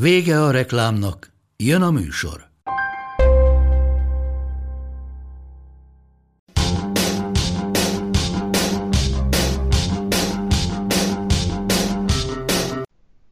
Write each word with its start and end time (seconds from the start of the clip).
Vége 0.00 0.42
a 0.42 0.50
reklámnak, 0.50 1.32
jön 1.56 1.82
a 1.82 1.90
műsor. 1.90 2.48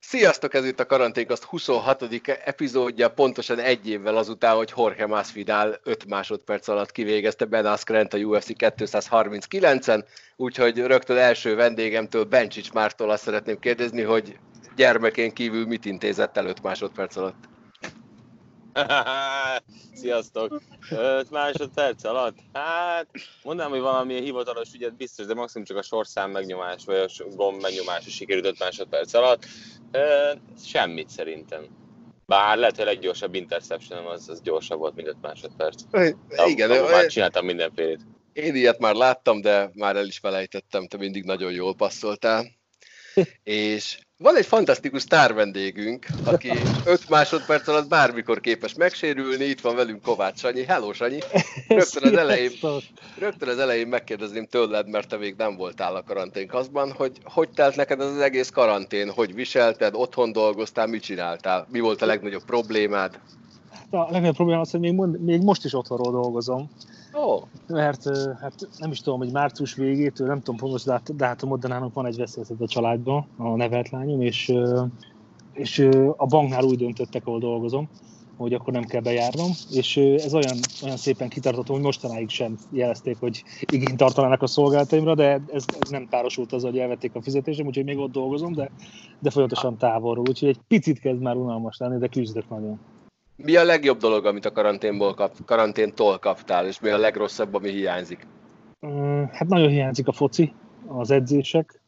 Sziasztok, 0.01 0.55
ez 0.55 0.65
itt 0.65 0.81
a 0.81 0.87
Karanténkaszt 0.87 1.45
26. 1.45 2.03
epizódja, 2.45 3.11
pontosan 3.11 3.59
egy 3.59 3.89
évvel 3.89 4.17
azután, 4.17 4.57
hogy 4.57 4.73
Jorge 4.77 5.07
Masvidal 5.07 5.81
5 5.83 6.07
másodperc 6.07 6.69
alatt 6.69 6.93
kivégezte 6.93 7.45
Ben 7.45 7.67
Askren 7.67 8.07
a 8.11 8.17
UFC 8.17 8.49
239-en, 8.59 10.05
úgyhogy 10.37 10.79
rögtön 10.79 11.17
első 11.17 11.55
vendégemtől, 11.55 12.25
Bencsics 12.25 12.73
Mártól 12.73 13.11
azt 13.11 13.23
szeretném 13.23 13.59
kérdezni, 13.59 14.03
hogy 14.03 14.39
gyermekén 14.77 15.33
kívül 15.33 15.67
mit 15.67 15.85
intézett 15.85 16.37
el 16.37 16.47
5 16.47 16.63
másodperc 16.63 17.17
alatt? 17.17 17.45
Sziasztok! 19.95 20.63
5 20.91 21.31
másodperc 21.31 22.05
alatt? 22.05 22.37
Hát, 22.53 23.07
mondanám, 23.43 23.71
hogy 23.73 23.81
valami 23.81 24.21
hivatalos 24.21 24.73
ügyet 24.75 24.97
biztos, 24.97 25.27
de 25.27 25.35
maximum 25.35 25.67
csak 25.67 25.77
a 25.77 25.83
sorszám 25.83 26.31
megnyomás, 26.31 26.85
vagy 26.85 26.97
a 26.97 27.25
gomb 27.35 27.61
megnyomás 27.61 28.05
sikerült 28.09 28.47
5 28.47 28.59
másodperc 28.59 29.15
alatt. 29.15 29.47
Semmit 30.65 31.09
szerintem. 31.09 31.63
Bár 32.27 32.57
lehet, 32.57 32.77
hogy 32.77 32.85
a 32.85 32.89
leggyorsabb 32.89 33.35
interception 33.35 34.07
az, 34.07 34.29
az 34.29 34.41
gyorsabb 34.43 34.79
volt, 34.79 34.95
mint 34.95 35.09
5 35.09 35.17
másodperc. 35.21 35.83
De 35.91 36.15
Igen, 36.47 36.71
abban 36.71 36.91
már 36.91 37.07
csináltam 37.07 37.45
mindenfélét. 37.45 38.01
én 38.33 38.55
ilyet 38.55 38.79
már 38.79 38.95
láttam, 38.95 39.41
de 39.41 39.71
már 39.75 39.97
el 39.97 40.07
is 40.07 40.19
felejtettem, 40.19 40.87
te 40.87 40.97
mindig 40.97 41.25
nagyon 41.25 41.53
jól 41.53 41.75
passzoltál. 41.75 42.45
És 43.43 43.99
van 44.17 44.37
egy 44.37 44.47
fantasztikus 44.47 45.03
sztár 45.03 45.35
vendégünk, 45.35 46.07
aki 46.25 46.51
5 46.85 47.09
másodperc 47.09 47.69
alatt 47.69 47.89
bármikor 47.89 48.41
képes 48.41 48.75
megsérülni, 48.75 49.45
itt 49.45 49.61
van 49.61 49.77
velünk 49.77 50.03
Kovács 50.03 50.39
Sanyi. 50.39 50.65
Hello 50.65 50.93
Sanyi! 50.93 51.19
Rögtön 51.69 52.13
az 52.13 52.19
elején, 52.19 52.53
rögtön 53.19 53.49
az 53.49 53.59
elején 53.59 53.87
megkérdezném 53.87 54.47
tőled, 54.47 54.89
mert 54.89 55.09
te 55.09 55.17
még 55.17 55.35
nem 55.37 55.57
voltál 55.57 55.97
a 55.97 56.03
karanténkaszban, 56.03 56.93
hogy 56.93 57.19
hogy 57.25 57.49
telt 57.51 57.77
neked 57.77 58.01
ez 58.01 58.07
az 58.07 58.21
egész 58.21 58.49
karantén, 58.49 59.11
hogy 59.11 59.35
viselted, 59.35 59.95
otthon 59.95 60.33
dolgoztál, 60.33 60.87
mit 60.87 61.03
csináltál, 61.03 61.67
mi 61.71 61.81
volt 61.81 62.03
a 62.03 62.07
legnagyobb 62.07 62.45
problémád? 62.45 63.21
A 63.95 64.11
legnagyobb 64.11 64.35
probléma 64.35 64.61
az, 64.61 64.71
hogy 64.71 64.81
még, 64.81 64.95
mond, 64.95 65.21
még 65.21 65.43
most 65.43 65.65
is 65.65 65.75
otthonról 65.75 66.13
dolgozom, 66.13 66.71
Ó, 67.19 67.39
mert 67.67 68.07
ö, 68.07 68.33
hát 68.41 68.55
nem 68.79 68.91
is 68.91 69.01
tudom, 69.01 69.19
hogy 69.19 69.33
március 69.33 69.75
végétől, 69.75 70.27
nem 70.27 70.41
tudom 70.41 70.57
pontos 70.57 70.83
dát- 70.83 71.17
dátumot, 71.17 71.61
de 71.61 71.69
nálunk 71.69 71.95
van 71.95 72.07
egy 72.07 72.17
veszélyezet 72.17 72.61
a 72.61 72.67
családban, 72.67 73.29
a 73.37 73.57
nevelt 73.57 73.91
lányom, 73.91 74.21
és, 74.21 74.53
és 75.53 75.89
a 76.17 76.27
banknál 76.27 76.65
úgy 76.65 76.79
döntöttek, 76.79 77.27
ahol 77.27 77.39
dolgozom, 77.39 77.91
hogy 78.37 78.53
akkor 78.53 78.73
nem 78.73 78.85
kell 78.85 79.01
bejárnom, 79.01 79.51
és 79.71 79.97
ez 79.97 80.35
olyan, 80.35 80.57
olyan 80.83 80.97
szépen 80.97 81.29
kitartató, 81.29 81.73
hogy 81.73 81.83
mostanáig 81.83 82.31
sem 82.31 82.55
jelezték, 82.71 83.19
hogy 83.19 83.43
igényt 83.61 83.97
tartanának 83.97 84.43
a 84.43 84.47
szolgálataimra, 84.47 85.15
de 85.15 85.43
ez, 85.47 85.65
ez 85.81 85.91
nem 85.91 86.09
párosult 86.09 86.53
azzal, 86.53 86.71
hogy 86.71 86.81
elvették 86.81 87.15
a 87.15 87.23
fizetésem, 87.23 87.67
úgyhogy 87.67 87.85
még 87.85 87.99
ott 87.99 88.13
dolgozom, 88.13 88.53
de, 88.53 88.71
de 89.19 89.31
folyamatosan 89.31 89.79
távolról, 89.79 90.25
úgyhogy 90.29 90.49
egy 90.49 90.61
picit 90.69 90.99
kezd 90.99 91.21
már 91.21 91.37
unalmas 91.37 91.77
lenni, 91.79 91.99
de 91.99 92.09
küzdök 92.09 92.49
nagyon. 92.49 92.81
Mi 93.37 93.57
a 93.57 93.65
legjobb 93.65 93.99
dolog, 93.99 94.27
amit 94.27 94.45
a 94.45 94.53
karanténból 94.53 95.15
kap, 95.15 95.45
karanténtól 95.45 96.19
kaptál, 96.19 96.67
és 96.67 96.81
mi 96.81 96.89
a 96.89 96.99
legrosszabb, 96.99 97.55
ami 97.55 97.71
hiányzik? 97.71 98.27
Mm, 98.87 99.23
Hát 99.33 99.49
nagyon 99.49 99.69
hiányzik 99.69 100.09
a 100.09 100.13
foci, 100.13 100.53
az 100.87 101.11
edzések, 101.11 101.81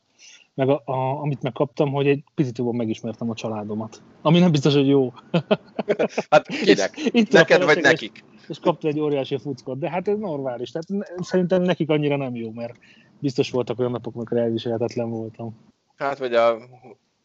meg 0.55 0.69
a, 0.69 0.83
a, 0.85 1.21
amit 1.21 1.43
megkaptam, 1.43 1.93
hogy 1.93 2.07
egy 2.07 2.25
picit 2.35 2.59
jobban 2.59 2.75
megismertem 2.75 3.31
a 3.31 3.35
családomat. 3.35 4.03
Ami 4.23 4.39
nem 4.39 4.51
biztos, 4.51 4.75
hogy 4.75 4.89
jó. 4.89 5.13
Hát 6.31 6.47
kinek? 6.65 6.97
És 6.97 7.09
itt 7.13 7.33
Neked 7.33 7.65
vagy 7.65 7.81
nekik? 7.81 8.25
És, 8.43 8.49
és 8.49 8.59
kaptam 8.59 8.91
egy 8.91 9.01
óriási 9.01 9.39
fuckot, 9.39 9.79
de 9.79 9.91
hát 9.91 10.09
ez 10.09 10.19
normális. 10.19 10.71
Tehát 10.71 11.09
szerintem 11.21 11.63
nekik 11.63 11.91
annyira 11.91 12.17
nem 12.17 12.35
jó, 12.35 12.51
mert 12.53 12.75
biztos 13.19 13.51
voltak 13.51 13.79
olyan 13.79 13.91
napok, 13.91 14.15
amikor 14.15 14.37
elviselhetetlen 14.37 15.11
voltam. 15.11 15.57
Hát, 15.97 16.19
vagy 16.19 16.35
a 16.35 16.57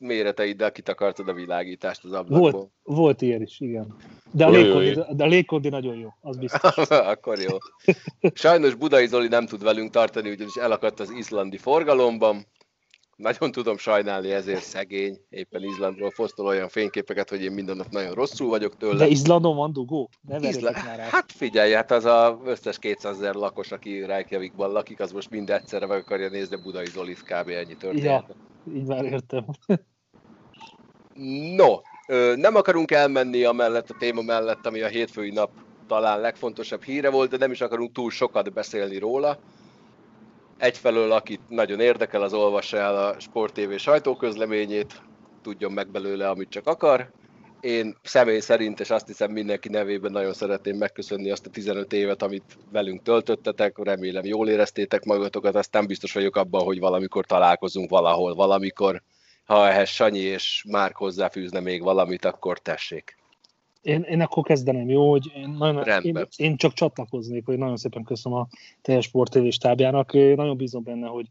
méreteiddel 0.01 0.71
kitakartad 0.71 1.27
a 1.27 1.33
világítást 1.33 2.03
az 2.03 2.11
ablakból. 2.11 2.51
Volt, 2.51 2.71
volt 2.83 3.21
ilyen 3.21 3.41
is, 3.41 3.59
igen. 3.59 3.95
De 4.31 4.45
a, 4.45 4.49
légkondi, 4.49 4.93
de 5.15 5.23
a 5.23 5.27
légkondi 5.27 5.69
nagyon 5.69 5.95
jó, 5.95 6.09
az 6.21 6.37
biztos. 6.37 6.75
Akkor 7.13 7.39
jó. 7.39 7.57
Sajnos 8.33 8.75
Budai 8.75 9.07
Zoli 9.07 9.27
nem 9.27 9.45
tud 9.45 9.63
velünk 9.63 9.91
tartani, 9.91 10.29
ugyanis 10.29 10.55
elakadt 10.55 10.99
az 10.99 11.09
izlandi 11.09 11.57
forgalomban. 11.57 12.45
Nagyon 13.15 13.51
tudom 13.51 13.77
sajnálni 13.77 14.31
ezért 14.31 14.61
szegény. 14.61 15.17
Éppen 15.29 15.63
Izlandról 15.63 16.11
fosztol 16.11 16.45
olyan 16.45 16.67
fényképeket, 16.67 17.29
hogy 17.29 17.43
én 17.43 17.51
minden 17.51 17.75
nap 17.75 17.89
nagyon 17.89 18.13
rosszul 18.13 18.49
vagyok 18.49 18.77
tőle. 18.77 18.97
De 18.97 19.07
Izlandon 19.07 19.55
van 19.55 19.73
dugó? 19.73 20.09
Ne 20.21 20.47
Izla- 20.47 20.73
már 20.73 20.99
át. 20.99 21.09
Hát 21.09 21.31
figyelj, 21.31 21.73
hát 21.73 21.91
az 21.91 22.05
az 22.05 22.33
összes 22.45 22.79
200 22.79 23.15
ezer 23.15 23.33
lakos, 23.33 23.71
aki 23.71 24.05
Reykjavikban 24.05 24.71
lakik, 24.71 24.99
az 24.99 25.11
most 25.11 25.29
mind 25.29 25.49
egyszerre 25.49 25.85
meg 25.85 25.97
akarja 25.97 26.29
nézni 26.29 26.55
a 26.55 26.61
Budai 26.61 26.85
Zolit, 26.85 27.23
kb. 27.23 27.49
ennyi 27.49 27.75
történet. 27.77 28.03
Ja, 28.03 28.25
így 28.75 28.87
már 28.87 29.05
értem. 29.05 29.45
No, 31.13 31.79
nem 32.35 32.55
akarunk 32.55 32.91
elmenni 32.91 33.43
amellett 33.43 33.89
a 33.89 33.95
téma 33.99 34.21
mellett, 34.21 34.65
ami 34.65 34.81
a 34.81 34.87
hétfői 34.87 35.31
nap 35.31 35.51
talán 35.87 36.19
legfontosabb 36.19 36.83
híre 36.83 37.09
volt, 37.09 37.29
de 37.29 37.37
nem 37.37 37.51
is 37.51 37.61
akarunk 37.61 37.91
túl 37.91 38.11
sokat 38.11 38.53
beszélni 38.53 38.97
róla. 38.97 39.37
Egyfelől, 40.57 41.11
akit 41.11 41.41
nagyon 41.47 41.79
érdekel, 41.79 42.21
az 42.21 42.33
olvassa 42.33 42.77
el 42.77 42.95
a 42.95 43.19
Sport 43.19 43.53
TV 43.53 43.75
sajtóközleményét, 43.75 45.01
tudjon 45.41 45.71
meg 45.71 45.87
belőle, 45.87 46.29
amit 46.29 46.49
csak 46.49 46.67
akar. 46.67 47.11
Én 47.59 47.97
személy 48.03 48.39
szerint, 48.39 48.79
és 48.79 48.89
azt 48.89 49.07
hiszem 49.07 49.31
mindenki 49.31 49.69
nevében 49.69 50.11
nagyon 50.11 50.33
szeretném 50.33 50.77
megköszönni 50.77 51.31
azt 51.31 51.45
a 51.45 51.49
15 51.49 51.93
évet, 51.93 52.21
amit 52.21 52.57
velünk 52.71 53.01
töltöttetek, 53.01 53.77
remélem 53.83 54.25
jól 54.25 54.49
éreztétek 54.49 55.03
magatokat, 55.03 55.55
aztán 55.55 55.87
biztos 55.87 56.13
vagyok 56.13 56.35
abban, 56.35 56.63
hogy 56.63 56.79
valamikor 56.79 57.25
találkozunk 57.25 57.89
valahol, 57.89 58.35
valamikor, 58.35 59.01
ha 59.51 59.67
ehhez 59.67 59.89
Sanyi 59.89 60.19
és 60.19 60.65
Márk 60.69 60.95
hozzáfűzne 60.95 61.59
még 61.59 61.83
valamit, 61.83 62.25
akkor 62.25 62.59
tessék. 62.59 63.17
Én, 63.81 64.01
én 64.01 64.21
akkor 64.21 64.43
kezdeném, 64.43 64.89
jó, 64.89 65.09
hogy 65.09 65.31
én, 65.35 65.49
nagyon, 65.49 65.77
én, 65.77 65.83
Rendben. 65.83 66.27
én 66.35 66.57
csak 66.57 66.73
csatlakoznék, 66.73 67.45
hogy 67.45 67.57
nagyon 67.57 67.77
szépen 67.77 68.03
köszönöm 68.03 68.37
a 68.37 68.47
teljes 68.81 69.05
Sport 69.05 69.31
TV 69.31 69.47
stábjának. 69.47 70.13
Én 70.13 70.35
nagyon 70.35 70.57
bízom 70.57 70.83
benne, 70.83 71.07
hogy, 71.07 71.25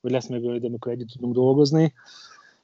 hogy 0.00 0.10
lesz 0.10 0.26
még 0.26 0.44
olyan 0.44 0.56
idő, 0.56 0.66
amikor 0.66 0.92
együtt 0.92 1.08
tudunk 1.08 1.34
dolgozni. 1.34 1.92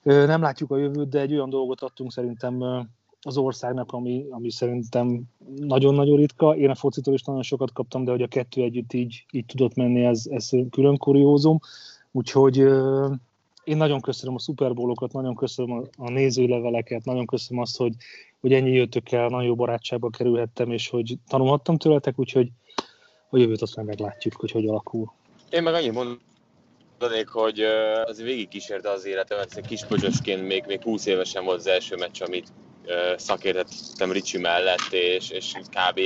Nem 0.03 0.43
látjuk 0.43 0.71
a 0.71 0.77
jövőt, 0.77 1.09
de 1.09 1.21
egy 1.21 1.33
olyan 1.33 1.51
dolgot 1.51 1.81
adtunk 1.81 2.13
szerintem 2.13 2.87
az 3.23 3.37
országnak, 3.37 3.93
ami, 3.93 4.27
ami 4.31 4.51
szerintem 4.51 5.23
nagyon-nagyon 5.57 6.17
ritka. 6.17 6.57
Én 6.57 6.71
a 6.71 6.75
focitól 6.75 7.15
is 7.15 7.23
nagyon 7.23 7.43
sokat 7.43 7.73
kaptam, 7.73 8.05
de 8.05 8.11
hogy 8.11 8.23
a 8.23 8.29
kettő 8.29 8.63
együtt 8.63 8.93
így, 8.93 9.25
így 9.31 9.47
tudott 9.47 9.75
menni, 9.75 10.05
ez, 10.05 10.27
ez 10.31 10.51
külön 10.71 10.97
kuriózum. 10.97 11.59
Úgyhogy 12.11 12.65
én 13.69 13.77
nagyon 13.77 14.01
köszönöm 14.01 14.35
a 14.35 14.39
szuperbólokat, 14.39 15.13
nagyon 15.13 15.35
köszönöm 15.35 15.89
a, 15.97 16.11
nézőleveleket, 16.11 17.05
nagyon 17.05 17.27
köszönöm 17.27 17.63
azt, 17.63 17.77
hogy, 17.77 17.93
hogy 18.41 18.53
ennyi 18.53 18.71
jöttök 18.71 19.13
el, 19.13 19.29
nagyon 19.29 19.47
jó 19.47 19.55
barátságba 19.55 20.11
kerülhettem, 20.11 20.71
és 20.71 20.89
hogy 20.89 21.17
tanulhattam 21.29 21.77
tőletek, 21.77 22.19
úgyhogy 22.19 22.49
a 23.31 23.39
jövőt 23.39 23.63
azt 23.63 23.77
már 23.77 23.85
meglátjuk, 23.85 24.35
hogy 24.35 24.51
hogy 24.51 24.67
alakul. 24.67 25.13
Én 25.51 25.63
meg 25.63 25.75
annyit 25.75 25.93
mondanék, 25.93 27.29
hogy 27.29 27.61
azért 28.05 28.29
végig 28.29 28.49
kísérte 28.49 28.91
az 28.91 29.07
életemet, 29.07 29.61
kispöcsösként 29.61 30.47
még, 30.47 30.65
még 30.67 30.83
20 30.83 31.07
évesen 31.07 31.45
volt 31.45 31.59
az 31.59 31.67
első 31.67 31.97
meccs, 31.97 32.23
amit 32.23 32.53
szakértettem 33.17 34.13
Ricsi 34.13 34.39
mellett, 34.39 34.89
és, 34.91 35.31
és 35.31 35.53
kb. 35.53 36.01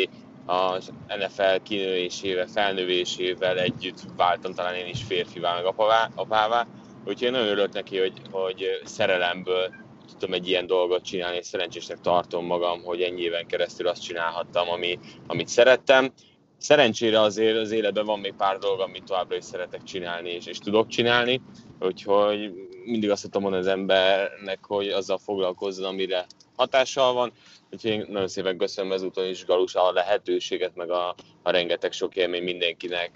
az 0.47 0.93
NFL 1.07 1.63
kinőésével, 1.63 2.47
felnővésével 2.47 3.59
együtt 3.59 4.01
váltam 4.17 4.55
talán 4.55 4.75
én 4.75 4.87
is 4.87 5.03
férfivá, 5.03 5.55
meg 5.55 5.65
apavá, 5.65 6.11
apává. 6.15 6.67
Úgyhogy 7.05 7.23
én 7.23 7.31
nagyon 7.31 7.47
örülök 7.47 7.73
neki, 7.73 7.99
hogy, 7.99 8.13
hogy 8.31 8.81
szerelemből 8.85 9.73
tudtam 10.07 10.33
egy 10.33 10.49
ilyen 10.49 10.67
dolgot 10.67 11.05
csinálni, 11.05 11.37
és 11.37 11.47
szerencsésnek 11.47 12.01
tartom 12.01 12.47
magam, 12.47 12.83
hogy 12.83 13.03
ennyi 13.03 13.21
éven 13.21 13.47
keresztül 13.47 13.89
azt 13.89 14.03
csinálhattam, 14.03 14.69
ami, 14.69 14.99
amit 15.27 15.49
szerettem. 15.49 16.13
Szerencsére 16.59 17.21
azért 17.21 17.57
az 17.57 17.71
életben 17.71 18.05
van 18.05 18.21
még 18.21 18.35
pár 18.35 18.59
dolog, 18.59 18.81
amit 18.81 19.05
továbbra 19.05 19.37
is 19.37 19.45
szeretek 19.45 19.83
csinálni, 19.83 20.31
és, 20.31 20.47
és 20.47 20.59
tudok 20.59 20.89
csinálni, 20.89 21.41
úgyhogy 21.81 22.53
mindig 22.85 23.11
azt 23.11 23.23
tudom 23.23 23.43
mondani 23.43 23.63
az 23.63 23.71
embernek, 23.71 24.59
hogy 24.65 24.89
azzal 24.89 25.19
foglalkozzon, 25.19 25.85
amire 25.87 26.27
hatással 26.57 27.13
van. 27.13 27.33
Úgyhogy 27.71 27.91
én 27.91 28.07
nagyon 28.09 28.29
szépen 28.29 28.57
köszönöm 28.57 28.93
ezúton 28.93 29.29
is 29.29 29.45
Galus 29.45 29.75
a 29.75 29.93
lehetőséget, 29.93 30.77
meg 30.77 30.91
a, 30.91 31.15
a 31.43 31.51
rengeteg 31.51 31.93
sok 31.93 32.17
élmény 32.17 32.43
mindenkinek, 32.43 33.11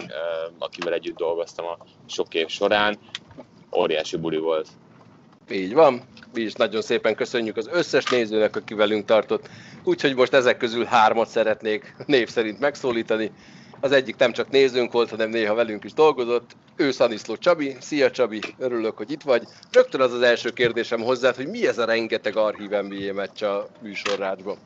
akivel 0.59 0.93
együtt 0.93 1.17
dolgoztam 1.17 1.67
a 1.67 1.77
sok 2.07 2.35
év 2.35 2.49
során. 2.49 2.99
Óriási 3.77 4.17
buli 4.17 4.39
volt. 4.39 4.69
Így 5.51 5.75
van. 5.75 6.03
Mi 6.35 6.41
is 6.41 6.53
nagyon 6.53 6.83
szépen 6.83 7.15
köszönjük 7.15 7.57
az 7.57 7.69
összes 7.73 8.05
nézőnek, 8.05 8.57
aki 8.57 8.75
velünk 8.75 9.05
tartott. 9.05 9.49
Úgyhogy 9.85 10.15
most 10.15 10.33
ezek 10.33 10.57
közül 10.57 10.85
hármat 10.85 11.29
szeretnék 11.29 11.95
név 12.07 12.29
szerint 12.29 12.61
megszólítani. 12.61 13.31
Az 13.81 13.93
egyik 13.93 14.17
nem 14.17 14.33
csak 14.33 14.51
nézőnk 14.51 14.93
volt, 14.93 15.11
hanem 15.11 15.31
néha 15.31 15.55
velünk 15.55 15.85
is 15.85 15.93
dolgozott. 15.93 16.57
Ő 16.77 16.91
Szaniszló 16.91 17.37
Csabi. 17.37 17.77
Szia 17.81 18.11
Csabi, 18.11 18.41
örülök, 18.59 18.97
hogy 18.97 19.11
itt 19.11 19.23
vagy. 19.23 19.43
Rögtön 19.73 20.01
az 20.01 20.13
az 20.13 20.21
első 20.21 20.51
kérdésem 20.51 21.01
hozzád, 21.01 21.37
hogy 21.37 21.49
mi 21.49 21.67
ez 21.67 21.79
a 21.79 21.85
rengeteg 21.85 22.37
archív 22.37 22.71
NBA 22.71 23.13
meccs 23.15 23.43
a 23.43 23.69
műsorrádban? 23.83 24.57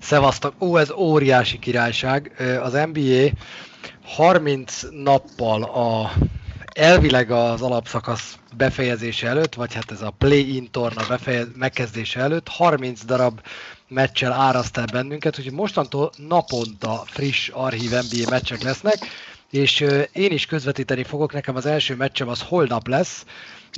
Szevasztok! 0.00 0.54
Ó, 0.60 0.76
ez 0.76 0.90
óriási 0.90 1.58
királyság. 1.58 2.32
Az 2.62 2.72
NBA 2.92 3.28
30 4.04 4.82
nappal 4.90 5.62
a 5.62 6.12
elvileg 6.78 7.30
az 7.30 7.62
alapszakasz 7.62 8.38
befejezése 8.56 9.28
előtt, 9.28 9.54
vagy 9.54 9.74
hát 9.74 9.90
ez 9.90 10.02
a 10.02 10.14
play-in 10.18 10.70
torna 10.70 11.06
befejez, 11.08 11.46
megkezdése 11.56 12.20
előtt 12.20 12.48
30 12.48 13.04
darab 13.04 13.40
meccsel 13.88 14.32
áraszt 14.32 14.76
el 14.76 14.84
bennünket, 14.92 15.38
úgyhogy 15.38 15.54
mostantól 15.54 16.10
naponta 16.16 17.02
friss 17.06 17.48
archív 17.48 17.90
NBA 17.90 18.30
meccsek 18.30 18.62
lesznek, 18.62 18.96
és 19.50 19.80
én 20.12 20.32
is 20.32 20.46
közvetíteni 20.46 21.04
fogok, 21.04 21.32
nekem 21.32 21.56
az 21.56 21.66
első 21.66 21.96
meccsem 21.96 22.28
az 22.28 22.42
holnap 22.42 22.88
lesz, 22.88 23.24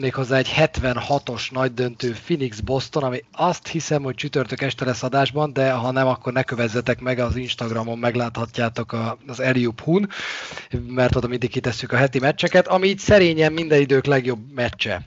méghozzá 0.01 0.37
egy 0.37 0.53
76-os 0.57 1.51
nagy 1.51 1.75
döntő 1.75 2.17
Phoenix 2.25 2.61
Boston, 2.61 3.03
ami 3.03 3.25
azt 3.33 3.69
hiszem, 3.69 4.03
hogy 4.03 4.15
csütörtök 4.15 4.63
este 4.63 4.85
lesz 4.85 5.03
adásban, 5.03 5.53
de 5.53 5.73
ha 5.73 5.91
nem, 5.91 6.07
akkor 6.07 6.33
ne 6.33 6.43
kövezzetek 6.43 7.01
meg, 7.01 7.19
az 7.19 7.37
Instagramon 7.37 7.99
megláthatjátok 7.99 8.97
az 9.27 9.41
Eliup 9.41 9.81
Hun, 9.81 10.09
mert 10.87 11.17
oda 11.17 11.27
mindig 11.27 11.51
kitesszük 11.51 11.93
a 11.93 11.97
heti 11.97 12.19
meccseket, 12.19 12.69
ami 12.69 12.89
így 12.89 12.99
szerényen 12.99 13.53
minden 13.53 13.81
idők 13.81 14.05
legjobb 14.05 14.53
meccse. 14.55 15.05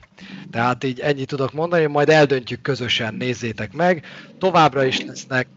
Tehát 0.50 0.84
így 0.84 1.00
ennyit 1.00 1.28
tudok 1.28 1.52
mondani, 1.52 1.86
majd 1.86 2.08
eldöntjük 2.08 2.62
közösen, 2.62 3.14
nézzétek 3.14 3.72
meg. 3.72 4.04
Továbbra 4.38 4.84
is 4.84 5.00
lesznek 5.00 5.48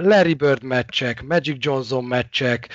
Larry 0.00 0.34
Bird 0.34 0.62
meccsek, 0.62 1.22
Magic 1.22 1.64
Johnson 1.64 2.04
meccsek, 2.04 2.68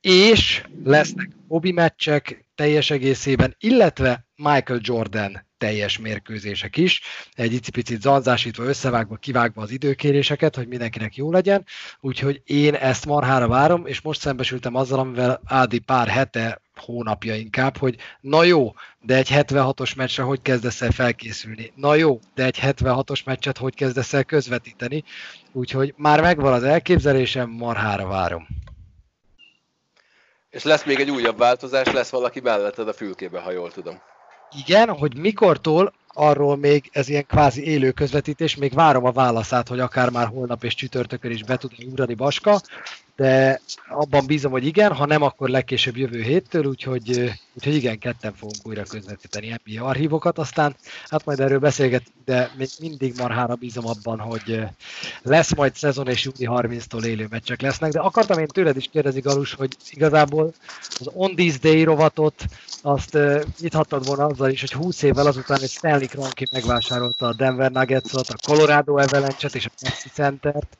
és 0.00 0.62
lesznek 0.84 1.28
Bobby 1.48 1.72
meccsek 1.72 2.44
teljes 2.54 2.90
egészében, 2.90 3.56
illetve 3.58 4.26
Michael 4.42 4.80
Jordan 4.82 5.46
teljes 5.58 5.98
mérkőzések 5.98 6.76
is, 6.76 7.02
egy 7.32 7.52
icipicit 7.52 8.00
zanzásítva, 8.00 8.64
összevágva, 8.64 9.16
kivágva 9.16 9.62
az 9.62 9.70
időkéréseket, 9.70 10.56
hogy 10.56 10.68
mindenkinek 10.68 11.16
jó 11.16 11.32
legyen, 11.32 11.64
úgyhogy 12.00 12.42
én 12.44 12.74
ezt 12.74 13.06
marhára 13.06 13.48
várom, 13.48 13.86
és 13.86 14.00
most 14.00 14.20
szembesültem 14.20 14.74
azzal, 14.74 14.98
amivel 14.98 15.40
Ádi 15.44 15.78
pár 15.78 16.08
hete, 16.08 16.60
hónapja 16.74 17.34
inkább, 17.34 17.76
hogy 17.76 17.96
na 18.20 18.44
jó, 18.44 18.72
de 19.00 19.16
egy 19.16 19.28
76-os 19.32 19.96
meccsre 19.96 20.22
hogy 20.22 20.42
kezdesz 20.42 20.80
el 20.82 20.90
felkészülni? 20.90 21.72
Na 21.74 21.94
jó, 21.94 22.18
de 22.34 22.44
egy 22.44 22.58
76-os 22.62 23.24
meccset 23.24 23.58
hogy 23.58 23.74
kezdesz 23.74 24.12
el 24.12 24.24
közvetíteni? 24.24 25.04
Úgyhogy 25.52 25.94
már 25.96 26.20
megvan 26.20 26.52
az 26.52 26.62
elképzelésem, 26.62 27.50
marhára 27.50 28.06
várom. 28.06 28.46
És 30.50 30.62
lesz 30.62 30.84
még 30.84 31.00
egy 31.00 31.10
újabb 31.10 31.38
változás, 31.38 31.92
lesz 31.92 32.10
valaki 32.10 32.40
melletted 32.40 32.88
a 32.88 32.92
fülkébe, 32.92 33.40
ha 33.40 33.50
jól 33.50 33.72
tudom. 33.72 34.02
Igen, 34.56 34.88
hogy 34.88 35.16
mikortól, 35.16 35.92
arról 36.14 36.56
még 36.56 36.90
ez 36.92 37.08
ilyen 37.08 37.26
kvázi 37.26 37.64
élő 37.64 37.90
közvetítés, 37.90 38.56
még 38.56 38.72
várom 38.72 39.04
a 39.04 39.12
válaszát, 39.12 39.68
hogy 39.68 39.80
akár 39.80 40.10
már 40.10 40.26
holnap 40.26 40.64
és 40.64 40.74
csütörtökön 40.74 41.30
is 41.30 41.42
be 41.42 41.56
tud 41.56 41.72
ugrani 41.86 42.14
Baska, 42.14 42.60
de 43.16 43.60
abban 43.88 44.26
bízom, 44.26 44.52
hogy 44.52 44.66
igen, 44.66 44.92
ha 44.92 45.06
nem, 45.06 45.22
akkor 45.22 45.48
legkésőbb 45.48 45.96
jövő 45.96 46.20
héttől, 46.20 46.64
úgyhogy, 46.64 47.32
úgyhogy 47.54 47.74
igen, 47.74 47.98
ketten 47.98 48.34
fogunk 48.34 48.66
újra 48.66 48.82
közvetíteni 48.82 49.54
NBA 49.64 49.84
archívokat, 49.84 50.38
aztán 50.38 50.76
hát 51.08 51.24
majd 51.24 51.40
erről 51.40 51.58
beszélgetünk, 51.58 52.16
de 52.24 52.50
még 52.56 52.68
mindig 52.80 53.14
marhára 53.18 53.54
bízom 53.54 53.86
abban, 53.86 54.18
hogy 54.18 54.60
lesz 55.22 55.54
majd 55.54 55.74
szezon 55.74 56.08
és 56.08 56.24
júni 56.24 56.60
30-tól 56.60 57.04
élő 57.04 57.26
meccsek 57.30 57.60
lesznek, 57.60 57.92
de 57.92 58.00
akartam 58.00 58.38
én 58.38 58.46
tőled 58.46 58.76
is 58.76 58.88
kérdezni, 58.92 59.20
Galus, 59.20 59.54
hogy 59.54 59.76
igazából 59.90 60.52
az 61.00 61.10
On 61.12 61.34
This 61.34 61.58
Day 61.58 61.82
rovatot 61.82 62.44
azt 62.82 63.18
nyithattad 63.60 64.06
volna 64.06 64.26
azzal 64.26 64.50
is, 64.50 64.60
hogy 64.60 64.72
20 64.72 65.02
évvel 65.02 65.26
azután 65.26 65.60
egy 65.60 65.70
Stanley 65.70 66.06
Kroenke 66.06 66.46
megvásárolta 66.52 67.26
a 67.26 67.34
Denver 67.34 67.70
Nuggets-ot, 67.70 68.28
a 68.28 68.52
Colorado 68.52 68.96
Avalanche-et 68.96 69.54
és 69.54 69.66
a 69.66 69.70
Messi 69.82 70.08
Center-t, 70.08 70.76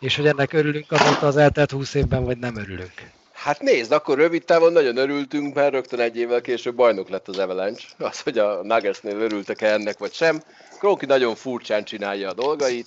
és 0.00 0.16
hogy 0.16 0.26
ennek 0.26 0.52
örülünk 0.52 0.92
azóta 0.92 1.26
az 1.26 1.36
eltelt 1.36 1.70
20 1.76 1.94
évben, 1.94 2.24
vagy 2.24 2.38
nem 2.38 2.56
örülünk? 2.56 2.92
Hát 3.32 3.60
nézd, 3.60 3.92
akkor 3.92 4.18
rövid 4.18 4.44
távon 4.44 4.72
nagyon 4.72 4.96
örültünk, 4.96 5.54
mert 5.54 5.72
rögtön 5.72 6.00
egy 6.00 6.16
évvel 6.16 6.40
később 6.40 6.74
bajnok 6.74 7.08
lett 7.08 7.28
az 7.28 7.38
Avalanche. 7.38 7.88
Az, 7.98 8.20
hogy 8.20 8.38
a 8.38 8.62
Nuggetsnél 8.62 9.20
örültek-e 9.20 9.72
ennek, 9.72 9.98
vagy 9.98 10.12
sem. 10.12 10.42
Kroki 10.78 11.06
nagyon 11.06 11.34
furcsán 11.34 11.84
csinálja 11.84 12.28
a 12.28 12.34
dolgait. 12.34 12.86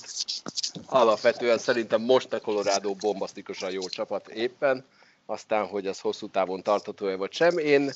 Alapvetően 0.86 1.58
szerintem 1.58 2.02
most 2.02 2.34
a 2.34 2.40
Colorado 2.40 2.94
bombasztikusan 2.94 3.72
jó 3.72 3.90
csapat 3.90 4.28
éppen. 4.28 4.86
Aztán, 5.26 5.66
hogy 5.66 5.88
az 5.88 6.00
hosszú 6.00 6.28
távon 6.28 6.62
tartható-e 6.62 7.16
vagy 7.16 7.34
sem. 7.34 7.58
Én 7.58 7.92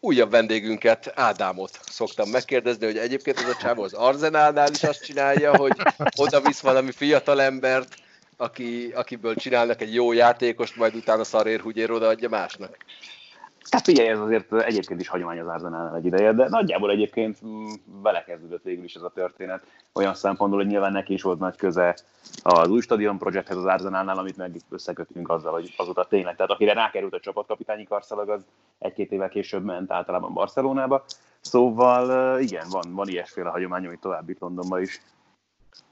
újabb 0.00 0.30
vendégünket, 0.30 1.12
Ádámot 1.14 1.80
szoktam 1.88 2.28
megkérdezni, 2.28 2.86
hogy 2.86 2.98
egyébként 2.98 3.38
ez 3.38 3.48
a 3.48 3.56
csávó 3.60 3.82
az 3.82 3.92
Arzenálnál 3.92 4.70
is 4.70 4.82
azt 4.82 5.04
csinálja, 5.04 5.56
hogy 5.56 5.72
oda 6.16 6.40
visz 6.40 6.60
valami 6.60 6.90
fiatal 6.90 7.40
embert, 7.40 7.94
aki, 8.36 8.92
akiből 8.94 9.34
csinálnak 9.34 9.80
egy 9.80 9.94
jó 9.94 10.12
játékost, 10.12 10.76
majd 10.76 10.94
utána 10.94 11.24
szarérhúgyér 11.24 11.90
odaadja 11.90 12.28
másnak. 12.28 12.76
Hát 13.70 13.84
figyelj, 13.84 14.08
ez 14.08 14.18
azért 14.18 14.52
egyébként 14.52 15.00
is 15.00 15.08
hagyomány 15.08 15.38
az 15.38 15.46
Arzenálnál 15.46 15.96
egy 15.96 16.04
ideje, 16.04 16.32
de 16.32 16.48
nagyjából 16.48 16.90
egyébként 16.90 17.44
mm, 17.46 17.66
belekezdődött 18.02 18.62
végül 18.62 18.84
is 18.84 18.94
ez 18.94 19.02
a 19.02 19.12
történet. 19.14 19.62
Olyan 19.92 20.14
szempontból, 20.14 20.60
hogy 20.60 20.70
nyilván 20.70 20.92
neki 20.92 21.12
is 21.12 21.22
volt 21.22 21.38
nagy 21.38 21.56
köze 21.56 21.96
az 22.42 22.68
új 22.68 22.80
stadion 22.80 23.18
projekthez 23.18 23.56
az 23.56 23.64
Arzenálnál, 23.64 24.18
amit 24.18 24.36
meg 24.36 24.56
összekötünk 24.70 25.28
azzal, 25.28 25.52
hogy 25.52 25.74
azóta 25.76 26.04
tényleg, 26.04 26.36
tehát 26.36 26.52
akire 26.52 26.72
rákerült 26.72 27.14
a 27.14 27.20
csapatkapitányi 27.20 27.84
karszalag, 27.84 28.28
az 28.28 28.44
egy-két 28.78 29.12
évvel 29.12 29.28
később 29.28 29.64
ment 29.64 29.90
általában 29.90 30.32
Barcelonába. 30.32 31.04
Szóval 31.40 32.40
igen, 32.40 32.66
van, 32.70 32.94
van 32.94 33.08
ilyesféle 33.08 33.48
hagyomány, 33.48 33.86
amit 33.86 34.00
tovább 34.00 34.28
itt 34.28 34.40
Londonban 34.40 34.80
is. 34.80 35.00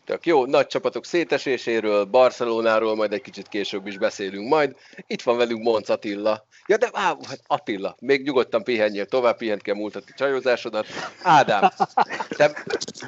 Tök 0.04 0.26
jó, 0.26 0.46
nagy 0.46 0.66
csapatok 0.66 1.04
széteséséről, 1.04 2.04
Barcelonáról 2.04 2.96
majd 2.96 3.12
egy 3.12 3.20
kicsit 3.20 3.48
később 3.48 3.86
is 3.86 3.98
beszélünk 3.98 4.48
majd. 4.48 4.76
Itt 5.06 5.22
van 5.22 5.36
velünk 5.36 5.62
Monc 5.62 5.88
Attila. 5.88 6.46
Ja, 6.66 6.76
de 6.76 6.88
á, 6.92 7.16
hát 7.28 7.40
Attila, 7.46 7.96
még 8.00 8.22
nyugodtan 8.22 8.62
pihenjél 8.62 9.06
tovább, 9.06 9.36
pihent 9.36 9.68
a 9.68 9.74
múltati 9.74 10.12
csajozásodat. 10.16 10.86
Ádám, 11.22 11.70
te, 12.28 12.52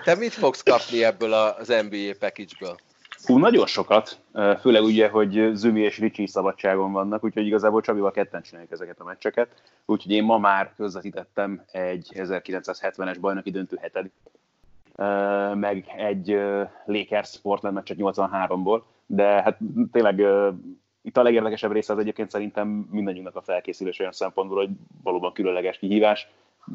te 0.05 0.15
mit 0.15 0.33
fogsz 0.33 0.63
kapni 0.63 1.05
ebből 1.05 1.33
az 1.33 1.69
NBA 1.69 2.15
package-ből? 2.19 2.77
Hú, 3.25 3.39
nagyon 3.39 3.67
sokat, 3.67 4.19
főleg 4.61 4.83
ugye, 4.83 5.09
hogy 5.09 5.51
Zümi 5.53 5.81
és 5.81 5.99
Ricsi 5.99 6.27
szabadságon 6.27 6.93
vannak, 6.93 7.25
úgyhogy 7.25 7.47
igazából 7.47 7.81
Csabival 7.81 8.11
ketten 8.11 8.43
csináljuk 8.43 8.73
ezeket 8.73 9.01
a 9.01 9.05
meccseket. 9.05 9.49
Úgyhogy 9.87 10.13
én 10.13 10.25
ma 10.25 10.39
már 10.39 10.73
közvetítettem 10.77 11.65
egy 11.73 12.13
1970-es 12.15 13.17
bajnoki 13.21 13.51
döntő 13.51 13.79
hetedik 13.81 14.13
meg 15.55 15.95
egy 15.97 16.41
Lakers 16.85 17.41
Portland 17.41 17.75
meccset 17.75 17.97
83-ból, 18.01 18.83
de 19.07 19.25
hát 19.43 19.59
tényleg 19.93 20.25
itt 21.03 21.17
a 21.17 21.23
legérdekesebb 21.23 21.73
része 21.73 21.93
az 21.93 21.99
egyébként 21.99 22.31
szerintem 22.31 22.69
mindannyiunknak 22.91 23.37
a 23.37 23.43
felkészülés 23.43 23.99
olyan 23.99 24.13
szempontból, 24.13 24.59
hogy 24.59 24.71
valóban 25.03 25.33
különleges 25.33 25.79
kihívás. 25.79 26.29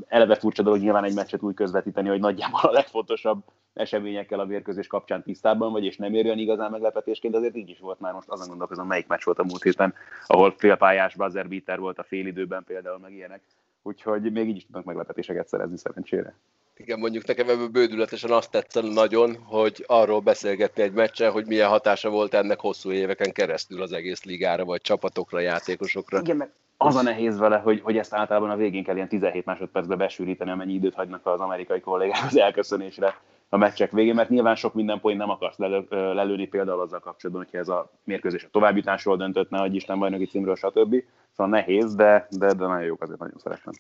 Eleve 0.08 0.36
furcsa 0.36 0.64
dolog 0.64 0.80
nyilván 0.80 1.04
egy 1.04 1.16
meccset 1.16 1.42
úgy 1.42 1.54
közvetíteni, 1.54 2.10
hogy 2.10 2.20
nagyjából 2.20 2.62
a 2.62 2.72
legfontosabb 2.72 3.44
eseményekkel 3.74 4.40
a 4.40 4.46
vérkőzés 4.46 4.88
kapcsán 4.88 5.24
tisztában 5.24 5.72
vagy, 5.72 5.86
és 5.86 5.98
nem 5.98 6.14
érjen 6.14 6.38
igazán 6.38 6.72
meglepetésként, 6.72 7.36
azért 7.36 7.56
így 7.56 7.70
is 7.70 7.80
volt 7.80 8.00
már 8.00 8.14
most 8.14 8.30
azon 8.30 8.48
gondolkozom, 8.48 8.88
melyik 8.88 9.08
meccs 9.08 9.24
volt 9.24 9.40
a 9.40 9.44
múlt 9.44 9.64
héten, 9.64 9.94
ahol 10.28 10.52
félpályás 10.58 11.16
buzzer 11.16 11.48
beater 11.48 11.80
volt 11.80 12.00
a 12.00 12.04
félidőben 12.04 12.64
például, 12.64 12.98
meg 12.98 13.14
ilyenek. 13.14 13.42
Úgyhogy 13.84 14.32
még 14.32 14.50
így 14.50 14.56
is 14.56 14.66
tudnak 14.66 14.84
meglepetéseket 14.84 15.48
szerezni 15.48 15.78
szerencsére. 15.78 16.36
Igen, 16.78 17.00
mondjuk 17.00 17.26
nekem 17.26 17.50
ebből 17.50 17.68
bődületesen 17.68 18.32
azt 18.32 18.52
tetszett 18.52 18.94
nagyon, 18.94 19.36
hogy 19.44 19.84
arról 19.88 20.20
beszélgetni 20.20 20.84
egy 20.84 20.92
meccsen, 20.92 21.32
hogy 21.32 21.46
milyen 21.46 21.70
hatása 21.70 22.10
volt 22.10 22.34
ennek 22.34 22.60
hosszú 22.60 22.92
éveken 22.92 23.32
keresztül 23.32 23.82
az 23.82 23.92
egész 23.92 24.24
ligára, 24.24 24.66
vagy 24.66 24.82
csapatokra, 24.82 25.40
játékosokra. 25.40 26.20
Igen, 26.20 26.38
meg 26.38 26.52
az 26.78 26.96
a 26.96 27.02
nehéz 27.02 27.38
vele, 27.38 27.58
hogy, 27.58 27.82
hogy 27.82 27.98
ezt 27.98 28.14
általában 28.14 28.50
a 28.50 28.56
végén 28.56 28.84
kell 28.84 28.96
ilyen 28.96 29.08
17 29.08 29.46
másodpercbe 29.46 29.96
besűríteni, 29.96 30.52
amennyi 30.52 30.74
időt 30.74 30.94
hagynak 30.94 31.26
az 31.26 31.40
amerikai 31.40 31.80
kollégák 31.80 32.26
az 32.28 32.38
elköszönésre 32.38 33.16
a 33.54 33.58
meccsek 33.58 33.92
végén, 33.92 34.14
mert 34.16 34.30
nyilván 34.30 34.56
sok 34.56 34.74
minden 34.74 35.00
point 35.00 35.18
nem 35.18 35.30
akarsz 35.30 35.58
lelő, 35.58 35.86
lelőni 35.90 36.48
például 36.48 36.82
azzal 36.82 37.00
kapcsolatban, 37.00 37.44
hogyha 37.46 37.58
ez 37.58 37.68
a 37.68 37.92
mérkőzés 38.04 38.44
a 38.44 38.50
továbbjutásról 38.52 39.18
döntött, 39.18 39.50
ne 39.50 39.60
hogy 39.60 39.76
Isten 39.76 40.00
bajnoki 40.00 40.26
címről, 40.26 40.56
stb. 40.56 40.96
Szóval 41.36 41.52
nehéz, 41.52 41.96
de, 41.96 42.28
de, 42.30 42.54
de 42.54 42.66
nagyon 42.66 42.84
jók, 42.84 43.02
azért 43.02 43.20
nagyon 43.20 43.38
szeretem. 43.44 43.74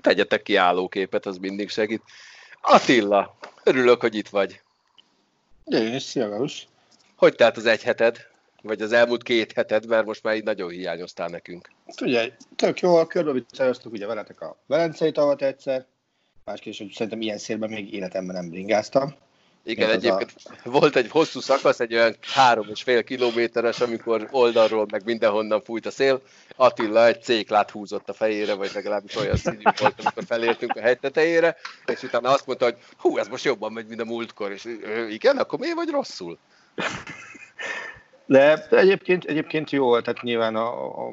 Tegyetek 0.00 0.42
ki 0.42 0.56
állóképet, 0.56 1.26
az 1.26 1.38
mindig 1.38 1.68
segít. 1.68 2.02
Attila, 2.60 3.36
örülök, 3.64 4.00
hogy 4.00 4.14
itt 4.14 4.28
vagy. 4.28 4.60
Én 5.64 5.94
is, 5.94 6.02
szia 6.02 6.28
Galus. 6.28 6.68
Hogy 7.16 7.34
telt 7.34 7.56
az 7.56 7.66
egy 7.66 7.82
heted? 7.82 8.16
Vagy 8.62 8.82
az 8.82 8.92
elmúlt 8.92 9.22
két 9.22 9.52
heted, 9.52 9.86
mert 9.86 10.06
most 10.06 10.22
már 10.22 10.36
így 10.36 10.44
nagyon 10.44 10.70
hiányoztál 10.70 11.28
nekünk. 11.28 11.70
Ugye, 12.00 12.32
tök 12.56 12.80
jó, 12.80 13.06
körbe 13.06 13.32
viccelőztük 13.32 13.92
ugye 13.92 14.06
veletek 14.06 14.40
a 14.40 14.56
Velencei 14.66 15.12
tavat 15.12 15.42
egyszer, 15.42 15.86
másképp, 16.48 16.74
hogy 16.74 16.90
szerintem 16.92 17.20
ilyen 17.20 17.38
szélben 17.38 17.70
még 17.70 17.94
életemben 17.94 18.36
nem 18.36 18.50
bringáztam. 18.50 19.14
Igen, 19.64 19.90
egyébként 19.90 20.32
volt 20.64 20.96
egy 20.96 21.08
hosszú 21.10 21.40
szakasz, 21.40 21.80
egy 21.80 21.94
olyan 21.94 22.16
három 22.34 22.66
és 22.70 22.82
fél 22.82 23.04
kilométeres, 23.04 23.80
amikor 23.80 24.28
oldalról 24.30 24.86
meg 24.90 25.04
mindenhonnan 25.04 25.62
fújt 25.62 25.86
a 25.86 25.90
szél. 25.90 26.22
Attila 26.56 27.06
egy 27.06 27.22
céklát 27.22 27.70
húzott 27.70 28.08
a 28.08 28.12
fejére, 28.12 28.54
vagy 28.54 28.70
legalábbis 28.74 29.16
olyan 29.16 29.36
színű 29.36 29.62
volt, 29.62 29.94
amikor 30.00 30.24
felértünk 30.26 30.76
a 30.76 30.80
hegy 30.80 30.98
tetejére, 30.98 31.56
és 31.86 32.02
utána 32.02 32.30
azt 32.30 32.46
mondta, 32.46 32.64
hogy 32.64 32.76
hú, 32.96 33.18
ez 33.18 33.28
most 33.28 33.44
jobban 33.44 33.72
megy, 33.72 33.86
mint 33.86 34.00
a 34.00 34.04
múltkor, 34.04 34.52
és 34.52 34.64
"Ö, 34.64 35.06
igen, 35.06 35.36
akkor 35.36 35.58
miért 35.58 35.74
vagy 35.74 35.88
rosszul? 35.88 36.38
De 38.26 38.66
egyébként, 38.70 39.24
egyébként 39.24 39.70
jó 39.70 39.84
volt, 39.84 40.04
tehát 40.04 40.22
nyilván 40.22 40.56
a, 40.56 40.86
a, 41.06 41.12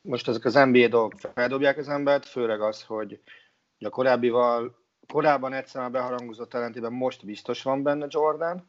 most 0.00 0.28
ezek 0.28 0.44
az 0.44 0.54
NBA 0.54 0.88
dolgok 0.88 1.20
feldobják 1.34 1.78
az 1.78 1.88
embert, 1.88 2.28
főleg 2.28 2.60
az, 2.60 2.82
hogy 2.82 3.18
hogy 3.78 3.86
a 3.86 3.90
korábbival, 3.90 4.76
korábban 5.08 5.52
egyszer 5.52 5.80
már 5.80 5.90
beharangozott 5.90 6.48
talentében 6.48 6.92
most 6.92 7.24
biztos 7.24 7.62
van 7.62 7.82
benne 7.82 8.06
Jordan, 8.08 8.66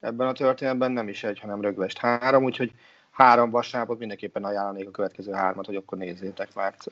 ebben 0.00 0.26
a 0.26 0.32
történetben 0.32 0.92
nem 0.92 1.08
is 1.08 1.24
egy, 1.24 1.40
hanem 1.40 1.60
rögvest 1.60 1.98
három, 1.98 2.44
úgyhogy 2.44 2.72
három 3.10 3.50
vasárnapot 3.50 3.98
mindenképpen 3.98 4.44
ajánlanék 4.44 4.88
a 4.88 4.90
következő 4.90 5.32
hármat, 5.32 5.66
hogy 5.66 5.76
akkor 5.76 5.98
nézzétek, 5.98 6.54
mert 6.54 6.84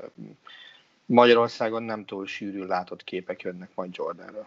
Magyarországon 1.07 1.83
nem 1.83 2.05
túl 2.05 2.27
sűrűn 2.27 2.67
látott 2.67 3.05
képek 3.05 3.43
jönnek 3.43 3.71
majd 3.75 3.95
Jordanről. 3.97 4.47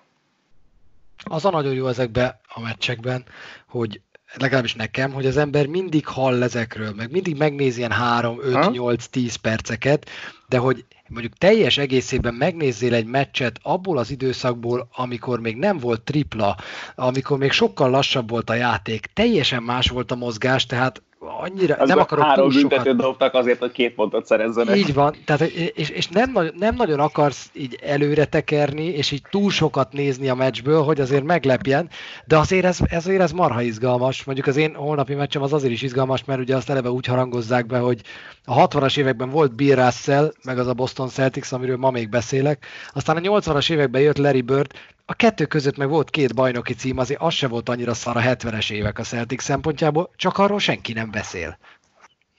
Az 1.24 1.46
a 1.46 1.50
nagyon 1.50 1.74
jó 1.74 1.88
ezekben 1.88 2.40
a 2.48 2.62
meccsekben, 2.62 3.24
hogy 3.68 4.02
legalábbis 4.34 4.76
nekem, 4.76 5.12
hogy 5.12 5.26
az 5.26 5.38
ember 5.38 5.66
mindig 5.66 6.08
hall 6.08 6.44
ezekről, 6.44 6.94
meg 6.96 7.12
mindig 7.12 7.38
megnézi 7.38 7.78
ilyen 7.78 7.92
3, 7.92 8.40
5, 8.42 8.54
Ha? 8.54 8.70
8, 8.70 9.06
10 9.06 9.36
perceket, 9.36 10.10
de 10.48 10.58
hogy 10.58 10.86
mondjuk 11.08 11.34
teljes 11.34 11.78
egészében 11.78 12.34
megnézzél 12.34 12.94
egy 12.94 13.06
meccset 13.06 13.60
abból 13.62 13.98
az 13.98 14.12
időszakból, 14.12 14.88
amikor 14.96 15.40
még 15.40 15.56
nem 15.58 15.78
volt 15.78 16.02
tripla, 16.02 16.58
amikor 16.96 17.38
még 17.38 17.52
sokkal 17.52 17.90
lassabb 17.90 18.30
volt 18.30 18.50
a 18.50 18.54
játék, 18.54 19.06
teljesen 19.14 19.64
más 19.64 19.90
volt 19.90 20.12
a 20.12 20.16
mozgás, 20.16 20.66
tehát 20.66 21.02
annyira, 21.28 21.86
nem 21.86 22.00
akarok 22.00 22.26
három 22.26 22.50
túl 22.50 22.60
sokat 22.60 22.96
dobtak 22.96 23.34
azért, 23.34 23.60
hogy 23.60 23.72
két 23.72 23.94
pontot 23.94 24.26
szerezzenek. 24.26 24.78
így 24.78 24.94
van, 24.94 25.16
tehát, 25.26 25.42
és, 25.42 25.90
és 25.90 26.08
nem, 26.08 26.38
nem 26.58 26.76
nagyon 26.76 27.00
akarsz 27.00 27.50
így 27.54 27.80
előre 27.84 28.26
tekerni, 28.26 28.86
és 28.86 29.12
így 29.12 29.22
túl 29.30 29.52
sokat 29.52 29.94
nézni 29.94 30.30
a 30.30 30.36
meccsből, 30.36 30.84
hogy 30.84 31.00
azért 31.00 31.24
meglepjen, 31.24 31.90
de 32.26 32.38
azért 32.38 32.66
ez, 32.66 32.78
ez, 32.90 33.06
azért 33.06 33.22
ez 33.22 33.32
marha 33.32 33.62
izgalmas. 33.62 34.24
Mondjuk 34.24 34.48
az 34.48 34.58
én 34.58 34.74
holnapi 34.76 35.14
meccsem 35.14 35.42
az 35.42 35.54
azért 35.54 35.74
is 35.74 35.82
izgalmas, 35.82 36.24
mert 36.26 36.40
ugye 36.40 36.56
azt 36.56 36.70
eleve 36.70 36.90
úgy 36.90 37.06
harangozzák 37.06 37.66
be, 37.66 37.78
hogy 37.78 38.02
a 38.46 38.68
60-as 38.68 38.98
években 38.98 39.30
volt 39.30 39.56
Bill 39.56 39.76
Russell, 39.76 40.34
meg 40.44 40.60
az 40.60 40.68
a 40.68 40.74
Boston 40.74 41.08
Celtics, 41.08 41.52
amiről 41.52 41.78
ma 41.78 41.92
még 41.92 42.10
beszélek, 42.10 42.66
aztán 42.94 43.18
a 43.18 43.20
80-as 43.20 43.72
években 43.72 44.02
jött 44.02 44.18
Larry 44.18 44.42
Bird, 44.42 44.72
a 45.06 45.14
kettő 45.14 45.46
között 45.46 45.78
meg 45.78 45.90
volt 45.90 46.10
két 46.10 46.36
bajnoki 46.36 46.74
cím, 46.74 46.98
azért 46.98 47.22
az 47.22 47.34
se 47.34 47.48
volt 47.48 47.70
annyira 47.70 47.94
szar 47.94 48.18
a 48.18 48.22
70-es 48.22 48.72
évek 48.72 49.00
a 49.00 49.04
Celtics 49.04 49.42
szempontjából, 49.42 50.10
csak 50.16 50.38
arról 50.38 50.60
senki 50.60 50.94
nem 50.94 51.12
beszél. 51.12 51.58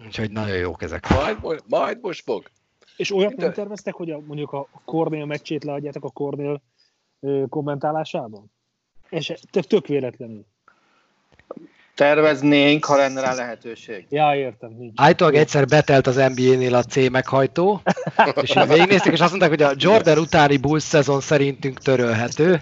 Úgyhogy 0.04 0.30
nagyon 0.30 0.56
jók 0.56 0.82
ezek. 0.82 1.08
Majd, 1.42 1.62
majd, 1.68 1.98
most 2.00 2.22
fog. 2.22 2.50
És 2.96 3.12
olyat 3.12 3.36
nem 3.36 3.52
terveztek, 3.52 3.94
hogy 3.94 4.10
a, 4.10 4.20
mondjuk 4.20 4.52
a 4.52 4.68
Cornél 4.84 5.24
meccsét 5.24 5.64
leadjátok 5.64 6.04
a 6.04 6.10
Cornél 6.10 6.62
kommentálásában? 7.48 8.52
És 9.08 9.32
tök, 9.50 9.64
tök 9.64 9.86
véletlenül. 9.86 10.46
Terveznénk, 11.96 12.84
ha 12.84 12.96
lenne 12.96 13.20
rá 13.20 13.34
lehetőség. 13.34 14.06
Ja, 14.08 14.34
értem, 14.34 14.70
nincs. 14.78 14.92
Állítólag 14.96 15.34
egyszer 15.34 15.66
betelt 15.66 16.06
az 16.06 16.14
NBA-nél 16.14 16.74
a 16.74 16.82
C 16.82 17.08
meghajtó, 17.10 17.82
és 18.40 18.56
így 18.56 18.66
végignézték, 18.68 19.12
és 19.12 19.20
azt 19.20 19.30
mondták, 19.30 19.50
hogy 19.50 19.62
a 19.62 19.72
Jordan 19.76 20.18
utáni 20.18 20.56
Bulls 20.56 20.82
szezon 20.82 21.20
szerintünk 21.20 21.78
törölhető, 21.78 22.60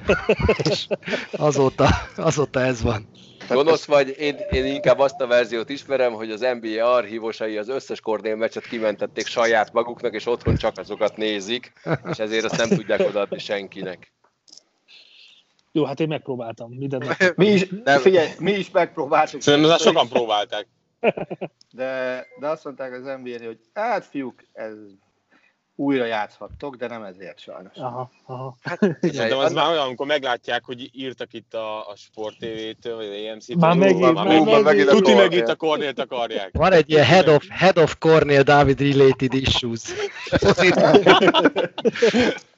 és 0.64 0.86
azóta, 1.32 1.88
azóta 2.16 2.60
ez 2.60 2.82
van. 2.82 3.08
Gonosz 3.48 3.84
vagy, 3.84 4.14
én, 4.18 4.36
én 4.50 4.66
inkább 4.66 4.98
azt 4.98 5.20
a 5.20 5.26
verziót 5.26 5.68
ismerem, 5.68 6.12
hogy 6.12 6.30
az 6.30 6.46
NBA 6.60 6.94
archívosai 6.94 7.56
az 7.56 7.68
összes 7.68 8.00
Cornél 8.00 8.36
meccset 8.36 8.66
kimentették 8.66 9.26
saját 9.26 9.72
maguknak, 9.72 10.14
és 10.14 10.26
otthon 10.26 10.56
csak 10.56 10.78
azokat 10.78 11.16
nézik, 11.16 11.72
és 12.10 12.18
ezért 12.18 12.44
azt 12.44 12.56
nem 12.56 12.68
tudják 12.68 13.00
odaadni 13.00 13.38
senkinek. 13.38 14.12
Jó, 15.76 15.84
hát 15.84 16.00
én 16.00 16.08
megpróbáltam. 16.08 16.70
Mindent 16.70 17.06
meg... 17.18 17.32
Mi 17.36 17.46
is, 17.46 17.68
Nem. 17.84 18.00
figyelj, 18.00 18.28
mi 18.38 18.52
is 18.52 18.70
megpróbáltuk. 18.70 19.40
Szerintem 19.40 19.70
már 19.70 19.78
sokan 19.78 20.08
próbálták. 20.08 20.66
De, 21.70 22.26
de 22.40 22.48
azt 22.48 22.64
mondták 22.64 22.92
az 22.92 23.02
nba 23.02 23.44
hogy 23.44 23.58
hát 23.72 24.04
fiúk, 24.04 24.44
ez 24.52 24.74
újra 25.76 26.04
játszhattok, 26.04 26.76
de 26.76 26.88
nem 26.88 27.02
ezért 27.02 27.38
sajnos. 27.38 27.76
Aha, 27.76 28.10
aha. 28.26 28.56
Szerintem 29.00 29.38
az 29.38 29.52
már 29.52 29.70
olyan, 29.70 29.84
amikor 29.84 30.06
meglátják, 30.06 30.64
hogy 30.64 30.90
írtak 30.92 31.32
itt 31.32 31.54
a, 31.54 31.88
a 31.88 31.96
Sport 31.96 32.36
TV-től, 32.38 32.96
vagy 32.96 33.06
a 33.06 33.30
EMC-től. 33.30 33.56
Már 33.56 33.76
megint, 33.76 34.12
már 34.12 34.26
megint, 34.26 34.44
megint. 34.44 34.64
megint 34.64 34.88
a 34.88 34.92
Tuti 34.92 35.14
meg 35.14 35.20
Cornél. 35.20 35.38
itt 35.38 35.48
a 35.48 35.56
Cornélt 35.56 35.98
akarják. 35.98 36.50
Van 36.52 36.72
egy 36.72 36.90
ilyen 36.90 37.04
head 37.04 37.28
of, 37.28 37.46
head 37.48 37.78
of 37.78 37.96
Cornell 37.98 38.42
David 38.42 38.80
related 38.80 39.32
issues. 39.32 39.82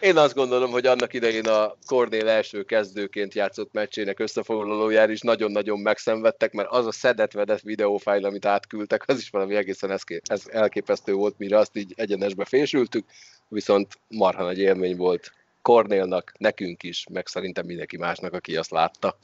Én 0.00 0.16
azt 0.16 0.34
gondolom, 0.34 0.70
hogy 0.70 0.86
annak 0.86 1.12
idején 1.14 1.46
a 1.46 1.74
Cornél 1.86 2.28
első 2.28 2.62
kezdőként 2.62 3.34
játszott 3.34 3.72
meccsének 3.72 4.18
összefoglalóján 4.20 5.10
is 5.10 5.20
nagyon-nagyon 5.20 5.80
megszenvedtek, 5.80 6.52
mert 6.52 6.68
az 6.70 6.86
a 6.86 6.92
szedett-vedett 6.92 7.60
videófájl, 7.60 8.24
amit 8.24 8.44
átküldtek, 8.46 9.04
az 9.06 9.18
is 9.18 9.30
valami 9.30 9.54
egészen 9.54 9.98
ez 10.22 10.42
elképesztő 10.46 11.12
volt, 11.12 11.38
mire 11.38 11.58
azt 11.58 11.76
így 11.76 11.92
egyenesbe 11.96 12.44
fésültük, 12.44 13.04
viszont 13.48 13.98
marha 14.08 14.42
nagy 14.42 14.58
élmény 14.58 14.96
volt 14.96 15.32
Cornélnak, 15.62 16.32
nekünk 16.38 16.82
is, 16.82 17.06
meg 17.10 17.26
szerintem 17.26 17.66
mindenki 17.66 17.96
másnak, 17.96 18.32
aki 18.32 18.56
azt 18.56 18.70
látta. 18.70 19.18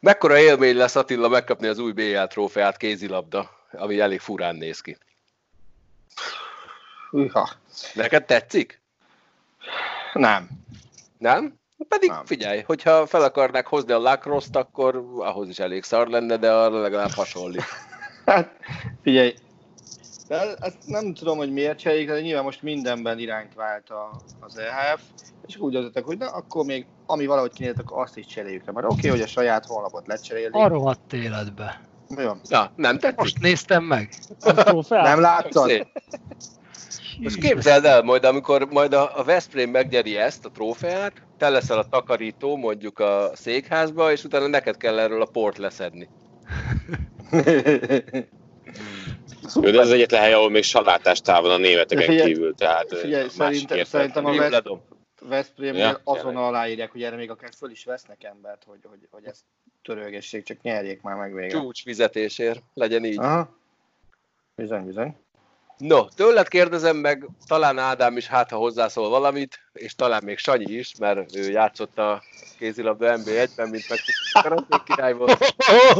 Mekkora 0.00 0.38
élmény 0.38 0.76
lesz 0.76 0.96
Attila 0.96 1.28
megkapni 1.28 1.66
az 1.66 1.78
új 1.78 1.92
BL 1.92 2.22
trófeát 2.22 2.76
kézilabda, 2.76 3.50
ami 3.70 4.00
elég 4.00 4.20
furán 4.20 4.56
néz 4.56 4.80
ki. 4.80 4.96
Hűha. 7.10 7.50
Neked 7.94 8.24
tetszik? 8.24 8.81
Nem. 10.12 10.48
Nem? 11.18 11.60
Pedig 11.88 12.10
Nem. 12.10 12.24
figyelj, 12.24 12.62
hogyha 12.66 13.06
fel 13.06 13.22
akarnák 13.22 13.66
hozni 13.66 13.92
a 13.92 13.98
lacrosse 13.98 14.58
akkor 14.58 15.04
ahhoz 15.18 15.48
is 15.48 15.58
elég 15.58 15.82
szar 15.82 16.08
lenne, 16.08 16.36
de 16.36 16.52
arra 16.52 16.80
legalább 16.80 17.10
hasonlít. 17.10 17.64
Hát, 18.26 18.56
figyelj, 19.02 19.34
de 20.28 20.54
ezt 20.60 20.76
nem 20.86 21.14
tudom, 21.14 21.36
hogy 21.36 21.52
miért 21.52 21.78
cserélik, 21.78 22.08
de 22.08 22.20
nyilván 22.20 22.44
most 22.44 22.62
mindenben 22.62 23.18
irányt 23.18 23.54
vált 23.54 23.90
a, 23.90 24.20
az 24.40 24.58
EHF, 24.58 25.02
és 25.46 25.56
úgy 25.56 25.72
döntöttek, 25.72 26.04
hogy 26.04 26.18
na, 26.18 26.26
akkor 26.26 26.64
még 26.64 26.86
ami 27.06 27.26
valahogy 27.26 27.52
kinéztek, 27.52 27.92
azt 27.92 28.16
is 28.16 28.26
cseréljük 28.26 28.66
le. 28.66 28.72
Mert 28.72 28.86
oké, 28.90 29.08
hogy 29.08 29.20
a 29.20 29.26
saját 29.26 29.66
honlapot 29.66 30.06
lecserélik. 30.06 30.54
A 30.54 30.68
rohadt 30.68 31.12
életbe. 31.12 31.80
Jó. 32.16 32.32
Na, 32.48 32.70
nem 32.76 32.98
tetszik? 32.98 33.18
Most 33.18 33.40
néztem 33.40 33.84
meg. 33.84 34.14
Nem 34.88 35.20
láttad? 35.20 35.86
Most 37.18 37.38
képzeld 37.38 37.84
el 37.84 38.02
majd, 38.02 38.24
amikor 38.24 38.66
majd 38.70 38.92
a, 38.92 39.18
a 39.18 39.24
Veszprém 39.24 39.70
megnyeri 39.70 40.16
ezt, 40.16 40.44
a 40.44 40.50
trófeát, 40.50 41.12
te 41.38 41.48
leszel 41.48 41.78
a 41.78 41.88
takarító 41.88 42.56
mondjuk 42.56 42.98
a 42.98 43.30
székházba, 43.34 44.12
és 44.12 44.24
utána 44.24 44.46
neked 44.46 44.76
kell 44.76 44.98
erről 44.98 45.22
a 45.22 45.26
port 45.32 45.58
leszedni. 45.58 46.08
De 49.60 49.68
ez 49.68 49.76
az 49.78 49.90
egyetlen 49.90 50.20
hely, 50.20 50.32
ahol 50.32 50.50
még 50.50 50.62
salátástál 50.62 51.40
van 51.40 51.50
a 51.50 51.56
németeken 51.56 52.04
Figyelj- 52.06 52.32
kívül, 52.32 52.54
tehát 52.54 52.96
figyelj, 52.98 53.28
szerintem- 53.28 53.84
szerintem 53.84 54.24
a 54.26 54.34
Vesz-. 54.36 54.62
Veszprémnél 55.28 55.80
Ja, 55.82 56.00
azon 56.04 56.36
aláírják, 56.36 56.90
hogy 56.92 57.02
erre 57.02 57.16
még 57.16 57.30
akár 57.30 57.50
föl 57.58 57.70
is 57.70 57.84
vesznek 57.84 58.24
embert, 58.24 58.64
hogy, 58.66 58.78
hogy, 58.82 58.98
hogy 59.10 59.24
ezt 59.24 59.40
törölgessék, 59.82 60.44
csak 60.44 60.60
nyerjék 60.62 61.02
már 61.02 61.16
meg 61.16 61.34
végre. 61.34 61.58
Csúcs 61.58 61.82
fizetésért, 61.82 62.62
legyen 62.74 63.04
így. 63.04 63.18
Aha. 63.18 63.56
Bizony, 64.54 64.84
bizony. 64.84 65.16
No, 65.82 66.08
tőled 66.08 66.48
kérdezem 66.48 66.96
meg, 66.96 67.28
talán 67.46 67.78
Ádám 67.78 68.16
is 68.16 68.26
hát, 68.26 68.50
ha 68.50 68.56
hozzászól 68.56 69.08
valamit, 69.08 69.58
és 69.72 69.94
talán 69.94 70.24
még 70.24 70.38
Sanyi 70.38 70.72
is, 70.72 70.96
mert 70.98 71.36
ő 71.36 71.50
játszott 71.50 71.98
a 71.98 72.22
kézilabda 72.58 73.14
NB1-ben, 73.16 73.68
mint 73.68 73.88
meg 73.88 73.98
Karanték 74.42 74.82
király 74.82 75.12
volt. 75.12 75.54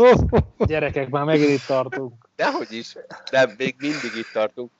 Gyerekek, 0.59 1.09
már 1.09 1.25
megint 1.25 1.51
itt 1.51 1.67
tartunk. 1.67 2.29
Dehogy 2.37 2.73
is, 2.73 2.97
de 3.31 3.55
még 3.57 3.75
mindig 3.79 4.15
itt 4.15 4.31
tartunk. 4.33 4.71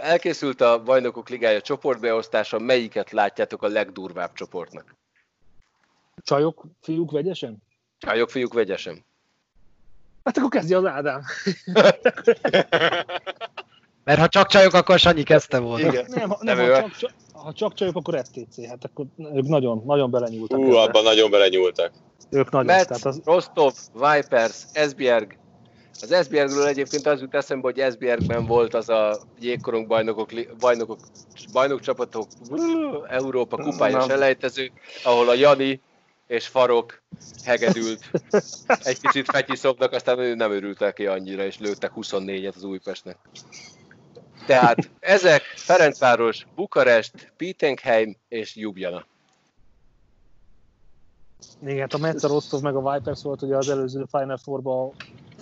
Elkészült 0.00 0.60
a 0.60 0.82
Bajnokok 0.82 1.28
Ligája 1.28 1.60
csoportbeosztása, 1.60 2.58
melyiket 2.58 3.10
látjátok 3.10 3.62
a 3.62 3.68
legdurvább 3.68 4.32
csoportnak? 4.32 4.94
Csajok, 6.22 6.64
fiúk 6.80 7.10
vegyesen? 7.10 7.62
Csajok, 7.98 8.30
fiúk, 8.30 8.52
vegyesen. 8.52 9.04
Hát 10.24 10.36
akkor 10.36 10.50
kezdje 10.50 10.76
az 10.76 10.84
Ádám. 10.84 11.22
Mert 14.10 14.22
ha 14.22 14.28
csak 14.28 14.46
csajok, 14.46 14.74
akkor 14.74 14.98
Sanyi 14.98 15.22
kezdte 15.22 15.58
volna. 15.58 15.86
Igen. 15.86 16.04
Nem, 16.08 16.28
ha- 16.28 16.38
Nem 16.40 16.56
nem, 16.56 16.70
ha, 16.70 16.80
csak, 16.80 16.96
csak, 16.96 17.10
ha 17.32 17.52
csak 17.52 17.74
csajok, 17.74 17.96
akkor 17.96 18.22
FTC. 18.24 18.66
Hát 18.68 18.84
akkor 18.84 19.04
ők 19.34 19.46
nagyon, 19.46 19.82
nagyon 19.86 20.10
belenyúltak. 20.10 20.58
Ú, 20.58 20.64
ebbe. 20.64 20.80
abban 20.80 21.02
nagyon 21.02 21.30
belenyúltak. 21.30 21.92
Ők 22.30 22.50
nagyon. 22.50 22.66
Metz, 22.66 22.86
Tehát 22.86 23.04
az, 23.04 23.20
Rostov, 23.24 23.72
Vipers, 23.92 24.62
Esbjerg. 24.72 25.36
Az 26.00 26.12
Esbjergről 26.12 26.66
egyébként 26.66 27.06
az 27.06 27.20
jut 27.20 27.34
eszembe, 27.34 27.66
hogy 27.66 27.78
Esbjergben 27.78 28.46
volt 28.46 28.74
az 28.74 28.88
a 28.88 29.18
jégkorong 29.40 29.86
bajnokok, 29.86 30.30
bajnokok 30.58 30.98
bajnokcsapatok 31.52 32.26
Európa 33.08 33.56
kupája 33.56 34.00
selejtező, 34.00 34.70
ahol 35.04 35.28
a 35.28 35.34
Jani 35.34 35.80
és 36.26 36.46
Farok 36.46 37.02
hegedült. 37.44 38.10
Egy 38.82 39.00
kicsit 39.00 39.30
fetyiszoknak, 39.30 39.92
aztán 39.92 40.18
ő 40.18 40.34
nem 40.34 40.52
örültek 40.52 40.94
ki 40.94 41.06
annyira, 41.06 41.44
és 41.44 41.58
lőttek 41.58 41.92
24-et 41.96 42.54
az 42.54 42.64
Újpestnek. 42.64 43.16
Tehát 44.46 44.90
ezek 45.00 45.42
Ferencváros, 45.42 46.46
Bukarest, 46.54 47.32
Pietenheim 47.36 48.16
és 48.28 48.56
Ljubljana. 48.56 49.04
igen, 51.62 51.78
hát 51.78 51.94
a 51.94 51.98
Metz, 51.98 52.24
a 52.24 52.28
Rostov 52.28 52.62
meg 52.62 52.74
a 52.76 52.92
Vipers 52.92 53.22
volt 53.22 53.42
ugye 53.42 53.56
az 53.56 53.68
előző 53.68 54.04
Final 54.10 54.36
Four-ba 54.36 54.92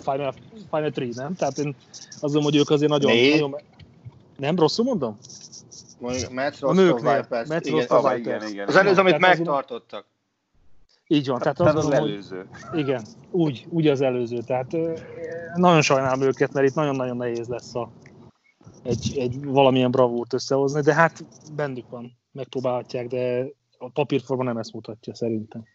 Final, 0.01 0.33
Final 0.69 0.91
3, 0.95 1.09
nem? 1.13 1.35
Tehát 1.35 1.57
én 1.57 1.75
azt 2.11 2.21
mondom, 2.21 2.43
hogy 2.43 2.55
ők 2.55 2.69
azért 2.69 2.91
nagyon... 2.91 3.11
Négy. 3.11 3.31
nagyon 3.31 3.61
nem, 4.37 4.55
rosszul 4.55 4.85
mondom? 4.85 5.17
Mondjuk 5.99 6.31
Metsz, 6.31 6.61
A 6.63 6.65
Rostov, 6.67 6.85
nőknél. 6.85 7.21
Vipers. 7.21 7.47
Metsz, 7.49 7.67
Igen, 7.67 7.79
Rostov, 7.79 8.13
Vipers. 8.13 8.19
Igen, 8.43 8.51
igen. 8.51 8.67
Az 8.67 8.75
előző, 8.75 8.99
amit 8.99 9.15
Tehát 9.17 9.31
az- 9.33 9.37
megtartottak. 9.37 10.05
Így 11.07 11.27
van, 11.27 11.39
tehát, 11.39 11.57
Tehát 11.57 11.75
azt 11.75 11.85
az 11.85 11.89
mondom, 11.91 12.09
hogy 12.09 12.11
előző. 12.11 12.47
igen, 12.73 13.05
úgy, 13.31 13.65
úgy 13.69 13.87
az 13.87 14.01
előző. 14.01 14.41
Tehát 14.41 14.71
nagyon 15.55 15.81
sajnálom 15.81 16.21
őket, 16.21 16.53
mert 16.53 16.67
itt 16.67 16.73
nagyon-nagyon 16.73 17.17
nehéz 17.17 17.47
lesz 17.47 17.75
a, 17.75 17.89
egy, 18.83 19.17
egy 19.17 19.43
valamilyen 19.43 19.91
bravúrt 19.91 20.33
összehozni, 20.33 20.81
de 20.81 20.93
hát 20.93 21.23
bennük 21.55 21.89
van, 21.89 22.17
megpróbálhatják, 22.31 23.07
de 23.07 23.45
a 23.77 23.89
papírforma 23.89 24.43
nem 24.43 24.57
ezt 24.57 24.73
mutatja 24.73 25.15
szerintem. 25.15 25.65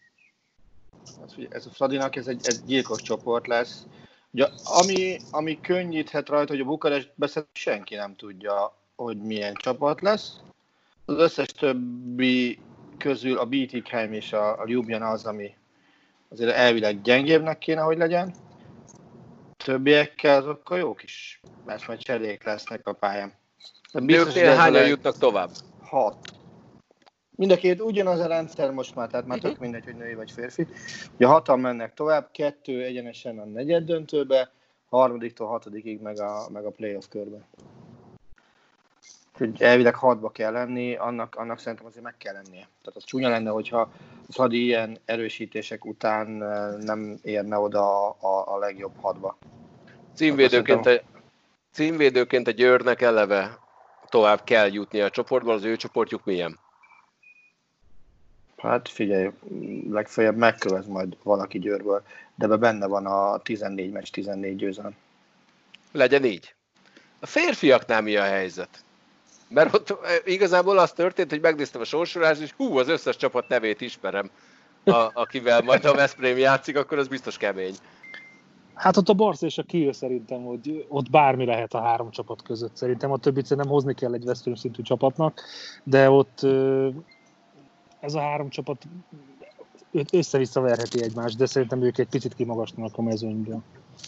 Hát, 1.19 1.35
ez 1.49 1.65
a 1.65 1.69
Fradinak 1.69 2.15
ez 2.15 2.27
egy, 2.27 2.41
egy 2.43 2.59
gyilkos 2.65 3.01
csoport 3.01 3.47
lesz. 3.47 3.85
Ugye, 4.31 4.47
ami, 4.63 5.17
ami 5.31 5.59
könnyíthet 5.61 6.29
rajta, 6.29 6.51
hogy 6.51 6.61
a 6.61 6.65
Bukarest 6.65 7.11
beszél, 7.15 7.47
senki 7.53 7.95
nem 7.95 8.15
tudja, 8.15 8.77
hogy 8.95 9.17
milyen 9.17 9.53
csapat 9.53 10.01
lesz. 10.01 10.39
Az 11.05 11.17
összes 11.17 11.47
többi 11.47 12.59
közül 12.97 13.37
a 13.37 13.45
Bietigheim 13.45 14.13
és 14.13 14.33
a, 14.33 14.59
a 14.59 14.63
Ljubljana 14.67 15.07
az, 15.07 15.25
ami 15.25 15.55
azért 16.29 16.55
elvileg 16.55 17.01
gyengébbnek 17.01 17.57
kéne, 17.57 17.81
hogy 17.81 17.97
legyen. 17.97 18.33
Többiekkel 19.65 20.37
azokkal 20.37 20.77
jó 20.77 20.93
kis 20.93 21.41
meccsmeccserék 21.65 22.43
lesznek 22.43 22.87
a 22.87 22.93
pályán. 22.93 23.33
De 23.93 23.99
biztos, 23.99 24.35
a 24.35 24.55
hányan 24.55 24.71
leg- 24.71 24.87
jutnak 24.87 25.17
tovább? 25.17 25.49
Hat. 25.81 26.17
Mind 27.35 27.51
a 27.51 27.55
két 27.55 27.81
ugyanaz 27.81 28.19
a 28.19 28.27
rendszer 28.27 28.71
most 28.71 28.95
már, 28.95 29.09
tehát 29.09 29.25
már 29.25 29.39
tök 29.39 29.57
mindegy, 29.57 29.83
hogy 29.83 29.95
női 29.95 30.13
vagy 30.13 30.31
férfi. 30.31 30.67
Ugye 31.15 31.25
hatan 31.25 31.59
mennek 31.59 31.93
tovább, 31.93 32.29
kettő 32.31 32.83
egyenesen 32.83 33.39
a 33.39 33.45
negyed 33.45 33.83
döntőbe, 33.83 34.51
harmadiktól 34.89 35.47
hatodikig 35.47 36.01
meg 36.01 36.19
a, 36.19 36.49
meg 36.49 36.65
a 36.65 36.71
playoff 36.71 37.05
körbe. 37.09 37.47
Úgyhogy 39.39 39.61
elvileg 39.61 39.95
hatba 39.95 40.29
kell 40.29 40.51
lenni, 40.51 40.95
annak, 40.95 41.35
annak 41.35 41.59
szerintem 41.59 41.85
azért 41.85 42.03
meg 42.03 42.17
kell 42.17 42.33
lennie. 42.33 42.67
Tehát 42.81 42.95
az 42.95 43.03
csúnya 43.03 43.29
lenne, 43.29 43.49
hogyha 43.49 43.79
a 43.79 43.89
Fradi 44.29 44.63
ilyen 44.63 44.97
erősítések 45.05 45.85
után 45.85 46.43
eh, 46.43 46.75
nem 46.79 47.19
érne 47.21 47.57
oda 47.57 48.09
a, 48.09 48.15
a, 48.19 48.53
a 48.53 48.57
legjobb 48.57 48.93
hatba. 49.01 49.37
Címvédőként 50.13 50.85
a, 50.85 51.01
címvédőként 51.71 52.47
a 52.47 52.51
Győrnek 52.51 53.01
eleve 53.01 53.59
tovább 54.09 54.43
kell 54.43 54.71
jutni 54.71 55.01
a 55.01 55.09
csoportból, 55.09 55.53
az 55.53 55.63
ő 55.63 55.75
csoportjuk 55.75 56.25
milyen? 56.25 56.59
Hát 58.57 58.89
figyelj, 58.89 59.31
legfeljebb 59.89 60.35
megkövez 60.35 60.87
majd 60.87 61.17
valaki 61.23 61.59
Győrből, 61.59 62.03
de 62.35 62.47
be 62.47 62.55
benne 62.55 62.87
van 62.87 63.05
a 63.05 63.37
14 63.37 63.91
meccs, 63.91 64.09
14 64.09 64.55
győzelem. 64.55 64.95
Legyen 65.91 66.23
így. 66.23 66.55
A 67.19 67.25
férfiaknál 67.25 68.01
mi 68.01 68.15
a 68.15 68.23
helyzet? 68.23 68.84
Mert 69.55 69.73
ott 69.73 69.97
igazából 70.25 70.77
az 70.77 70.91
történt, 70.91 71.29
hogy 71.29 71.41
megnéztem 71.41 71.81
a 71.81 71.83
sorsolást, 71.83 72.41
és 72.41 72.51
hú, 72.57 72.77
az 72.77 72.87
összes 72.87 73.15
csapat 73.15 73.47
nevét 73.47 73.81
ismerem, 73.81 74.29
a, 74.83 75.09
akivel 75.13 75.61
majd 75.61 75.85
a 75.85 75.93
Veszprém 75.93 76.37
játszik, 76.37 76.77
akkor 76.77 76.97
az 76.97 77.07
biztos 77.07 77.37
kemény. 77.37 77.75
Hát 78.73 78.97
ott 78.97 79.09
a 79.09 79.13
Barca 79.13 79.45
és 79.45 79.57
a 79.57 79.63
Kiel 79.63 79.91
szerintem, 79.91 80.43
hogy 80.43 80.85
ott 80.89 81.09
bármi 81.09 81.45
lehet 81.45 81.73
a 81.73 81.81
három 81.81 82.11
csapat 82.11 82.41
között. 82.41 82.75
Szerintem 82.75 83.11
a 83.11 83.17
többit 83.17 83.45
szerintem 83.45 83.71
hozni 83.71 83.93
kell 83.93 84.13
egy 84.13 84.25
Veszprém 84.25 84.55
szintű 84.55 84.81
csapatnak, 84.81 85.41
de 85.83 86.09
ott 86.09 86.43
ez 87.99 88.13
a 88.13 88.19
három 88.19 88.49
csapat 88.49 88.83
össze-vissza 90.11 90.61
verheti 90.61 91.03
egymást, 91.03 91.37
de 91.37 91.45
szerintem 91.45 91.83
ők 91.83 91.97
egy 91.97 92.07
picit 92.07 92.33
kimagaslanak 92.33 92.97
a 92.97 93.01
mezőnyből. 93.01 93.61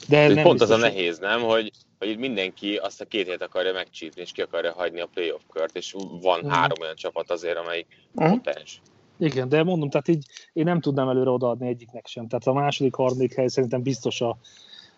De 0.07 0.19
Ez 0.19 0.33
nem 0.33 0.43
pont 0.43 0.62
az 0.62 0.69
a 0.69 0.75
biztos, 0.75 0.91
nehéz, 0.93 1.19
nem? 1.19 1.41
Hogy, 1.41 1.71
hogy 1.99 2.10
itt 2.10 2.17
mindenki 2.17 2.75
azt 2.75 3.01
a 3.01 3.05
két 3.05 3.27
hét 3.27 3.41
akarja 3.41 3.73
megcsípni, 3.73 4.21
és 4.21 4.31
ki 4.31 4.41
akarja 4.41 4.73
hagyni 4.73 4.99
a 4.99 5.10
playoff 5.13 5.41
kört, 5.53 5.75
és 5.75 5.95
van 6.21 6.39
Mhm. 6.39 6.49
három 6.49 6.81
olyan 6.81 6.95
csapat 6.95 7.31
azért, 7.31 7.57
amelyik 7.57 7.88
Mhm. 8.12 8.31
potens. 8.31 8.81
Igen, 9.19 9.49
de 9.49 9.63
mondom, 9.63 9.89
tehát 9.89 10.07
így 10.07 10.25
én 10.53 10.63
nem 10.63 10.79
tudnám 10.79 11.10
előre 11.10 11.29
odaadni 11.29 11.67
egyiknek 11.67 12.07
sem. 12.07 12.27
Tehát 12.27 12.47
a 12.47 12.53
második, 12.53 12.95
harmadik 12.95 13.33
hely 13.33 13.47
szerintem 13.47 13.81
biztos 13.81 14.21
a, 14.21 14.38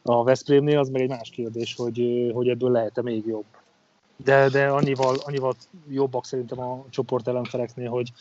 a 0.02 0.24
Veszprémnél, 0.24 0.80
az 0.80 0.90
meg 0.90 1.02
egy 1.02 1.10
más 1.10 1.30
kérdés, 1.30 1.76
hogy, 1.76 2.30
hogy 2.34 2.48
ebből 2.50 2.72
lehet-e 2.72 3.02
még 3.02 3.26
jobb. 3.26 3.46
De, 4.24 4.50
de 4.50 4.68
annyival, 4.68 5.16
annyival 5.24 5.56
jobbak 5.90 6.26
szerintem 6.26 6.60
a 6.60 6.86
csoport 6.90 7.28
ellenfeleknél, 7.28 7.90
hogy, 7.90 8.12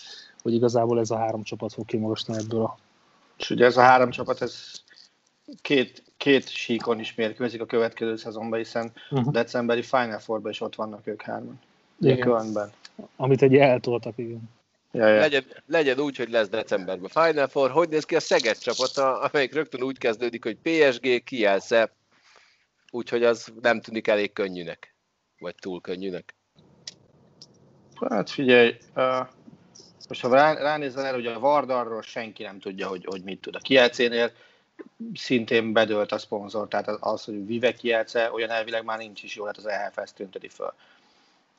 hogy 0.43 0.53
igazából 0.55 0.99
ez 0.99 1.11
a 1.11 1.17
három 1.17 1.43
csapat 1.43 1.73
fog 1.73 1.85
kimagaslani 1.85 2.41
ebből 2.45 2.63
a 2.63 2.79
És 3.39 3.51
ugye 3.51 3.65
ez 3.65 3.77
a 3.77 3.81
három 3.83 4.11
csapat, 4.11 4.43
ez 4.43 4.83
két, 5.63 6.03
két 6.19 6.49
síkon 6.49 7.01
is 7.01 7.15
mérkőzik 7.15 7.61
a 7.61 7.67
következő 7.67 8.17
szezonban, 8.17 8.59
hiszen 8.59 8.93
uh-huh. 9.11 9.33
decemberi 9.33 9.83
Final 9.83 10.19
Four-ban 10.19 10.51
is 10.51 10.61
ott 10.61 10.75
vannak 10.75 11.07
ők 11.07 11.23
hárman. 11.23 11.61
Igen. 12.01 12.19
Kölnben. 12.19 12.71
amit 13.17 13.43
egy 13.43 13.57
eltoltak, 13.57 14.19
igen. 14.19 14.51
Ja, 14.93 15.07
ja. 15.07 15.19
Legyen, 15.19 15.45
legyen 15.67 15.99
úgy, 15.99 16.17
hogy 16.17 16.31
lesz 16.31 16.49
decemberben 16.49 17.09
Final 17.09 17.49
Four. 17.49 17.71
Hogy 17.71 17.89
néz 17.89 18.05
ki 18.05 18.17
a 18.17 18.21
Szeged 18.21 18.59
csapata, 18.59 19.21
amelyik 19.21 19.55
rögtön 19.55 19.83
úgy 19.83 19.99
kezdődik, 19.99 20.45
hogy 20.45 20.57
PSG, 20.63 21.25
Kielce, 21.25 21.93
úgyhogy 22.91 23.25
az 23.25 23.53
nem 23.63 23.81
tűnik 23.81 24.09
elég 24.09 24.33
könnyűnek, 24.33 24.95
vagy 25.39 25.55
túl 25.55 25.81
könnyűnek. 25.81 26.35
Hát 28.11 28.31
figyelj, 28.31 28.77
uh, 28.95 29.27
most 30.09 30.21
ha 30.21 30.29
rá, 30.29 30.53
ránézel 30.53 31.05
erre, 31.05 31.15
hogy 31.15 31.27
a 31.27 31.39
Vardarról 31.39 32.03
senki 32.03 32.43
nem 32.43 32.59
tudja, 32.59 32.89
hogy, 32.89 33.05
hogy 33.05 33.23
mit 33.23 33.41
tud. 33.41 33.55
A 33.55 33.59
Kielcénél 33.59 34.33
szintén 35.15 35.73
bedőlt 35.73 36.13
a 36.13 36.19
szponzor, 36.19 36.69
tehát 36.69 36.89
az, 36.89 37.25
hogy 37.25 37.47
Vive 37.47 37.73
Kielce, 37.73 38.33
olyan 38.33 38.51
elvileg 38.51 38.85
már 38.85 38.99
nincs 38.99 39.23
is 39.23 39.37
jó, 39.37 39.45
hát 39.45 39.57
az 39.57 39.67
EHF 39.67 39.99
ezt 39.99 40.15
tünteti 40.15 40.49
föl. 40.49 40.73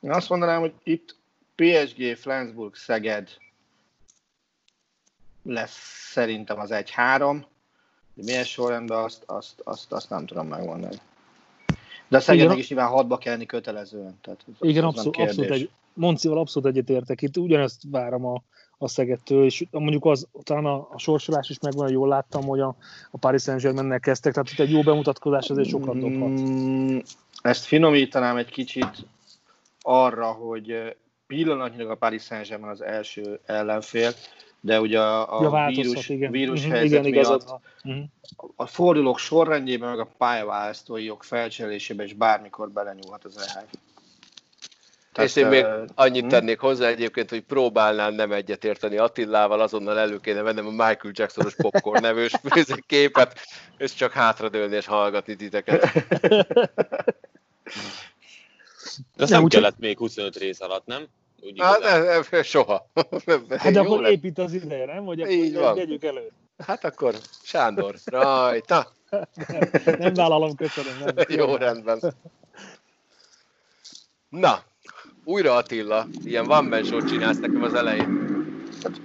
Én 0.00 0.10
azt 0.10 0.28
mondanám, 0.28 0.60
hogy 0.60 0.72
itt 0.82 1.16
PSG, 1.54 2.16
Flensburg, 2.16 2.74
Szeged 2.74 3.28
lesz 5.42 6.08
szerintem 6.10 6.58
az 6.58 6.70
1-3, 6.72 7.44
de 8.14 8.22
milyen 8.22 8.44
sorrendben 8.44 8.98
azt, 8.98 9.22
azt, 9.26 9.60
azt, 9.64 9.92
azt 9.92 10.10
nem 10.10 10.26
tudom 10.26 10.46
megmondani. 10.46 10.96
De 12.08 12.16
a 12.16 12.20
Szegednek 12.20 12.58
is 12.58 12.68
nyilván 12.68 12.88
hadba 12.88 13.18
kelni 13.18 13.46
kötelezően. 13.46 14.18
Tehát 14.20 14.44
az, 14.46 14.68
Igen, 14.68 14.84
az 14.84 14.94
abszolút, 14.94 15.16
abszolút 15.16 15.50
egy, 15.50 15.70
Moncival 15.92 16.38
abszolút 16.38 16.68
egyetértek. 16.68 17.22
Itt 17.22 17.36
ugyanezt 17.36 17.82
várom 17.90 18.26
a, 18.26 18.42
a 18.82 18.88
Szegettől, 18.88 19.44
és 19.44 19.64
mondjuk 19.70 20.04
az, 20.04 20.26
talán 20.42 20.64
a, 20.64 20.88
a 20.90 20.98
sorsolás 20.98 21.48
is 21.48 21.58
megvan, 21.60 21.90
jól 21.90 22.08
láttam, 22.08 22.44
hogy 22.44 22.60
a, 22.60 22.74
a 23.10 23.18
Paris 23.18 23.42
Saint-Germain-nel 23.42 24.00
kezdtek, 24.00 24.32
tehát 24.32 24.50
itt 24.50 24.58
egy 24.58 24.70
jó 24.70 24.82
bemutatkozás 24.82 25.50
azért 25.50 25.68
sokat 25.68 25.98
dobhat. 25.98 26.28
Mm, 26.28 26.98
Ezt 27.42 27.64
finomítanám 27.64 28.36
egy 28.36 28.50
kicsit 28.50 29.06
arra, 29.82 30.26
hogy 30.32 30.70
eh, 30.70 30.90
pillanatnyilag 31.26 31.90
a 31.90 31.94
Paris 31.94 32.22
Saint-Germain 32.22 32.70
az 32.72 32.82
első 32.82 33.40
ellenfél, 33.46 34.10
de 34.60 34.80
ugye 34.80 35.00
a, 35.00 35.38
a 35.38 35.42
Ja, 35.42 35.50
változhat, 35.50 35.84
vírus, 35.84 36.08
igen. 36.08 36.30
vírus 36.30 36.62
Mhm, 36.62 36.70
helyzet 36.70 36.98
igen, 36.98 37.12
igazad 37.12 37.44
miatt 37.46 37.60
van. 37.82 37.94
Mhm. 37.94 38.02
a 38.56 38.66
fordulók 38.66 39.18
sorrendjében, 39.18 39.88
meg 39.90 39.98
a 39.98 40.08
pályaválasztói 40.18 41.04
jog 41.04 41.22
felcserélésében 41.22 42.06
is 42.06 42.12
bármikor 42.12 42.70
belenyúlhat 42.70 43.24
az 43.24 43.36
EHF. 43.38 43.72
És 45.22 45.36
én 45.36 45.46
még 45.46 45.66
annyit 45.94 46.22
hm? 46.22 46.28
tennék 46.28 46.58
hozzá 46.58 46.86
egyébként, 46.86 47.30
hogy 47.30 47.40
próbálnám 47.42 48.14
nem 48.14 48.32
egyetérteni 48.32 48.96
Attillával, 48.96 49.60
azonnal 49.60 49.98
elő 49.98 50.20
kéne 50.20 50.42
vennem 50.42 50.66
a 50.66 50.70
Michael 50.70 51.12
Jacksonos 51.12 51.54
popcorn 51.54 52.00
nevős 52.02 52.32
képet, 52.86 53.40
és 53.78 53.94
csak 53.94 54.12
hátradőlni 54.12 54.76
és 54.76 54.86
hallgatni 54.86 55.36
titeket. 55.36 55.80
De 59.16 59.22
azt 59.22 59.30
Nem, 59.30 59.38
nem 59.38 59.42
úgyhogy- 59.42 59.50
kellett 59.62 59.78
még 59.78 59.98
25 59.98 60.36
rész 60.36 60.60
alatt, 60.60 60.86
nem? 60.86 61.06
Úgy 61.42 61.60
Hát, 61.60 61.78
igazán. 61.78 62.02
ne, 62.02 62.20
ne, 62.30 62.42
soha. 62.42 62.90
Hát 63.48 63.72
de 63.72 63.80
Jó 63.80 63.80
akkor 63.80 64.00
lett. 64.00 64.12
épít 64.12 64.38
az 64.38 64.52
ideje, 64.52 64.86
nem? 64.86 65.04
Vagy 65.04 65.30
Így 65.30 65.54
van. 65.54 65.74
vegyük 65.74 66.04
elő. 66.04 66.30
Hát 66.66 66.84
akkor 66.84 67.14
Sándor, 67.42 67.94
rajta. 68.04 68.92
Nem 69.98 70.14
vállalom, 70.14 70.54
köszönöm. 70.54 70.98
Nem. 71.04 71.14
Jó 71.28 71.56
rendben. 71.56 72.00
Na, 74.28 74.62
újra 75.30 75.54
Attila, 75.54 76.06
ilyen 76.24 76.44
van 76.44 76.64
man 76.64 76.82
csinálsz 76.82 77.38
nekem 77.38 77.62
az 77.62 77.74
elején. 77.74 78.28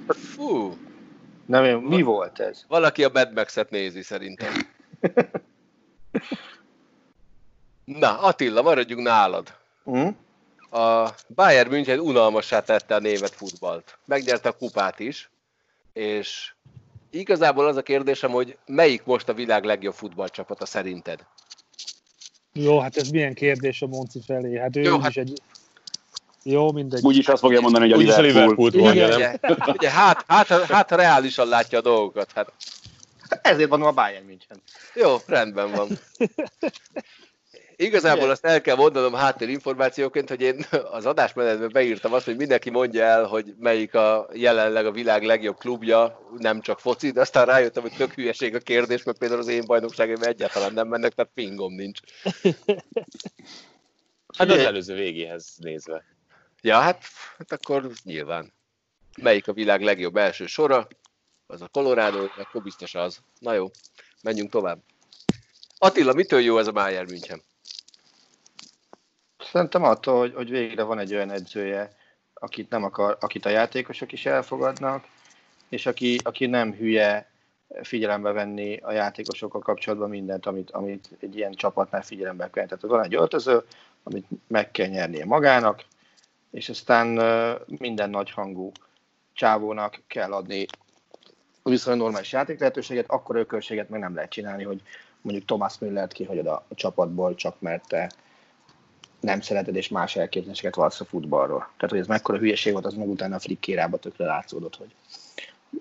Fú, 0.07 0.77
Nem, 1.45 1.79
mi 1.79 2.01
volt 2.01 2.39
ez? 2.39 2.65
valaki 2.67 3.03
a 3.03 3.09
Mad 3.13 3.33
Max-et 3.33 3.69
nézi 3.69 4.01
szerintem. 4.01 4.53
Na, 7.85 8.19
Attila, 8.19 8.61
maradjunk 8.61 9.03
nálad. 9.03 9.53
Hm? 9.83 10.07
A 10.79 11.09
Bayern 11.27 11.69
München 11.69 11.99
unalmassá 11.99 12.59
tette 12.61 12.95
a 12.95 12.99
német 12.99 13.31
futballt. 13.31 13.97
Megnyerte 14.05 14.49
a 14.49 14.57
kupát 14.57 14.99
is, 14.99 15.29
és 15.93 16.53
igazából 17.09 17.67
az 17.67 17.75
a 17.75 17.81
kérdésem, 17.81 18.31
hogy 18.31 18.57
melyik 18.65 19.03
most 19.03 19.29
a 19.29 19.33
világ 19.33 19.63
legjobb 19.63 19.93
futballcsapata 19.93 20.65
szerinted? 20.65 21.25
Jó, 22.53 22.79
hát 22.79 22.97
ez 22.97 23.09
milyen 23.09 23.33
kérdés 23.33 23.81
a 23.81 23.88
Monci 23.88 24.21
felé? 24.25 24.57
Hát 24.57 24.75
ő 24.75 24.81
Jó, 24.81 24.89
Jó, 24.89 24.99
hát- 24.99 25.09
is 25.09 25.17
egy... 25.17 25.41
Jó, 26.47 26.71
mindegy. 26.71 27.05
Úgyis 27.05 27.27
azt 27.27 27.41
fogja 27.41 27.62
mondani, 27.62 27.84
hogy 27.84 27.93
a 27.93 27.97
Úgyis 27.97 28.15
a 28.15 28.21
Liverpool. 28.21 28.69
Liverpoolt 28.69 28.75
mondja, 28.75 29.05
Igen. 29.05 29.39
nem? 29.41 29.51
Ugye, 29.51 29.71
ugye 29.77 29.89
hát, 29.89 30.23
hát, 30.27 30.47
hát 30.47 30.91
reálisan 30.91 31.47
látja 31.47 31.77
a 31.77 31.81
dolgokat. 31.81 32.31
Hát, 32.31 32.53
Ezért 33.41 33.69
van 33.69 33.81
a 33.81 33.91
Bayern 33.91 34.25
München. 34.25 34.62
jó, 34.93 35.15
rendben 35.25 35.71
van. 35.71 35.88
Igazából 37.75 38.29
azt 38.29 38.45
el 38.45 38.62
kell 38.62 38.75
mondanom 38.75 39.13
háttérinformációként, 39.13 40.29
hogy 40.29 40.41
én 40.41 40.65
az 40.91 41.05
adásmenetben 41.05 41.69
beírtam 41.73 42.13
azt, 42.13 42.25
hogy 42.25 42.36
mindenki 42.36 42.69
mondja 42.69 43.03
el, 43.03 43.23
hogy 43.23 43.53
melyik 43.60 43.95
a 43.95 44.29
jelenleg 44.34 44.86
a 44.86 44.91
világ 44.91 45.23
legjobb 45.23 45.58
klubja, 45.58 46.19
nem 46.38 46.62
csak 46.62 46.79
foci, 46.79 47.12
de 47.12 47.21
aztán 47.21 47.45
rájöttem, 47.45 47.81
hogy 47.81 47.95
tök 47.97 48.13
hülyeség 48.13 48.55
a 48.55 48.60
kérdés, 48.60 49.03
mert 49.03 49.17
például 49.17 49.39
az 49.39 49.47
én 49.47 49.63
bajnokságaim 49.65 50.21
egyáltalán 50.21 50.73
nem 50.73 50.88
mennek, 50.88 51.13
tehát 51.13 51.31
pingom 51.34 51.73
nincs. 51.73 51.99
Hát 54.38 54.49
az 54.49 54.58
előző 54.58 54.95
végéhez 54.95 55.53
nézve. 55.58 56.14
Ja, 56.65 56.80
hát, 56.80 57.04
hát 57.38 57.51
akkor 57.51 57.91
nyilván. 58.04 58.54
Melyik 59.21 59.47
a 59.47 59.54
világ 59.54 59.82
legjobb 59.82 60.15
első 60.15 60.45
sora? 60.45 60.88
Az 61.47 61.62
a 61.62 61.67
Colorado, 61.67 62.28
akkor 62.38 62.62
biztos 62.62 62.95
az. 62.95 63.19
Na 63.39 63.54
jó, 63.54 63.71
menjünk 64.23 64.49
tovább. 64.49 64.80
Attila, 65.78 66.13
mitől 66.13 66.39
jó 66.39 66.58
ez 66.58 66.67
a 66.67 66.71
Bayern 66.71 67.10
München? 67.10 67.41
Szerintem 69.39 69.84
attól, 69.84 70.19
hogy, 70.19 70.34
hogy 70.34 70.49
végre 70.49 70.84
van 70.84 70.99
egy 70.99 71.13
olyan 71.13 71.32
edzője, 71.32 71.95
akit, 72.34 72.69
nem 72.69 72.84
akar, 72.84 73.17
akit 73.19 73.45
a 73.45 73.49
játékosok 73.49 74.12
is 74.12 74.25
elfogadnak, 74.25 75.08
és 75.69 75.86
aki, 75.86 76.19
aki 76.23 76.45
nem 76.45 76.73
hülye 76.73 77.32
figyelembe 77.82 78.32
venni 78.32 78.78
a 78.78 78.91
játékosokkal 78.91 79.62
kapcsolatban 79.62 80.10
mindent, 80.10 80.45
amit, 80.45 80.71
amit 80.71 81.10
egy 81.19 81.36
ilyen 81.36 81.54
csapatnál 81.54 82.04
figyelembe 82.04 82.49
kell. 82.49 82.65
Tehát 82.65 82.84
van 82.84 83.04
egy 83.04 83.15
öltöző, 83.15 83.63
amit 84.04 84.28
meg 84.47 84.71
kell 84.71 84.88
nyernie 84.88 85.25
magának, 85.25 85.84
és 86.56 86.70
aztán 86.70 87.08
minden 87.65 88.10
nagyhangú 88.10 88.72
csávónak 89.34 90.02
kell 90.08 90.34
adni 90.34 90.65
viszonylag 91.63 92.02
normális 92.02 92.32
játék 92.32 92.60
lehetőséget, 92.60 93.06
akkor 93.08 93.36
ökölséget 93.36 93.89
meg 93.89 94.00
nem 94.00 94.15
lehet 94.15 94.30
csinálni, 94.30 94.63
hogy 94.63 94.82
mondjuk 95.22 95.46
Thomas 95.46 95.80
Müllert 95.80 96.13
kihagyod 96.13 96.48
a 96.48 96.65
csapatból, 96.76 97.36
csak 97.36 97.62
mert 97.62 97.88
te 97.88 98.12
nem 99.20 99.41
szereted, 99.41 99.76
és 99.76 99.88
más 99.88 100.15
elképzeléseket 100.15 100.76
valsz 100.76 101.00
a 101.00 101.06
futballról. 101.06 101.60
Tehát, 101.60 101.89
hogy 101.89 102.00
ez 102.00 102.08
mekkora 102.08 102.38
hülyeség 102.38 102.74
volt, 102.74 102.86
az 102.86 102.94
meg 102.94 103.10
utána 103.10 103.36
a 103.36 103.39
flikkérába 103.39 103.98
tökre 103.98 104.26
látszódott, 104.26 104.76
hogy 104.76 104.96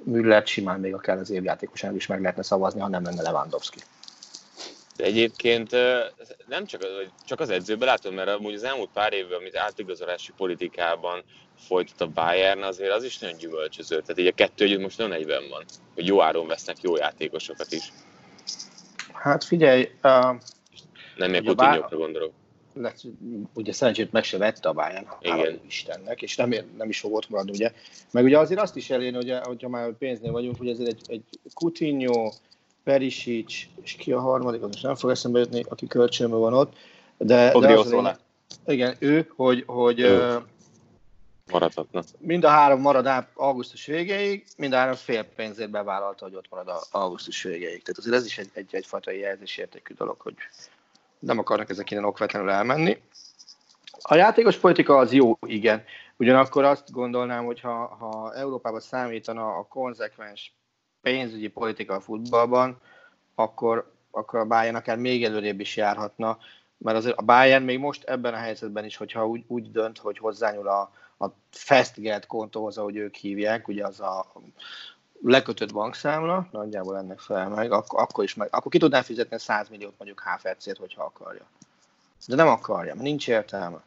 Müllert 0.05 0.47
simán 0.47 0.81
még 0.81 0.95
akár 0.95 1.19
az 1.19 1.31
évjátékosának 1.31 1.97
is 1.97 2.07
meg 2.07 2.21
lehetne 2.21 2.43
szavazni, 2.43 2.81
ha 2.81 2.89
nem 2.89 3.05
lenne 3.05 3.23
Lewandowski. 3.23 3.79
De 4.97 5.05
egyébként 5.05 5.71
nem 6.49 6.67
csak, 6.67 6.87
csak 7.27 7.41
az 7.41 7.51
edzőben 7.51 7.89
látom, 7.89 8.15
mert 8.15 8.29
amúgy 8.29 8.55
az 8.55 8.63
elmúlt 8.63 8.91
pár 8.93 9.13
évben, 9.13 9.39
amit 9.39 9.57
átigazolási 9.57 10.33
politikában 10.37 11.23
folytat 11.59 12.01
a 12.01 12.07
Bayern, 12.07 12.63
azért 12.63 12.93
az 12.93 13.05
is 13.05 13.19
nagyon 13.19 13.39
gyümölcsöző. 13.39 14.01
Tehát 14.01 14.19
így 14.19 14.27
a 14.27 14.33
kettő 14.33 14.65
együtt 14.65 14.81
most 14.81 14.99
nagyon 14.99 15.13
egyben 15.13 15.49
van, 15.49 15.65
hogy 15.95 16.07
jó 16.07 16.23
áron 16.23 16.47
vesznek 16.47 16.77
jó 16.81 16.97
játékosokat 16.97 17.73
is. 17.73 17.93
Hát 19.13 19.45
figyelj, 19.45 19.83
uh, 20.03 20.37
Nem 21.17 21.33
Bá- 21.33 21.45
Coutinho-ra 21.45 21.97
gondolok. 21.97 22.33
lett, 22.75 23.01
ugye 23.55 23.73
szerencsét 23.73 24.13
meg 24.13 24.25
se 24.25 24.39
vette 24.39 24.69
a 24.69 24.73
Bayern, 24.73 25.07
Igen. 25.21 25.61
Istennek, 25.67 26.23
és 26.23 26.37
nem, 26.37 26.51
nem 26.77 26.89
is 26.89 27.01
fog 27.01 27.15
ott 27.15 27.29
maradni, 27.29 27.53
ugye. 27.53 27.73
Meg 28.13 28.25
ugye 28.25 28.39
azért 28.39 28.61
azt 28.61 28.77
is 28.77 28.91
elérni, 28.91 29.17
hogy 29.17 29.47
hogyha 29.47 29.69
már 29.69 29.93
pénznél 29.99 30.33
vagyunk, 30.33 30.57
hogy 30.57 30.69
ezért 30.69 30.89
egy, 30.89 31.03
egy 31.07 31.23
Coutinho, 31.55 32.33
Perisic, 32.85 33.67
és 33.83 33.93
ki 33.93 34.13
a 34.13 34.21
harmadik, 34.21 34.63
az 34.63 34.69
most 34.69 34.83
nem 34.83 34.95
fog 34.95 35.11
eszembe 35.11 35.39
jutni, 35.39 35.65
aki 35.69 35.87
kölcsönben 35.87 36.39
van 36.39 36.55
ott, 36.55 36.73
de, 37.17 37.25
de 37.25 37.57
Odrio 37.57 37.81
az 37.81 37.91
lényeg- 37.91 38.19
igen, 38.67 38.97
ő, 38.99 39.33
hogy, 39.37 39.63
hogy 39.67 40.01
Ő. 40.01 40.39
Maradhatna. 41.53 42.03
mind 42.19 42.45
a 42.45 42.49
három 42.49 42.81
marad 42.81 43.27
augusztus 43.35 43.87
végéig, 43.87 44.45
mind 44.57 44.73
a 44.73 44.77
három 44.77 44.95
fél 44.95 45.23
pénzért 45.25 45.71
bevállalta, 45.71 46.25
hogy 46.25 46.35
ott 46.35 46.49
marad 46.51 46.69
a 46.69 46.83
augusztus 46.91 47.43
végéig. 47.43 47.83
Tehát 47.83 47.99
azért 47.99 48.15
ez 48.17 48.25
is 48.25 48.39
egy, 48.39 48.51
egy, 48.53 48.69
egyfajta 48.71 49.11
jelzésértékű 49.11 49.95
dolog, 49.95 50.21
hogy 50.21 50.35
nem 51.19 51.39
akarnak 51.39 51.71
ezek 51.71 51.91
innen 51.91 52.05
okvetlenül 52.05 52.51
elmenni. 52.51 53.01
A 54.03 54.15
játékos 54.15 54.57
politika 54.57 54.97
az 54.97 55.13
jó, 55.13 55.39
igen. 55.47 55.85
Ugyanakkor 56.17 56.65
azt 56.65 56.91
gondolnám, 56.93 57.45
hogy 57.45 57.61
ha, 57.61 57.87
ha 57.87 58.35
Európában 58.35 58.81
számítana 58.81 59.57
a 59.57 59.67
konzekvens 59.69 60.55
pénzügyi 61.05 61.49
politika 61.49 61.95
a 61.95 62.01
futballban, 62.01 62.81
akkor, 63.35 63.93
akkor 64.11 64.39
a 64.39 64.45
Bayern 64.45 64.77
akár 64.77 64.97
még 64.97 65.25
előrébb 65.25 65.61
is 65.61 65.77
járhatna, 65.77 66.39
mert 66.77 66.97
azért 66.97 67.17
a 67.17 67.23
Bayern 67.23 67.65
még 67.65 67.79
most 67.79 68.05
ebben 68.05 68.35
a 68.35 68.37
helyzetben 68.37 68.85
is, 68.85 68.97
hogyha 68.97 69.27
úgy, 69.27 69.45
úgy 69.47 69.71
dönt, 69.71 69.99
hogy 69.99 70.19
hozzányúl 70.19 70.69
a, 70.69 70.93
a 71.19 71.27
Festgeld 71.51 72.27
kontóhoz, 72.27 72.79
ahogy 72.79 72.97
ők 72.97 73.15
hívják, 73.15 73.69
ugye 73.69 73.87
az 73.87 74.01
a 74.01 74.33
lekötött 75.23 75.73
bankszámla, 75.73 76.49
nagyjából 76.51 76.99
ennek 76.99 77.19
fel 77.19 77.49
meg, 77.49 77.73
akkor, 77.73 78.01
akkor 78.01 78.25
is 78.25 78.35
meg, 78.35 78.49
akkor 78.51 78.71
ki 78.71 78.79
tudná 78.79 79.03
fizetni 79.03 79.39
100 79.39 79.69
milliót 79.69 79.95
mondjuk 79.99 80.23
HFC-t, 80.23 80.77
hogyha 80.77 81.05
akarja. 81.05 81.47
De 82.27 82.35
nem 82.35 82.49
akarja, 82.49 82.95
mert 82.95 83.07
nincs 83.07 83.29
értelme. 83.29 83.83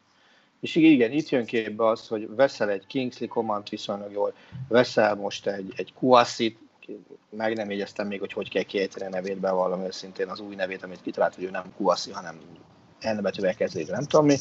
És 0.60 0.76
igen, 0.76 1.12
itt 1.12 1.30
jön 1.30 1.46
képbe 1.46 1.88
az, 1.88 2.08
hogy 2.08 2.36
veszel 2.36 2.70
egy 2.70 2.88
Kingsley 2.88 3.28
Command 3.28 3.70
viszonylag 3.70 4.12
jól, 4.12 4.34
veszel 4.68 5.16
most 5.16 5.48
egy, 5.48 5.74
egy 5.76 5.94
Kuasit, 5.94 6.60
meg 7.30 7.56
nem 7.56 7.70
jegyeztem 7.70 8.08
még, 8.08 8.20
hogy 8.20 8.34
hogy 8.34 8.50
kell 8.50 8.64
kiejteni 8.64 9.06
a 9.06 9.10
nevét, 9.10 9.40
bevallom 9.40 9.86
őszintén 9.86 10.30
az 10.30 10.40
új 10.40 10.56
nevét, 10.56 10.84
amit 10.84 11.02
kitalált, 11.02 11.36
hogy 11.36 11.44
ő 11.44 11.50
nem 11.50 11.74
Kuasi, 11.78 12.12
hanem 12.12 12.40
N 13.02 13.22
betűvel 13.22 13.56
kezdődik, 13.56 13.90
nem 13.90 14.06
tudom 14.06 14.26
mi. 14.26 14.38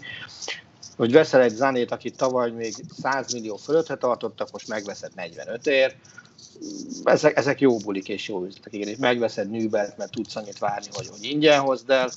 Hogy 0.97 1.13
veszel 1.13 1.41
egy 1.41 1.55
Zanét, 1.55 1.91
akit 1.91 2.17
tavaly 2.17 2.51
még 2.51 2.75
100 2.99 3.33
millió 3.33 3.57
fölöttre 3.57 3.95
tartottak, 3.95 4.51
most 4.51 4.69
megveszed 4.69 5.15
45 5.15 5.67
ér. 5.67 5.97
Ezek, 7.05 7.37
ezek 7.37 7.61
jó 7.61 7.77
bulik 7.77 8.09
és 8.09 8.29
jó 8.29 8.45
üzletek, 8.45 8.73
igen, 8.73 8.89
és 8.89 8.97
megveszed 8.97 9.51
Nübelt, 9.51 9.97
mert 9.97 10.11
tudsz 10.11 10.37
annyit 10.37 10.59
várni, 10.59 10.89
hogy, 10.91 11.07
hogy 11.07 11.25
ingyen 11.25 11.61
hozd 11.61 11.91
el. 11.91 12.11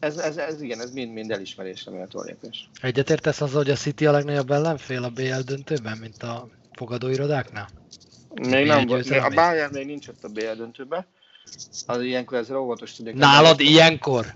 Ez, 0.00 0.16
ez, 0.16 0.36
ez 0.36 0.62
igen, 0.62 0.80
ez 0.80 0.92
mind-mind 0.92 1.30
elismerésre 1.30 1.90
méltó 1.90 2.22
lépés. 2.22 2.70
Egyetértesz 2.80 3.40
azzal, 3.40 3.62
hogy 3.62 3.70
a 3.70 3.76
City 3.76 4.06
a 4.06 4.10
legnagyobb 4.10 4.50
ellenfél 4.50 5.04
a 5.04 5.10
BL 5.10 5.40
döntőben, 5.44 5.98
mint 5.98 6.22
a 6.22 6.48
fogadóirodáknál? 6.72 7.68
Még 8.34 8.66
nem 8.66 8.86
volt, 8.86 9.10
a? 9.10 9.30
Bayern 9.34 9.74
még 9.74 9.86
nincs 9.86 10.08
ott 10.08 10.24
a 10.24 10.28
BL 10.28 10.52
döntőben. 10.56 11.06
Az 11.86 12.00
ilyenkor 12.00 12.38
ezzel 12.38 12.56
óvatos 12.56 12.92
tudnék. 12.92 13.14
Nálad 13.14 13.60
ilyenkor? 13.60 14.34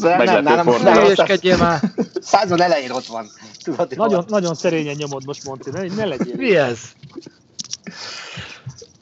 De 0.00 0.16
nem, 0.16 0.42
nálam, 0.42 0.66
hülyeskedjél 0.66 1.56
már! 1.56 1.80
század 2.20 2.60
elején 2.60 2.90
ott 2.90 3.06
van. 3.06 3.26
Tudod, 3.62 3.96
Nagyon, 3.96 4.24
nagyon 4.28 4.54
szerényen 4.54 4.94
nyomod 4.94 5.24
most, 5.24 5.44
Monti, 5.44 5.70
ne, 5.70 5.82
ne 5.82 6.04
legyél. 6.04 6.36
Mi 6.36 6.56
ez? 6.56 6.80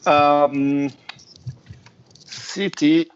Um, 0.05 0.87
City. 2.53 3.11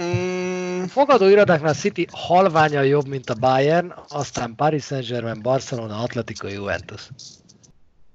Mm, 0.00 0.84
Fogadóirodáknál 0.84 1.74
City 1.74 2.06
halványan 2.12 2.84
jobb, 2.84 3.06
mint 3.06 3.30
a 3.30 3.34
Bayern, 3.34 3.94
aztán 4.08 4.54
Paris 4.54 4.84
Saint-Germain, 4.84 5.42
Barcelona, 5.42 5.98
Atletico, 5.98 6.48
Juventus. 6.48 7.08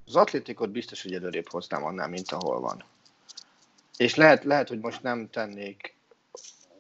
Az 0.10 0.16
atlétikot 0.16 0.70
biztos, 0.70 1.02
hogy 1.02 1.14
előrébb 1.14 1.50
hoznám 1.50 1.84
annál, 1.84 2.08
mint 2.08 2.32
ahol 2.32 2.60
van. 2.60 2.84
És 3.98 4.16
lehet, 4.16 4.44
lehet, 4.44 4.68
hogy 4.68 4.80
most 4.80 5.04
nem 5.04 5.30
tennék 5.30 5.98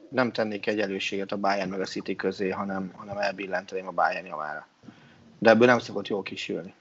nem 0.09 0.31
tennék 0.31 0.67
egy 0.67 0.79
előséget 0.79 1.31
a 1.31 1.37
Bayern 1.37 1.69
meg 1.69 1.81
a 1.81 1.85
City 1.85 2.15
közé, 2.15 2.49
hanem, 2.49 2.91
hanem 2.95 3.17
elbillenteném 3.17 3.87
a 3.87 3.91
Bayern 3.91 4.25
javára. 4.25 4.67
De 5.39 5.49
ebből 5.49 5.67
nem 5.67 5.79
szokott 5.79 6.07
jól 6.07 6.23
kisülni. 6.23 6.73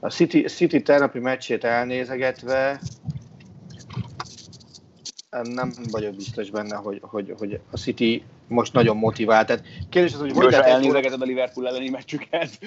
A 0.00 0.10
City, 0.10 0.42
City 0.42 0.82
tegnapi 0.82 1.18
meccsét 1.18 1.64
elnézegetve 1.64 2.80
nem 5.30 5.72
vagyok 5.90 6.14
biztos 6.14 6.50
benne, 6.50 6.76
hogy, 6.76 6.98
hogy, 7.02 7.34
hogy 7.38 7.60
a 7.70 7.76
City 7.76 8.24
most 8.48 8.72
nagyon 8.72 8.96
motivált. 8.96 9.46
Tehát 9.46 9.64
kérdés 9.88 10.12
az, 10.12 10.20
hogy 10.20 10.32
hogy 10.32 10.40
Gyorsan 10.40 10.60
lehet 10.60 10.74
elnézegeted 10.74 11.22
a 11.22 11.24
Liverpool 11.24 11.68
elleni 11.68 11.88
meccsüket. 11.88 12.58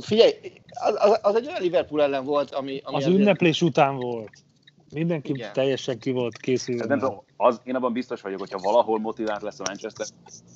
Figyelj, 0.00 0.32
az, 0.68 0.94
az, 0.98 1.18
az 1.22 1.34
egy 1.34 1.46
olyan 1.46 1.62
Liverpool 1.62 2.02
ellen 2.02 2.24
volt, 2.24 2.50
ami... 2.50 2.80
ami 2.84 2.96
Az 2.96 3.06
ünneplés 3.06 3.62
után 3.62 3.96
volt. 3.96 4.32
Mindenki 4.92 5.32
Igen. 5.32 5.52
teljesen 5.52 5.98
ki 5.98 6.10
volt 6.10 6.36
készülve. 6.36 6.84
Nem 6.86 6.98
tudom, 6.98 7.22
az, 7.36 7.60
én 7.64 7.74
abban 7.74 7.92
biztos 7.92 8.20
vagyok, 8.20 8.38
hogyha 8.38 8.58
valahol 8.58 8.98
motivált 8.98 9.42
lesz 9.42 9.60
a 9.60 9.64
Manchester 9.66 10.06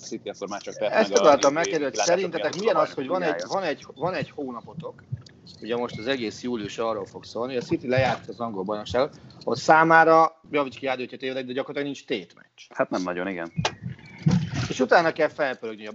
City, 0.05 0.29
akkor 0.29 0.49
már 0.49 0.61
csak 0.61 0.75
Ezt 0.81 1.09
meg 1.11 1.19
a- 1.19 1.23
akartam 1.23 1.53
megkérdezni, 1.53 1.97
hogy 1.97 2.07
szerintetek 2.07 2.59
milyen 2.59 2.77
az, 2.77 2.93
hogy 2.93 3.07
van 3.07 3.23
egy, 3.23 3.43
van, 3.49 3.63
egy, 3.63 3.87
van 3.95 4.15
egy 4.15 4.31
hónapotok, 4.31 5.03
ugye 5.61 5.77
most 5.77 5.99
az 5.99 6.07
egész 6.07 6.43
július 6.43 6.79
arról 6.79 7.07
fog 7.07 7.25
szólni, 7.25 7.53
hogy 7.55 7.63
a 7.63 7.67
City 7.67 7.89
lejárt 7.89 8.29
az 8.29 8.41
angol 8.41 8.63
bajnokságot, 8.63 9.21
ott 9.45 9.59
számára, 9.59 10.41
javíts 10.51 10.79
ki 10.79 10.87
Ádő, 10.87 11.03
hogyha 11.03 11.17
tévedek, 11.17 11.45
de 11.45 11.53
gyakorlatilag 11.53 11.87
nincs 11.95 12.07
tétmeccs. 12.07 12.61
Hát 12.69 12.91
nem 12.91 13.03
nagyon, 13.03 13.29
igen. 13.29 13.53
És 14.69 14.81
utána 14.81 15.13
kell 15.13 15.29
felpörögni. 15.29 15.87
A 15.87 15.93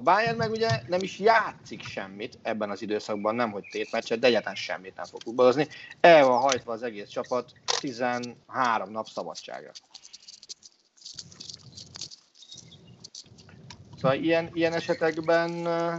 Bayern 0.00 0.36
meg 0.36 0.50
ugye 0.50 0.82
nem 0.88 1.00
is 1.02 1.18
játszik 1.18 1.82
semmit 1.82 2.38
ebben 2.42 2.70
az 2.70 2.82
időszakban, 2.82 3.34
nem 3.34 3.50
hogy 3.50 3.64
tétmeccset, 3.70 4.18
de 4.18 4.26
egyáltalán 4.26 4.54
semmit 4.54 4.96
nem 4.96 5.04
fog 5.04 5.20
futballozni. 5.20 5.68
El 6.00 6.26
van 6.26 6.40
hajtva 6.40 6.72
az 6.72 6.82
egész 6.82 7.08
csapat 7.08 7.52
13 7.80 8.90
nap 8.90 9.08
szabadságra. 9.08 9.70
Szóval 13.96 14.18
ilyen, 14.18 14.50
ilyen 14.52 14.72
esetekben 14.72 15.66
eh, 15.66 15.98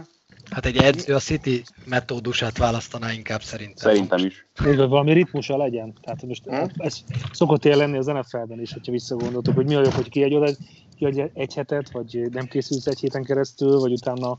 Hát 0.50 0.66
egy 0.66 0.76
edző 0.76 1.14
a 1.14 1.18
City 1.18 1.62
metódusát 1.84 2.58
választaná 2.58 3.12
inkább 3.12 3.42
szerintem. 3.42 3.92
Szerintem 3.92 4.24
is. 4.24 4.46
Még 4.62 4.76
valami 4.76 5.12
ritmusa 5.12 5.56
legyen. 5.56 5.94
Tehát 6.00 6.22
most 6.22 6.44
Hm? 6.44 6.64
ez 6.76 6.98
szokott 7.32 7.64
ilyen 7.64 7.78
lenni 7.78 7.96
az 7.96 8.06
NFL-ben 8.06 8.60
is, 8.60 8.72
hogyha 8.72 8.92
visszagondoltuk, 8.92 9.54
hogy 9.54 9.66
mi 9.66 9.74
a 9.74 9.82
jobb, 9.82 9.92
hogy 9.92 10.08
kiadj 10.08 10.34
oda 10.34 10.50
kiadj 10.96 11.22
egy 11.34 11.54
hetet, 11.54 11.90
vagy 11.90 12.28
nem 12.30 12.46
készülsz 12.46 12.86
egy 12.86 13.00
héten 13.00 13.24
keresztül, 13.24 13.78
vagy 13.78 13.92
utána 13.92 14.36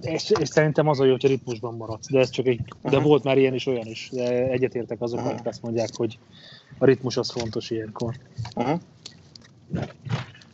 és, 0.00 0.30
és 0.40 0.48
szerintem 0.48 0.88
az 0.88 1.00
a 1.00 1.04
jó, 1.04 1.10
hogy 1.10 1.24
a 1.24 1.28
ritmusban 1.28 1.74
maradsz, 1.74 2.10
de 2.10 2.18
ez 2.18 2.30
csak 2.30 2.46
egy, 2.46 2.60
de 2.82 2.96
Aha. 2.96 3.06
volt 3.06 3.24
már 3.24 3.38
ilyen 3.38 3.54
is, 3.54 3.66
olyan 3.66 3.86
is, 3.86 4.08
de 4.12 4.28
egyetértek 4.50 5.00
azok, 5.00 5.20
akik 5.20 5.46
azt 5.46 5.62
mondják, 5.62 5.88
hogy 5.94 6.18
a 6.78 6.84
ritmus 6.84 7.16
az 7.16 7.30
fontos 7.30 7.70
ilyenkor. 7.70 8.14
Uh-huh. 8.54 8.80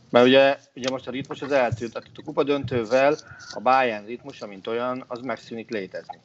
Mert 0.09 0.25
ugye, 0.25 0.57
ugye 0.75 0.89
most 0.89 1.07
a 1.07 1.11
ritmus 1.11 1.41
az 1.41 1.51
eltűnt, 1.51 1.93
tehát 1.93 2.09
a 2.15 2.21
kupa 2.23 2.43
döntővel 2.43 3.17
a 3.53 3.59
Bayern 3.59 4.05
ritmusa, 4.05 4.47
mint 4.47 4.67
olyan, 4.67 5.03
az 5.07 5.19
megszűnik 5.21 5.69
létezni. 5.69 6.19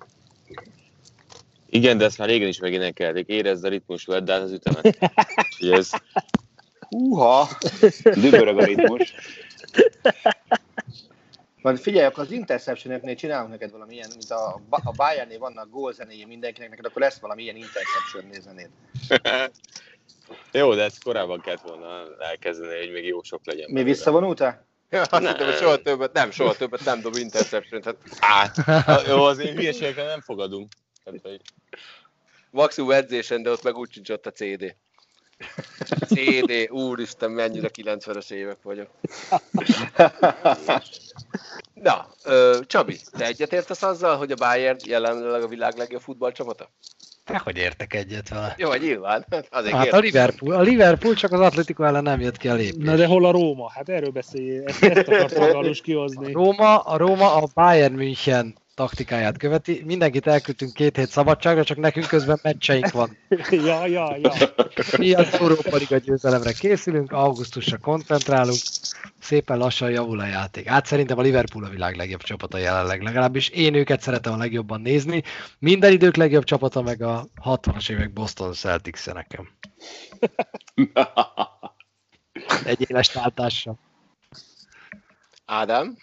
Igen, 1.66 1.98
de 1.98 2.04
ezt 2.04 2.18
már 2.18 2.28
régen 2.28 2.48
is 2.48 2.58
megénekelték. 2.58 3.28
Érezd 3.28 3.64
a 3.64 3.68
ritmus, 3.68 4.04
vedd 4.04 4.30
át 4.30 4.42
az 4.42 4.52
ütemet. 4.52 4.98
Ez, 5.78 5.90
Húha! 6.92 7.48
Dübörög 8.14 8.58
a 8.58 8.64
ritmus. 8.64 9.14
Majd 11.62 11.78
figyelj, 11.78 12.06
akkor 12.06 12.24
az 12.24 12.30
interception 12.30 13.16
csinálunk 13.16 13.50
neked 13.50 13.70
valami 13.70 13.94
ilyen, 13.94 14.10
mint 14.10 14.30
a, 14.30 14.60
a 14.68 14.90
Bayernnél 14.90 15.38
vannak 15.38 15.70
gólzenéje 15.70 16.26
mindenkinek, 16.26 16.70
neked 16.70 16.84
akkor 16.84 17.02
lesz 17.02 17.18
valami 17.18 17.42
ilyen 17.42 17.56
interception 17.56 18.42
zenéd. 18.42 18.68
jó, 20.60 20.74
de 20.74 20.82
ezt 20.82 21.02
korábban 21.02 21.40
kellett 21.40 21.60
volna 21.60 22.04
elkezdeni, 22.18 22.78
hogy 22.78 22.92
még 22.92 23.06
jó 23.06 23.22
sok 23.22 23.40
legyen. 23.44 23.70
Mi 23.70 23.82
visszavonultál? 23.82 24.66
Ja, 24.90 25.02
azt 25.10 25.26
hittem, 25.26 25.46
hogy 25.46 25.56
soha 25.56 25.76
többet, 25.76 26.12
nem, 26.12 26.30
soha 26.30 26.54
többet 26.54 26.84
nem 26.84 27.00
dob 27.00 27.16
interception. 27.16 27.80
Tehát 27.80 27.98
Á, 28.18 29.00
jó, 29.06 29.22
az 29.22 29.38
én 29.38 29.54
hülyeségekre 29.54 30.04
nem 30.04 30.20
fogadunk. 30.20 30.72
Maximum 32.50 32.90
edzésen, 32.90 33.42
de 33.42 33.50
ott 33.50 33.62
meg 33.62 33.76
úgy 33.76 33.92
sincs 33.92 34.10
ott 34.10 34.26
a 34.26 34.30
CD. 34.30 34.76
CD, 36.06 36.70
úristen, 36.70 37.30
mennyire 37.30 37.70
90-es 37.74 38.30
évek 38.30 38.58
vagyok. 38.62 38.88
Na, 41.74 42.06
Csabi, 42.66 43.00
te 43.18 43.26
egyetértesz 43.26 43.82
azzal, 43.82 44.16
hogy 44.16 44.30
a 44.30 44.34
Bayern 44.34 44.78
jelenleg 44.84 45.42
a 45.42 45.48
világ 45.48 45.76
legjobb 45.76 46.00
futballcsapata? 46.00 46.68
Hogy 47.38 47.56
értek 47.56 47.94
egyet 47.94 48.28
vele. 48.28 48.54
Jó, 48.58 48.72
nyilván. 48.74 49.26
Azért 49.50 49.74
Hát 49.74 49.92
a. 49.92 49.98
Liverpool, 49.98 50.54
a 50.54 50.60
Liverpool 50.60 51.14
csak 51.14 51.32
az 51.32 51.40
Atletico 51.40 51.82
ellen 51.82 52.02
nem 52.02 52.20
jött 52.20 52.36
ki 52.36 52.48
a 52.48 52.54
lépés. 52.54 52.84
Na 52.84 52.96
de 52.96 53.06
hol 53.06 53.26
a 53.26 53.30
Róma? 53.30 53.70
Hát 53.70 53.88
erről 53.88 54.10
beszéljél, 54.10 54.62
ezt, 54.64 54.82
ezt 54.82 55.08
akartam 55.08 55.50
Galus 55.52 55.80
A 55.80 55.82
kihozni. 55.82 56.32
Róma, 56.32 56.78
a 56.78 56.96
Róma 56.96 57.34
a 57.34 57.48
Bayern 57.54 57.94
München 57.94 58.54
taktikáját 58.74 59.36
követi. 59.36 59.82
Mindenkit 59.84 60.26
elküldtünk 60.26 60.72
két 60.72 60.96
hét 60.96 61.08
szabadságra, 61.08 61.64
csak 61.64 61.76
nekünk 61.76 62.06
közben 62.06 62.38
meccseink 62.42 62.90
van. 62.90 63.16
Ja, 63.50 63.86
ja, 63.86 64.16
ja. 64.16 64.32
Mi 64.98 65.12
az 65.12 65.32
Európa 65.32 65.76
Liga 65.76 65.96
győzelemre 65.96 66.52
készülünk, 66.52 67.12
augusztusra 67.12 67.78
koncentrálunk, 67.78 68.58
szépen 69.18 69.58
lassan 69.58 69.90
javul 69.90 70.20
a 70.20 70.26
játék. 70.26 70.68
Hát 70.68 70.86
szerintem 70.86 71.18
a 71.18 71.22
Liverpool 71.22 71.64
a 71.64 71.68
világ 71.68 71.96
legjobb 71.96 72.22
csapata 72.22 72.58
jelenleg, 72.58 73.02
legalábbis 73.02 73.48
én 73.48 73.74
őket 73.74 74.00
szeretem 74.00 74.32
a 74.32 74.36
legjobban 74.36 74.80
nézni. 74.80 75.22
Minden 75.58 75.92
idők 75.92 76.16
legjobb 76.16 76.44
csapata 76.44 76.82
meg 76.82 77.02
a 77.02 77.26
60-as 77.44 77.90
évek 77.90 78.12
Boston 78.12 78.52
celtics 78.52 79.08
-e 79.08 79.12
nekem. 79.12 79.48
Egy 82.64 82.90
éles 82.90 83.12
váltással. 83.12 83.78
Ádám? 85.44 85.96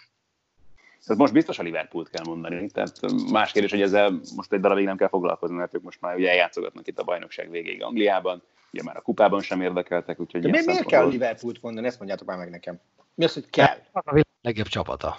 Tehát 1.06 1.20
most 1.20 1.32
biztos 1.32 1.58
a 1.58 1.62
Liverpoolt 1.62 2.10
kell 2.10 2.24
mondani. 2.24 2.70
Tehát 2.70 3.00
más 3.30 3.52
kérdés, 3.52 3.70
hogy 3.70 3.82
ezzel 3.82 4.20
most 4.36 4.52
egy 4.52 4.60
darabig 4.60 4.84
nem 4.84 4.96
kell 4.96 5.08
foglalkozni, 5.08 5.56
mert 5.56 5.74
ők 5.74 5.82
most 5.82 6.00
már 6.00 6.16
ugye 6.16 6.30
eljátszogatnak 6.30 6.86
itt 6.86 6.98
a 6.98 7.04
bajnokság 7.04 7.50
végéig 7.50 7.82
Angliában, 7.82 8.42
ugye 8.72 8.82
már 8.82 8.96
a 8.96 9.00
kupában 9.00 9.40
sem 9.40 9.60
érdekeltek, 9.60 10.20
úgyhogy 10.20 10.40
De 10.40 10.48
miért, 10.48 10.66
miért 10.66 10.86
kell 10.86 11.08
Liverpoolt 11.08 11.62
mondani? 11.62 11.86
Ezt 11.86 11.98
mondjátok 11.98 12.26
már 12.26 12.38
meg 12.38 12.50
nekem. 12.50 12.80
Mi 13.14 13.24
az, 13.24 13.34
hogy 13.34 13.50
kell? 13.50 13.76
A 13.92 14.10
világ 14.10 14.26
legjobb 14.42 14.66
csapata. 14.66 15.16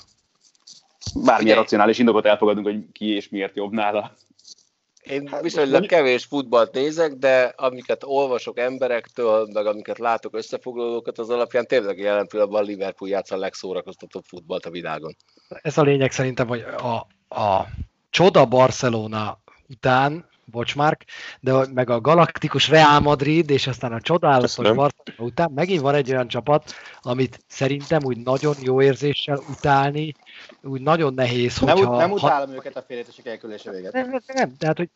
Bármilyen 1.14 1.38
Figyelj. 1.38 1.58
racionális 1.58 2.00
indokot 2.00 2.26
elfogadunk, 2.26 2.66
hogy 2.66 2.92
ki 2.92 3.06
és 3.16 3.30
miért 3.30 3.56
jobb 3.56 3.72
nála. 3.72 4.14
Én 5.04 5.28
Hát, 5.28 5.42
viszonylag 5.42 5.72
mondjuk- 5.72 5.92
kevés 5.94 6.26
futballt 6.26 6.74
nézek, 6.74 7.12
de 7.14 7.54
amiket 7.56 8.04
olvasok 8.04 8.60
emberektől, 8.60 9.48
meg 9.54 9.66
amiket 9.66 9.98
látok 10.00 10.36
összefoglalókat, 10.36 11.20
az 11.20 11.30
alapján 11.30 11.66
tényleg 11.68 11.98
jelen 12.00 12.28
pillanatban 12.28 12.62
a 12.62 12.66
Liverpool 12.66 13.10
játsza 13.10 13.36
a 13.36 13.38
legszórakoztatóbb 13.38 14.24
futballt 14.24 14.66
a 14.66 14.70
világon. 14.70 15.16
Ez 15.62 15.78
a 15.78 15.82
lényeg 15.82 16.12
szerintem, 16.12 16.48
hogy 16.48 16.62
a, 16.62 16.96
a 17.36 17.68
csoda 18.10 18.46
Barcelona 18.46 19.40
után, 19.68 20.30
bocs 20.52 20.76
Mark, 20.76 21.04
de 21.40 21.54
meg 21.74 21.90
a 21.90 22.02
galaktikus 22.02 22.70
Real 22.70 23.00
Madrid, 23.00 23.50
és 23.50 23.68
aztán 23.68 23.92
a 23.92 24.02
csodálatos. 24.02 24.56
Barcelona 24.56 24.90
után 25.18 25.52
megint 25.52 25.82
van 25.82 25.96
egy 25.96 26.12
olyan 26.12 26.28
csapat, 26.28 26.74
amit 27.02 27.44
szerintem 27.48 28.00
úgy 28.04 28.18
nagyon 28.18 28.56
jó 28.62 28.82
érzéssel 28.82 29.40
utálni, 29.50 30.16
úgy 30.62 30.82
nagyon 30.82 31.14
nehéz, 31.14 31.60
Nem, 31.60 31.76
hogyha... 31.76 31.98
nem 31.98 32.10
ha- 32.10 32.16
utálom 32.16 32.52
őket 32.52 32.78
a 32.78 32.82
félretesek 32.88 33.26
elküldése 33.26 33.72
véget. 33.72 33.94
nem, 33.94 34.10
nem, 34.10 34.22
nem, 34.34 34.58
tehát, 34.58 34.78
hogy 34.78 34.90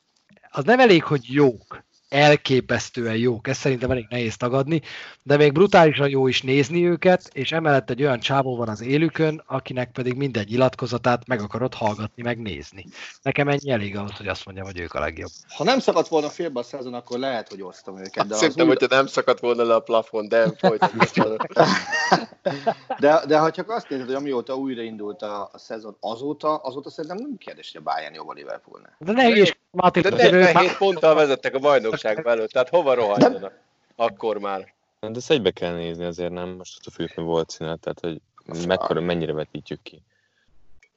az 0.50 0.63
nem 0.63 0.80
elég, 0.80 1.04
hogy 1.04 1.34
jók, 1.34 1.85
elképesztően 2.10 3.15
jók, 3.15 3.48
ezt 3.48 3.60
szerintem 3.60 3.91
elég 3.91 4.06
nehéz 4.10 4.38
tagadni, 4.38 4.82
de 5.24 5.38
még 5.38 5.52
brutálisan 5.52 6.10
jó 6.10 6.28
is 6.28 6.41
nézni 6.41 6.88
őket, 6.88 7.30
és 7.34 7.52
emellett 7.52 7.89
egy 7.89 8.02
olyan 8.02 8.20
csávó 8.20 8.56
van 8.56 8.70
az 8.70 8.82
élükön, 8.82 9.44
akinek 9.46 9.91
pedig 9.91 10.13
minden 10.13 10.46
nyilatkozatát 10.50 11.28
meg 11.28 11.41
akarod 11.41 11.74
hallgatni, 11.74 12.24
megnézni. 12.24 12.86
Nekem 13.22 13.48
ennyi 13.48 13.72
elég 13.72 13.98
ahhoz, 13.98 14.18
hogy 14.18 14.28
azt 14.28 14.46
mondjam, 14.46 14.65
hogy 14.65 14.80
ők 14.80 14.94
a 14.94 15.00
legjobb. 15.00 15.30
Ha 15.56 15.63
nem 15.63 15.80
szakadt 15.80 16.08
volna 16.08 16.30
félbe 16.30 16.60
a 16.60 16.63
szezon, 16.63 16.94
akkor 16.94 17.20
lehet, 17.20 17.50
hogy 17.50 17.62
osztom 17.62 17.98
őket. 17.98 18.28
De, 18.28 18.34
Azt 18.34 18.44
az 18.44 18.50
hittem, 18.50 18.68
új, 18.68 18.76
hogyha 18.80 18.96
nem 18.96 19.08
szakadt 19.08 19.39
volna 19.39 19.63
le 19.63 19.76
a 19.76 19.80
plafon, 19.80 20.28
de 20.28 20.52
folytatjuk. 20.58 21.46
de, 23.00 23.22
de 23.28 23.38
ha 23.38 23.52
csak 23.52 23.70
azt 23.70 23.89
nézed, 23.89 24.06
hogy 24.06 24.15
amióta 24.15 24.56
újraindult 24.56 25.22
a, 25.22 25.50
a 25.54 25.58
szezon 25.58 25.98
azóta, 26.00 26.56
azóta 26.56 26.89
szerintem 26.89 27.20
nem 27.20 27.38
kérdés, 27.38 27.72
hogy 27.72 27.82
a 27.86 27.91
Bayern 27.91 28.13
jobb 28.13 28.28
a 28.28 28.34
Liverpoolnál. 28.34 28.96
De 29.00 29.12
ne 29.12 29.28
is, 29.30 29.58
Máté, 29.76 30.00
De 30.02 30.13
azért 30.13 30.34
ő 30.34 30.39
47 30.39 30.78
ponttal 30.78 31.15
vezettek 31.15 31.56
a 31.56 31.60
bajnokság 32.03 32.27
előtt, 32.27 32.49
tehát 32.51 32.69
hova 32.69 32.93
rohanjanak? 32.93 33.60
Akkor 33.95 34.38
már. 34.38 34.73
de 34.99 35.10
ezt 35.15 35.31
egybe 35.31 35.51
kell 35.51 35.75
nézni 35.75 36.05
azért, 36.05 36.31
nem? 36.31 36.49
Most 36.49 36.77
attól 36.79 36.93
függ, 36.93 37.15
hogy 37.15 37.23
volt 37.23 37.49
színet, 37.49 37.79
tehát 37.79 37.99
hogy 37.99 38.21
mekkora, 38.67 39.01
mennyire 39.01 39.34
vetítjük 39.34 39.79
ki. 39.84 40.01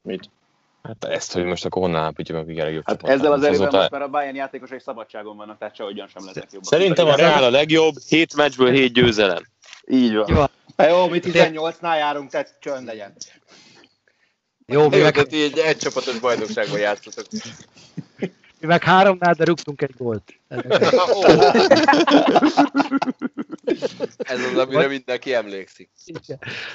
Mit? 0.01 0.29
Hát 0.83 1.03
ezt, 1.03 1.33
hogy 1.33 1.43
most 1.43 1.65
akkor 1.65 1.81
honnan 1.81 2.01
állapítjuk 2.01 2.37
meg, 2.37 2.45
hogy 2.45 2.59
a 2.59 2.63
legjobb 2.63 2.83
Hát 2.85 3.03
ezzel 3.03 3.31
az 3.31 3.43
erővel 3.43 3.61
azóta- 3.61 3.77
most 3.77 3.91
már 3.91 4.01
a 4.01 4.07
Bayern 4.07 4.35
játékosai 4.35 4.79
szabadságon 4.79 5.37
vannak, 5.37 5.57
tehát 5.57 5.75
sehogyan 5.75 6.07
sem 6.07 6.25
lesznek 6.25 6.51
jobbak. 6.51 6.69
Szerintem 6.69 7.07
a 7.07 7.15
Real 7.15 7.43
a 7.43 7.49
legjobb, 7.49 7.95
7 8.07 8.35
meccsből 8.35 8.71
7 8.71 8.93
győzelem. 8.93 9.43
Így 9.87 10.13
van. 10.13 10.49
Hát 10.77 10.89
jó, 10.89 11.07
mi 11.07 11.19
18-nál 11.21 11.97
járunk, 11.97 12.29
tehát 12.29 12.55
csönd 12.59 12.85
legyen. 12.85 13.15
Jó, 14.65 14.89
mi 14.89 14.97
Jó, 14.97 15.03
meg, 15.03 15.27
így 15.31 15.57
egy 15.57 15.77
csapatos 15.77 16.19
bajnokságban 16.19 16.79
játszotok. 16.79 17.25
Mi 18.59 18.67
meg 18.67 18.83
háromnál, 18.83 19.33
de 19.33 19.43
rúgtunk 19.43 19.81
egy 19.81 19.93
gólt. 19.97 20.33
Ez 24.17 24.39
az, 24.51 24.57
amire 24.57 24.87
mindenki 24.87 25.33
emlékszik. 25.33 25.89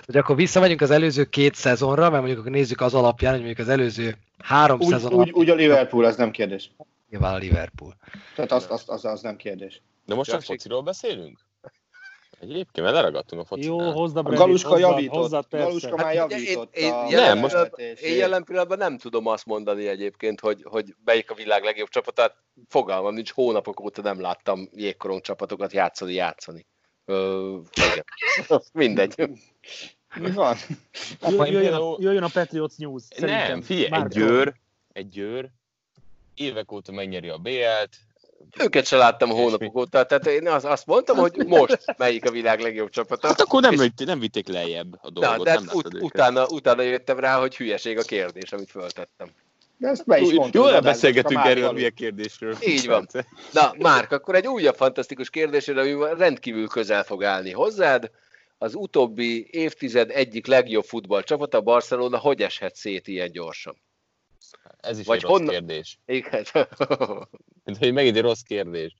Hogy 0.04 0.16
akkor 0.16 0.36
visszamegyünk 0.36 0.80
az 0.80 0.90
előző 0.90 1.24
két 1.24 1.54
szezonra, 1.54 2.02
mert 2.02 2.12
mondjuk 2.12 2.38
akkor 2.38 2.50
nézzük 2.50 2.80
az 2.80 2.94
alapján, 2.94 3.32
hogy 3.32 3.42
mondjuk 3.42 3.66
az 3.66 3.72
előző 3.72 4.16
három 4.38 4.80
Úgy, 4.80 4.88
szezon 4.88 5.14
úgy, 5.14 5.30
úgy 5.30 5.50
a 5.50 5.54
Liverpool, 5.54 6.04
az 6.04 6.16
nem 6.16 6.30
kérdés. 6.30 6.70
nyilván 7.10 7.34
a 7.34 7.38
Liverpool. 7.38 7.96
Tehát 8.34 8.52
az, 8.52 8.66
az, 8.68 8.82
az, 8.86 9.04
az 9.04 9.20
nem 9.20 9.36
kérdés. 9.36 9.82
De 10.06 10.14
most 10.14 10.30
csak 10.30 10.42
fociról 10.42 10.82
beszélünk? 10.82 11.38
Egyébként, 12.40 12.86
mert 12.86 12.94
leragadtunk 12.94 13.42
a 13.42 13.44
focinál. 13.44 13.86
Jó, 13.86 13.92
hozd 13.92 14.16
a 14.16 14.22
Brevit, 14.22 14.38
Galuska 14.38 14.68
hozzad, 14.68 14.90
javított. 14.90 15.46
persze. 15.48 15.66
Galuska 15.66 15.96
már 15.96 16.16
Hát 16.16 16.24
ugye 16.24 16.36
javított. 16.38 16.76
én, 16.76 16.84
én, 16.92 17.06
jelen, 17.08 17.28
Nem, 17.28 17.38
most- 17.38 17.78
én 18.02 18.16
jelen 18.16 18.44
pillanatban 18.44 18.78
nem 18.78 18.98
tudom 18.98 19.26
azt 19.26 19.46
mondani 19.46 19.86
egyébként, 19.88 20.40
hogy, 20.40 20.62
hogy 20.64 20.94
melyik 21.04 21.30
a 21.30 21.34
világ 21.34 21.64
legjobb 21.64 21.88
csapatát. 21.88 22.36
Fogalmam 22.68 23.14
nincs, 23.14 23.32
hónapok 23.32 23.80
óta 23.80 24.02
nem 24.02 24.20
láttam 24.20 24.68
jégkorong 24.74 25.20
csapatokat 25.20 25.72
játszani, 25.72 26.12
játszani. 26.14 26.66
Ö. 27.04 27.56
Mindegy. 28.72 29.30
Mi 30.14 30.30
van? 30.30 30.56
Jö- 31.28 31.46
Én 31.46 31.52
Jöjjön 31.52 31.72
a, 31.74 31.96
jöjjön 31.98 32.22
a 32.22 32.28
Patriots 32.32 32.76
News. 32.76 33.02
Szerintem. 33.10 33.48
Nem, 33.48 33.62
figyelj, 33.62 34.02
egy 34.02 34.08
győr, 34.08 34.54
egy 34.92 35.08
győr, 35.08 35.48
évek 36.34 36.72
óta 36.72 36.92
megnyeri 36.92 37.28
a 37.28 37.36
BL-t, 37.38 37.96
Őket 38.58 38.86
se 38.86 38.96
láttam 38.96 39.28
hónapok 39.30 39.76
óta, 39.76 40.04
tehát 40.04 40.26
én 40.26 40.48
azt, 40.48 40.64
azt 40.64 40.86
mondtam, 40.86 41.16
hogy 41.16 41.34
most 41.46 41.94
melyik 41.96 42.24
a 42.24 42.30
világ 42.30 42.60
legjobb 42.60 42.90
csapata. 42.90 43.26
hát 43.28 43.40
akkor 43.40 43.60
nem, 43.62 43.72
És- 43.72 43.80
vitt- 43.80 44.04
nem 44.06 44.18
vitték 44.18 44.48
lejjebb 44.48 44.92
a 44.92 44.98
Na, 45.02 45.10
dolgot, 45.20 45.44
de 45.44 45.52
nem 45.54 45.66
hát 45.66 45.74
ut- 45.74 46.02
utána, 46.02 46.46
utána 46.46 46.82
jöttem 46.82 47.18
rá, 47.18 47.38
hogy 47.38 47.56
hülyeség 47.56 47.98
a 47.98 48.02
kérdés, 48.02 48.52
amit 48.52 48.70
föltettem. 48.70 49.28
De 49.76 49.88
ezt 49.88 50.04
be 50.06 50.18
is 50.18 50.30
Jó, 50.30 50.38
mondtad. 50.40 50.62
Jól 50.70 50.80
beszélgetünk 50.80 51.44
erről 51.44 51.64
a 51.64 51.72
milyen 51.72 51.94
kérdésről. 51.94 52.56
Így 52.66 52.86
van. 52.86 53.06
Na, 53.52 53.74
Márk, 53.78 54.12
akkor 54.12 54.34
egy 54.34 54.46
újabb 54.46 54.76
fantasztikus 54.76 55.30
kérdésre, 55.30 55.80
ami 55.80 56.14
rendkívül 56.18 56.66
közel 56.68 57.02
fog 57.04 57.24
állni 57.24 57.50
hozzád. 57.50 58.10
Az 58.58 58.74
utóbbi 58.74 59.48
évtized 59.50 60.10
egyik 60.10 60.46
legjobb 60.46 60.84
futballcsapata, 60.84 61.60
Barcelona, 61.60 62.18
hogy 62.18 62.42
eshet 62.42 62.74
szét 62.76 63.08
ilyen 63.08 63.30
gyorsan? 63.32 63.76
Ez 64.80 64.98
is 64.98 65.06
Vagy 65.06 65.16
egy 65.16 65.22
rossz 65.22 65.32
honnan- 65.32 65.54
kérdés. 65.54 65.98
Igen. 66.06 66.44
Mint 67.64 67.78
hogy 67.78 67.92
megint 67.92 68.16
egy 68.16 68.22
rossz 68.22 68.40
kérdés. 68.40 68.94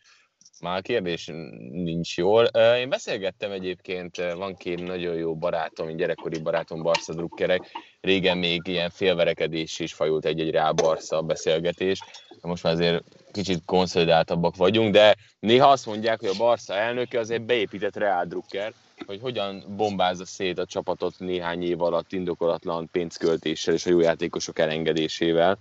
Már 0.60 0.82
kérdés 0.82 1.26
nincs 1.70 2.16
jól. 2.16 2.44
Én 2.78 2.88
beszélgettem 2.88 3.50
egyébként, 3.50 4.16
van 4.16 4.56
két 4.56 4.86
nagyon 4.86 5.14
jó 5.14 5.36
barátom, 5.36 5.96
gyerekkori 5.96 6.38
barátom, 6.38 6.82
Barca 6.82 7.14
drukkerek. 7.14 7.70
Régen 8.00 8.38
még 8.38 8.60
ilyen 8.64 8.90
félverekedés 8.90 9.78
is 9.78 9.92
fajult 9.92 10.24
egy-egy 10.24 10.50
rá 10.50 10.72
Barca 10.72 11.22
beszélgetés. 11.22 12.00
Most 12.40 12.62
már 12.62 12.72
azért 12.72 13.04
kicsit 13.32 13.62
konszolidáltabbak 13.64 14.56
vagyunk, 14.56 14.92
de 14.92 15.16
néha 15.40 15.70
azt 15.70 15.86
mondják, 15.86 16.20
hogy 16.20 16.28
a 16.28 16.38
Barca 16.38 16.74
elnöke 16.74 17.18
azért 17.18 17.42
beépített 17.42 17.96
Real 17.96 18.24
Drucker, 18.24 18.72
hogy 19.06 19.20
hogyan 19.20 19.64
bombázza 19.76 20.24
szét 20.24 20.58
a 20.58 20.66
csapatot 20.66 21.18
néhány 21.18 21.62
év 21.62 21.82
alatt 21.82 22.12
indokolatlan 22.12 22.88
pénzköltéssel 22.92 23.74
és 23.74 23.86
a 23.86 23.90
jó 23.90 24.00
játékosok 24.00 24.58
elengedésével. 24.58 25.58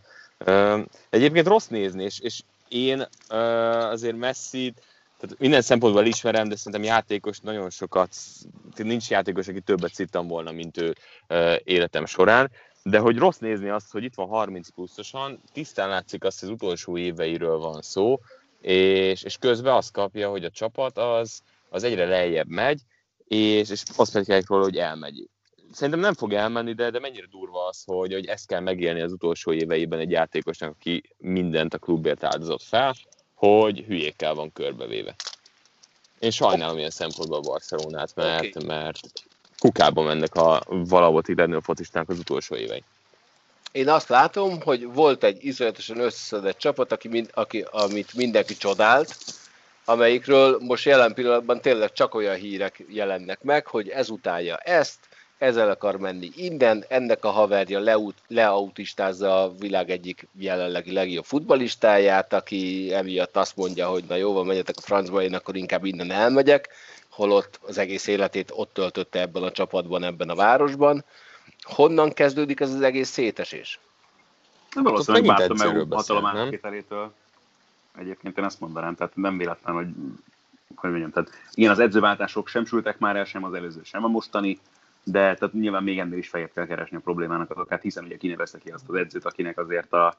Egyébként 1.10 1.48
rossz 1.48 1.68
nézni, 1.68 2.04
és, 2.04 2.20
és 2.20 2.42
én 2.74 3.08
azért 3.90 4.18
Messi, 4.18 4.74
tehát 5.18 5.40
minden 5.40 5.62
szempontból 5.62 6.06
ismerem, 6.06 6.48
de 6.48 6.56
szerintem 6.56 6.84
játékos 6.84 7.40
nagyon 7.40 7.70
sokat, 7.70 8.16
tehát 8.74 8.92
nincs 8.92 9.10
játékos, 9.10 9.48
aki 9.48 9.62
többet 9.62 9.94
szittam 9.94 10.28
volna, 10.28 10.52
mint 10.52 10.78
ő 10.78 10.96
életem 11.64 12.06
során, 12.06 12.52
de 12.84 13.00
hogy 13.00 13.18
rossz 13.18 13.38
nézni 13.38 13.70
azt, 13.70 13.92
hogy 13.92 14.04
itt 14.04 14.16
van 14.16 14.28
30 14.28 14.70
pluszosan, 14.70 15.42
tisztán 15.54 15.90
látszik 15.90 16.24
azt, 16.24 16.40
hogy 16.40 16.50
az 16.50 16.56
utolsó 16.56 16.98
éveiről 16.98 17.58
van 17.58 17.82
szó, 17.82 18.20
és, 18.62 19.24
és 19.24 19.38
közben 19.38 19.74
azt 19.74 19.92
kapja, 19.92 20.30
hogy 20.30 20.44
a 20.44 20.50
csapat 20.50 20.98
az, 20.98 21.42
az 21.70 21.84
egyre 21.84 22.06
lejjebb 22.06 22.48
megy, 22.48 22.82
és, 23.28 23.70
és 23.70 23.84
azt 23.96 24.14
pedig 24.14 24.44
róla, 24.48 24.64
hogy 24.64 24.78
elmegy. 24.78 25.30
Szerintem 25.74 26.00
nem 26.02 26.14
fog 26.14 26.34
elmenni, 26.34 26.74
de, 26.74 26.90
de 26.90 27.00
mennyire 27.00 27.26
durva 27.32 27.68
az, 27.68 27.84
hogy, 27.86 28.14
hogy 28.14 28.26
ezt 28.26 28.48
kell 28.48 28.60
megélni 28.60 29.02
az 29.02 29.12
utolsó 29.12 29.52
éveiben 29.52 30.00
egy 30.00 30.12
játékosnak, 30.12 30.70
aki 30.70 31.04
mindent 31.18 31.74
a 31.74 31.78
klubért 31.78 32.24
áldozott 32.24 32.64
fel, 32.64 32.96
hogy 33.34 33.80
hülyékkel 33.80 34.34
van 34.34 34.52
körbevéve. 34.52 35.16
Én 36.20 36.32
sajnálom 36.32 36.78
ilyen 36.78 36.90
szempontból 36.90 37.38
a 37.38 37.50
Barcelonát, 37.50 38.16
mert, 38.16 38.56
Oké. 38.56 38.66
mert 38.66 39.00
kukába 39.58 40.02
mennek 40.02 40.36
a 40.36 40.64
valahol 40.68 41.24
a 41.38 41.62
focistának 41.62 42.10
az 42.10 42.20
utolsó 42.20 42.56
évei. 42.56 42.84
Én 43.72 43.90
azt 43.90 44.10
látom, 44.10 44.62
hogy 44.62 44.94
volt 44.94 45.24
egy 45.24 45.46
iszonyatosan 45.46 46.00
összeszedett 46.00 46.58
csapat, 46.58 46.92
aki, 46.92 47.08
mind, 47.08 47.30
aki, 47.34 47.66
amit 47.72 48.14
mindenki 48.14 48.58
csodált, 48.58 49.16
amelyikről 49.86 50.58
most 50.60 50.86
jelen 50.86 51.14
pillanatban 51.14 51.62
tényleg 51.62 51.92
csak 51.94 52.16
olyan 52.16 52.36
hírek 52.36 52.84
jelennek 52.88 53.42
meg, 53.42 53.68
hogy 53.68 53.90
ez 53.90 54.10
utálja 54.10 54.58
ezt, 54.58 55.00
ezzel 55.44 55.70
akar 55.70 55.98
menni 55.98 56.30
innen, 56.36 56.84
ennek 56.88 57.26
a 57.26 57.30
haverja 57.30 57.80
leut, 57.80 58.16
leautistázza 58.28 59.44
a 59.44 59.54
világ 59.60 59.90
egyik 59.90 60.28
jelenlegi 60.32 60.92
legjobb 60.92 61.24
futbalistáját, 61.24 62.34
aki 62.34 62.94
emiatt 62.94 63.38
azt 63.38 63.56
mondja, 63.56 63.88
hogy 63.88 64.04
na 64.08 64.16
jó 64.16 64.34
van, 64.34 64.46
menjetek 64.46 64.76
a 64.78 64.82
francba, 64.82 65.22
én 65.22 65.34
akkor 65.34 65.56
inkább 65.56 65.86
innen 65.86 66.12
elmegyek, 66.12 66.70
holott 67.10 67.60
az 67.68 67.78
egész 67.78 68.08
életét 68.08 68.52
ott 68.56 68.74
töltötte 68.74 69.20
ebben 69.20 69.44
a 69.44 69.52
csapatban, 69.52 70.04
ebben 70.04 70.30
a 70.30 70.36
városban. 70.36 71.04
Honnan 71.62 72.14
kezdődik 72.14 72.60
ez 72.60 72.74
az 72.74 72.82
egész 72.82 73.10
szétesés? 73.10 73.80
Nem 74.74 74.84
valószínűleg 74.84 75.26
megint 75.26 75.58
Bártom 75.58 75.76
EU 75.76 75.96
hatalom 75.96 76.26
átvételétől. 76.26 77.14
Egyébként 78.00 78.38
én 78.38 78.44
ezt 78.44 78.60
mondanám, 78.60 78.96
tehát 78.96 79.16
nem 79.16 79.38
véletlen, 79.38 79.76
hogy 79.76 79.88
hogy 80.76 80.90
mondjam, 80.90 81.12
tehát 81.12 81.30
igen, 81.54 81.72
az 81.72 81.80
edzőváltások 81.80 82.48
sem 82.48 82.66
sültek 82.66 83.00
már 83.00 83.16
el, 83.16 83.26
sem 83.26 83.44
az 83.44 83.54
előző, 83.54 83.82
sem 83.84 84.04
a 84.04 84.08
mostani, 84.08 84.60
de 85.04 85.20
tehát 85.20 85.54
nyilván 85.54 85.84
még 85.84 86.00
ennél 86.00 86.18
is 86.18 86.30
feljebb 86.30 86.52
kell 86.54 86.66
keresni 86.66 86.98
a 86.98 87.00
problémának 87.00 87.50
az 87.52 87.58
okát, 87.58 87.82
hiszen 87.82 88.04
ugye 88.04 88.18
kinevezte 88.18 88.58
ki 88.58 88.70
azt 88.70 88.90
az 88.90 88.96
edzőt, 88.96 89.26
akinek 89.26 89.58
azért 89.58 89.94
a 89.94 90.18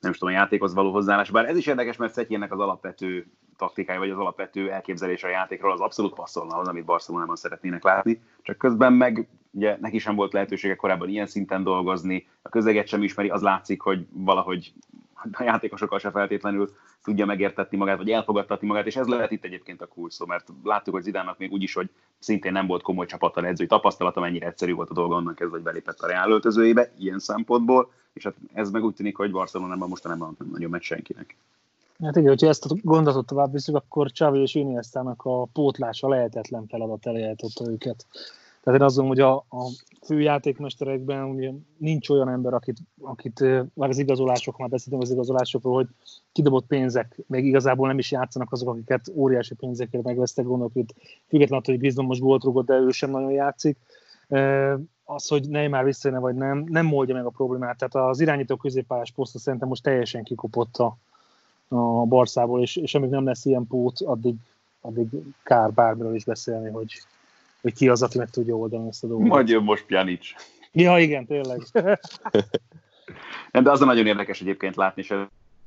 nem 0.00 0.10
is 0.10 0.18
tudom, 0.18 0.34
a 0.34 0.36
játékhoz 0.36 0.74
való 0.74 0.92
hozzáállás. 0.92 1.30
Bár 1.30 1.48
ez 1.48 1.56
is 1.56 1.66
érdekes, 1.66 1.96
mert 1.96 2.12
Szetyénnek 2.12 2.52
az 2.52 2.58
alapvető 2.58 3.26
taktikája, 3.56 3.98
vagy 3.98 4.10
az 4.10 4.18
alapvető 4.18 4.70
elképzelése 4.70 5.26
a 5.26 5.30
játékról 5.30 5.72
az 5.72 5.80
abszolút 5.80 6.14
passzolna 6.14 6.54
ahhoz, 6.54 6.68
amit 6.68 6.84
Barcelonában 6.84 7.36
szeretnének 7.36 7.84
látni. 7.84 8.22
Csak 8.42 8.58
közben 8.58 8.92
meg 8.92 9.28
ugye 9.50 9.76
neki 9.80 9.98
sem 9.98 10.14
volt 10.14 10.32
lehetősége 10.32 10.74
korábban 10.74 11.08
ilyen 11.08 11.26
szinten 11.26 11.62
dolgozni, 11.62 12.28
a 12.42 12.48
közeget 12.48 12.86
sem 12.86 13.02
ismeri, 13.02 13.28
az 13.28 13.42
látszik, 13.42 13.80
hogy 13.80 14.06
valahogy 14.12 14.72
a 15.32 15.42
játékosokkal 15.42 15.98
se 15.98 16.10
feltétlenül 16.10 16.70
tudja 17.02 17.26
megértetni 17.26 17.76
magát, 17.76 17.96
vagy 17.96 18.10
elfogadtatni 18.10 18.66
magát, 18.66 18.86
és 18.86 18.96
ez 18.96 19.06
lehet 19.06 19.30
itt 19.30 19.44
egyébként 19.44 19.82
a 19.82 19.86
kulcs 19.86 20.24
mert 20.26 20.48
láttuk, 20.62 20.94
hogy 20.94 21.02
Zidánnak 21.02 21.38
még 21.38 21.52
úgyis, 21.52 21.74
hogy 21.74 21.90
szintén 22.18 22.52
nem 22.52 22.66
volt 22.66 22.82
komoly 22.82 23.06
csapattal 23.06 23.46
edzői 23.46 23.66
tapasztalata, 23.66 24.20
mennyire 24.20 24.46
egyszerű 24.46 24.74
volt 24.74 24.90
a 24.90 24.94
dolga 24.94 25.14
onnan 25.14 25.34
kezdve, 25.34 25.56
hogy 25.56 25.64
belépett 25.64 25.98
a 26.00 26.06
Real 26.06 26.30
öltözőjébe, 26.30 26.92
ilyen 26.98 27.18
szempontból, 27.18 27.92
és 28.12 28.22
hát 28.24 28.34
ez 28.52 28.70
meg 28.70 28.84
úgy 28.84 28.94
tűnik, 28.94 29.16
hogy 29.16 29.30
Barcelonában 29.30 29.88
mostanában 29.88 30.36
nem 30.38 30.48
nagyon 30.52 30.70
megy 30.70 30.82
senkinek. 30.82 31.36
Hát 32.02 32.16
igen, 32.16 32.28
hogyha 32.28 32.48
ezt 32.48 32.64
a 32.64 32.74
gondolatot 32.82 33.26
tovább 33.26 33.52
visszük, 33.52 33.74
akkor 33.74 34.10
Xavi 34.10 34.40
és 34.40 34.54
Iniestának 34.54 35.24
a 35.24 35.44
pótlása 35.44 36.08
lehetetlen 36.08 36.66
feladat 36.66 37.06
elé 37.06 37.22
állította 37.22 37.70
őket. 37.70 38.06
Tehát 38.62 38.80
én 38.80 38.86
azt 38.86 38.96
gondolom, 38.96 39.08
hogy 39.08 39.46
a, 39.50 39.64
a 39.64 39.70
főjátékmesterekben 40.04 41.24
ugye 41.24 41.50
nincs 41.76 42.08
olyan 42.08 42.28
ember, 42.28 42.54
akit, 42.54 42.78
akit 43.00 43.40
már 43.74 43.88
az 43.88 43.98
igazolások, 43.98 44.58
már 44.58 44.68
beszéltünk 44.68 45.02
az 45.02 45.10
igazolásokról, 45.10 45.74
hogy 45.74 45.88
kidobott 46.32 46.66
pénzek, 46.66 47.22
még 47.26 47.44
igazából 47.44 47.86
nem 47.86 47.98
is 47.98 48.10
játszanak 48.10 48.52
azok, 48.52 48.68
akiket 48.68 49.10
óriási 49.14 49.54
pénzekért 49.54 50.04
megvesztek, 50.04 50.44
gondolok 50.44 50.74
itt 50.74 50.94
függetlenül, 51.28 51.64
attól, 51.64 51.76
hogy 51.76 52.06
most 52.06 52.20
gólt 52.20 52.44
rúgott, 52.44 52.66
de 52.66 52.74
ő 52.74 52.90
sem 52.90 53.10
nagyon 53.10 53.30
játszik. 53.30 53.78
Az, 55.04 55.28
hogy 55.28 55.48
Neymar 55.48 55.84
visszajönne 55.84 56.22
vagy 56.22 56.34
nem, 56.34 56.64
nem 56.68 56.92
oldja 56.92 57.14
meg 57.14 57.24
a 57.24 57.30
problémát. 57.30 57.78
Tehát 57.78 58.08
az 58.08 58.20
irányító 58.20 58.56
középpályás 58.56 59.10
posztot 59.10 59.42
szerintem 59.42 59.68
most 59.68 59.82
teljesen 59.82 60.22
kikopott 60.22 60.76
a, 60.76 60.96
a 61.68 62.04
Barszából, 62.06 62.60
és, 62.60 62.76
és 62.76 62.94
amíg 62.94 63.10
nem 63.10 63.24
lesz 63.24 63.44
ilyen 63.44 63.66
pót, 63.66 64.00
addig, 64.00 64.34
addig 64.80 65.06
kár 65.42 65.72
bármiről 65.72 66.14
is 66.14 66.24
beszélni, 66.24 66.70
hogy, 66.70 66.92
hogy 67.60 67.74
ki 67.74 67.88
az, 67.88 68.02
aki 68.02 68.18
meg 68.18 68.30
tudja 68.30 68.54
oldani 68.54 68.88
ezt 68.88 69.04
a 69.04 69.06
dolgot. 69.06 69.28
Majd 69.28 69.48
jön 69.48 69.62
most 69.62 69.84
Pjanic. 69.84 70.26
Ja, 70.72 70.98
igen, 70.98 71.26
tényleg. 71.26 71.62
Nem, 73.50 73.62
de 73.64 73.70
az 73.70 73.82
a 73.82 73.84
nagyon 73.84 74.06
érdekes 74.06 74.40
egyébként 74.40 74.76
látni, 74.76 75.02
és 75.02 75.14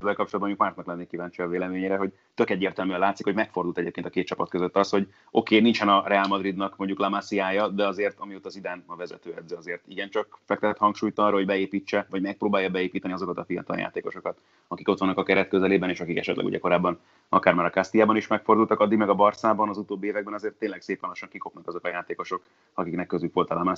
ezzel 0.00 0.14
kapcsolatban 0.14 0.48
mondjuk 0.48 0.60
Márknak 0.60 0.86
lennék 0.86 1.08
kíváncsi 1.08 1.42
a 1.42 1.48
véleményére, 1.48 1.96
hogy 1.96 2.12
tök 2.34 2.50
egyértelműen 2.50 2.98
látszik, 2.98 3.24
hogy 3.24 3.34
megfordult 3.34 3.78
egyébként 3.78 4.06
a 4.06 4.10
két 4.10 4.26
csapat 4.26 4.48
között 4.48 4.76
az, 4.76 4.90
hogy 4.90 5.02
oké, 5.02 5.54
okay, 5.54 5.60
nincsen 5.60 5.88
a 5.88 6.02
Real 6.06 6.26
Madridnak 6.26 6.76
mondjuk 6.76 6.98
La 6.98 7.68
de 7.74 7.86
azért, 7.86 8.18
amióta 8.18 8.48
az 8.48 8.56
idán 8.56 8.82
a 8.86 8.96
vezetőedző 8.96 9.56
azért 9.56 9.82
igencsak 9.88 10.38
fektet 10.44 10.78
hangsúlyt 10.78 11.18
arra, 11.18 11.34
hogy 11.34 11.46
beépítse, 11.46 12.06
vagy 12.10 12.22
megpróbálja 12.22 12.68
beépíteni 12.68 13.14
azokat 13.14 13.38
a 13.38 13.44
fiatal 13.44 13.78
játékosokat, 13.78 14.38
akik 14.68 14.88
ott 14.88 14.98
vannak 14.98 15.18
a 15.18 15.22
keret 15.22 15.48
közelében, 15.48 15.90
és 15.90 16.00
akik 16.00 16.18
esetleg 16.18 16.46
ugye 16.46 16.58
korábban 16.58 16.98
akár 17.28 17.54
már 17.54 17.66
a 17.66 17.70
Castillában 17.70 18.16
is 18.16 18.26
megfordultak, 18.26 18.80
addig 18.80 18.98
meg 18.98 19.08
a 19.08 19.14
Barszában 19.14 19.68
az 19.68 19.78
utóbbi 19.78 20.06
években 20.06 20.34
azért 20.34 20.54
tényleg 20.54 20.80
szépen 20.80 21.08
lassan 21.08 21.28
kikopnak 21.28 21.66
azok 21.66 21.84
a 21.84 21.88
játékosok, 21.88 22.42
akiknek 22.74 23.06
közük 23.06 23.34
volt 23.34 23.50
a 23.50 23.54
La 23.54 23.72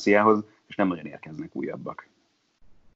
és 0.66 0.76
nem 0.76 0.88
nagyon 0.88 1.06
érkeznek 1.06 1.50
újabbak. 1.52 2.06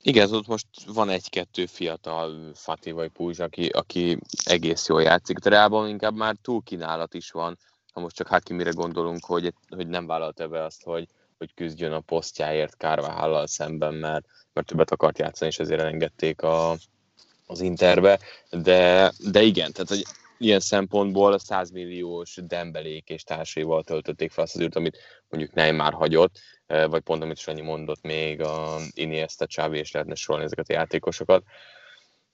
Igen, 0.06 0.32
ott 0.32 0.46
most 0.46 0.66
van 0.86 1.08
egy-kettő 1.08 1.66
fiatal 1.66 2.50
Fati 2.54 2.90
vagy 2.90 3.10
Puzs, 3.10 3.38
aki, 3.38 3.66
aki 3.66 4.18
egész 4.44 4.88
jól 4.88 5.02
játszik. 5.02 5.38
De 5.38 5.50
Reálban 5.50 5.88
inkább 5.88 6.14
már 6.14 6.36
túl 6.42 6.62
kínálat 6.62 7.14
is 7.14 7.30
van, 7.30 7.58
ha 7.92 8.00
most 8.00 8.16
csak 8.16 8.26
Hakimire 8.26 8.70
gondolunk, 8.70 9.24
hogy, 9.24 9.52
hogy 9.68 9.86
nem 9.86 10.06
vállalta 10.06 10.48
be 10.48 10.64
azt, 10.64 10.82
hogy, 10.82 11.06
hogy 11.38 11.54
küzdjön 11.54 11.92
a 11.92 12.00
posztjáért 12.00 12.72
Carvajal 12.72 13.46
szemben, 13.46 13.94
mert, 13.94 14.26
mert 14.52 14.66
többet 14.66 14.90
akart 14.90 15.18
játszani, 15.18 15.50
és 15.50 15.58
ezért 15.58 15.80
elengedték 15.80 16.42
a, 16.42 16.76
az 17.46 17.60
Interbe. 17.60 18.18
De, 18.50 19.12
de 19.30 19.42
igen, 19.42 19.72
tehát 19.72 19.88
hogy 19.88 20.04
ilyen 20.38 20.60
szempontból 20.60 21.38
100 21.38 21.70
milliós 21.70 22.38
Dembelék 22.42 23.08
és 23.08 23.22
társaival 23.22 23.84
töltötték 23.84 24.30
fel 24.30 24.44
azt 24.44 24.54
az 24.54 24.60
űrt, 24.60 24.76
amit 24.76 24.98
mondjuk 25.28 25.54
Neymar 25.54 25.92
hagyott, 25.92 26.38
vagy 26.66 27.00
pont 27.00 27.22
amit 27.22 27.38
Sanyi 27.38 27.60
mondott 27.60 28.02
még, 28.02 28.40
a 28.40 28.76
Iniesta, 28.94 29.46
Xavi, 29.46 29.78
és 29.78 29.90
lehetne 29.90 30.14
sorolni 30.14 30.44
ezeket 30.44 30.68
a 30.68 30.72
játékosokat. 30.72 31.44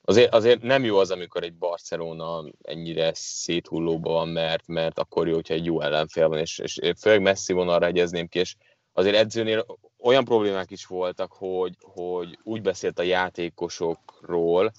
Azért, 0.05 0.35
azért 0.35 0.63
nem 0.63 0.85
jó 0.85 0.99
az, 0.99 1.11
amikor 1.11 1.43
egy 1.43 1.55
Barcelona 1.55 2.45
ennyire 2.63 3.11
széthullóban 3.15 4.13
van, 4.13 4.29
mert, 4.29 4.67
mert 4.67 4.99
akkor 4.99 5.29
jó, 5.29 5.35
hogyha 5.35 5.55
egy 5.55 5.65
jó 5.65 5.81
ellenfél 5.81 6.29
van, 6.29 6.39
és, 6.39 6.59
és 6.59 6.81
főleg 7.01 7.23
messzi 7.23 7.53
vonalra 7.53 7.87
egyezném 7.87 8.27
ki, 8.29 8.39
és 8.39 8.55
azért 8.93 9.17
edzőnél 9.17 9.67
olyan 9.99 10.25
problémák 10.25 10.71
is 10.71 10.87
voltak, 10.87 11.33
hogy, 11.33 11.77
hogy 11.81 12.39
úgy 12.43 12.63
beszélt 12.63 12.99
a 12.99 13.03
játékosokról, 13.03 14.73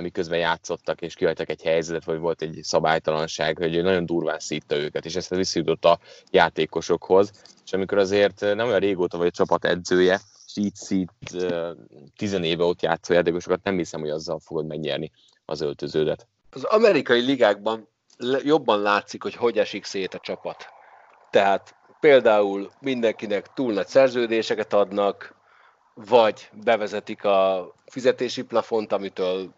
miközben 0.00 0.38
játszottak 0.38 1.00
és 1.00 1.14
kihagytak 1.14 1.48
egy 1.48 1.62
helyzetet, 1.62 2.04
vagy 2.04 2.18
volt 2.18 2.42
egy 2.42 2.58
szabálytalanság, 2.62 3.58
hogy 3.58 3.82
nagyon 3.82 4.06
durván 4.06 4.38
szítta 4.38 4.76
őket, 4.76 5.04
és 5.04 5.16
ezt 5.16 5.34
visszajutott 5.34 5.84
a 5.84 5.98
játékosokhoz. 6.30 7.30
És 7.64 7.72
amikor 7.72 7.98
azért 7.98 8.40
nem 8.40 8.66
olyan 8.66 8.78
régóta 8.78 9.18
vagy 9.18 9.26
a 9.26 9.30
csapat 9.30 9.64
edzője, 9.64 10.20
és 10.46 10.56
így 10.56 10.74
szít 10.74 11.12
tizenéve 12.16 12.64
ott 12.64 12.82
játszó 12.82 13.14
játékosokat, 13.14 13.62
nem 13.62 13.76
hiszem, 13.76 14.00
hogy 14.00 14.10
azzal 14.10 14.38
fogod 14.38 14.66
megnyerni 14.66 15.10
az 15.44 15.60
öltöződet. 15.60 16.26
Az 16.50 16.64
amerikai 16.64 17.20
ligákban 17.20 17.88
jobban 18.42 18.82
látszik, 18.82 19.22
hogy 19.22 19.34
hogy 19.34 19.58
esik 19.58 19.84
szét 19.84 20.14
a 20.14 20.18
csapat. 20.18 20.66
Tehát 21.30 21.74
például 22.00 22.70
mindenkinek 22.80 23.52
túl 23.54 23.72
nagy 23.72 23.86
szerződéseket 23.86 24.72
adnak, 24.72 25.36
vagy 25.94 26.50
bevezetik 26.64 27.24
a 27.24 27.72
fizetési 27.86 28.42
plafont, 28.42 28.92
amitől 28.92 29.54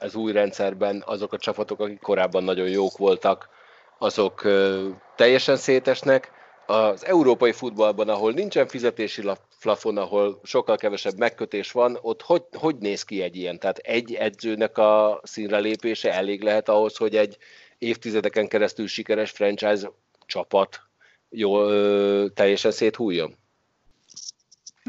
az 0.00 0.14
új 0.14 0.32
rendszerben 0.32 1.02
azok 1.06 1.32
a 1.32 1.38
csapatok, 1.38 1.80
akik 1.80 2.00
korábban 2.00 2.44
nagyon 2.44 2.68
jók 2.68 2.96
voltak, 2.96 3.48
azok 3.98 4.42
teljesen 5.16 5.56
szétesnek. 5.56 6.32
Az 6.66 7.04
európai 7.04 7.52
futballban, 7.52 8.08
ahol 8.08 8.32
nincsen 8.32 8.66
fizetési 8.66 9.22
plafon, 9.60 9.96
ahol 9.96 10.40
sokkal 10.42 10.76
kevesebb 10.76 11.18
megkötés 11.18 11.72
van, 11.72 11.98
ott 12.00 12.22
hogy, 12.22 12.42
hogy 12.52 12.76
néz 12.76 13.02
ki 13.02 13.22
egy 13.22 13.36
ilyen? 13.36 13.58
Tehát 13.58 13.78
egy 13.78 14.14
edzőnek 14.14 14.78
a 14.78 15.20
színre 15.22 15.58
lépése 15.58 16.12
elég 16.12 16.42
lehet 16.42 16.68
ahhoz, 16.68 16.96
hogy 16.96 17.16
egy 17.16 17.36
évtizedeken 17.78 18.48
keresztül 18.48 18.86
sikeres 18.86 19.30
franchise 19.30 19.90
csapat 20.26 20.80
jól 21.28 22.32
teljesen 22.32 22.70
széthújjon? 22.70 23.36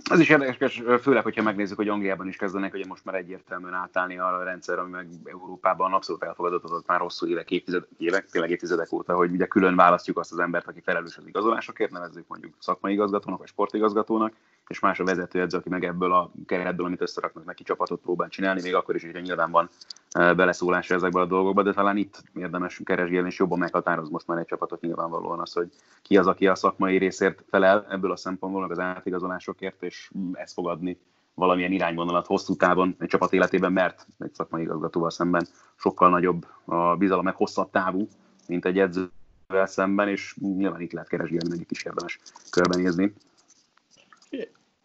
Az 0.09 0.19
is 0.19 0.29
érdekes, 0.29 0.83
főleg, 1.01 1.23
hogyha 1.23 1.41
megnézzük, 1.43 1.77
hogy 1.77 1.87
Angliában 1.87 2.27
is 2.27 2.35
kezdenek, 2.35 2.71
hogy 2.71 2.87
most 2.87 3.05
már 3.05 3.15
egyértelműen 3.15 3.73
átállni 3.73 4.17
arra 4.17 4.37
a 4.37 4.43
rendszer, 4.43 4.79
ami 4.79 4.91
meg 4.91 5.07
Európában 5.23 5.93
abszolút 5.93 6.23
ott 6.63 6.87
már 6.87 6.99
hosszú 6.99 7.27
évek, 7.27 7.51
évtizedek, 7.51 7.87
évek, 7.97 8.25
tényleg 8.25 8.49
évtizedek 8.49 8.91
óta, 8.91 9.15
hogy 9.15 9.31
ugye 9.31 9.45
külön 9.45 9.75
választjuk 9.75 10.17
azt 10.17 10.31
az 10.31 10.39
embert, 10.39 10.67
aki 10.67 10.81
felelős 10.81 11.17
az 11.17 11.27
igazolásokért, 11.27 11.91
nevezzük 11.91 12.27
mondjuk 12.27 12.53
szakmai 12.59 12.93
igazgatónak 12.93 13.39
vagy 13.39 13.47
sportigazgatónak, 13.47 14.33
és 14.71 14.79
más 14.79 14.99
a 14.99 15.03
vezetőedző, 15.03 15.57
aki 15.57 15.69
meg 15.69 15.83
ebből 15.83 16.13
a 16.13 16.31
keretből, 16.45 16.85
amit 16.85 17.01
összeraknak 17.01 17.45
neki 17.45 17.63
csapatot 17.63 18.01
próbál 18.01 18.29
csinálni, 18.29 18.61
még 18.61 18.75
akkor 18.75 18.95
is, 18.95 19.03
hogyha 19.03 19.19
nyilván 19.19 19.51
van 19.51 19.69
beleszólása 20.11 20.93
ezekbe 20.93 21.19
a 21.19 21.25
dolgokba, 21.25 21.63
de 21.63 21.73
talán 21.73 21.97
itt 21.97 22.23
érdemes 22.35 22.81
keresgélni, 22.83 23.27
és 23.27 23.39
jobban 23.39 23.59
meghatároz 23.59 24.09
most 24.09 24.27
már 24.27 24.37
egy 24.37 24.45
csapatot 24.45 24.81
nyilvánvalóan 24.81 25.39
az, 25.39 25.53
hogy 25.53 25.69
ki 26.01 26.17
az, 26.17 26.27
aki 26.27 26.47
a 26.47 26.55
szakmai 26.55 26.97
részért 26.97 27.43
felel 27.49 27.85
ebből 27.89 28.11
a 28.11 28.15
szempontból, 28.15 28.71
az 28.71 28.79
átigazolásokért, 28.79 29.83
és 29.83 30.11
ezt 30.33 30.53
fogadni 30.53 30.97
valamilyen 31.33 31.71
irányvonalat 31.71 32.25
hosszú 32.25 32.55
távon 32.55 32.95
egy 32.99 33.07
csapat 33.07 33.33
életében, 33.33 33.71
mert 33.71 34.07
egy 34.19 34.33
szakmai 34.33 34.61
igazgatóval 34.61 35.09
szemben 35.09 35.47
sokkal 35.75 36.09
nagyobb 36.09 36.45
a 36.65 36.95
bizalom, 36.95 37.23
meg 37.23 37.35
hosszabb 37.35 37.69
távú, 37.69 38.07
mint 38.47 38.65
egy 38.65 38.79
edzővel 38.79 39.65
szemben, 39.65 40.07
és 40.07 40.35
nyilván 40.39 40.81
itt 40.81 40.91
lehet 40.91 41.09
keresgélni, 41.09 41.49
meg 41.49 41.59
itt 41.59 41.71
is 41.71 41.83
érdemes 41.83 42.19
körbenézni. 42.49 43.13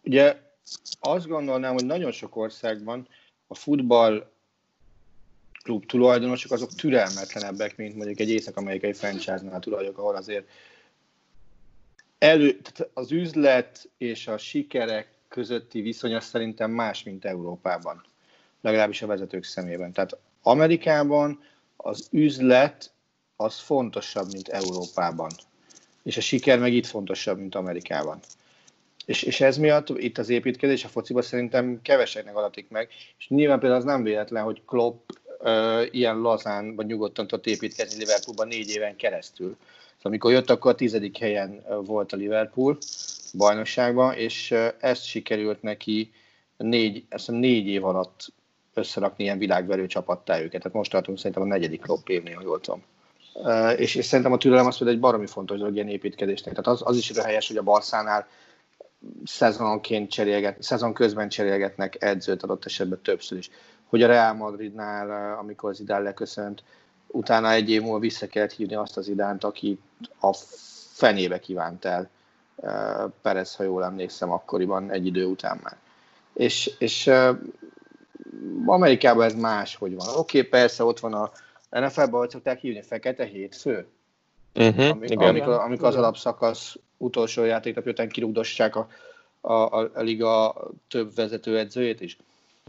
Ugye 0.07 0.41
azt 0.99 1.27
gondolnám, 1.27 1.73
hogy 1.73 1.85
nagyon 1.85 2.11
sok 2.11 2.35
országban 2.35 3.07
a 3.47 3.55
futball 3.55 4.31
klub 5.63 5.85
tulajdonosok 5.85 6.51
azok 6.51 6.75
türelmetlenebbek, 6.75 7.77
mint 7.77 7.95
mondjuk 7.95 8.19
egy 8.19 8.29
észak-amerikai 8.29 8.93
franchise-nál 8.93 9.59
tulajok, 9.59 9.97
ahol 9.97 10.15
azért 10.15 10.47
elő, 12.17 12.59
tehát 12.59 12.91
az 12.93 13.11
üzlet 13.11 13.89
és 13.97 14.27
a 14.27 14.37
sikerek 14.37 15.11
közötti 15.27 15.81
viszony 15.81 16.19
szerintem 16.19 16.71
más, 16.71 17.03
mint 17.03 17.25
Európában. 17.25 18.03
Legalábbis 18.61 19.01
a 19.01 19.07
vezetők 19.07 19.43
szemében. 19.43 19.91
Tehát 19.91 20.17
Amerikában 20.41 21.39
az 21.77 22.07
üzlet 22.11 22.93
az 23.35 23.59
fontosabb, 23.59 24.31
mint 24.31 24.47
Európában. 24.47 25.31
És 26.03 26.17
a 26.17 26.21
siker 26.21 26.59
meg 26.59 26.73
itt 26.73 26.85
fontosabb, 26.85 27.37
mint 27.37 27.55
Amerikában. 27.55 28.19
És, 29.07 29.23
és 29.23 29.41
ez 29.41 29.57
miatt 29.57 29.89
itt 29.89 30.17
az 30.17 30.29
építkezés 30.29 30.83
a 30.83 30.87
fociban 30.87 31.21
szerintem 31.21 31.79
keveseknek 31.81 32.37
adatik 32.37 32.69
meg, 32.69 32.89
és 33.17 33.27
nyilván 33.27 33.59
például 33.59 33.79
az 33.79 33.87
nem 33.87 34.03
véletlen, 34.03 34.43
hogy 34.43 34.61
Klopp 34.65 35.09
uh, 35.39 35.85
ilyen 35.91 36.17
lazán 36.17 36.75
vagy 36.75 36.85
nyugodtan 36.85 37.27
tudott 37.27 37.45
építkezni 37.45 37.99
Liverpoolban 37.99 38.47
négy 38.47 38.69
éven 38.69 38.95
keresztül. 38.95 39.55
Szóval 39.95 40.11
amikor 40.11 40.31
jött, 40.31 40.49
akkor 40.49 40.71
a 40.71 40.75
tizedik 40.75 41.17
helyen 41.17 41.63
volt 41.85 42.13
a 42.13 42.15
Liverpool 42.15 42.77
bajnokságban, 43.37 44.13
és 44.13 44.55
ezt 44.79 45.05
sikerült 45.05 45.61
neki 45.61 46.11
négy, 46.57 47.03
ezt 47.09 47.31
négy 47.31 47.67
év 47.67 47.85
alatt 47.85 48.33
összerakni 48.73 49.23
ilyen 49.23 49.37
világverő 49.37 49.87
csapattá 49.87 50.39
őket. 50.39 50.61
Tehát 50.61 50.77
most 50.77 50.91
tartunk 50.91 51.17
szerintem 51.17 51.43
a 51.43 51.45
negyedik 51.45 51.81
Klopp 51.81 52.07
évnél, 52.07 52.35
hogy 52.35 52.45
jól 52.45 52.59
tudom. 52.59 52.83
És, 53.77 53.95
és 53.95 54.05
szerintem 54.05 54.33
a 54.33 54.37
türelem 54.37 54.65
az 54.65 54.81
egy 54.81 54.99
baromi 54.99 55.27
fontos 55.27 55.57
dolog 55.57 55.75
ilyen 55.75 55.89
építkezésnek. 55.89 56.55
Tehát 56.55 56.67
az, 56.67 56.81
az 56.85 56.97
is 56.97 57.11
helyes, 57.11 57.47
hogy 57.47 57.57
a 57.57 57.63
Barszánál 57.63 58.27
szezonként 59.25 60.09
cserélget, 60.09 60.61
szezon 60.61 60.93
közben 60.93 61.29
cserélgetnek 61.29 62.03
edzőt 62.03 62.43
adott 62.43 62.65
esetben 62.65 63.01
többször 63.01 63.37
is. 63.37 63.49
Hogy 63.85 64.03
a 64.03 64.07
Real 64.07 64.33
Madridnál, 64.33 65.11
eh, 65.11 65.39
amikor 65.39 65.69
az 65.69 65.79
idán 65.79 66.01
leköszönt, 66.01 66.63
utána 67.07 67.51
egy 67.51 67.69
év 67.69 67.81
múlva 67.81 67.99
vissza 67.99 68.27
kellett 68.27 68.51
hívni 68.51 68.75
azt 68.75 68.97
az 68.97 69.07
idánt, 69.07 69.43
aki 69.43 69.79
a 70.19 70.33
fenébe 70.91 71.39
kívánt 71.39 71.85
el 71.85 72.09
eh, 72.55 73.03
Perez, 73.21 73.55
ha 73.55 73.63
jól 73.63 73.83
emlékszem, 73.83 74.31
akkoriban 74.31 74.91
egy 74.91 75.05
idő 75.05 75.25
után 75.25 75.59
már. 75.63 75.77
És, 76.33 76.71
és 76.79 77.07
eh, 77.07 77.35
Amerikában 78.65 79.25
ez 79.25 79.35
más, 79.35 79.75
hogy 79.75 79.95
van. 79.95 80.07
Oké, 80.07 80.37
okay, 80.37 80.49
persze 80.49 80.83
ott 80.83 80.99
van 80.99 81.13
a 81.13 81.31
NFL-ben, 81.69 82.19
hogy 82.19 82.29
szokták 82.29 82.59
hívni, 82.59 82.81
fekete 82.81 83.25
hétfő, 83.25 83.87
uh-huh, 84.55 84.89
amikor, 84.89 85.25
amikor, 85.25 85.53
amikor 85.53 85.87
az 85.87 85.95
alapszakasz 85.95 86.77
utolsó 86.97 87.43
játéknapja 87.43 87.91
után 87.91 88.09
kirúgdossák 88.09 88.75
a, 88.75 88.87
a, 89.41 89.53
a, 89.53 89.89
a 89.93 90.01
liga 90.01 90.55
több 90.87 91.15
vezetőedzőjét 91.15 92.01
is. 92.01 92.17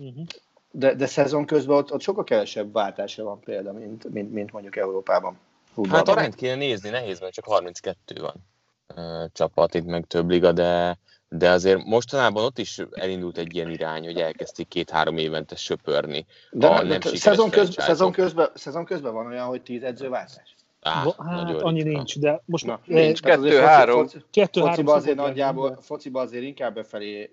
Uh-huh. 0.00 0.24
De, 0.70 0.94
de 0.94 1.06
szezon 1.06 1.46
közben 1.46 1.76
ott, 1.76 1.92
ott 1.92 2.00
sokkal 2.00 2.24
kevesebb 2.24 2.72
váltása 2.72 3.24
van 3.24 3.40
példa, 3.40 3.72
mint, 3.72 4.12
mint, 4.12 4.32
mint 4.32 4.52
mondjuk 4.52 4.76
Európában. 4.76 5.38
Futballban. 5.72 6.06
Hát 6.06 6.16
arányt 6.16 6.34
kéne 6.34 6.54
nézni, 6.54 6.88
nehéz, 6.88 7.20
mert 7.20 7.32
csak 7.32 7.44
32 7.44 8.20
van 8.20 8.34
csapat, 9.32 9.74
itt 9.74 9.84
meg 9.84 10.06
több 10.06 10.30
liga, 10.30 10.52
de, 10.52 10.98
de 11.28 11.50
azért 11.50 11.84
mostanában 11.84 12.44
ott 12.44 12.58
is 12.58 12.78
elindult 12.92 13.38
egy 13.38 13.54
ilyen 13.54 13.70
irány, 13.70 14.04
hogy 14.04 14.20
elkezdték 14.20 14.68
két-három 14.68 15.18
évente 15.18 15.56
söpörni. 15.56 16.26
De 16.50 16.66
a 16.66 16.82
nem 16.82 17.00
szezon, 17.00 17.50
köz, 17.50 17.74
szezon, 17.76 18.12
közben, 18.12 18.50
szezon 18.54 18.84
közben 18.84 19.12
van 19.12 19.26
olyan, 19.26 19.46
hogy 19.46 19.62
tíz 19.62 19.82
edzőváltás. 19.82 20.56
Á, 20.80 21.14
hát 21.18 21.62
annyi 21.62 21.82
nincs, 21.82 22.18
de 22.18 22.42
most 22.44 22.66
Na, 22.66 22.80
nincs, 22.84 23.20
kettő-három. 23.20 24.06
Kettő, 24.30 24.60
fociba 24.60 24.92
azért 24.94 25.16
nagyjából, 25.16 25.78
fociba 25.80 26.20
azért 26.20 26.44
inkább 26.44 26.74
befelé 26.74 27.30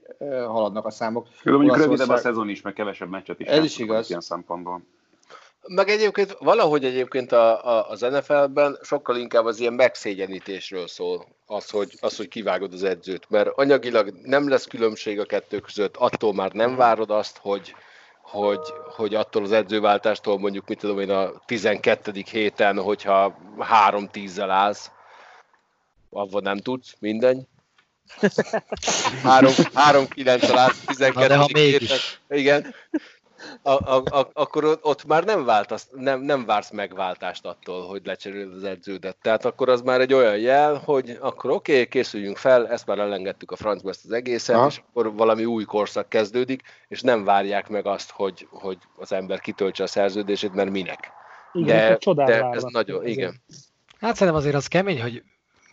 haladnak 0.48 0.86
a 0.86 0.90
számok. 0.90 1.28
Jó, 1.44 1.56
mondjuk 1.56 1.78
rövidebb 1.78 2.10
a 2.10 2.18
szezon 2.18 2.50
is, 2.50 2.62
meg 2.62 2.74
kevesebb 2.74 3.10
meccset 3.10 3.40
is. 3.40 3.48
Ez 3.48 3.64
is 3.64 3.78
igaz. 3.78 4.10
Ilyen 4.10 4.22
szempontból. 4.22 4.82
Meg 5.68 5.90
egyébként 5.90 6.38
valahogy 6.40 6.86
egyébként 6.86 7.32
a, 7.32 7.66
a, 7.68 7.90
az 7.90 8.02
NFL-ben 8.02 8.78
sokkal 8.82 9.18
inkább 9.18 9.46
az 9.46 9.60
ilyen 9.60 9.74
megszégyenítésről 9.74 10.88
szól 10.88 11.26
az 11.46 11.70
hogy, 11.70 11.98
az, 12.02 12.18
hogy 12.18 12.28
kivágod 12.28 12.74
az 12.74 12.84
edzőt, 12.84 13.30
mert 13.30 13.50
anyagilag 13.56 14.14
nem 14.24 14.50
lesz 14.50 14.66
különbség 14.66 15.20
a 15.20 15.26
kettő 15.26 15.60
között, 15.60 15.96
attól 15.98 16.34
már 16.34 16.52
nem 16.52 16.76
várod 16.76 17.10
azt, 17.10 17.38
hogy, 17.38 17.76
hogy, 18.26 18.74
hogy 18.96 19.16
attól 19.16 19.44
az 19.44 19.52
edzőváltástól 19.52 20.40
mondjuk, 20.40 20.68
mit 20.68 20.80
tudom 20.80 21.00
én, 21.00 21.10
a 21.10 21.32
12. 21.46 22.12
héten, 22.32 22.82
hogyha 22.82 23.38
3-10-zel 23.60 24.48
állsz, 24.50 24.92
avval 26.10 26.42
nem 26.42 26.58
tudsz, 26.58 26.96
mindegy. 27.00 27.40
3-9-el 29.24 30.56
állsz 30.56 30.84
12. 30.86 31.44
héten. 31.54 31.98
Igen 32.30 32.74
a, 33.62 33.70
a, 33.70 34.04
a, 34.06 34.30
akkor 34.34 34.80
ott 34.82 35.06
már 35.06 35.24
nem, 35.24 35.46
váltasz, 35.46 35.88
nem, 35.92 36.22
nem 36.22 36.46
vársz 36.46 36.72
megváltást 36.72 37.46
attól, 37.46 37.88
hogy 37.88 38.02
lecseréled 38.06 38.54
az 38.54 38.64
edződet. 38.64 39.18
Tehát 39.22 39.46
akkor 39.46 39.70
az 39.70 39.82
már 39.82 40.02
egy 40.02 40.14
olyan 40.14 40.38
jel, 40.38 40.82
hogy 40.86 41.18
akkor 41.22 41.52
oké, 41.52 41.72
okay, 41.72 41.88
készüljünk 41.88 42.38
fel, 42.38 42.68
ezt 42.68 42.86
már 42.86 43.00
elengedtük 43.00 43.52
a 43.52 43.56
francba 43.56 43.90
ezt 43.90 44.06
az 44.06 44.12
egészet, 44.12 44.56
ha. 44.56 44.68
és 44.68 44.82
akkor 44.90 45.14
valami 45.14 45.46
új 45.46 45.64
korszak 45.64 46.10
kezdődik, 46.10 46.62
és 46.88 47.02
nem 47.02 47.24
várják 47.24 47.70
meg 47.70 47.86
azt, 47.86 48.12
hogy, 48.12 48.48
hogy 48.52 48.78
az 48.98 49.12
ember 49.12 49.40
kitöltse 49.40 49.84
a 49.84 49.88
szerződését, 49.88 50.54
mert 50.54 50.70
minek. 50.70 51.12
Igen, 51.54 51.98
de, 52.06 52.24
de 52.24 52.50
ez 52.50 52.64
nagyon, 52.64 53.06
igen. 53.06 53.42
Hát 54.00 54.16
szerintem 54.16 54.42
azért 54.42 54.56
az 54.56 54.68
kemény, 54.68 55.02
hogy 55.02 55.24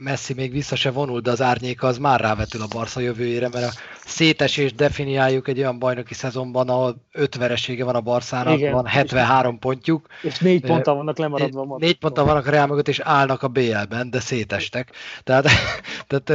Messi 0.02 0.34
még 0.34 0.52
vissza 0.52 0.76
se 0.76 0.90
vonul, 0.90 1.20
de 1.20 1.30
az 1.30 1.42
árnyéka 1.42 1.86
az 1.86 1.98
már 1.98 2.20
rávetül 2.20 2.62
a 2.62 2.66
Barca 2.66 3.00
jövőjére, 3.00 3.48
mert 3.48 3.64
a 3.64 3.78
szétesést 4.04 4.74
definiáljuk 4.74 5.48
egy 5.48 5.58
olyan 5.58 5.78
bajnoki 5.78 6.14
szezonban, 6.14 6.68
ahol 6.68 6.96
öt 7.12 7.36
veresége 7.36 7.84
van 7.84 7.94
a 7.94 8.00
Barszának, 8.00 8.58
Igen, 8.58 8.72
van 8.72 8.86
73 8.86 9.52
és 9.52 9.58
pontjuk. 9.60 10.06
És 10.22 10.38
négy 10.38 10.60
ponttal 10.60 10.94
vannak 10.94 11.18
lemaradva. 11.18 11.64
Négy, 11.64 11.80
négy 11.80 11.98
ponttal 11.98 12.24
vannak 12.24 12.46
a 12.46 12.50
Real 12.50 12.66
mögött, 12.66 12.88
és 12.88 13.00
állnak 13.00 13.42
a 13.42 13.48
BL-ben, 13.48 14.10
de 14.10 14.20
szétestek. 14.20 14.90
Tehát, 15.22 15.48
tehát 16.08 16.32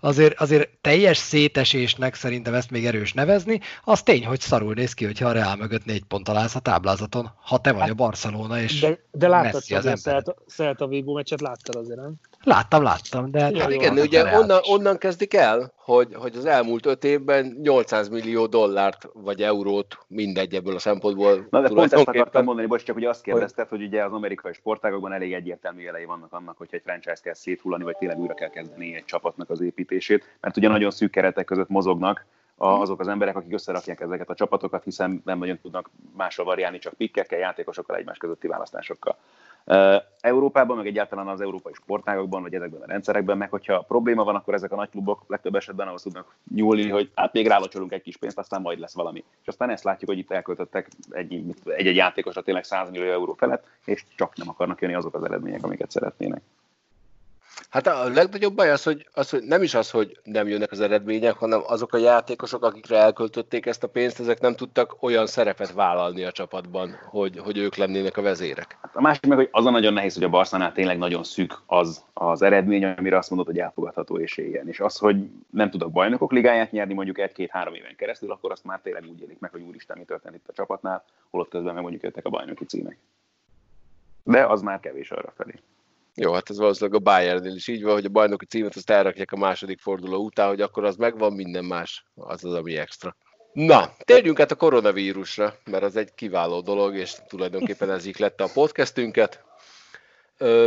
azért, 0.00 0.40
azért 0.40 0.68
teljes 0.80 1.16
szétesésnek 1.16 2.14
szerintem 2.14 2.54
ezt 2.54 2.70
még 2.70 2.86
erős 2.86 3.12
nevezni. 3.12 3.60
Az 3.84 4.02
tény, 4.02 4.26
hogy 4.26 4.40
szarul 4.40 4.74
néz 4.74 4.92
ki, 4.94 5.04
hogyha 5.04 5.28
a 5.28 5.32
Real 5.32 5.56
mögött 5.56 5.84
négy 5.84 6.04
ponttal 6.04 6.36
állsz 6.36 6.54
a 6.54 6.60
táblázaton, 6.60 7.30
ha 7.42 7.58
te 7.58 7.72
vagy 7.72 7.80
a 7.80 7.84
hát, 7.84 7.96
Barcelona, 7.96 8.60
és 8.60 8.80
De, 8.80 8.98
de 9.10 9.28
láttad 9.28 9.62
az 9.68 9.86
a 10.06 10.34
Celta 10.46 10.86
Vigo 10.86 11.12
meccset, 11.12 11.40
láttad 11.40 11.76
azért, 11.76 12.00
nem? 12.00 12.14
Láttam, 12.44 12.82
láttam, 12.82 13.30
de... 13.30 13.40
Hát 13.40 13.70
igen, 13.70 13.98
ugye 13.98 14.38
onnan, 14.38 14.60
onnan 14.68 14.98
kezdik 14.98 15.34
el, 15.34 15.72
hogy, 15.76 16.14
hogy 16.14 16.36
az 16.36 16.44
elmúlt 16.44 16.86
öt 16.86 17.04
évben 17.04 17.58
800 17.62 18.08
millió 18.08 18.46
dollárt 18.46 19.08
vagy 19.12 19.42
eurót, 19.42 19.98
mindegy 20.08 20.54
ebből 20.54 20.74
a 20.74 20.78
szempontból. 20.78 21.46
Na 21.50 21.60
de 21.60 21.68
pont 21.68 21.92
ezt 21.92 22.08
akartam 22.08 22.44
mondani, 22.44 22.66
bocs, 22.66 22.82
csak 22.82 22.94
hogy 22.94 23.04
azt 23.04 23.22
kérdezted, 23.22 23.68
hogy, 23.68 23.82
ugye 23.82 24.04
az 24.04 24.12
amerikai 24.12 24.52
sportágokban 24.52 25.12
elég 25.12 25.32
egyértelmű 25.32 25.82
jelei 25.82 26.04
vannak 26.04 26.32
annak, 26.32 26.58
hogy 26.58 26.68
egy 26.70 26.82
franchise 26.84 27.20
kell 27.22 27.34
széthullani, 27.34 27.84
vagy 27.84 27.96
tényleg 27.96 28.18
újra 28.18 28.34
kell 28.34 28.50
kezdeni 28.50 28.94
egy 28.94 29.04
csapatnak 29.04 29.50
az 29.50 29.60
építését, 29.60 30.36
mert 30.40 30.56
ugye 30.56 30.68
nagyon 30.68 30.90
szűk 30.90 31.10
keretek 31.10 31.44
között 31.44 31.68
mozognak, 31.68 32.26
azok 32.56 33.00
az 33.00 33.08
emberek, 33.08 33.36
akik 33.36 33.52
összerakják 33.52 34.00
ezeket 34.00 34.30
a 34.30 34.34
csapatokat, 34.34 34.84
hiszen 34.84 35.22
nem 35.24 35.38
nagyon 35.38 35.58
tudnak 35.62 35.90
máshol 36.16 36.44
variálni, 36.44 36.78
csak 36.78 36.94
pikkekkel, 36.94 37.38
játékosokkal, 37.38 37.96
egymás 37.96 38.18
közötti 38.18 38.46
választásokkal. 38.46 39.16
Európában, 40.20 40.76
meg 40.76 40.86
egyáltalán 40.86 41.28
az 41.28 41.40
európai 41.40 41.72
sportágokban, 41.72 42.42
vagy 42.42 42.54
ezekben 42.54 42.80
a 42.82 42.86
rendszerekben, 42.86 43.36
meg 43.36 43.50
hogyha 43.50 43.80
probléma 43.80 44.24
van, 44.24 44.34
akkor 44.34 44.54
ezek 44.54 44.72
a 44.72 44.76
nagy 44.76 44.88
klubok 44.90 45.24
legtöbb 45.26 45.54
esetben 45.54 45.86
ahhoz 45.86 46.02
tudnak 46.02 46.34
nyúlni, 46.54 46.88
hogy 46.88 47.10
hát 47.14 47.32
még 47.32 47.46
rálocsolunk 47.46 47.92
egy 47.92 48.02
kis 48.02 48.16
pénzt, 48.16 48.38
aztán 48.38 48.60
majd 48.60 48.78
lesz 48.78 48.94
valami. 48.94 49.24
És 49.42 49.48
aztán 49.48 49.70
ezt 49.70 49.84
látjuk, 49.84 50.10
hogy 50.10 50.18
itt 50.18 50.30
elköltöttek 50.30 50.88
egy-egy 51.10 51.96
játékosra 51.96 52.42
tényleg 52.42 52.64
100 52.64 52.90
millió 52.90 53.10
euró 53.10 53.32
felett, 53.32 53.66
és 53.84 54.04
csak 54.16 54.36
nem 54.36 54.48
akarnak 54.48 54.80
jönni 54.80 54.94
azok 54.94 55.14
az 55.14 55.24
eredmények, 55.24 55.64
amiket 55.64 55.90
szeretnének. 55.90 56.42
Hát 57.68 57.86
a 57.86 58.08
legnagyobb 58.08 58.54
baj 58.54 58.70
az 58.70 58.82
hogy, 58.82 59.08
az, 59.12 59.30
hogy 59.30 59.42
nem 59.42 59.62
is 59.62 59.74
az, 59.74 59.90
hogy 59.90 60.18
nem 60.24 60.48
jönnek 60.48 60.70
az 60.72 60.80
eredmények, 60.80 61.34
hanem 61.34 61.62
azok 61.66 61.92
a 61.92 61.98
játékosok, 61.98 62.64
akikre 62.64 62.96
elköltötték 62.96 63.66
ezt 63.66 63.82
a 63.82 63.88
pénzt, 63.88 64.20
ezek 64.20 64.40
nem 64.40 64.54
tudtak 64.54 65.02
olyan 65.02 65.26
szerepet 65.26 65.72
vállalni 65.72 66.24
a 66.24 66.32
csapatban, 66.32 66.98
hogy, 67.10 67.38
hogy 67.38 67.58
ők 67.58 67.76
lennének 67.76 68.16
a 68.16 68.22
vezérek. 68.22 68.78
Hát 68.80 68.96
a 68.96 69.00
másik 69.00 69.26
meg, 69.26 69.36
hogy 69.36 69.48
az 69.50 69.66
a 69.66 69.70
nagyon 69.70 69.92
nehéz, 69.92 70.14
hogy 70.14 70.24
a 70.24 70.28
Barszánál 70.28 70.72
tényleg 70.72 70.98
nagyon 70.98 71.24
szűk 71.24 71.62
az 71.66 72.04
az 72.12 72.42
eredmény, 72.42 72.84
amire 72.84 73.16
azt 73.16 73.30
mondod, 73.30 73.46
hogy 73.46 73.58
elfogadható 73.58 74.18
és 74.18 74.36
ilyen. 74.36 74.68
És 74.68 74.80
az, 74.80 74.96
hogy 74.96 75.16
nem 75.50 75.70
tudok 75.70 75.92
bajnokok 75.92 76.32
ligáját 76.32 76.72
nyerni 76.72 76.94
mondjuk 76.94 77.18
egy-két-három 77.18 77.74
éven 77.74 77.96
keresztül, 77.96 78.30
akkor 78.30 78.50
azt 78.50 78.64
már 78.64 78.80
tényleg 78.80 79.04
úgy 79.10 79.20
élik 79.20 79.38
meg, 79.38 79.50
hogy 79.50 79.62
úristen, 79.62 79.98
mi 79.98 80.04
történt 80.04 80.34
itt 80.34 80.48
a 80.48 80.52
csapatnál, 80.52 81.04
holott 81.30 81.48
közben 81.48 81.72
meg 81.74 81.82
mondjuk 81.82 82.02
jöttek 82.02 82.26
a 82.26 82.30
bajnoki 82.30 82.64
címek. 82.64 82.98
De 84.22 84.46
az 84.46 84.62
már 84.62 84.80
kevés 84.80 85.10
arra 85.10 85.32
felé. 85.36 85.54
Jó, 86.14 86.32
hát 86.32 86.50
ez 86.50 86.58
valószínűleg 86.58 87.00
a 87.00 87.02
Bayernnél 87.02 87.54
is 87.54 87.68
így 87.68 87.82
van, 87.82 87.92
hogy 87.92 88.04
a 88.04 88.08
bajnoki 88.08 88.44
címet 88.44 88.76
azt 88.76 88.90
elrakják 88.90 89.32
a 89.32 89.36
második 89.36 89.80
forduló 89.80 90.24
után, 90.24 90.48
hogy 90.48 90.60
akkor 90.60 90.84
az 90.84 90.96
megvan, 90.96 91.32
minden 91.32 91.64
más, 91.64 92.04
az 92.14 92.44
az, 92.44 92.54
ami 92.54 92.76
extra. 92.76 93.16
Na, 93.52 93.94
térjünk 93.98 94.40
át 94.40 94.50
a 94.50 94.54
koronavírusra, 94.54 95.54
mert 95.64 95.82
az 95.82 95.96
egy 95.96 96.14
kiváló 96.14 96.60
dolog, 96.60 96.94
és 96.94 97.14
tulajdonképpen 97.28 97.90
ez 97.90 98.16
lett 98.16 98.40
a 98.40 98.50
podcastünket. 98.54 99.44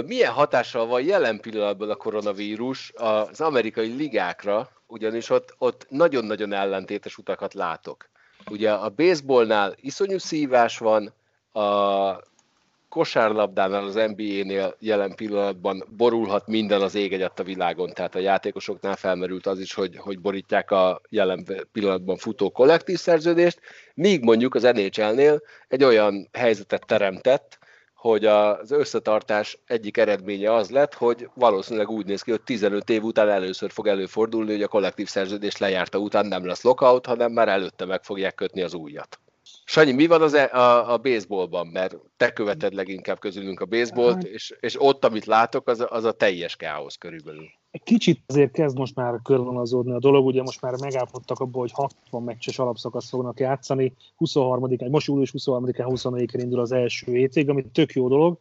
Milyen 0.05 0.31
hatással 0.31 0.85
van 0.85 1.03
jelen 1.03 1.39
pillanatban 1.39 1.89
a 1.89 1.95
koronavírus 1.95 2.91
az 2.95 3.41
amerikai 3.41 3.95
ligákra, 3.95 4.69
ugyanis 4.87 5.29
ott, 5.29 5.55
ott 5.57 5.85
nagyon-nagyon 5.89 6.53
ellentétes 6.53 7.17
utakat 7.17 7.53
látok. 7.53 8.09
Ugye 8.49 8.71
a 8.71 8.89
baseballnál 8.89 9.75
iszonyú 9.75 10.17
szívás 10.17 10.77
van, 10.77 11.13
a 11.51 12.19
kosárlabdánál, 12.95 13.83
az 13.83 13.93
NBA-nél 13.93 14.75
jelen 14.79 15.15
pillanatban 15.15 15.83
borulhat 15.97 16.47
minden 16.47 16.81
az 16.81 16.95
ég 16.95 17.13
egyet 17.13 17.39
a 17.39 17.43
világon, 17.43 17.89
tehát 17.93 18.15
a 18.15 18.19
játékosoknál 18.19 18.95
felmerült 18.95 19.45
az 19.45 19.59
is, 19.59 19.73
hogy, 19.73 19.97
hogy 19.97 20.19
borítják 20.19 20.71
a 20.71 21.01
jelen 21.09 21.45
pillanatban 21.71 22.17
futó 22.17 22.49
kollektív 22.49 22.97
szerződést, 22.97 23.59
míg 23.93 24.23
mondjuk 24.23 24.55
az 24.55 24.63
NHL-nél 24.63 25.41
egy 25.67 25.83
olyan 25.83 26.29
helyzetet 26.33 26.85
teremtett, 26.85 27.57
hogy 27.95 28.25
az 28.25 28.71
összetartás 28.71 29.57
egyik 29.65 29.97
eredménye 29.97 30.53
az 30.53 30.69
lett, 30.69 30.93
hogy 30.93 31.29
valószínűleg 31.33 31.89
úgy 31.89 32.05
néz 32.05 32.21
ki, 32.21 32.31
hogy 32.31 32.41
15 32.41 32.89
év 32.89 33.03
után 33.03 33.29
először 33.29 33.71
fog 33.71 33.87
előfordulni, 33.87 34.51
hogy 34.51 34.63
a 34.63 34.67
kollektív 34.67 35.07
szerződés 35.07 35.57
lejárta 35.57 35.97
után 35.97 36.25
nem 36.25 36.45
lesz 36.45 36.63
lockout, 36.63 37.05
hanem 37.05 37.31
már 37.31 37.47
előtte 37.47 37.85
meg 37.85 38.03
fogják 38.03 38.35
kötni 38.35 38.61
az 38.61 38.73
újat. 38.73 39.19
Sanyi, 39.67 39.91
mi 39.91 40.07
van 40.07 40.21
az 40.21 40.33
e, 40.33 40.49
a, 40.53 40.93
a 40.93 40.97
baseballban? 40.97 41.67
Mert 41.67 41.97
te 42.17 42.33
követed 42.33 42.73
leginkább 42.73 43.19
közülünk 43.19 43.59
a 43.59 43.65
baseballt, 43.65 44.13
hát- 44.13 44.23
és, 44.23 44.55
és 44.59 44.81
ott, 44.81 45.05
amit 45.05 45.25
látok, 45.25 45.67
az, 45.67 45.85
az 45.89 46.03
a 46.03 46.11
teljes 46.11 46.55
káosz 46.55 46.95
körülbelül. 46.95 47.45
Egy 47.71 47.83
kicsit 47.83 48.21
azért 48.27 48.51
kezd 48.51 48.77
most 48.77 48.95
már 48.95 49.19
körvonalazódni 49.23 49.91
a 49.91 49.99
dolog, 49.99 50.25
ugye 50.25 50.41
most 50.41 50.61
már 50.61 50.73
megállapodtak 50.81 51.39
abból, 51.39 51.61
hogy 51.61 51.71
60 51.71 52.23
meccses 52.23 52.59
alapszakasz 52.59 53.09
fognak 53.09 53.39
játszani, 53.39 53.93
23-án, 54.19 54.89
most 54.89 55.07
július 55.07 55.33
23-án, 55.37 55.85
24-én 55.89 56.41
indul 56.41 56.59
az 56.59 56.71
első 56.71 57.11
hétvég, 57.11 57.49
ami 57.49 57.65
tök 57.71 57.93
jó 57.93 58.07
dolog, 58.07 58.39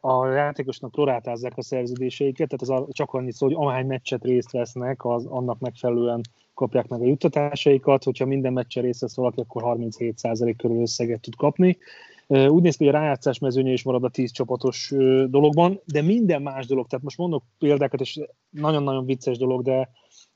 a 0.00 0.26
játékosnak 0.26 0.90
prorátázzák 0.90 1.52
a 1.56 1.62
szerződéseiket, 1.62 2.48
tehát 2.48 2.84
az 2.84 2.92
csak 2.92 3.12
annyit 3.12 3.34
szól, 3.34 3.48
hogy 3.48 3.66
ahány 3.66 3.86
meccset 3.86 4.24
részt 4.24 4.50
vesznek, 4.50 5.04
az 5.04 5.26
annak 5.26 5.58
megfelelően 5.58 6.20
kapják 6.60 6.88
meg 6.88 7.00
a 7.00 7.04
juttatásaikat, 7.04 8.04
hogyha 8.04 8.26
minden 8.26 8.52
meccsen 8.52 8.82
részt 8.82 9.00
vesz 9.00 9.16
valaki, 9.16 9.40
akkor 9.40 9.62
37% 9.66 10.54
körül 10.56 10.80
összeget 10.80 11.20
tud 11.20 11.36
kapni. 11.36 11.78
Úgy 12.26 12.62
néz 12.62 12.76
ki, 12.76 12.84
hogy 12.84 12.94
a 12.94 12.98
rájátszás 12.98 13.38
mezőnye 13.38 13.72
is 13.72 13.82
marad 13.82 14.04
a 14.04 14.08
10 14.08 14.32
csapatos 14.32 14.92
dologban, 15.26 15.80
de 15.84 16.02
minden 16.02 16.42
más 16.42 16.66
dolog, 16.66 16.86
tehát 16.86 17.04
most 17.04 17.18
mondok 17.18 17.44
példákat, 17.58 18.00
és 18.00 18.20
nagyon-nagyon 18.50 19.04
vicces 19.04 19.38
dolog, 19.38 19.62
de 19.62 19.90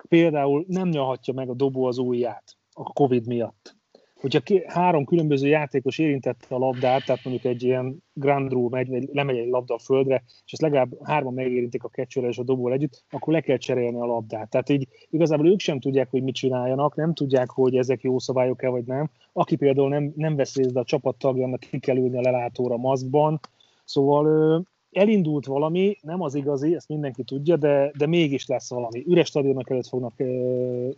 például 0.08 0.64
nem 0.68 0.88
nyalhatja 0.88 1.34
meg 1.34 1.48
a 1.48 1.54
dobó 1.54 1.84
az 1.84 1.98
ujját 1.98 2.56
a 2.72 2.92
Covid 2.92 3.26
miatt 3.26 3.76
hogyha 4.24 4.60
három 4.66 5.04
különböző 5.04 5.48
játékos 5.48 5.98
érintette 5.98 6.54
a 6.54 6.58
labdát, 6.58 7.04
tehát 7.04 7.24
mondjuk 7.24 7.44
egy 7.44 7.62
ilyen 7.62 8.02
grand 8.12 8.52
rule 8.52 8.68
megy, 8.70 8.88
vagy 8.88 9.08
lemegy 9.12 9.36
egy 9.36 9.48
labda 9.48 9.74
a 9.74 9.78
földre, 9.78 10.22
és 10.26 10.52
ezt 10.52 10.62
legalább 10.62 10.90
hárman 11.02 11.34
megérintik 11.34 11.84
a 11.84 11.88
catcher 11.88 12.24
és 12.24 12.38
a 12.38 12.42
dobó 12.42 12.70
együtt, 12.70 13.04
akkor 13.10 13.32
le 13.32 13.40
kell 13.40 13.56
cserélni 13.56 14.00
a 14.00 14.06
labdát. 14.06 14.50
Tehát 14.50 14.68
így 14.68 14.88
igazából 15.10 15.48
ők 15.48 15.60
sem 15.60 15.80
tudják, 15.80 16.10
hogy 16.10 16.22
mit 16.22 16.34
csináljanak, 16.34 16.94
nem 16.94 17.14
tudják, 17.14 17.50
hogy 17.50 17.76
ezek 17.76 18.02
jó 18.02 18.18
szabályok-e 18.18 18.68
vagy 18.68 18.84
nem. 18.84 19.10
Aki 19.32 19.56
például 19.56 19.88
nem, 19.88 20.12
nem 20.16 20.36
vesz 20.36 20.56
részt, 20.56 20.76
a 20.76 20.84
csapattagja, 20.84 21.44
annak 21.44 21.60
ki 21.60 21.78
kell 21.78 21.96
ülni 21.96 22.16
a 22.16 22.20
lelátóra 22.20 22.76
maszkban. 22.76 23.40
Szóval 23.84 24.64
elindult 24.92 25.46
valami, 25.46 25.96
nem 26.00 26.22
az 26.22 26.34
igazi, 26.34 26.74
ezt 26.74 26.88
mindenki 26.88 27.22
tudja, 27.22 27.56
de, 27.56 27.92
de 27.96 28.06
mégis 28.06 28.46
lesz 28.46 28.70
valami. 28.70 29.04
Üres 29.06 29.26
stadionok 29.26 29.70
előtt 29.70 29.88
fognak 29.88 30.14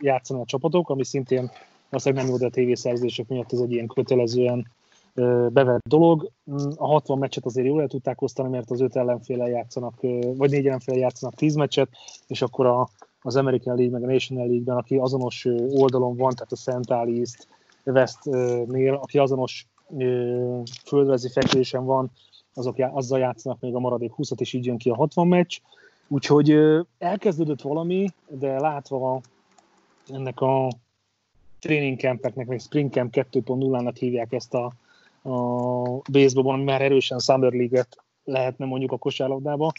játszani 0.01 0.41
a 0.41 0.45
csapatok, 0.45 0.91
ami 0.91 1.05
szintén 1.05 1.51
valószínűleg 1.91 2.25
nem 2.25 2.33
jó, 2.33 2.39
de 2.39 2.47
a 2.47 2.51
tévészerzések 2.51 3.29
miatt 3.29 3.53
ez 3.53 3.61
egy 3.61 3.73
ilyen 3.73 3.87
kötelezően 3.87 4.67
bevett 5.53 5.89
dolog. 5.89 6.31
Mm, 6.51 6.57
a 6.77 6.87
60 6.87 7.19
meccset 7.19 7.45
azért 7.45 7.67
jól 7.67 7.81
el 7.81 7.89
tudták 7.89 8.23
osztani, 8.23 8.49
mert 8.49 8.71
az 8.71 8.81
öt 8.81 8.97
ellenféle 8.97 9.49
játszanak, 9.49 9.95
vagy 10.37 10.51
négy 10.51 10.67
ellenféle 10.67 10.99
játszanak 10.99 11.35
10 11.35 11.55
meccset, 11.55 11.89
és 12.27 12.43
akkor 12.43 12.67
a, 12.67 12.89
az 13.23 13.37
American 13.37 13.77
League 13.77 13.99
meg 13.99 14.09
a 14.09 14.13
National 14.13 14.47
League-ben, 14.47 14.77
aki 14.77 14.97
azonos 14.97 15.45
oldalon 15.69 16.17
van, 16.17 16.35
tehát 16.35 16.53
a 16.53 16.57
Central 16.57 17.09
East 17.09 17.47
West-nél, 17.85 18.95
aki 18.95 19.19
azonos 19.19 19.67
földrajzi 20.85 21.29
fekvésen 21.29 21.85
van, 21.85 22.11
azok 22.55 22.77
azzal 22.79 23.19
játszanak 23.19 23.61
még 23.61 23.75
a 23.75 23.79
maradék 23.79 24.13
20-at, 24.17 24.41
és 24.41 24.53
így 24.53 24.65
jön 24.65 24.79
ki 24.79 24.91
a 24.91 24.95
60 24.95 25.27
meccs. 25.27 25.59
Úgyhogy 26.09 26.59
elkezdődött 26.99 27.61
valami, 27.61 28.09
de 28.29 28.61
látva 28.61 29.21
ennek 30.09 30.41
a 30.41 30.69
training 31.61 31.99
campeknek, 31.99 32.47
meg 32.47 32.61
spring 32.61 32.93
camp 32.93 33.15
2.0-nak 33.17 33.95
hívják 33.99 34.33
ezt 34.33 34.55
a, 34.55 34.73
a 35.23 35.83
baseballban, 36.13 36.55
ami 36.55 36.65
már 36.65 36.83
erősen 36.83 37.19
Summer 37.19 37.53
League-et 37.53 38.05
lehetne 38.25 38.65
mondjuk 38.65 38.93
a 38.93 38.99
kosárlabdába. 38.99 39.73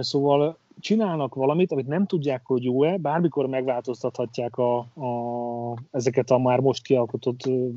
Szóval 0.00 0.58
csinálnak 0.80 1.34
valamit, 1.34 1.72
amit 1.72 1.86
nem 1.86 2.06
tudják, 2.06 2.40
hogy 2.44 2.64
jó-e, 2.64 2.96
bármikor 2.96 3.46
megváltoztathatják 3.46 4.56
a, 4.56 4.76
a, 4.78 5.76
ezeket 5.90 6.30
a 6.30 6.38
már 6.38 6.60
most 6.60 6.82
kialkotott 6.82 7.46
ö, 7.46 7.68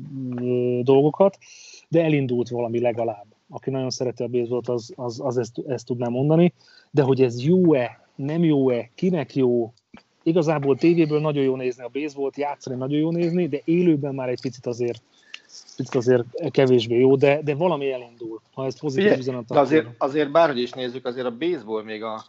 dolgokat, 0.82 1.38
de 1.88 2.02
elindult 2.04 2.48
valami 2.48 2.80
legalább. 2.80 3.26
Aki 3.50 3.70
nagyon 3.70 3.90
szereti 3.90 4.22
a 4.22 4.28
baseballt, 4.28 4.68
az, 4.68 4.92
az, 4.96 5.20
az 5.24 5.38
ezt, 5.38 5.58
ezt 5.66 5.86
tudná 5.86 6.08
mondani, 6.08 6.52
de 6.90 7.02
hogy 7.02 7.22
ez 7.22 7.44
jó-e, 7.44 8.08
nem 8.14 8.44
jó-e, 8.44 8.90
kinek 8.94 9.34
jó, 9.34 9.72
igazából 10.28 10.76
tévéből 10.76 11.20
nagyon 11.20 11.44
jó 11.44 11.56
nézni 11.56 11.84
a 11.84 11.90
baseballt, 11.92 12.36
játszani 12.36 12.76
nagyon 12.76 12.98
jó 12.98 13.10
nézni, 13.10 13.48
de 13.48 13.60
élőben 13.64 14.14
már 14.14 14.28
egy 14.28 14.40
picit 14.40 14.66
azért 14.66 15.02
picit 15.76 15.94
azért 15.94 16.50
kevésbé 16.50 16.98
jó, 16.98 17.16
de, 17.16 17.42
de 17.42 17.54
valami 17.54 17.92
elindul, 17.92 18.40
ha 18.54 18.64
ez 18.64 18.78
pozitív 18.78 19.18
üzenet. 19.18 19.44
De 19.44 19.58
azért, 19.58 19.86
azért 19.98 20.30
bárhogy 20.30 20.58
is 20.58 20.72
nézzük, 20.72 21.06
azért 21.06 21.26
a 21.26 21.36
baseball 21.36 21.82
még 21.82 22.02
a, 22.02 22.24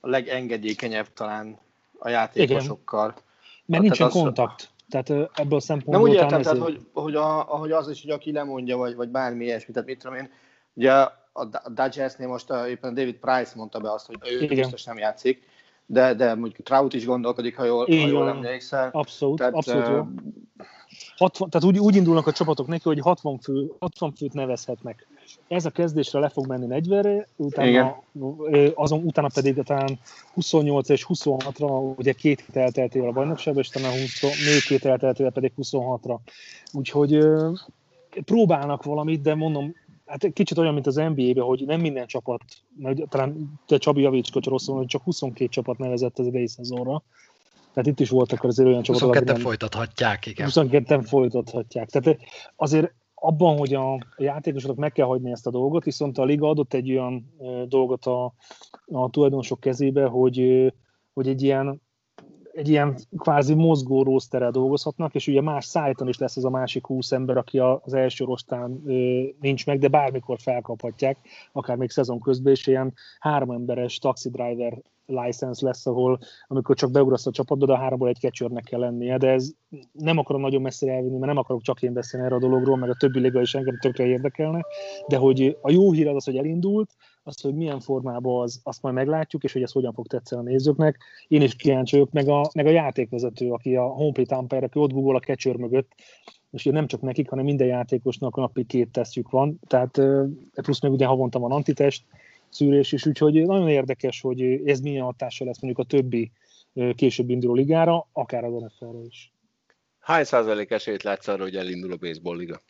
a 0.00 0.08
legengedékenyebb 0.08 1.06
talán 1.14 1.58
a 1.98 2.08
játékosokkal. 2.08 3.08
Igen. 3.08 3.22
Mert 3.66 3.82
nincsen 3.82 4.10
kontakt. 4.10 4.68
Tehát 4.88 5.10
ebből 5.34 5.58
a 5.58 5.60
szempontból... 5.60 5.94
Nem 5.94 6.10
úgy 6.10 6.22
értem, 6.22 6.42
tehát, 6.42 6.58
hogy, 6.58 6.80
hogy, 6.92 7.14
a, 7.14 7.40
hogy 7.40 7.72
az 7.72 7.88
is, 7.88 8.02
hogy 8.02 8.10
aki 8.10 8.32
lemondja, 8.32 8.76
vagy, 8.76 8.94
vagy 8.94 9.08
bármi 9.08 9.44
ilyesmi. 9.44 9.72
Tehát 9.72 9.88
mit 9.88 9.98
tudom 9.98 10.16
én, 10.16 10.30
ugye 10.74 10.92
a 11.32 11.44
Dodgersnél 11.68 12.28
most 12.28 12.50
a, 12.50 12.68
éppen 12.68 12.94
David 12.94 13.16
Price 13.16 13.52
mondta 13.54 13.78
be 13.78 13.92
azt, 13.92 14.06
hogy 14.06 14.16
ő 14.30 14.42
Igen. 14.42 14.56
biztos 14.56 14.84
nem 14.84 14.98
játszik, 14.98 15.42
de, 15.86 16.14
de 16.14 16.34
mondjuk 16.34 16.66
Trout 16.66 16.94
is 16.94 17.06
gondolkodik, 17.06 17.56
ha 17.56 17.64
jól, 17.64 17.84
ha 17.84 18.06
jól 18.06 18.28
emlékszel. 18.28 18.88
Abszolút, 18.92 19.38
tehát, 19.38 19.54
abszolút 19.54 19.88
jó. 19.88 20.04
60, 21.16 21.50
tehát 21.50 21.66
úgy, 21.66 21.78
úgy 21.78 21.96
indulnak 21.96 22.26
a 22.26 22.32
csapatok 22.32 22.66
neki, 22.66 22.82
hogy 22.82 23.00
60, 23.00 23.38
fő, 23.38 23.72
60 23.78 24.12
főt 24.16 24.32
nevezhetnek. 24.32 25.06
Ez 25.48 25.64
a 25.64 25.70
kezdésre 25.70 26.18
le 26.18 26.28
fog 26.28 26.46
menni 26.46 26.66
40-re, 26.68 27.26
utána, 27.36 28.02
azon, 28.74 29.02
utána 29.04 29.28
pedig 29.34 29.62
talán 29.62 29.98
28 30.34 30.88
és 30.88 31.06
26-ra, 31.08 31.96
ugye 31.96 32.12
két 32.12 32.40
hét 32.40 32.56
elteltével 32.56 33.08
a 33.08 33.12
bajnokságban, 33.12 33.62
és 33.62 33.68
utána 33.68 33.90
20, 33.90 34.22
még 34.22 34.62
két 34.66 34.84
elteltével 34.84 35.32
pedig 35.32 35.52
26-ra. 35.56 36.16
Úgyhogy 36.72 37.18
próbálnak 38.24 38.82
valamit, 38.82 39.22
de 39.22 39.34
mondom, 39.34 39.74
hát 40.06 40.32
kicsit 40.32 40.58
olyan, 40.58 40.74
mint 40.74 40.86
az 40.86 40.94
NBA-ben, 40.94 41.44
hogy 41.44 41.62
nem 41.66 41.80
minden 41.80 42.06
csapat, 42.06 42.42
mert 42.76 43.08
talán 43.08 43.60
te 43.66 43.78
Csabi 43.78 44.00
javíts, 44.02 44.32
hogy 44.32 44.46
rosszul, 44.46 44.76
hogy 44.76 44.86
csak 44.86 45.02
22 45.02 45.48
csapat 45.50 45.78
nevezett 45.78 46.18
az 46.18 46.26
idei 46.26 46.48
szezonra. 46.48 47.02
Tehát 47.72 47.90
itt 47.90 48.00
is 48.00 48.10
voltak 48.10 48.44
azért 48.44 48.68
olyan 48.68 48.82
csapatok, 48.82 49.06
22 49.08 49.32
nem, 49.32 49.42
folytathatják, 49.42 50.26
igen. 50.26 50.46
22 50.46 51.00
folytathatják. 51.00 51.88
Tehát 51.88 52.18
azért 52.56 52.94
abban, 53.14 53.58
hogy 53.58 53.74
a 53.74 53.98
játékosoknak 54.16 54.78
meg 54.78 54.92
kell 54.92 55.06
hagyni 55.06 55.30
ezt 55.30 55.46
a 55.46 55.50
dolgot, 55.50 55.84
viszont 55.84 56.18
a 56.18 56.24
liga 56.24 56.48
adott 56.48 56.74
egy 56.74 56.90
olyan 56.90 57.34
dolgot 57.68 58.04
a, 58.06 58.34
a 58.86 59.10
tulajdonosok 59.10 59.60
kezébe, 59.60 60.06
hogy, 60.06 60.72
hogy 61.12 61.28
egy 61.28 61.42
ilyen 61.42 61.82
egy 62.56 62.68
ilyen 62.68 62.96
kvázi 63.18 63.54
mozgó 63.54 64.02
rószterrel 64.02 64.50
dolgozhatnak, 64.50 65.14
és 65.14 65.26
ugye 65.26 65.40
más 65.40 65.64
szájton 65.64 66.08
is 66.08 66.18
lesz 66.18 66.36
az 66.36 66.44
a 66.44 66.50
másik 66.50 66.86
húsz 66.86 67.12
ember, 67.12 67.36
aki 67.36 67.58
az 67.58 67.94
első 67.94 68.24
rostán 68.24 68.82
nincs 69.40 69.66
meg, 69.66 69.78
de 69.78 69.88
bármikor 69.88 70.38
felkaphatják, 70.40 71.18
akár 71.52 71.76
még 71.76 71.90
szezon 71.90 72.20
közben, 72.20 72.52
és 72.52 72.66
ilyen 72.66 72.94
három 73.18 73.50
emberes 73.50 73.98
taxi 73.98 74.30
driver 74.30 74.82
license 75.06 75.66
lesz, 75.66 75.86
ahol 75.86 76.18
amikor 76.46 76.76
csak 76.76 76.90
beugrasz 76.90 77.26
a 77.26 77.30
csapatba, 77.30 77.66
de 77.66 77.72
a 77.72 77.76
háromból 77.76 78.08
egy 78.08 78.18
catchernek 78.20 78.64
kell 78.64 78.80
lennie, 78.80 79.16
de 79.16 79.28
ez 79.28 79.50
nem 79.92 80.18
akarom 80.18 80.40
nagyon 80.40 80.62
messzire 80.62 80.92
elvinni, 80.92 81.18
mert 81.18 81.26
nem 81.26 81.36
akarok 81.36 81.62
csak 81.62 81.82
én 81.82 81.92
beszélni 81.92 82.26
erre 82.26 82.34
a 82.34 82.38
dologról, 82.38 82.76
meg 82.76 82.90
a 82.90 82.96
többi 82.98 83.20
liga 83.20 83.40
is 83.40 83.54
engem 83.54 83.78
tökre 83.78 84.06
érdekelne, 84.06 84.60
de 85.08 85.16
hogy 85.16 85.58
a 85.60 85.70
jó 85.70 85.92
hír 85.92 86.08
az, 86.08 86.14
az 86.14 86.24
hogy 86.24 86.36
elindult, 86.36 86.90
azt, 87.26 87.42
hogy 87.42 87.54
milyen 87.54 87.80
formában 87.80 88.42
az, 88.42 88.60
azt 88.62 88.82
majd 88.82 88.94
meglátjuk, 88.94 89.44
és 89.44 89.52
hogy 89.52 89.62
ez 89.62 89.72
hogyan 89.72 89.92
fog 89.92 90.06
tetszeni 90.06 90.40
a 90.40 90.50
nézőknek. 90.50 90.98
Én 91.28 91.42
is 91.42 91.54
kíváncsi 91.54 91.96
vagyok, 91.96 92.12
meg 92.12 92.28
a, 92.28 92.50
meg 92.54 92.66
a 92.66 92.70
játékvezető, 92.70 93.50
aki 93.50 93.76
a 93.76 93.84
honplate 93.86 94.36
umpire, 94.36 94.66
aki 94.66 94.78
ott 94.78 94.92
google 94.92 95.16
a 95.16 95.20
catcher 95.20 95.56
mögött, 95.56 95.92
és 96.50 96.66
ugye 96.66 96.74
nem 96.74 96.86
csak 96.86 97.00
nekik, 97.00 97.28
hanem 97.28 97.44
minden 97.44 97.66
játékosnak 97.66 98.36
a 98.36 98.40
napi 98.40 98.64
két 98.64 98.90
tesztjük 98.90 99.30
van, 99.30 99.60
tehát 99.66 100.00
plusz 100.52 100.80
még 100.80 100.92
ugye 100.92 101.06
havonta 101.06 101.38
van 101.38 101.52
antitest, 101.52 102.04
szűrés 102.48 102.92
is, 102.92 103.06
úgyhogy 103.06 103.46
nagyon 103.46 103.68
érdekes, 103.68 104.20
hogy 104.20 104.42
ez 104.68 104.80
milyen 104.80 105.04
hatással 105.04 105.46
lesz 105.46 105.60
mondjuk 105.60 105.86
a 105.86 105.88
többi 105.96 106.30
később 106.94 107.30
induló 107.30 107.54
ligára, 107.54 108.06
akár 108.12 108.44
az 108.44 108.52
NFL-re 108.52 109.04
is. 109.06 109.32
Hány 109.98 110.24
százalék 110.24 110.70
esélyt 110.70 111.02
látsz 111.02 111.28
arra, 111.28 111.42
hogy 111.42 111.56
elindul 111.56 111.92
a 111.92 111.96
baseball 111.96 112.36
liga? 112.36 112.60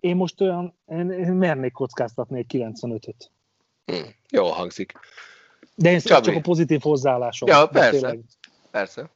Én 0.00 0.16
most 0.16 0.40
olyan, 0.40 0.74
én, 0.88 1.10
én 1.10 1.32
mernék 1.32 1.72
kockáztatni 1.72 2.38
egy 2.38 2.46
95-öt. 2.48 3.30
Hmm, 3.86 4.14
jó 4.30 4.46
hangzik. 4.46 4.92
De 5.74 5.90
én 5.90 6.00
Csabi. 6.00 6.26
csak 6.26 6.36
a 6.36 6.40
pozitív 6.40 6.80
hozzáállásom. 6.80 7.48
Ja, 7.48 7.66
persze. 7.66 7.90
Tényleg. 7.90 8.20
Persze. 8.70 9.10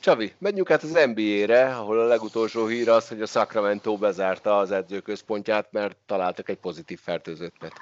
Csavi, 0.00 0.32
menjünk 0.38 0.70
át 0.70 0.82
az 0.82 0.98
NBA-re, 1.14 1.76
ahol 1.76 2.00
a 2.00 2.04
legutolsó 2.04 2.66
hír 2.66 2.88
az, 2.88 3.08
hogy 3.08 3.22
a 3.22 3.26
Sacramento 3.26 3.96
bezárta 3.96 4.58
az 4.58 4.70
edzőközpontját, 4.70 5.68
mert 5.70 5.96
találtak 6.06 6.48
egy 6.48 6.56
pozitív 6.56 7.00
fertőzöttet. 7.02 7.72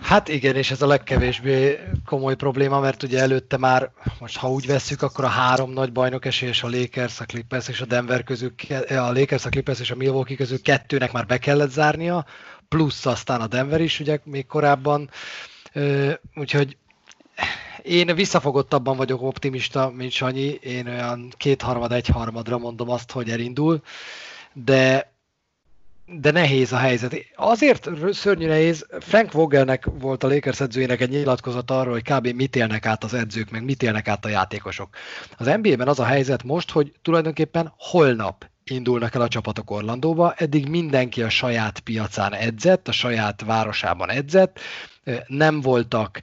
Hát 0.00 0.28
igen, 0.28 0.56
és 0.56 0.70
ez 0.70 0.82
a 0.82 0.86
legkevésbé 0.86 1.80
komoly 2.06 2.36
probléma, 2.36 2.80
mert 2.80 3.02
ugye 3.02 3.20
előtte 3.20 3.56
már, 3.56 3.90
most 4.18 4.36
ha 4.36 4.50
úgy 4.50 4.66
vesszük, 4.66 5.02
akkor 5.02 5.24
a 5.24 5.28
három 5.28 5.72
nagy 5.72 5.92
bajnok 5.92 6.24
esélyes 6.24 6.62
a 6.62 6.68
Lakers, 6.68 7.20
a 7.20 7.24
Clippers 7.24 7.68
és 7.68 7.80
a 7.80 7.84
Denver 7.84 8.24
közül, 8.24 8.52
a 8.88 9.12
Lakers, 9.12 9.44
a 9.44 9.48
Clippers 9.48 9.80
és 9.80 9.90
a 9.90 9.96
Milwaukee 9.96 10.36
közül 10.36 10.62
kettőnek 10.62 11.12
már 11.12 11.26
be 11.26 11.38
kellett 11.38 11.70
zárnia, 11.70 12.26
plusz 12.70 13.06
aztán 13.06 13.40
a 13.40 13.46
Denver 13.46 13.80
is 13.80 14.00
ugye 14.00 14.18
még 14.24 14.46
korábban, 14.46 15.10
úgyhogy 16.34 16.76
én 17.82 18.14
visszafogottabban 18.14 18.96
vagyok 18.96 19.22
optimista, 19.22 19.90
mint 19.90 20.10
Sanyi, 20.10 20.58
én 20.62 20.86
olyan 20.86 21.32
kétharmad, 21.36 21.92
egyharmadra 21.92 22.58
mondom 22.58 22.90
azt, 22.90 23.10
hogy 23.10 23.30
elindul, 23.30 23.82
de 24.52 25.12
de 26.18 26.30
nehéz 26.30 26.72
a 26.72 26.76
helyzet. 26.76 27.16
Azért 27.34 27.88
szörnyű 28.10 28.46
nehéz. 28.46 28.86
Frank 29.00 29.32
Vogelnek 29.32 29.86
volt 29.98 30.24
a 30.24 30.28
Lakers 30.28 30.60
edzőjének 30.60 31.00
egy 31.00 31.10
nyilatkozat 31.10 31.70
arról, 31.70 31.92
hogy 31.92 32.02
kb. 32.02 32.26
mit 32.26 32.56
élnek 32.56 32.86
át 32.86 33.04
az 33.04 33.14
edzők, 33.14 33.50
meg 33.50 33.64
mit 33.64 33.82
élnek 33.82 34.08
át 34.08 34.24
a 34.24 34.28
játékosok. 34.28 34.88
Az 35.36 35.46
NBA-ben 35.46 35.88
az 35.88 36.00
a 36.00 36.04
helyzet 36.04 36.42
most, 36.42 36.70
hogy 36.70 36.92
tulajdonképpen 37.02 37.72
holnap 37.76 38.49
indulnak 38.70 39.14
el 39.14 39.20
a 39.20 39.28
csapatok 39.28 39.70
Orlandóba, 39.70 40.34
eddig 40.36 40.68
mindenki 40.68 41.22
a 41.22 41.28
saját 41.28 41.80
piacán 41.80 42.34
edzett, 42.34 42.88
a 42.88 42.92
saját 42.92 43.42
városában 43.42 44.10
edzett, 44.10 44.58
nem 45.26 45.60
voltak 45.60 46.20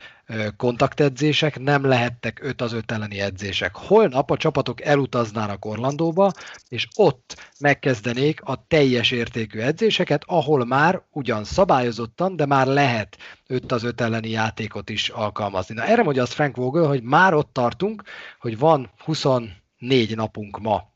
kontaktedzések, 0.57 1.59
nem 1.59 1.85
lehettek 1.85 2.39
5 2.43 2.61
az 2.61 2.73
5 2.73 2.91
elleni 2.91 3.19
edzések. 3.19 3.75
Holnap 3.75 4.31
a 4.31 4.37
csapatok 4.37 4.81
elutaznának 4.81 5.65
Orlandóba, 5.65 6.31
és 6.69 6.87
ott 6.95 7.49
megkezdenék 7.59 8.41
a 8.41 8.65
teljes 8.67 9.11
értékű 9.11 9.59
edzéseket, 9.59 10.23
ahol 10.25 10.65
már 10.65 11.01
ugyan 11.11 11.43
szabályozottan, 11.43 12.35
de 12.35 12.45
már 12.45 12.67
lehet 12.67 13.17
5 13.47 13.71
az 13.71 13.83
5 13.83 14.01
elleni 14.01 14.29
játékot 14.29 14.89
is 14.89 15.09
alkalmazni. 15.09 15.75
Na 15.75 15.85
erre 15.85 16.03
mondja 16.03 16.21
az 16.21 16.33
Frank 16.33 16.55
Vogel, 16.55 16.87
hogy 16.87 17.03
már 17.03 17.33
ott 17.33 17.53
tartunk, 17.53 18.03
hogy 18.39 18.57
van 18.57 18.91
24 19.03 20.15
napunk 20.15 20.59
ma 20.59 20.95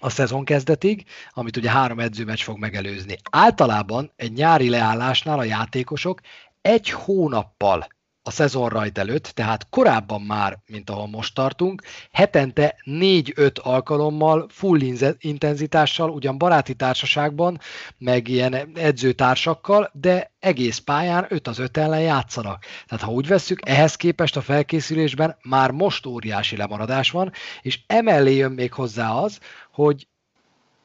a 0.00 0.10
szezon 0.10 0.44
kezdetig, 0.44 1.04
amit 1.30 1.56
ugye 1.56 1.70
három 1.70 2.00
edzőmeccs 2.00 2.40
fog 2.40 2.58
megelőzni. 2.58 3.16
Általában 3.30 4.12
egy 4.16 4.32
nyári 4.32 4.68
leállásnál 4.68 5.38
a 5.38 5.44
játékosok 5.44 6.20
egy 6.62 6.90
hónappal 6.90 7.86
a 8.30 8.32
szezon 8.32 8.68
rajt 8.68 8.98
előtt, 8.98 9.24
tehát 9.24 9.66
korábban 9.70 10.20
már, 10.20 10.58
mint 10.66 10.90
ahol 10.90 11.06
most 11.06 11.34
tartunk, 11.34 11.82
hetente 12.12 12.76
4-5 12.84 13.60
alkalommal 13.60 14.46
full 14.48 14.78
intenzitással, 15.18 16.10
ugyan 16.10 16.38
baráti 16.38 16.74
társaságban, 16.74 17.58
meg 17.98 18.28
ilyen 18.28 18.54
edzőtársakkal, 18.74 19.90
de 19.92 20.32
egész 20.38 20.78
pályán 20.78 21.26
5 21.28 21.48
az 21.48 21.58
5 21.58 21.76
ellen 21.76 22.00
játszanak. 22.00 22.64
Tehát 22.86 23.04
ha 23.04 23.12
úgy 23.12 23.26
vesszük, 23.26 23.68
ehhez 23.68 23.96
képest 23.96 24.36
a 24.36 24.40
felkészülésben 24.40 25.36
már 25.42 25.70
most 25.70 26.06
óriási 26.06 26.56
lemaradás 26.56 27.10
van, 27.10 27.32
és 27.62 27.80
emellé 27.86 28.36
jön 28.36 28.52
még 28.52 28.72
hozzá 28.72 29.10
az, 29.10 29.38
hogy 29.72 30.06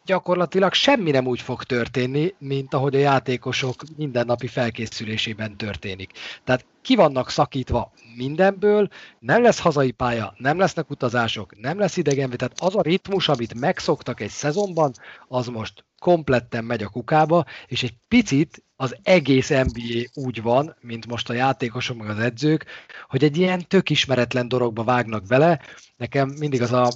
gyakorlatilag 0.06 0.74
semmi 0.74 1.12
nem 1.12 1.28
úgy 1.28 1.42
fog 1.42 1.64
történni, 1.64 2.34
mint 2.38 2.74
ahogy 2.74 2.96
a 2.96 3.00
játékosok 3.00 3.84
mindennapi 3.98 4.48
felkészülésében 4.48 5.58
történik. 5.58 6.12
Tehát 6.44 6.66
ki 6.82 6.96
vannak 6.96 7.30
szakítva 7.30 7.92
mindenből, 8.16 8.88
nem 9.20 9.42
lesz 9.42 9.60
hazai 9.60 9.92
pálya, 9.92 10.34
nem 10.38 10.58
lesznek 10.58 10.90
utazások, 10.90 11.60
nem 11.60 11.80
lesz 11.80 11.98
idegenvé, 11.98 12.36
tehát 12.36 12.60
az 12.60 12.76
a 12.76 12.82
ritmus, 12.82 13.30
amit 13.30 13.60
megszoktak 13.60 14.20
egy 14.20 14.30
szezonban, 14.30 14.94
az 15.28 15.48
most 15.48 15.86
kompletten 16.00 16.64
megy 16.64 16.84
a 16.84 16.90
kukába, 16.90 17.46
és 17.68 17.84
egy 17.84 17.94
picit 18.08 18.64
az 18.76 18.96
egész 19.04 19.50
NBA 19.50 20.10
úgy 20.14 20.42
van, 20.42 20.76
mint 20.82 21.08
most 21.08 21.30
a 21.30 21.34
játékosok, 21.34 21.98
meg 21.98 22.10
az 22.10 22.20
edzők, 22.20 22.66
hogy 23.08 23.24
egy 23.24 23.38
ilyen 23.38 23.68
tök 23.68 23.90
ismeretlen 23.90 24.48
dologba 24.48 24.84
vágnak 24.84 25.26
bele. 25.26 25.60
Nekem 25.98 26.30
mindig 26.40 26.62
az 26.62 26.72
a 26.72 26.92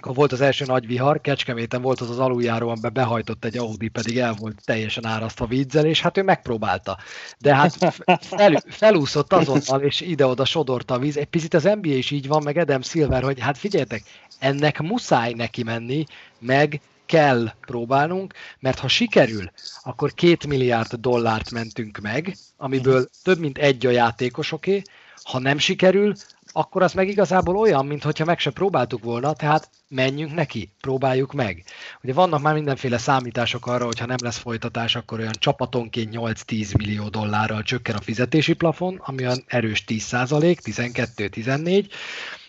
akkor 0.00 0.14
volt 0.14 0.32
az 0.32 0.40
első 0.40 0.64
nagy 0.64 0.86
vihar, 0.86 1.20
Kecskeméten 1.20 1.82
volt 1.82 2.00
az 2.00 2.10
az 2.10 2.18
aluljáró, 2.18 2.68
amiben 2.68 2.92
behajtott 2.92 3.44
egy 3.44 3.58
Audi, 3.58 3.88
pedig 3.88 4.18
el 4.18 4.34
volt 4.38 4.60
teljesen 4.64 5.06
árasztva 5.06 5.46
vízzel, 5.46 5.86
és 5.86 6.00
hát 6.00 6.18
ő 6.18 6.22
megpróbálta. 6.22 6.98
De 7.38 7.54
hát 7.54 7.94
fel, 8.20 8.62
felúszott 8.66 9.32
azonnal, 9.32 9.80
és 9.80 10.00
ide-oda 10.00 10.44
sodorta 10.44 10.94
a 10.94 10.98
víz. 10.98 11.16
Egy 11.16 11.26
picit 11.26 11.54
az 11.54 11.62
NBA 11.62 11.88
is 11.88 12.10
így 12.10 12.26
van, 12.26 12.42
meg 12.42 12.56
Adam 12.56 12.82
Silver, 12.82 13.22
hogy 13.22 13.40
hát 13.40 13.58
figyeljetek, 13.58 14.02
ennek 14.38 14.80
muszáj 14.80 15.32
neki 15.32 15.62
menni, 15.62 16.04
meg 16.38 16.80
kell 17.06 17.52
próbálnunk, 17.60 18.34
mert 18.58 18.78
ha 18.78 18.88
sikerül, 18.88 19.50
akkor 19.82 20.14
két 20.14 20.46
milliárd 20.46 20.94
dollárt 20.94 21.50
mentünk 21.50 21.98
meg, 21.98 22.36
amiből 22.56 23.08
több 23.22 23.38
mint 23.38 23.58
egy 23.58 23.86
a 23.86 23.90
játékosoké, 23.90 24.82
ha 25.22 25.38
nem 25.38 25.58
sikerül, 25.58 26.14
akkor 26.52 26.82
az 26.82 26.92
meg 26.92 27.08
igazából 27.08 27.56
olyan, 27.56 27.86
mintha 27.86 28.24
meg 28.24 28.38
se 28.38 28.50
próbáltuk 28.50 29.04
volna, 29.04 29.32
tehát 29.32 29.70
menjünk 29.88 30.34
neki, 30.34 30.72
próbáljuk 30.80 31.32
meg. 31.32 31.64
Ugye 32.02 32.12
vannak 32.12 32.42
már 32.42 32.54
mindenféle 32.54 32.98
számítások 32.98 33.66
arra, 33.66 33.84
hogy 33.84 33.98
ha 33.98 34.06
nem 34.06 34.16
lesz 34.22 34.38
folytatás, 34.38 34.96
akkor 34.96 35.18
olyan 35.18 35.36
csapatonként 35.38 36.14
8-10 36.16 36.76
millió 36.76 37.08
dollárral 37.08 37.62
csökken 37.62 37.96
a 37.96 38.00
fizetési 38.00 38.52
plafon, 38.52 39.00
ami 39.04 39.22
olyan 39.22 39.44
erős 39.46 39.84
10% 39.86 40.56
12-14, 40.64 41.86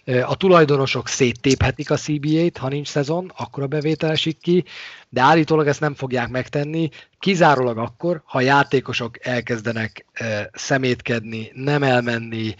a 0.05 0.35
tulajdonosok 0.35 1.07
széttéphetik 1.07 1.91
a 1.91 1.95
CBA-t, 1.95 2.57
ha 2.57 2.67
nincs 2.67 2.87
szezon, 2.87 3.31
akkor 3.37 3.63
a 3.63 3.67
bevétel 3.67 4.11
esik 4.11 4.37
ki, 4.37 4.63
de 5.09 5.21
állítólag 5.21 5.67
ezt 5.67 5.79
nem 5.79 5.93
fogják 5.93 6.29
megtenni, 6.29 6.89
kizárólag 7.19 7.77
akkor, 7.77 8.21
ha 8.25 8.41
játékosok 8.41 9.25
elkezdenek 9.25 10.05
szemétkedni, 10.53 11.51
nem 11.53 11.83
elmenni, 11.83 12.55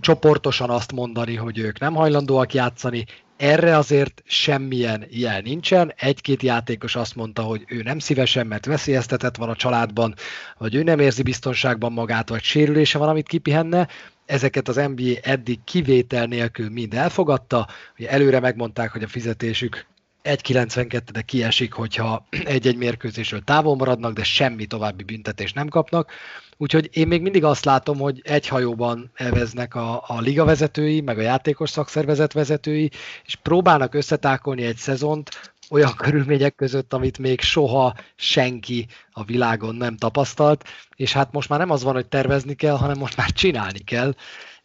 csoportosan 0.00 0.70
azt 0.70 0.92
mondani, 0.92 1.34
hogy 1.34 1.58
ők 1.58 1.78
nem 1.78 1.94
hajlandóak 1.94 2.54
játszani, 2.54 3.04
erre 3.36 3.76
azért 3.76 4.22
semmilyen 4.26 5.06
jel 5.10 5.40
nincsen. 5.40 5.92
Egy-két 5.96 6.42
játékos 6.42 6.96
azt 6.96 7.14
mondta, 7.14 7.42
hogy 7.42 7.64
ő 7.66 7.82
nem 7.82 7.98
szívesen, 7.98 8.46
mert 8.46 8.66
veszélyeztetett 8.66 9.36
van 9.36 9.48
a 9.48 9.56
családban, 9.56 10.14
vagy 10.58 10.74
ő 10.74 10.82
nem 10.82 10.98
érzi 10.98 11.22
biztonságban 11.22 11.92
magát, 11.92 12.28
vagy 12.28 12.42
sérülése 12.42 12.98
van, 12.98 13.08
amit 13.08 13.28
kipihenne 13.28 13.88
ezeket 14.28 14.68
az 14.68 14.76
NBA 14.76 15.12
eddig 15.22 15.58
kivétel 15.64 16.26
nélkül 16.26 16.70
mind 16.70 16.94
elfogadta, 16.94 17.66
ugye 17.98 18.10
előre 18.10 18.40
megmondták, 18.40 18.90
hogy 18.90 19.02
a 19.02 19.08
fizetésük 19.08 19.86
1,92, 20.22 21.00
de 21.12 21.20
kiesik, 21.20 21.72
hogyha 21.72 22.26
egy-egy 22.44 22.76
mérkőzésről 22.76 23.44
távol 23.44 23.76
maradnak, 23.76 24.12
de 24.12 24.24
semmi 24.24 24.66
további 24.66 25.02
büntetést 25.02 25.54
nem 25.54 25.68
kapnak. 25.68 26.12
Úgyhogy 26.56 26.88
én 26.92 27.06
még 27.06 27.22
mindig 27.22 27.44
azt 27.44 27.64
látom, 27.64 27.98
hogy 27.98 28.20
egy 28.24 28.48
hajóban 28.48 29.10
elveznek 29.14 29.74
a, 29.74 30.04
a 30.06 30.20
liga 30.20 30.44
vezetői, 30.44 31.00
meg 31.00 31.18
a 31.18 31.22
játékos 31.22 31.70
szakszervezet 31.70 32.32
vezetői, 32.32 32.90
és 33.24 33.34
próbálnak 33.34 33.94
összetákolni 33.94 34.62
egy 34.62 34.76
szezont, 34.76 35.52
olyan 35.70 35.94
körülmények 35.96 36.54
között, 36.54 36.92
amit 36.92 37.18
még 37.18 37.40
soha 37.40 37.94
senki 38.16 38.86
a 39.10 39.24
világon 39.24 39.74
nem 39.74 39.96
tapasztalt, 39.96 40.64
és 40.96 41.12
hát 41.12 41.32
most 41.32 41.48
már 41.48 41.58
nem 41.58 41.70
az 41.70 41.82
van, 41.82 41.94
hogy 41.94 42.06
tervezni 42.06 42.54
kell, 42.54 42.76
hanem 42.76 42.98
most 42.98 43.16
már 43.16 43.30
csinálni 43.30 43.78
kell, 43.78 44.14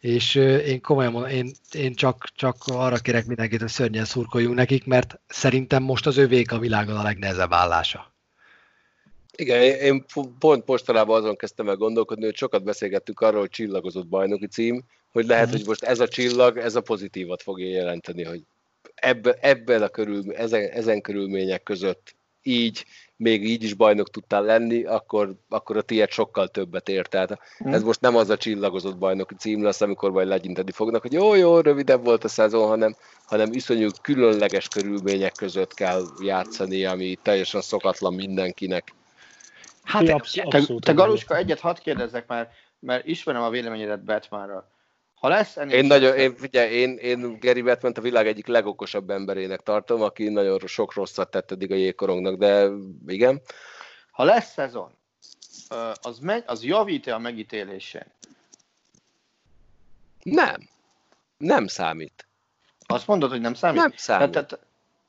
és 0.00 0.34
én 0.66 0.80
komolyan 0.80 1.12
mondom, 1.12 1.30
én, 1.30 1.50
én 1.72 1.94
csak, 1.94 2.24
csak 2.34 2.56
arra 2.66 2.96
kérek 2.96 3.26
mindenkit, 3.26 3.60
hogy 3.60 3.68
szörnyen 3.68 4.04
szurkoljunk 4.04 4.54
nekik, 4.54 4.84
mert 4.84 5.20
szerintem 5.26 5.82
most 5.82 6.06
az 6.06 6.16
övék 6.16 6.52
a 6.52 6.58
világon 6.58 6.96
a 6.96 7.02
legnehezebb 7.02 7.52
állása. 7.52 8.12
Igen, 9.36 9.62
én 9.62 10.04
pont 10.38 10.66
mostanában 10.66 11.16
azon 11.16 11.36
kezdtem 11.36 11.68
el 11.68 11.76
gondolkodni, 11.76 12.24
hogy 12.24 12.36
sokat 12.36 12.64
beszélgettük 12.64 13.20
arról, 13.20 13.40
hogy 13.40 13.50
csillagozott 13.50 14.06
bajnoki 14.06 14.46
cím, 14.46 14.84
hogy 15.12 15.26
lehet, 15.26 15.46
mm-hmm. 15.46 15.56
hogy 15.56 15.66
most 15.66 15.82
ez 15.82 16.00
a 16.00 16.08
csillag, 16.08 16.58
ez 16.58 16.74
a 16.74 16.80
pozitívat 16.80 17.42
fogja 17.42 17.68
jelenteni, 17.68 18.24
hogy 18.24 18.42
ebben, 18.94 19.34
ebben 19.40 19.82
a 19.82 19.88
körül, 19.88 20.32
ezen, 20.32 20.70
ezen 20.70 21.00
körülmények 21.00 21.62
között 21.62 22.14
így, 22.42 22.84
még 23.16 23.44
így 23.48 23.62
is 23.62 23.74
bajnok 23.74 24.10
tudtál 24.10 24.42
lenni, 24.42 24.84
akkor, 24.84 25.34
akkor 25.48 25.76
a 25.76 25.82
tiéd 25.82 26.10
sokkal 26.10 26.48
többet 26.48 26.88
ér. 26.88 27.06
Tehát 27.06 27.38
mm. 27.68 27.72
ez 27.72 27.82
most 27.82 28.00
nem 28.00 28.16
az 28.16 28.30
a 28.30 28.36
csillagozott 28.36 28.98
bajnoki 28.98 29.34
cím 29.34 29.62
lesz, 29.62 29.80
amikor 29.80 30.10
majd 30.10 30.28
legyinteni 30.28 30.70
fognak, 30.70 31.02
hogy 31.02 31.12
jó, 31.12 31.34
jó, 31.34 31.60
rövidebb 31.60 32.04
volt 32.04 32.24
a 32.24 32.28
szezon, 32.28 32.68
hanem, 32.68 32.96
hanem 33.26 33.52
iszonyú 33.52 33.88
különleges 34.02 34.68
körülmények 34.68 35.32
között 35.32 35.74
kell 35.74 36.02
játszani, 36.22 36.84
ami 36.84 37.18
teljesen 37.22 37.60
szokatlan 37.60 38.14
mindenkinek. 38.14 38.94
Hát, 39.82 40.08
absz- 40.08 40.48
te, 40.48 40.62
te 40.80 40.92
Galuska, 40.92 41.36
egyet 41.36 41.60
hadd 41.60 41.76
kérdezzek 41.82 42.26
már, 42.26 42.48
mert 42.78 43.06
ismerem 43.06 43.42
a 43.42 43.50
véleményedet 43.50 44.04
Batmanra. 44.04 44.68
Ha 45.24 45.30
lesz 45.30 45.56
ennél 45.56 45.76
én, 45.76 45.84
nagyon, 45.84 46.16
én, 46.16 46.36
figyelj, 46.36 46.70
én, 46.70 46.96
én 46.96 47.38
Gary 47.40 47.62
Batman 47.62 47.92
a 47.92 48.00
világ 48.00 48.26
egyik 48.26 48.46
legokosabb 48.46 49.10
emberének 49.10 49.60
tartom, 49.60 50.02
aki 50.02 50.28
nagyon 50.28 50.58
sok 50.66 50.94
rosszat 50.94 51.30
tett 51.30 51.50
eddig 51.50 51.70
a 51.70 51.74
jégkorongnak, 51.74 52.38
de 52.38 52.68
igen. 53.06 53.40
Ha 54.10 54.24
lesz 54.24 54.52
szezon, 54.52 54.90
az, 56.02 56.18
megy, 56.18 56.42
az 56.46 56.64
javít-e 56.64 57.14
a 57.14 57.18
megítélésén? 57.18 58.06
Nem. 60.22 60.68
Nem 61.36 61.66
számít. 61.66 62.26
Azt 62.86 63.06
mondod, 63.06 63.30
hogy 63.30 63.40
nem 63.40 63.54
számít? 63.54 63.80
Nem 63.80 63.92
számít. 63.96 64.30
Tehát, 64.30 64.48
tehát, 64.48 64.66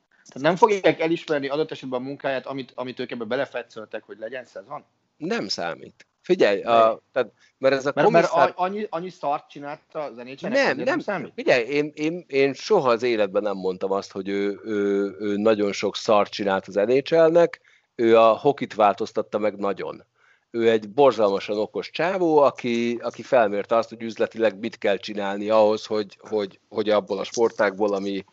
tehát 0.10 0.48
nem 0.48 0.56
fogják 0.56 1.00
elismerni 1.00 1.48
adott 1.48 1.72
esetben 1.72 2.00
a 2.00 2.04
munkáját, 2.04 2.46
amit, 2.46 2.72
amit 2.76 3.00
ők 3.00 3.12
ebbe 3.12 3.24
belefetszöltek, 3.24 4.04
hogy 4.04 4.18
legyen 4.20 4.46
szezon? 4.46 4.84
Nem 5.18 5.48
számít. 5.48 6.06
Figyelj, 6.26 6.62
a, 6.62 7.02
tehát, 7.12 7.32
mert 7.58 7.76
ez 7.76 7.86
a 7.86 7.92
mert, 7.96 8.08
komisszár... 8.08 8.38
mert 8.38 8.54
annyi, 8.58 8.88
annyi 8.90 9.10
szart 9.10 9.50
csinálta 9.50 10.00
az 10.00 10.16
nhl 10.16 10.48
nem, 10.48 10.78
nem, 10.78 11.00
nem. 11.06 11.32
Figyelj, 11.36 11.64
én, 11.64 11.92
én, 11.94 12.24
én 12.28 12.54
soha 12.54 12.90
az 12.90 13.04
életben 13.04 13.42
nem 13.42 13.56
mondtam 13.56 13.92
azt, 13.92 14.12
hogy 14.12 14.28
ő, 14.30 14.60
ő, 14.64 15.16
ő 15.20 15.38
nagyon 15.38 15.72
sok 15.72 15.96
szart 15.96 16.32
csinált 16.32 16.68
az 16.68 16.76
NHL-nek, 16.76 17.62
ő 17.96 18.18
a 18.18 18.28
hokit 18.38 18.74
változtatta 18.74 19.38
meg 19.38 19.56
nagyon. 19.56 20.04
Ő 20.52 20.70
egy 20.70 20.90
borzalmasan 20.90 21.58
okos 21.58 21.90
csávó, 21.90 22.38
aki, 22.38 23.00
aki 23.02 23.22
felmérte 23.22 23.76
azt, 23.76 23.90
hogy 23.90 24.02
üzletileg 24.02 24.60
mit 24.60 24.78
kell 24.78 24.98
csinálni 24.98 25.50
ahhoz, 25.50 25.86
hogy, 25.86 26.18
hogy, 26.20 26.60
hogy 26.70 26.90
abból 26.90 27.20
a 27.20 27.24
sportákból, 27.24 27.94
ami 27.94 28.26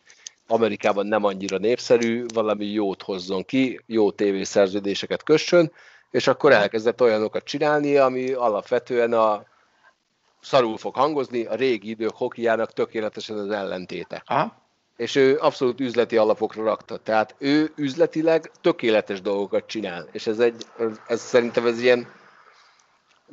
Amerikában 0.47 1.07
nem 1.07 1.23
annyira 1.23 1.57
népszerű, 1.57 2.25
valami 2.33 2.65
jót 2.65 3.01
hozzon 3.01 3.43
ki, 3.43 3.79
jó 3.85 4.11
tévészerződéseket 4.11 5.23
kössön, 5.23 5.71
és 6.13 6.27
akkor 6.27 6.51
elkezdett 6.51 7.01
olyanokat 7.01 7.43
csinálni, 7.43 7.97
ami 7.97 8.31
alapvetően 8.31 9.13
a 9.13 9.43
szarul 10.41 10.77
fog 10.77 10.95
hangozni, 10.95 11.45
a 11.45 11.55
régi 11.55 11.89
idők 11.89 12.15
hokiának 12.15 12.73
tökéletesen 12.73 13.37
az 13.37 13.49
ellentéte. 13.49 14.23
Aha. 14.25 14.61
És 14.97 15.15
ő 15.15 15.37
abszolút 15.39 15.79
üzleti 15.79 16.17
alapokra 16.17 16.63
rakta. 16.63 16.97
Tehát 16.97 17.35
ő 17.37 17.71
üzletileg 17.75 18.51
tökéletes 18.61 19.21
dolgokat 19.21 19.65
csinál. 19.65 20.07
És 20.11 20.27
ez, 20.27 20.39
egy, 20.39 20.65
ez, 21.07 21.21
szerintem 21.21 21.65
ez 21.65 21.81
ilyen 21.81 22.07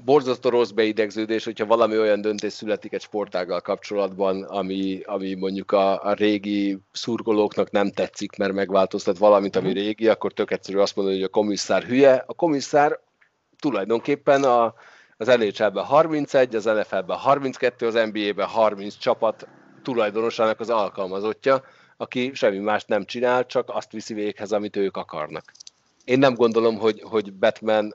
borzasztó 0.05 0.49
rossz 0.49 0.71
beidegződés, 0.71 1.45
hogyha 1.45 1.67
valami 1.67 1.99
olyan 1.99 2.21
döntés 2.21 2.53
születik 2.53 2.93
egy 2.93 3.01
sportággal 3.01 3.61
kapcsolatban, 3.61 4.43
ami, 4.43 5.01
ami 5.05 5.35
mondjuk 5.35 5.73
a, 5.73 6.05
a 6.05 6.13
régi 6.13 6.79
szurkolóknak 6.93 7.71
nem 7.71 7.91
tetszik, 7.91 8.37
mert 8.37 8.53
megváltoztat 8.53 9.19
valamit, 9.19 9.57
ami 9.57 9.69
mhm. 9.69 9.77
régi, 9.77 10.09
akkor 10.09 10.33
tök 10.33 10.51
egyszerű 10.51 10.79
azt 10.79 10.97
mondani, 10.97 11.17
hogy 11.17 11.27
a 11.27 11.31
komisszár 11.31 11.83
hülye. 11.83 12.25
A 12.27 12.35
komisszár 12.35 13.01
tulajdonképpen 13.59 14.45
a, 14.45 14.75
az 15.17 15.27
NHL-ben 15.27 15.85
31, 15.85 16.55
az 16.55 16.65
NFL-ben 16.65 17.17
32, 17.17 17.87
az 17.87 17.95
NBA-ben 17.95 18.47
30 18.47 18.97
csapat 18.97 19.49
tulajdonosának 19.83 20.61
az 20.61 20.71
alkalmazottja, 20.71 21.63
aki 21.97 22.31
semmi 22.35 22.59
mást 22.59 22.89
nem 22.89 23.05
csinál, 23.05 23.47
csak 23.47 23.69
azt 23.73 23.93
viszi 23.93 24.15
véghez, 24.15 24.53
amit 24.53 24.77
ők 24.77 24.97
akarnak. 24.97 25.45
Én 26.05 26.19
nem 26.19 26.35
gondolom, 26.35 26.79
hogy, 26.79 27.03
hogy 27.03 27.33
Batman 27.33 27.93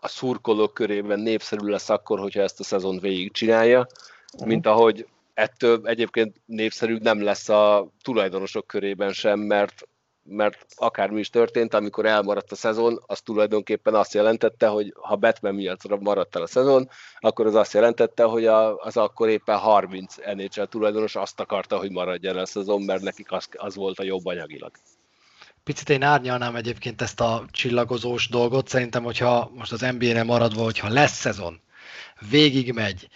a 0.00 0.08
szurkolók 0.08 0.74
körében 0.74 1.20
népszerű 1.20 1.66
lesz 1.66 1.88
akkor, 1.88 2.18
hogyha 2.18 2.40
ezt 2.40 2.60
a 2.60 2.64
szezon 2.64 2.98
végigcsinálja, 2.98 3.86
uh-huh. 4.32 4.48
mint 4.48 4.66
ahogy 4.66 5.06
ettől 5.34 5.80
egyébként 5.84 6.40
népszerű 6.46 6.96
nem 6.96 7.22
lesz 7.22 7.48
a 7.48 7.88
tulajdonosok 8.02 8.66
körében 8.66 9.12
sem, 9.12 9.40
mert 9.40 9.88
mert 10.30 10.66
akármi 10.76 11.18
is 11.18 11.30
történt, 11.30 11.74
amikor 11.74 12.06
elmaradt 12.06 12.52
a 12.52 12.54
szezon, 12.54 13.02
az 13.06 13.20
tulajdonképpen 13.20 13.94
azt 13.94 14.14
jelentette, 14.14 14.66
hogy 14.66 14.94
ha 15.00 15.16
Batman 15.16 15.54
miatt 15.54 16.00
maradt 16.00 16.36
el 16.36 16.42
a 16.42 16.46
szezon, 16.46 16.88
akkor 17.18 17.46
az 17.46 17.54
azt 17.54 17.72
jelentette, 17.72 18.24
hogy 18.24 18.46
a, 18.46 18.76
az 18.76 18.96
akkor 18.96 19.28
éppen 19.28 19.56
30 19.56 20.16
NHL 20.34 20.62
tulajdonos 20.62 21.16
azt 21.16 21.40
akarta, 21.40 21.78
hogy 21.78 21.90
maradjon 21.90 22.36
a 22.36 22.46
szezon, 22.46 22.82
mert 22.82 23.02
nekik 23.02 23.32
az, 23.32 23.48
az 23.52 23.74
volt 23.74 23.98
a 23.98 24.02
jobb 24.02 24.26
anyagilag. 24.26 24.70
Picit 25.68 25.88
én 25.88 26.02
árnyalnám 26.02 26.56
egyébként 26.56 27.02
ezt 27.02 27.20
a 27.20 27.44
csillagozós 27.50 28.28
dolgot. 28.28 28.68
Szerintem, 28.68 29.02
hogyha 29.02 29.50
most 29.54 29.72
az 29.72 29.80
NBA-nél 29.80 30.24
maradva, 30.24 30.62
hogyha 30.62 30.88
lesz 30.88 31.18
szezon, 31.18 31.60
végig 32.30 32.72
megy, 32.72 33.08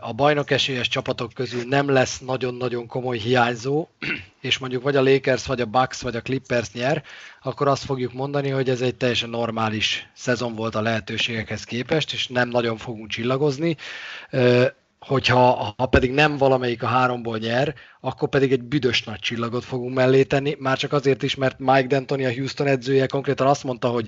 a 0.00 0.12
bajnok 0.12 0.50
esélyes 0.50 0.88
csapatok 0.88 1.32
közül 1.32 1.62
nem 1.68 1.88
lesz 1.88 2.18
nagyon-nagyon 2.18 2.86
komoly 2.86 3.18
hiányzó, 3.18 3.88
és 4.40 4.58
mondjuk 4.58 4.82
vagy 4.82 4.96
a 4.96 5.02
Lakers, 5.02 5.46
vagy 5.46 5.60
a 5.60 5.66
Bucks, 5.66 6.00
vagy 6.00 6.16
a 6.16 6.22
Clippers 6.22 6.72
nyer, 6.72 7.02
akkor 7.42 7.68
azt 7.68 7.84
fogjuk 7.84 8.12
mondani, 8.12 8.48
hogy 8.48 8.70
ez 8.70 8.80
egy 8.80 8.94
teljesen 8.94 9.30
normális 9.30 10.08
szezon 10.12 10.54
volt 10.54 10.74
a 10.74 10.82
lehetőségekhez 10.82 11.64
képest, 11.64 12.12
és 12.12 12.26
nem 12.26 12.48
nagyon 12.48 12.76
fogunk 12.76 13.08
csillagozni 13.08 13.76
hogyha 15.06 15.74
ha 15.76 15.86
pedig 15.86 16.10
nem 16.10 16.36
valamelyik 16.36 16.82
a 16.82 16.86
háromból 16.86 17.38
nyer, 17.38 17.74
akkor 18.00 18.28
pedig 18.28 18.52
egy 18.52 18.62
büdös 18.62 19.02
nagy 19.02 19.18
csillagot 19.18 19.64
fogunk 19.64 19.94
mellé 19.94 20.22
tenni, 20.22 20.56
már 20.58 20.78
csak 20.78 20.92
azért 20.92 21.22
is, 21.22 21.34
mert 21.34 21.58
Mike 21.58 21.86
D'Antoni, 21.88 22.26
a 22.26 22.34
Houston 22.34 22.66
edzője 22.66 23.06
konkrétan 23.06 23.46
azt 23.46 23.64
mondta, 23.64 23.88
hogy 23.88 24.06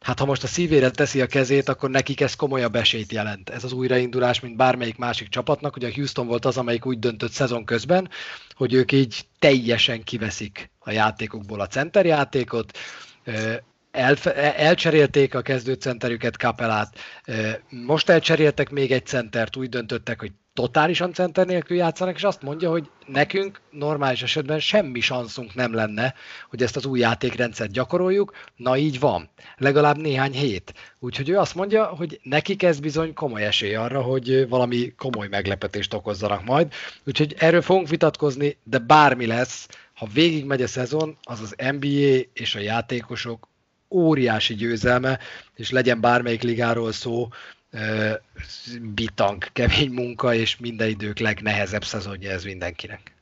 hát 0.00 0.18
ha 0.18 0.24
most 0.24 0.42
a 0.42 0.46
szívére 0.46 0.90
teszi 0.90 1.20
a 1.20 1.26
kezét, 1.26 1.68
akkor 1.68 1.90
nekik 1.90 2.20
ez 2.20 2.34
komolyabb 2.34 2.74
esélyt 2.74 3.12
jelent. 3.12 3.50
Ez 3.50 3.64
az 3.64 3.72
újraindulás, 3.72 4.40
mint 4.40 4.56
bármelyik 4.56 4.96
másik 4.96 5.28
csapatnak. 5.28 5.76
Ugye 5.76 5.88
a 5.88 5.94
Houston 5.94 6.26
volt 6.26 6.44
az, 6.44 6.56
amelyik 6.56 6.86
úgy 6.86 6.98
döntött 6.98 7.32
szezon 7.32 7.64
közben, 7.64 8.08
hogy 8.54 8.74
ők 8.74 8.92
így 8.92 9.26
teljesen 9.38 10.02
kiveszik 10.02 10.70
a 10.78 10.90
játékokból 10.90 11.60
a 11.60 11.66
centerjátékot, 11.66 12.78
elfe, 13.90 14.54
elcserélték 14.56 15.34
a 15.34 15.42
kezdőcenterüket 15.42 16.36
Kapelát, 16.36 16.98
most 17.68 18.08
elcseréltek 18.08 18.70
még 18.70 18.92
egy 18.92 19.06
centert, 19.06 19.56
úgy 19.56 19.68
döntöttek, 19.68 20.20
hogy 20.20 20.32
totálisan 20.52 21.12
center 21.12 21.46
nélkül 21.46 21.76
játszanak, 21.76 22.16
és 22.16 22.24
azt 22.24 22.42
mondja, 22.42 22.70
hogy 22.70 22.90
nekünk 23.06 23.60
normális 23.70 24.22
esetben 24.22 24.60
semmi 24.60 25.00
szanszunk 25.00 25.54
nem 25.54 25.74
lenne, 25.74 26.14
hogy 26.48 26.62
ezt 26.62 26.76
az 26.76 26.86
új 26.86 26.98
játékrendszert 26.98 27.70
gyakoroljuk, 27.70 28.32
na 28.56 28.76
így 28.76 29.00
van, 29.00 29.28
legalább 29.56 29.96
néhány 29.96 30.32
hét. 30.32 30.74
Úgyhogy 30.98 31.28
ő 31.28 31.38
azt 31.38 31.54
mondja, 31.54 31.84
hogy 31.84 32.20
nekik 32.22 32.62
ez 32.62 32.80
bizony 32.80 33.14
komoly 33.14 33.44
esély 33.44 33.74
arra, 33.74 34.02
hogy 34.02 34.48
valami 34.48 34.94
komoly 34.96 35.28
meglepetést 35.28 35.94
okozzanak 35.94 36.44
majd. 36.44 36.72
Úgyhogy 37.04 37.34
erről 37.38 37.62
fogunk 37.62 37.88
vitatkozni, 37.88 38.56
de 38.62 38.78
bármi 38.78 39.26
lesz, 39.26 39.68
ha 39.94 40.06
végigmegy 40.12 40.62
a 40.62 40.66
szezon, 40.66 41.16
az 41.22 41.40
az 41.40 41.54
NBA 41.78 42.20
és 42.32 42.54
a 42.54 42.60
játékosok 42.60 43.48
óriási 43.90 44.54
győzelme, 44.54 45.18
és 45.54 45.70
legyen 45.70 46.00
bármelyik 46.00 46.42
ligáról 46.42 46.92
szó, 46.92 47.28
bitang, 48.94 49.44
kemény 49.52 49.90
munka, 49.90 50.34
és 50.34 50.56
minden 50.56 50.88
idők 50.88 51.18
legnehezebb 51.18 51.84
szezonja 51.84 52.30
ez 52.30 52.44
mindenkinek. 52.44 53.14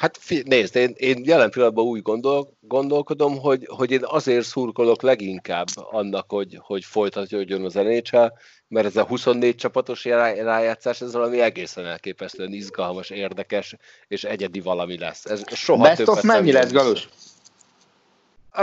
Hát 0.00 0.18
nézd, 0.44 0.76
én, 0.76 0.94
én 0.96 1.22
jelen 1.24 1.50
pillanatban 1.50 1.84
úgy 1.84 2.02
gondol, 2.02 2.56
gondolkodom, 2.60 3.38
hogy, 3.38 3.66
hogy 3.70 3.90
én 3.90 4.00
azért 4.02 4.46
szurkolok 4.46 5.02
leginkább 5.02 5.66
annak, 5.74 6.30
hogy, 6.30 6.58
hogy 6.60 6.84
folytatjon 6.84 7.64
az 7.64 7.74
NHL, 7.74 8.26
mert 8.68 8.86
ez 8.86 8.96
a 8.96 9.04
24 9.04 9.54
csapatos 9.54 10.04
rájátszás, 10.04 11.00
ez 11.00 11.12
valami 11.12 11.40
egészen 11.40 11.86
elképesztően 11.86 12.52
izgalmas, 12.52 13.10
érdekes 13.10 13.76
és 14.08 14.24
egyedi 14.24 14.60
valami 14.60 14.98
lesz. 14.98 15.24
Ez 15.24 15.42
soha 15.54 15.82
Best 15.82 16.08
of 16.08 16.22
mennyi 16.22 16.52
lesz, 16.52 16.72
Galus? 16.72 17.08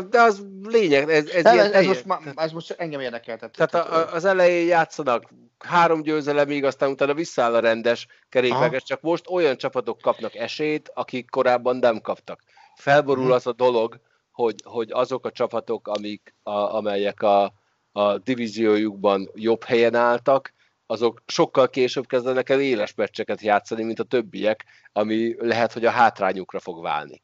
De 0.10 0.22
az 0.22 0.46
lényeg, 0.64 1.10
ez, 1.10 1.30
ez, 1.30 1.46
ez, 1.46 1.54
ilyen, 1.54 1.74
ez, 1.74 1.86
most, 1.86 2.06
ez 2.36 2.52
most 2.52 2.72
engem 2.72 3.00
érdekeltet. 3.00 3.52
Tehát 3.52 3.74
a, 3.74 4.14
az 4.14 4.26
elején 4.26 4.68
játszanak 4.68 5.34
három 5.58 6.02
győzelemig, 6.02 6.64
aztán 6.64 6.90
utána 6.90 7.14
visszaáll 7.14 7.54
a 7.56 7.60
rendes 7.60 8.08
kerékvágás, 8.30 8.84
csak 8.84 9.02
most 9.02 9.30
olyan 9.30 9.58
csapatok 9.58 10.02
kapnak 10.02 10.36
esélyt, 10.36 10.92
akik 10.94 11.30
korábban 11.30 11.78
nem 11.78 12.02
kaptak. 12.02 12.44
Felborul 12.76 13.24
hmm. 13.24 13.34
az 13.34 13.48
a 13.48 13.54
dolog, 13.54 14.00
hogy, 14.32 14.56
hogy 14.64 14.92
azok 14.92 15.26
a 15.26 15.32
csapatok, 15.32 15.88
amik, 15.88 16.36
a, 16.44 16.52
amelyek 16.52 17.22
a, 17.22 17.54
a 17.92 18.18
divíziójukban 18.18 19.30
jobb 19.34 19.64
helyen 19.64 19.96
álltak, 19.96 20.54
azok 20.86 21.22
sokkal 21.26 21.70
később 21.70 22.08
kezdenek 22.08 22.50
el 22.50 22.62
éles 22.62 22.94
meccseket 22.94 23.42
játszani, 23.42 23.84
mint 23.84 24.00
a 24.00 24.04
többiek, 24.04 24.66
ami 24.92 25.36
lehet, 25.40 25.74
hogy 25.74 25.86
a 25.86 25.90
hátrányukra 25.90 26.60
fog 26.60 26.82
válni. 26.82 27.22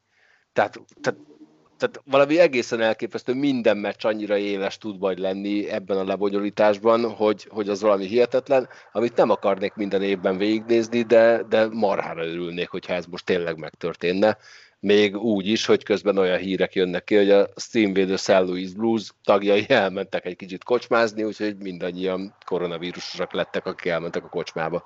Tehát, 0.53 0.80
tehát 1.01 1.20
tehát 1.78 2.02
valami 2.06 2.40
egészen 2.40 2.82
elképesztő, 2.82 3.34
minden 3.34 3.78
meccs 3.78 4.06
annyira 4.06 4.38
éles 4.38 4.78
tud 4.78 5.00
majd 5.00 5.20
lenni 5.20 5.70
ebben 5.70 5.98
a 5.98 6.04
lebonyolításban, 6.04 7.12
hogy, 7.12 7.48
hogy 7.50 7.70
az 7.70 7.82
valami 7.82 8.06
hihetetlen, 8.06 8.70
amit 8.92 9.16
nem 9.16 9.30
akarnék 9.30 9.74
minden 9.74 10.02
évben 10.02 10.38
végignézni, 10.38 11.02
de, 11.02 11.44
de 11.50 11.68
marhára 11.68 12.26
örülnék, 12.26 12.70
hogyha 12.70 12.94
ez 12.94 13.06
most 13.06 13.26
tényleg 13.26 13.58
megtörténne. 13.58 14.38
Még 14.80 15.18
úgy 15.18 15.48
is, 15.48 15.66
hogy 15.66 15.84
közben 15.84 16.18
olyan 16.18 16.38
hírek 16.38 16.76
jönnek 16.76 17.04
ki, 17.04 17.16
hogy 17.16 17.32
a 17.32 17.48
Steamvédő 17.56 18.16
St. 18.16 18.28
Louis 18.28 18.74
Blues 18.74 19.12
tagjai 19.24 19.66
elmentek 19.70 20.26
egy 20.26 20.36
kicsit 20.36 20.64
kocsmázni, 20.64 21.24
úgyhogy 21.24 21.58
mindannyian 21.58 22.36
koronavírusosak 22.46 23.34
lettek, 23.34 23.66
akik 23.66 23.92
elmentek 23.92 24.24
a 24.24 24.30
kocsmába. 24.30 24.84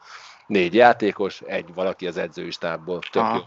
Négy 0.48 0.74
játékos, 0.74 1.42
egy 1.46 1.74
valaki 1.74 2.08
az 2.08 2.18
edzői 2.18 2.52
stábból. 2.52 3.00
Tök 3.12 3.24
jó 3.34 3.42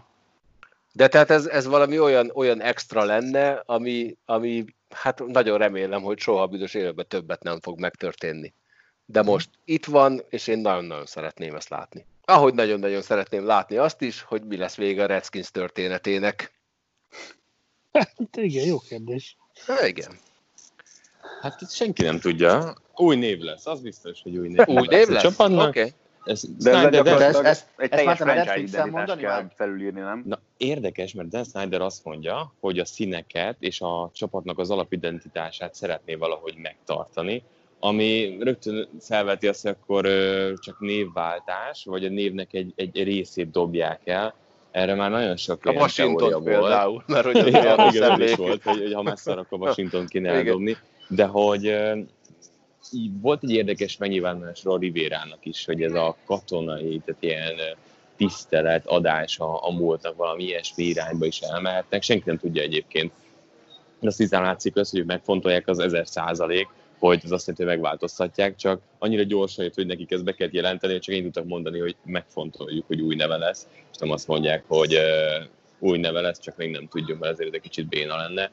de 0.93 1.07
tehát 1.07 1.29
ez, 1.29 1.45
ez 1.45 1.65
valami 1.65 1.99
olyan, 1.99 2.31
olyan 2.33 2.61
extra 2.61 3.03
lenne, 3.03 3.63
ami, 3.65 4.17
ami 4.25 4.65
hát 4.89 5.25
nagyon 5.25 5.57
remélem, 5.57 6.01
hogy 6.01 6.19
soha 6.19 6.41
a 6.41 6.47
büdös 6.47 6.73
életben 6.73 7.05
többet 7.07 7.43
nem 7.43 7.59
fog 7.59 7.79
megtörténni. 7.79 8.53
De 9.05 9.21
most 9.21 9.49
itt 9.65 9.85
van, 9.85 10.21
és 10.29 10.47
én 10.47 10.59
nagyon-nagyon 10.59 11.05
szeretném 11.05 11.55
ezt 11.55 11.69
látni. 11.69 12.05
Ahogy 12.25 12.53
nagyon-nagyon 12.53 13.01
szeretném 13.01 13.45
látni 13.45 13.77
azt 13.77 14.01
is, 14.01 14.21
hogy 14.21 14.43
mi 14.43 14.57
lesz 14.57 14.75
vége 14.75 15.03
a 15.03 15.05
Redskins 15.05 15.51
történetének. 15.51 16.51
Hát 17.91 18.15
igen, 18.35 18.65
jó 18.65 18.79
kérdés. 18.79 19.37
Ha, 19.65 19.85
igen. 19.85 20.19
Hát 21.41 21.61
itt 21.61 21.71
senki 21.71 22.03
nem 22.03 22.19
tudja. 22.19 22.75
Új 22.95 23.15
név 23.15 23.39
lesz, 23.39 23.65
az 23.65 23.81
biztos, 23.81 24.21
hogy 24.21 24.37
új 24.37 24.47
név 24.47 24.67
Új 24.67 24.87
név 24.87 25.07
lesz? 25.07 25.39
Oké. 25.39 25.53
Okay. 25.53 25.93
Ez, 26.23 26.43
de 26.57 26.79
Snyder, 26.79 27.03
de 27.03 27.25
ez, 27.25 27.35
ez, 27.35 27.67
egy 27.77 27.89
teljes 27.89 28.17
franchise 28.17 28.57
identitást 28.59 29.17
kell 29.17 29.47
felülírni, 29.55 29.99
nem? 29.99 30.23
Na, 30.25 30.39
érdekes, 30.57 31.13
mert 31.13 31.29
Dan 31.29 31.43
Snyder 31.43 31.81
azt 31.81 32.05
mondja, 32.05 32.53
hogy 32.59 32.79
a 32.79 32.85
színeket 32.85 33.55
és 33.59 33.81
a 33.81 34.09
csapatnak 34.13 34.59
az 34.59 34.71
alapidentitását 34.71 35.73
szeretné 35.73 36.15
valahogy 36.15 36.55
megtartani, 36.55 37.43
ami 37.79 38.37
rögtön 38.39 38.89
felveti 38.99 39.47
azt, 39.47 39.61
hogy 39.61 39.75
akkor 39.81 40.07
csak 40.55 40.79
névváltás, 40.79 41.85
vagy 41.85 42.05
a 42.05 42.09
névnek 42.09 42.53
egy, 42.53 42.73
egy 42.75 43.03
részét 43.03 43.51
dobják 43.51 44.01
el. 44.07 44.33
Erre 44.71 44.95
már 44.95 45.09
nagyon 45.09 45.35
sok 45.35 45.65
a 45.65 45.71
Washington 45.71 46.43
például, 46.43 47.03
mert 47.07 47.25
hogy 47.25 47.47
igen, 47.47 47.89
igen, 47.89 48.21
is 48.21 48.35
volt, 48.35 48.63
hogy, 48.63 48.79
hogy 48.79 48.93
ha 48.93 49.01
messze 49.01 49.33
a 49.33 49.45
Washington 49.49 50.05
kéne 50.05 50.29
eldobni, 50.29 50.77
de 51.07 51.25
hogy 51.25 51.75
így 52.91 53.21
volt 53.21 53.43
egy 53.43 53.51
érdekes 53.51 53.97
megnyilvánulásról 53.97 54.79
Rivérának 54.79 55.45
is, 55.45 55.65
hogy 55.65 55.81
ez 55.81 55.93
a 55.93 56.17
katonai, 56.25 57.01
tehát 57.05 57.23
ilyen 57.23 57.55
tisztelet 58.15 58.85
adása 58.87 59.61
a 59.61 59.71
múltnak 59.71 60.15
valami 60.15 60.43
ilyesmi 60.43 60.83
irányba 60.83 61.25
is 61.25 61.39
elmehetnek. 61.39 62.01
Senki 62.01 62.23
nem 62.25 62.37
tudja 62.37 62.61
egyébként. 62.61 63.11
Azt 64.01 64.17
hiszem 64.17 64.43
látszik 64.43 64.75
az, 64.75 64.89
hogy 64.89 65.05
megfontolják 65.05 65.67
az 65.67 65.79
ezer 65.79 66.07
százalék, 66.07 66.67
hogy 66.99 67.21
az 67.23 67.31
azt 67.31 67.47
jelenti, 67.47 67.63
hogy 67.63 67.75
megváltoztatják, 67.75 68.55
csak 68.55 68.81
annyira 68.99 69.23
gyorsan 69.23 69.63
jött, 69.63 69.75
hogy 69.75 69.85
nekik 69.85 70.11
ezt 70.11 70.23
be 70.23 70.31
kellett 70.31 70.53
jelenteni, 70.53 70.99
csak 70.99 71.15
én 71.15 71.23
tudtak 71.23 71.45
mondani, 71.45 71.79
hogy 71.79 71.95
megfontoljuk, 72.05 72.87
hogy 72.87 73.01
új 73.01 73.15
neve 73.15 73.37
lesz, 73.37 73.67
és 73.91 73.97
nem 73.97 74.11
azt 74.11 74.27
mondják, 74.27 74.63
hogy 74.67 74.97
új 75.79 75.97
neve 75.97 76.21
lesz, 76.21 76.39
csak 76.39 76.57
még 76.57 76.71
nem 76.71 76.87
tudjuk, 76.87 77.19
mert 77.19 77.33
azért 77.33 77.53
egy 77.53 77.61
kicsit 77.61 77.87
béna 77.87 78.15
lenne. 78.15 78.51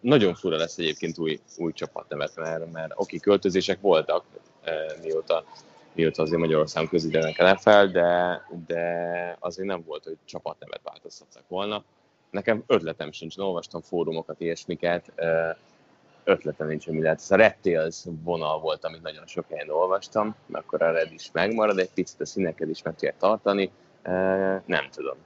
Nagyon 0.00 0.34
fura 0.34 0.56
lesz 0.56 0.78
egyébként 0.78 1.18
új, 1.18 1.40
új 1.56 1.72
csapatnevet, 1.72 2.36
mert, 2.36 2.72
mert 2.72 2.92
oké, 2.94 3.16
költözések 3.16 3.80
voltak, 3.80 4.24
uh, 4.66 5.02
mióta, 5.02 5.44
mióta 5.92 6.22
azért 6.22 6.40
Magyarország 6.40 6.88
közítenek 6.88 7.38
NFL, 7.38 7.84
de, 7.84 8.42
de 8.66 9.36
azért 9.40 9.68
nem 9.68 9.82
volt, 9.86 10.04
hogy 10.04 10.16
csapatnevet 10.24 10.80
változtattak 10.82 11.42
volna. 11.48 11.84
Nekem 12.30 12.64
ötletem 12.66 13.12
sincs, 13.12 13.36
olvastam 13.36 13.80
fórumokat, 13.80 14.40
ilyesmiket, 14.40 15.12
uh, 15.16 15.56
ötletem 16.24 16.66
nincs, 16.66 16.84
hogy 16.84 16.94
mi 16.94 17.02
lehet. 17.02 17.18
Ez 17.18 17.30
a 17.30 17.36
Red 17.36 17.56
Tails 17.62 18.04
vonal 18.22 18.60
volt, 18.60 18.84
amit 18.84 19.02
nagyon 19.02 19.26
sok 19.26 19.44
helyen 19.48 19.70
olvastam, 19.70 20.34
akkor 20.52 20.82
a 20.82 20.90
Red 20.90 21.12
is 21.12 21.30
megmarad, 21.32 21.78
egy 21.78 21.90
picit 21.94 22.20
a 22.20 22.26
színeket 22.26 22.68
is 22.68 22.82
meg 22.82 22.92
tudják 22.92 23.16
tartani, 23.18 23.70
nem 24.66 24.88
tudom. 24.90 25.16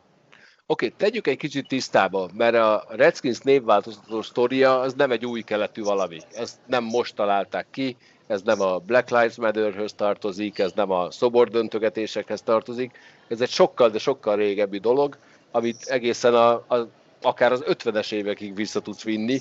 Oké, 0.67 0.87
okay, 0.87 0.97
tegyük 0.99 1.27
egy 1.27 1.37
kicsit 1.37 1.69
tisztába, 1.69 2.29
mert 2.35 2.55
a 2.55 2.85
Redskins 2.89 3.39
névváltoztató 3.39 4.23
sztoria 4.23 4.81
az 4.81 4.95
nem 4.95 5.11
egy 5.11 5.27
új 5.27 5.43
keletű 5.43 5.83
valami. 5.83 6.21
Ezt 6.33 6.59
nem 6.67 6.85
most 6.85 7.15
találták 7.15 7.67
ki, 7.71 7.97
ez 8.27 8.43
nem 8.43 8.61
a 8.61 8.79
Black 8.79 9.11
Lives 9.11 9.37
Matter-höz 9.37 9.93
tartozik, 9.93 10.59
ez 10.59 10.73
nem 10.75 10.91
a 10.91 11.11
szobordöntögetésekhez 11.11 12.43
tartozik, 12.43 12.99
ez 13.29 13.41
egy 13.41 13.51
sokkal, 13.51 13.89
de 13.89 13.99
sokkal 13.99 14.37
régebbi 14.37 14.79
dolog, 14.79 15.17
amit 15.51 15.83
egészen 15.87 16.35
a, 16.35 16.51
a, 16.53 16.89
akár 17.23 17.53
az 17.53 17.65
50-es 17.67 18.13
évekig 18.13 18.55
vissza 18.55 18.81
tudsz 18.81 19.03
vinni, 19.03 19.41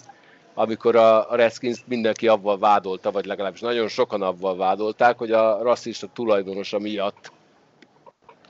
amikor 0.53 0.95
a, 0.95 1.31
a 1.31 1.35
Redskins 1.35 1.83
mindenki 1.87 2.27
avval 2.27 2.57
vádolta, 2.57 3.11
vagy 3.11 3.25
legalábbis 3.25 3.59
nagyon 3.59 3.87
sokan 3.87 4.21
avval 4.21 4.55
vádolták, 4.55 5.17
hogy 5.17 5.31
a 5.31 5.61
rasszista 5.63 6.07
tulajdonosa 6.13 6.79
miatt 6.79 7.31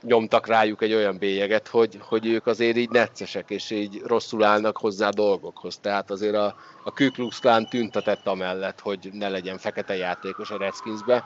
nyomtak 0.02 0.46
rájuk 0.46 0.82
egy 0.82 0.94
olyan 0.94 1.18
bélyeget, 1.18 1.68
hogy, 1.68 1.98
hogy 2.00 2.26
ők 2.26 2.46
azért 2.46 2.76
így 2.76 2.90
neccesek, 2.90 3.50
és 3.50 3.70
így 3.70 4.02
rosszul 4.04 4.44
állnak 4.44 4.76
hozzá 4.76 5.08
dolgokhoz. 5.08 5.78
Tehát 5.78 6.10
azért 6.10 6.34
a, 6.34 6.56
a 6.84 6.90
Ku 6.90 7.10
Klux 7.10 7.38
Klan 7.38 7.66
tüntetett 7.66 8.26
amellett, 8.26 8.80
hogy 8.80 9.10
ne 9.12 9.28
legyen 9.28 9.58
fekete 9.58 9.96
játékos 9.96 10.50
a 10.50 10.58
Redskinsbe. 10.58 11.24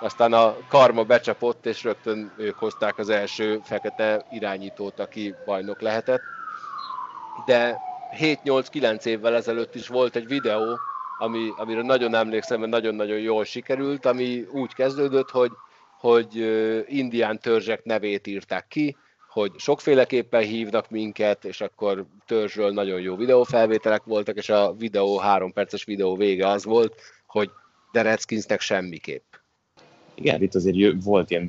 Aztán 0.00 0.32
a 0.32 0.56
karma 0.68 1.02
becsapott, 1.04 1.66
és 1.66 1.82
rögtön 1.82 2.32
ők 2.36 2.58
hozták 2.58 2.98
az 2.98 3.08
első 3.08 3.60
fekete 3.64 4.26
irányítót, 4.30 5.00
aki 5.00 5.34
bajnok 5.44 5.80
lehetett. 5.80 6.22
De 7.46 7.78
7-8-9 8.18 9.04
évvel 9.04 9.34
ezelőtt 9.34 9.74
is 9.74 9.88
volt 9.88 10.16
egy 10.16 10.26
videó, 10.26 10.78
ami, 11.18 11.52
amire 11.56 11.82
nagyon 11.82 12.14
emlékszem, 12.14 12.60
mert 12.60 12.70
nagyon-nagyon 12.70 13.18
jól 13.18 13.44
sikerült, 13.44 14.06
ami 14.06 14.46
úgy 14.52 14.74
kezdődött, 14.74 15.30
hogy 15.30 15.50
hogy 16.04 16.36
indián 16.88 17.38
törzsek 17.38 17.84
nevét 17.84 18.26
írták 18.26 18.66
ki, 18.68 18.96
hogy 19.28 19.52
sokféleképpen 19.56 20.42
hívnak 20.42 20.90
minket, 20.90 21.44
és 21.44 21.60
akkor 21.60 22.06
törzsről 22.26 22.70
nagyon 22.70 23.00
jó 23.00 23.16
videófelvételek 23.16 24.02
voltak, 24.02 24.36
és 24.36 24.48
a 24.48 24.74
videó, 24.78 25.18
három 25.18 25.52
perces 25.52 25.84
videó 25.84 26.16
vége 26.16 26.48
az 26.48 26.64
volt, 26.64 27.00
hogy 27.26 27.50
de 27.92 28.02
Redskinsnek 28.02 28.60
semmiképp. 28.60 29.34
Igen, 30.14 30.42
itt 30.42 30.54
azért 30.54 31.02
volt 31.04 31.30
ilyen 31.30 31.48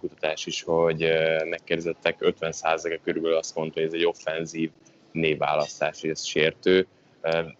kutatás 0.00 0.46
is, 0.46 0.62
hogy 0.62 1.08
megkérdezettek 1.48 2.16
50%-a 2.20 3.00
körülbelül 3.04 3.36
azt 3.36 3.54
mondta, 3.54 3.80
hogy 3.80 3.88
ez 3.88 3.94
egy 3.94 4.06
offenzív 4.06 4.70
névválasztás, 5.12 6.00
hogy 6.00 6.10
ez 6.10 6.24
sértő. 6.24 6.86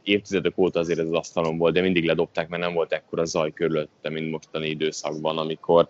Évtizedek 0.02 0.58
óta 0.58 0.78
azért 0.78 0.98
ez 0.98 1.06
az 1.06 1.12
asztalon 1.12 1.58
volt, 1.58 1.74
de 1.74 1.80
mindig 1.80 2.04
ledobták, 2.04 2.48
mert 2.48 2.62
nem 2.62 2.74
volt 2.74 2.92
ekkora 2.92 3.24
zaj 3.24 3.52
körülötte, 3.52 4.10
mint 4.10 4.30
mostani 4.30 4.68
időszakban, 4.68 5.38
amikor 5.38 5.88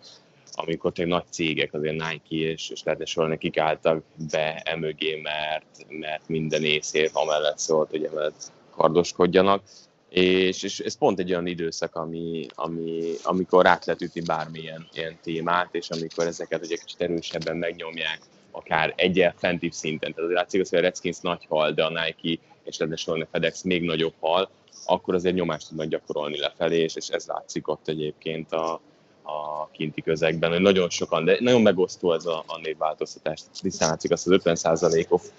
amikor 0.59 0.93
tényleg 0.93 1.19
nagy 1.19 1.33
cégek, 1.33 1.75
azért 1.75 1.95
Nike 1.95 2.51
és, 2.51 2.71
és 2.71 2.83
lehetne 2.83 3.05
sorolni, 3.05 3.35
nekik 3.35 3.59
álltak 3.59 4.03
be 4.31 4.63
emögé, 4.65 5.21
mert, 5.21 5.87
mert 5.89 6.29
minden 6.29 6.65
észért 6.65 7.17
amellett 7.17 7.59
szólt, 7.59 7.91
hogy 7.91 8.05
emellett 8.05 8.53
kardoskodjanak. 8.71 9.63
És, 10.09 10.63
és 10.63 10.79
ez 10.79 10.99
pont 10.99 11.19
egy 11.19 11.31
olyan 11.31 11.47
időszak, 11.47 11.95
ami, 11.95 12.47
ami, 12.55 13.13
amikor 13.23 13.67
át 13.67 13.85
lehet 13.85 14.03
ütni 14.03 14.21
bármilyen 14.21 14.89
ilyen 14.93 15.19
témát, 15.23 15.75
és 15.75 15.91
amikor 15.91 16.27
ezeket 16.27 16.63
egy 16.63 16.79
kicsit 16.79 17.01
erősebben 17.01 17.57
megnyomják, 17.57 18.21
akár 18.51 18.93
egyel 18.97 19.35
fentibb 19.37 19.73
szinten. 19.73 20.15
Tehát 20.15 20.19
azért 20.19 20.41
látszik, 20.41 20.69
hogy 20.69 20.79
a 20.79 20.83
Redskins 20.83 21.21
nagy 21.21 21.47
hal, 21.49 21.73
de 21.73 21.85
a 21.85 21.89
Nike 21.89 22.43
és 22.65 22.79
lehetne 22.79 23.23
a 23.23 23.29
FedEx 23.31 23.63
még 23.63 23.83
nagyobb 23.83 24.15
hal, 24.21 24.51
akkor 24.85 25.15
azért 25.15 25.35
nyomást 25.35 25.69
tudnak 25.69 25.87
gyakorolni 25.87 26.39
lefelé, 26.39 26.79
és, 26.79 26.97
és 26.97 27.09
ez 27.09 27.27
látszik 27.27 27.69
ott 27.69 27.89
egyébként 27.89 28.53
a, 28.53 28.81
a 29.29 29.69
kinti 29.73 30.03
közegben, 30.03 30.51
hogy 30.51 30.61
nagyon 30.61 30.91
sokan, 30.91 31.25
de 31.25 31.37
nagyon 31.41 31.63
megosztó 31.63 32.13
ez 32.13 32.27
a, 32.27 32.45
a 32.47 32.59
névváltoztatás. 32.63 33.41
Tisztán 33.61 33.89
látszik 33.89 34.11
azt 34.11 34.27
az 34.27 34.41
50%-ot 34.45 35.33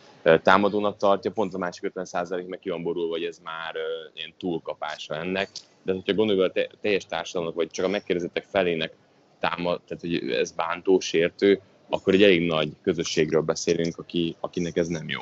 támadónak 0.44 0.98
tartja, 0.98 1.32
pont 1.32 1.54
a 1.54 1.58
másik 1.58 1.92
50% 1.96 2.48
meg 2.48 2.60
ki 2.60 2.70
van 2.70 2.84
borulva, 2.84 3.12
hogy 3.12 3.24
ez 3.24 3.40
már 3.44 3.76
ilyen 4.14 4.34
túlkapása 4.38 5.16
ennek. 5.16 5.50
De 5.84 5.94
hogyha 5.94 6.14
gondolja 6.14 6.44
a 6.44 6.52
te, 6.52 6.70
teljes 6.82 7.06
társadalomnak, 7.06 7.58
vagy 7.58 7.70
csak 7.70 7.86
a 7.86 7.90
megkérdezettek 7.90 8.46
felének 8.50 8.94
támad, 9.40 9.82
tehát 9.88 10.02
hogy 10.02 10.32
ez 10.32 10.52
bántó, 10.52 11.00
sértő, 11.00 11.62
akkor 11.90 12.14
egy 12.14 12.24
elég 12.24 12.46
nagy 12.46 12.72
közösségről 12.82 13.42
beszélünk, 13.42 13.98
aki, 13.98 14.36
akinek 14.40 14.78
ez 14.78 14.88
nem 14.88 15.10
jó. 15.10 15.20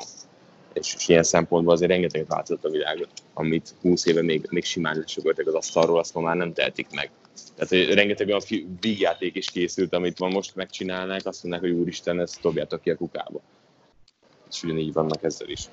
És, 0.72 0.94
és 0.94 1.08
ilyen 1.08 1.22
szempontból 1.22 1.72
azért 1.72 1.90
rengeteget 1.90 2.28
változott 2.28 2.64
a 2.64 2.70
világot, 2.70 3.10
amit 3.34 3.74
20 3.80 4.06
éve 4.06 4.22
még, 4.22 4.46
még 4.50 4.64
simán 4.64 4.96
lesögöltek 4.96 5.46
az 5.46 5.54
asztalról, 5.54 5.98
azt 5.98 6.14
ma 6.14 6.20
már 6.20 6.36
nem 6.36 6.52
tehetik 6.52 6.86
meg. 6.90 7.10
Tehát 7.56 7.94
rengeteg 7.94 8.26
olyan 8.26 8.40
vígjáték 8.80 9.34
is 9.34 9.50
készült, 9.50 9.94
amit 9.94 10.18
ma 10.18 10.28
most 10.28 10.54
megcsinálnák, 10.54 11.26
azt 11.26 11.42
mondják, 11.42 11.64
hogy 11.64 11.80
úristen, 11.80 12.20
ezt 12.20 12.40
dobjátok 12.40 12.80
ki 12.80 12.90
a 12.90 12.96
kukába. 12.96 13.40
És 14.50 14.62
ugyanígy 14.62 14.92
vannak 14.92 15.22
ezzel 15.22 15.48
is. 15.48 15.68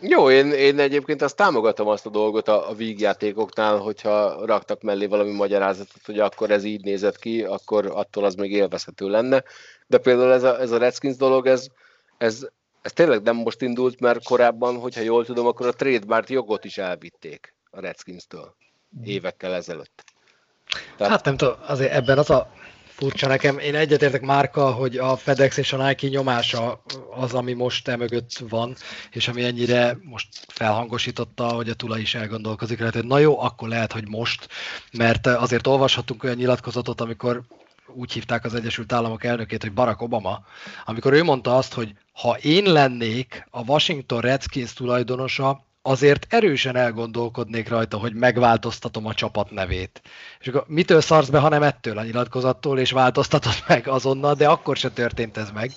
Jó, 0.00 0.30
én, 0.30 0.52
én 0.52 0.78
egyébként 0.78 1.22
azt 1.22 1.36
támogatom 1.36 1.88
azt 1.88 2.06
a 2.06 2.10
dolgot 2.10 2.48
a, 2.48 2.70
a 2.70 2.74
vígjátékoknál, 2.74 3.78
hogyha 3.78 4.46
raktak 4.46 4.82
mellé 4.82 5.06
valami 5.06 5.32
magyarázatot, 5.32 6.04
hogy 6.04 6.18
akkor 6.18 6.50
ez 6.50 6.64
így 6.64 6.84
nézett 6.84 7.18
ki, 7.18 7.42
akkor 7.42 7.86
attól 7.86 8.24
az 8.24 8.34
még 8.34 8.52
élvezhető 8.52 9.08
lenne. 9.08 9.42
De 9.86 9.98
például 9.98 10.32
ez 10.32 10.42
a, 10.42 10.60
ez 10.60 10.70
a 10.70 10.78
Redskins 10.78 11.16
dolog, 11.16 11.46
ez, 11.46 11.66
ez, 12.18 12.48
ez 12.82 12.92
tényleg 12.92 13.22
nem 13.22 13.36
most 13.36 13.62
indult, 13.62 14.00
mert 14.00 14.24
korábban, 14.24 14.78
hogyha 14.78 15.00
jól 15.00 15.24
tudom, 15.24 15.46
akkor 15.46 15.66
a 15.66 15.72
trademark 15.72 16.28
jogot 16.28 16.64
is 16.64 16.78
elvitték 16.78 17.54
a 17.70 17.80
Redskins-től 17.80 18.54
évekkel 19.04 19.54
ezelőtt. 19.54 20.04
Tehát... 20.96 21.12
Hát 21.12 21.24
nem 21.24 21.36
tudom, 21.36 21.54
azért 21.66 21.92
ebben 21.92 22.18
az 22.18 22.30
a 22.30 22.50
furcsa 22.96 23.26
nekem. 23.26 23.58
Én 23.58 23.74
egyetértek 23.74 24.20
Márka, 24.20 24.70
hogy 24.70 24.96
a 24.96 25.16
FedEx 25.16 25.56
és 25.56 25.72
a 25.72 25.86
Nike 25.86 26.08
nyomása 26.08 26.82
az, 27.16 27.34
ami 27.34 27.52
most 27.52 27.88
emögött 27.88 28.38
van, 28.48 28.76
és 29.10 29.28
ami 29.28 29.44
ennyire 29.44 29.98
most 30.02 30.28
felhangosította, 30.48 31.48
hogy 31.48 31.68
a 31.68 31.74
Tula 31.74 31.98
is 31.98 32.14
elgondolkozik 32.14 32.78
lehet, 32.78 32.94
hogy 32.94 33.06
na 33.06 33.18
jó, 33.18 33.40
akkor 33.40 33.68
lehet, 33.68 33.92
hogy 33.92 34.08
most, 34.08 34.48
mert 34.92 35.26
azért 35.26 35.66
olvashatunk 35.66 36.24
olyan 36.24 36.36
nyilatkozatot, 36.36 37.00
amikor 37.00 37.42
úgy 37.86 38.12
hívták 38.12 38.44
az 38.44 38.54
Egyesült 38.54 38.92
Államok 38.92 39.24
elnökét, 39.24 39.62
hogy 39.62 39.72
Barack 39.72 40.02
Obama, 40.02 40.44
amikor 40.84 41.12
ő 41.12 41.22
mondta 41.22 41.56
azt, 41.56 41.74
hogy 41.74 41.94
ha 42.12 42.36
én 42.36 42.72
lennék 42.72 43.46
a 43.50 43.60
Washington 43.60 44.20
Redskins 44.20 44.72
tulajdonosa, 44.72 45.65
azért 45.86 46.26
erősen 46.28 46.76
elgondolkodnék 46.76 47.68
rajta, 47.68 47.98
hogy 47.98 48.14
megváltoztatom 48.14 49.06
a 49.06 49.14
csapat 49.14 49.50
nevét. 49.50 50.02
És 50.40 50.46
akkor 50.48 50.64
mitől 50.66 51.00
szarsz 51.00 51.28
be, 51.28 51.38
ha 51.38 51.48
nem 51.48 51.62
ettől 51.62 51.98
a 51.98 52.02
nyilatkozattól, 52.02 52.78
és 52.78 52.90
változtatod 52.90 53.52
meg 53.68 53.88
azonnal, 53.88 54.34
de 54.34 54.48
akkor 54.48 54.76
se 54.76 54.90
történt 54.90 55.36
ez 55.36 55.50
meg. 55.50 55.72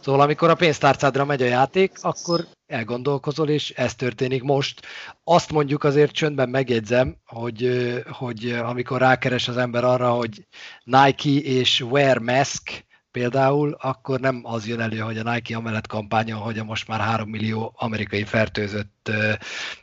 Szóval 0.00 0.20
amikor 0.20 0.50
a 0.50 0.54
pénztárcádra 0.54 1.24
megy 1.24 1.42
a 1.42 1.46
játék, 1.46 1.92
akkor 2.00 2.46
elgondolkozol, 2.66 3.48
és 3.48 3.70
ez 3.70 3.94
történik 3.94 4.42
most. 4.42 4.86
Azt 5.24 5.52
mondjuk 5.52 5.84
azért 5.84 6.12
csöndben 6.12 6.48
megjegyzem, 6.48 7.16
hogy, 7.24 7.92
hogy 8.10 8.50
amikor 8.50 9.00
rákeres 9.00 9.48
az 9.48 9.56
ember 9.56 9.84
arra, 9.84 10.10
hogy 10.10 10.46
Nike 10.84 11.30
és 11.30 11.80
Wear 11.80 12.18
Mask, 12.18 12.84
például, 13.12 13.76
akkor 13.80 14.20
nem 14.20 14.40
az 14.42 14.66
jön 14.66 14.80
elő, 14.80 14.98
hogy 14.98 15.18
a 15.18 15.32
Nike 15.32 15.56
amellett 15.56 15.86
kampányon, 15.86 16.38
hogy 16.38 16.58
a 16.58 16.64
most 16.64 16.88
már 16.88 17.00
3 17.00 17.28
millió 17.28 17.72
amerikai 17.76 18.24
fertőzött 18.24 19.10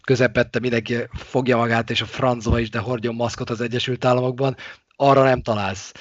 közepette 0.02 0.60
mindenki 0.60 0.96
fogja 1.12 1.58
magát, 1.58 1.90
és 1.90 2.02
a 2.02 2.06
francba 2.06 2.60
is, 2.60 2.70
de 2.70 2.80
hordjon 2.80 3.16
maszkot 3.16 3.50
az 3.50 3.62
Egyesült 3.62 4.06
Államokban, 4.06 4.56
arra 4.96 5.24
nem 5.24 5.42
találsz 5.42 5.92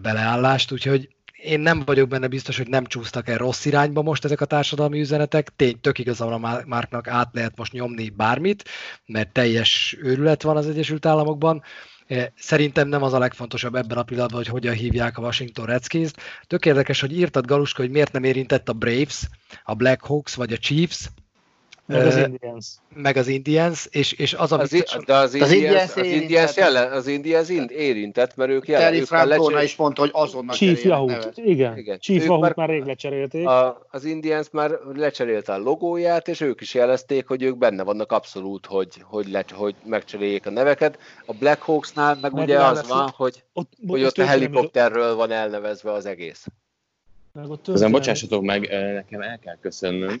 beleállást, 0.00 0.72
úgyhogy 0.72 1.08
én 1.42 1.60
nem 1.60 1.82
vagyok 1.84 2.08
benne 2.08 2.26
biztos, 2.26 2.56
hogy 2.56 2.68
nem 2.68 2.86
csúsztak 2.86 3.28
el 3.28 3.36
rossz 3.38 3.64
irányba 3.64 4.02
most 4.02 4.24
ezek 4.24 4.40
a 4.40 4.44
társadalmi 4.44 5.00
üzenetek. 5.00 5.56
Tény, 5.56 5.80
tök 5.80 5.98
igazán 5.98 6.32
a 6.32 6.62
Márknak 6.66 7.08
át 7.08 7.28
lehet 7.32 7.56
most 7.56 7.72
nyomni 7.72 8.08
bármit, 8.08 8.68
mert 9.06 9.32
teljes 9.32 9.96
őrület 10.02 10.42
van 10.42 10.56
az 10.56 10.68
Egyesült 10.68 11.06
Államokban. 11.06 11.62
Szerintem 12.34 12.88
nem 12.88 13.02
az 13.02 13.12
a 13.12 13.18
legfontosabb 13.18 13.74
ebben 13.74 13.98
a 13.98 14.02
pillanatban, 14.02 14.38
hogy 14.38 14.48
hogyan 14.48 14.74
hívják 14.74 15.18
a 15.18 15.22
Washington 15.22 15.66
Redskins-t. 15.66 16.20
Tök 16.46 16.66
érdekes, 16.66 17.00
hogy 17.00 17.16
írtad 17.16 17.46
Galuska, 17.46 17.82
hogy 17.82 17.90
miért 17.90 18.12
nem 18.12 18.24
érintett 18.24 18.68
a 18.68 18.72
Braves, 18.72 19.20
a 19.64 19.74
Black 19.74 20.04
Hawks 20.04 20.34
vagy 20.34 20.52
a 20.52 20.58
Chiefs, 20.58 21.08
meg 21.92 22.06
az 22.06 22.16
Indians. 22.16 22.66
Meg 22.94 23.16
az 23.16 23.26
Indians, 23.26 23.86
és, 23.90 24.12
és 24.12 24.34
az, 24.34 24.52
az, 24.52 24.70
biztos, 24.70 25.04
de 25.04 25.14
az, 25.14 25.34
az 25.34 25.52
Indians, 25.52 25.96
az 25.96 26.06
Indians, 26.06 26.56
jelen, 26.56 26.92
az 26.92 27.06
Indians 27.06 27.48
érintett, 27.68 28.36
mert 28.36 28.50
ők 28.50 28.68
jelen. 28.68 28.92
Terry 28.92 29.04
Francona 29.04 29.62
is 29.62 29.76
mondta, 29.76 30.00
hogy 30.00 30.10
azonnal 30.12 30.54
Chief 30.54 30.84
Yahoo, 30.84 31.10
igen. 31.34 31.78
igen. 31.78 31.98
Chief 31.98 32.24
Yahoo 32.24 32.38
már, 32.38 32.56
már 32.56 32.68
rég 32.68 32.84
lecserélték. 32.84 33.46
A, 33.46 33.86
az 33.90 34.04
Indians 34.04 34.46
már 34.50 34.70
lecserélte 34.94 35.52
a 35.52 35.58
logóját, 35.58 36.28
és 36.28 36.40
ők 36.40 36.60
is 36.60 36.74
jelezték, 36.74 37.26
hogy 37.26 37.42
ők 37.42 37.58
benne 37.58 37.82
vannak 37.82 38.12
abszolút, 38.12 38.66
hogy, 38.66 38.88
hogy, 39.02 39.30
le, 39.30 39.44
hogy 39.52 39.74
megcseréljék 39.84 40.46
a 40.46 40.50
neveket. 40.50 40.98
A 41.26 41.32
Black 41.32 41.62
Hawksnál 41.62 42.18
meg 42.20 42.34
ugye 42.34 42.58
az 42.58 42.88
van, 42.88 43.12
hogy 43.16 43.42
ott, 43.52 43.72
hogy 43.86 44.04
ott 44.04 44.18
a 44.18 44.24
helikopterről 44.24 45.14
van 45.14 45.30
elnevezve 45.30 45.92
az 45.92 46.06
egész. 46.06 46.46
Ezen 47.66 47.90
bocsássatok 47.90 48.42
meg, 48.42 48.68
nekem 48.94 49.20
el 49.20 49.38
kell 49.38 49.56
köszönnöm 49.60 50.20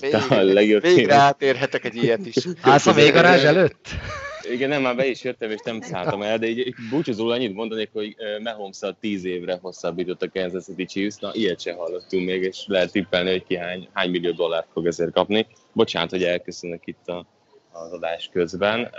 végre, 0.00 0.80
végre 0.80 1.14
átérhetek 1.14 1.84
egy 1.84 1.96
ilyet 1.96 2.26
is. 2.26 2.36
Állsz 2.60 2.86
a 2.86 2.92
véggarázs 2.92 3.44
előtt? 3.44 3.88
Igen, 4.50 4.68
nem, 4.68 4.82
már 4.82 4.96
be 4.96 5.06
is 5.06 5.22
jöttem, 5.22 5.50
és 5.50 5.60
nem 5.64 5.80
szálltam 5.80 6.22
el, 6.22 6.38
de 6.38 6.46
így 6.46 6.74
búcsúzóul 6.90 7.30
annyit 7.30 7.54
mondanék, 7.54 7.90
hogy 7.92 8.16
mahomes 8.42 8.78
tíz 9.00 9.24
évre 9.24 9.58
hosszabbított 9.62 10.22
a 10.22 10.30
Kansas 10.32 10.64
City 10.64 10.84
Chiefs, 10.84 11.16
na 11.16 11.30
ilyet 11.32 11.60
se 11.60 11.72
hallottunk 11.72 12.26
még, 12.26 12.42
és 12.42 12.64
lehet 12.66 12.92
tippelni, 12.92 13.30
hogy 13.30 13.44
ki 13.44 13.56
hány, 13.56 13.88
hány 13.92 14.10
millió 14.10 14.30
dollárt 14.30 14.68
fog 14.72 14.86
ezért 14.86 15.12
kapni. 15.12 15.46
Bocsánat, 15.72 16.10
hogy 16.10 16.24
elköszönök 16.24 16.86
itt 16.86 17.08
a, 17.08 17.26
az 17.72 17.92
adás 17.92 18.30
közben. 18.32 18.90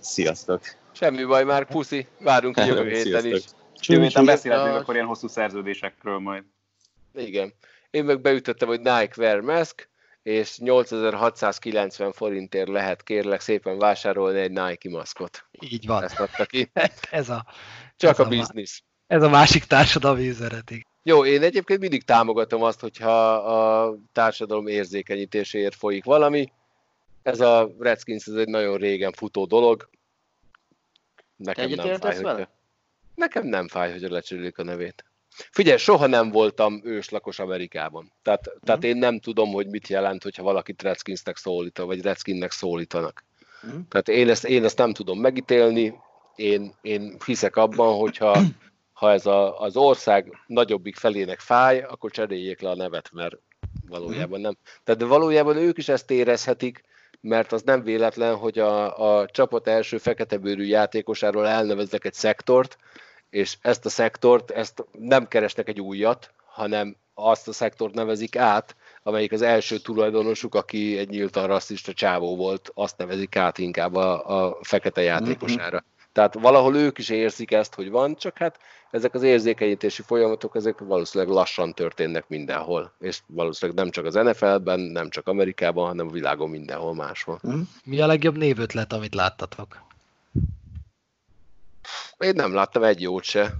Sziasztok! 0.00 0.60
Semmi 0.92 1.24
baj, 1.24 1.44
már 1.44 1.66
puszi, 1.66 2.06
várunk 2.20 2.56
jövő 2.66 2.88
héten 2.88 3.26
is. 3.26 3.42
Jövő 3.80 4.02
héten 4.02 4.24
beszélhetünk 4.24 4.76
akkor 4.76 4.94
ilyen 4.94 5.06
hosszú 5.06 5.28
szerződésekről 5.28 6.18
majd. 6.18 6.42
Igen. 7.14 7.52
Én 7.94 8.04
meg 8.04 8.20
beütöttem, 8.20 8.68
hogy 8.68 8.80
Nike 8.80 9.14
Wear 9.16 9.40
Mask, 9.40 9.88
és 10.22 10.58
8690 10.58 12.12
forintért 12.12 12.68
lehet 12.68 13.02
kérlek 13.02 13.40
szépen 13.40 13.78
vásárolni 13.78 14.38
egy 14.38 14.50
Nike 14.50 14.90
maszkot. 14.90 15.44
Így 15.50 15.86
van. 15.86 16.02
Ezt 16.02 16.20
adta 16.20 16.44
ki. 16.44 16.70
ez 17.10 17.28
a, 17.28 17.46
Csak 17.96 18.10
ez 18.10 18.18
a, 18.18 18.24
a 18.24 18.28
biznisz. 18.28 18.82
Ez 19.06 19.22
a 19.22 19.28
másik 19.28 19.64
társadalmi 19.64 20.28
üzenetig. 20.28 20.86
Jó, 21.02 21.24
én 21.24 21.42
egyébként 21.42 21.80
mindig 21.80 22.04
támogatom 22.04 22.62
azt, 22.62 22.80
hogyha 22.80 23.34
a 23.34 23.94
társadalom 24.12 24.66
érzékenyítéséért 24.66 25.74
folyik 25.74 26.04
valami. 26.04 26.52
Ez 27.22 27.40
a 27.40 27.70
Redskins 27.78 28.26
ez 28.26 28.34
egy 28.34 28.48
nagyon 28.48 28.76
régen 28.76 29.12
futó 29.12 29.44
dolog. 29.44 29.88
Nekem 31.36 31.70
nem 31.70 31.96
fáj, 31.96 32.22
hogy... 32.22 32.46
Nekem 33.14 33.46
nem 33.46 33.68
fáj, 33.68 33.92
hogy 33.92 34.00
lecserélik 34.00 34.58
a 34.58 34.62
nevét. 34.62 35.04
Figyelj, 35.50 35.78
soha 35.78 36.06
nem 36.06 36.30
voltam 36.30 36.80
őslakos 36.84 37.38
Amerikában. 37.38 38.12
Tehát, 38.22 38.50
mm. 38.50 38.58
tehát 38.62 38.84
én 38.84 38.96
nem 38.96 39.20
tudom, 39.20 39.52
hogy 39.52 39.66
mit 39.66 39.88
jelent, 39.88 40.22
hogyha 40.22 40.42
valakit 40.42 40.82
Redskinsnek 40.82 41.36
szólítanak, 41.36 41.90
vagy 41.90 42.02
Redskinnek 42.02 42.50
szólítanak. 42.50 43.24
Mm. 43.66 43.80
Tehát 43.88 44.08
én 44.08 44.28
ezt, 44.28 44.44
én 44.44 44.64
ezt 44.64 44.78
nem 44.78 44.92
tudom 44.92 45.20
megítélni, 45.20 45.94
én, 46.34 46.74
én 46.82 47.16
hiszek 47.24 47.56
abban, 47.56 47.98
hogyha 47.98 48.38
ha 48.92 49.12
ez 49.12 49.26
a, 49.26 49.60
az 49.60 49.76
ország 49.76 50.32
nagyobbik 50.46 50.96
felének 50.96 51.40
fáj, 51.40 51.80
akkor 51.80 52.10
cseréljék 52.10 52.60
le 52.60 52.70
a 52.70 52.76
nevet, 52.76 53.10
mert 53.12 53.36
valójában 53.88 54.40
nem. 54.40 54.56
Tehát 54.84 55.00
de 55.00 55.06
valójában 55.06 55.56
ők 55.56 55.78
is 55.78 55.88
ezt 55.88 56.10
érezhetik, 56.10 56.84
mert 57.20 57.52
az 57.52 57.62
nem 57.62 57.82
véletlen, 57.82 58.36
hogy 58.36 58.58
a, 58.58 59.18
a 59.20 59.26
csapat 59.26 59.68
első 59.68 59.98
feketebőrű 59.98 60.64
játékosáról 60.64 61.46
elneveznek 61.46 62.04
egy 62.04 62.14
szektort, 62.14 62.76
és 63.34 63.56
ezt 63.60 63.86
a 63.86 63.88
szektort, 63.88 64.50
ezt 64.50 64.84
nem 64.92 65.28
keresnek 65.28 65.68
egy 65.68 65.80
újat, 65.80 66.30
hanem 66.44 66.96
azt 67.14 67.48
a 67.48 67.52
szektort 67.52 67.94
nevezik 67.94 68.36
át, 68.36 68.76
amelyik 69.02 69.32
az 69.32 69.42
első 69.42 69.78
tulajdonosuk, 69.78 70.54
aki 70.54 70.98
egy 70.98 71.08
nyíltan 71.08 71.46
rasszista 71.46 71.92
csávó 71.92 72.36
volt, 72.36 72.70
azt 72.74 72.98
nevezik 72.98 73.36
át 73.36 73.58
inkább 73.58 73.94
a, 73.94 74.46
a 74.46 74.58
fekete 74.62 75.02
játékosára. 75.02 75.84
Tehát 76.12 76.34
valahol 76.34 76.76
ők 76.76 76.98
is 76.98 77.08
érzik 77.08 77.52
ezt, 77.52 77.74
hogy 77.74 77.90
van, 77.90 78.16
csak 78.16 78.38
hát 78.38 78.58
ezek 78.90 79.14
az 79.14 79.22
érzékenyítési 79.22 80.02
folyamatok, 80.02 80.56
ezek 80.56 80.78
valószínűleg 80.78 81.34
lassan 81.34 81.72
történnek 81.72 82.28
mindenhol. 82.28 82.92
És 82.98 83.20
valószínűleg 83.26 83.80
nem 83.80 83.90
csak 83.90 84.04
az 84.04 84.14
NFL-ben, 84.14 84.80
nem 84.80 85.10
csak 85.10 85.28
Amerikában, 85.28 85.86
hanem 85.86 86.06
a 86.06 86.12
világon 86.12 86.50
mindenhol 86.50 86.94
máshol. 86.94 87.40
Mi 87.84 88.00
a 88.00 88.06
legjobb 88.06 88.36
névötlet, 88.36 88.92
amit 88.92 89.14
láttatok? 89.14 89.84
Én 92.18 92.32
nem 92.34 92.54
láttam 92.54 92.82
egy 92.82 93.02
jót 93.02 93.24
se. 93.24 93.54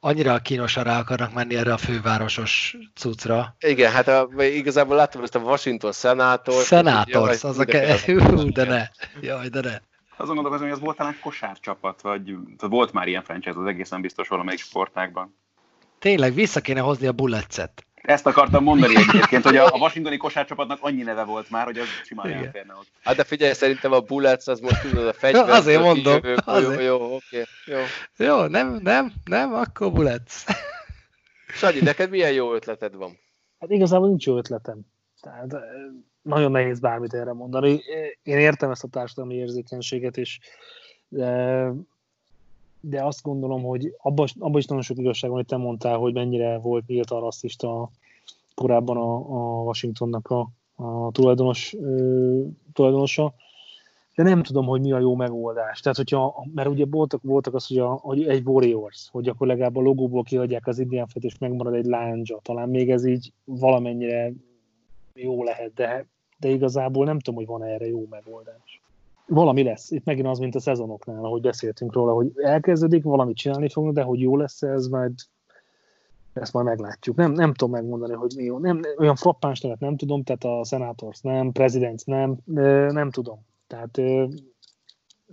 Annyira 0.00 0.38
kínosan 0.38 0.84
rá 0.84 0.98
akarnak 0.98 1.34
menni 1.34 1.56
erre 1.56 1.72
a 1.72 1.76
fővárosos 1.76 2.76
cuccra. 2.94 3.56
Igen, 3.60 3.92
hát 3.92 4.08
a, 4.08 4.28
igazából 4.44 4.96
láttam 4.96 5.22
ezt 5.22 5.34
a 5.34 5.38
Washington 5.38 5.92
Senators. 5.92 6.66
Senators, 6.66 7.44
az 7.44 7.58
a 7.58 7.64
ke... 7.64 7.96
Hú, 8.06 8.52
de 8.52 8.64
ne. 8.64 8.88
Jaj, 9.20 9.48
de 9.48 9.60
ne. 9.60 9.78
Azon 10.16 10.34
gondolkozom, 10.34 10.68
hogy 10.68 10.76
az 10.76 10.82
volt 10.84 10.96
talán 10.96 11.18
kosárcsapat, 11.20 12.00
vagy 12.00 12.36
volt 12.58 12.92
már 12.92 13.06
ilyen 13.06 13.22
franchise, 13.22 13.58
az 13.58 13.66
egészen 13.66 14.00
biztos 14.00 14.28
valamelyik 14.28 14.60
sportágban. 14.60 15.36
Tényleg, 15.98 16.34
vissza 16.34 16.60
kéne 16.60 16.80
hozni 16.80 17.06
a 17.06 17.12
Bulletset. 17.12 17.87
Ezt 18.02 18.26
akartam 18.26 18.62
mondani 18.62 18.96
egyébként, 18.96 19.44
hogy 19.44 19.56
a, 19.56 19.66
a 19.66 19.78
washingtoni 19.78 20.16
kosárcsapatnak 20.16 20.78
annyi 20.80 21.02
neve 21.02 21.24
volt 21.24 21.50
már, 21.50 21.64
hogy 21.64 21.78
az 21.78 21.86
simán 22.04 22.26
Igen. 22.26 22.44
elférne 22.44 22.74
ott. 22.74 22.86
Hát 23.02 23.16
de 23.16 23.24
figyelj, 23.24 23.52
szerintem 23.52 23.92
a 23.92 24.00
Bullets 24.00 24.46
az 24.46 24.60
most 24.60 24.80
tudod 24.80 25.06
a 25.06 25.12
fegyver. 25.12 25.48
Azért 25.48 25.82
mondom, 25.82 26.20
Jó, 26.24 26.34
azért. 26.44 26.82
jó, 26.82 27.14
oké, 27.14 27.44
jó. 27.66 27.78
Jó, 28.16 28.46
nem, 28.46 28.78
nem, 28.82 29.12
nem, 29.24 29.54
akkor 29.54 29.92
Bullets. 29.92 30.44
Sanyi, 31.48 31.80
neked 31.80 32.10
milyen 32.10 32.32
jó 32.32 32.54
ötleted 32.54 32.94
van? 32.94 33.18
Hát 33.58 33.70
igazából 33.70 34.08
nincs 34.08 34.26
jó 34.26 34.36
ötletem. 34.36 34.80
Tehát 35.20 35.52
eh, 35.52 35.60
nagyon 36.22 36.50
nehéz 36.50 36.80
bármit 36.80 37.14
erre 37.14 37.32
mondani. 37.32 37.82
Én 38.22 38.38
értem 38.38 38.70
ezt 38.70 38.84
a 38.84 38.88
társadalmi 38.88 39.34
érzékenységet, 39.34 40.16
és 40.16 40.38
de, 42.80 43.04
azt 43.04 43.22
gondolom, 43.22 43.62
hogy 43.62 43.94
abban 44.02 44.26
abba 44.38 44.58
is 44.58 44.66
nagyon 44.66 44.82
sok 44.82 44.98
igazság 44.98 45.30
van, 45.30 45.38
hogy 45.38 45.48
te 45.48 45.56
mondtál, 45.56 45.96
hogy 45.96 46.12
mennyire 46.12 46.58
volt 46.58 46.86
nyíltan 46.86 47.20
rasszista 47.20 47.90
korábban 48.54 48.96
a, 48.96 49.14
a 49.14 49.62
Washingtonnak 49.62 50.28
a, 50.28 50.50
a 50.76 51.10
tulajdonos, 51.10 51.74
ö, 51.80 52.40
tulajdonosa. 52.72 53.34
De 54.14 54.22
nem 54.22 54.42
tudom, 54.42 54.66
hogy 54.66 54.80
mi 54.80 54.92
a 54.92 54.98
jó 54.98 55.14
megoldás. 55.14 55.80
Tehát, 55.80 55.96
hogyha, 55.96 56.46
mert 56.54 56.68
ugye 56.68 56.86
voltak, 56.90 57.22
voltak 57.22 57.54
az, 57.54 57.66
hogy, 57.66 57.78
a, 57.78 57.88
hogy 57.88 58.26
egy 58.26 58.46
Warriors, 58.46 59.08
hogy 59.12 59.28
akkor 59.28 59.46
legalább 59.46 59.76
a 59.76 59.80
logóból 59.80 60.22
kihagyják 60.22 60.66
az 60.66 60.78
Indian 60.78 61.06
Fet, 61.06 61.24
és 61.24 61.38
megmarad 61.38 61.74
egy 61.74 61.84
lándzsa. 61.84 62.40
Talán 62.42 62.68
még 62.68 62.90
ez 62.90 63.04
így 63.04 63.32
valamennyire 63.44 64.32
jó 65.14 65.44
lehet, 65.44 65.74
de, 65.74 66.06
de 66.38 66.48
igazából 66.48 67.04
nem 67.04 67.18
tudom, 67.18 67.34
hogy 67.34 67.46
van 67.46 67.62
erre 67.62 67.86
jó 67.86 68.06
megoldás. 68.10 68.77
Valami 69.28 69.62
lesz. 69.62 69.90
Itt 69.90 70.04
megint 70.04 70.26
az, 70.26 70.38
mint 70.38 70.54
a 70.54 70.60
szezonoknál, 70.60 71.24
ahogy 71.24 71.40
beszéltünk 71.40 71.92
róla, 71.92 72.12
hogy 72.12 72.32
elkezdődik, 72.36 73.02
valamit 73.02 73.36
csinálni 73.36 73.68
fognak, 73.68 73.94
de 73.94 74.02
hogy 74.02 74.20
jó 74.20 74.36
lesz 74.36 74.62
ez, 74.62 74.86
majd 74.86 75.12
ezt 76.32 76.52
majd 76.52 76.66
meglátjuk. 76.66 77.16
Nem, 77.16 77.32
nem 77.32 77.54
tudom 77.54 77.74
megmondani, 77.74 78.12
hogy 78.12 78.32
mi 78.36 78.42
jó. 78.42 78.58
Nem, 78.58 78.80
olyan 78.98 79.16
frappáns 79.16 79.60
nevet 79.60 79.80
nem 79.80 79.96
tudom, 79.96 80.22
tehát 80.22 80.44
a 80.44 80.64
Senators 80.64 81.20
nem, 81.20 81.52
Presidents 81.52 82.04
nem, 82.04 82.36
nem 82.92 83.10
tudom. 83.10 83.38
Tehát 83.66 83.98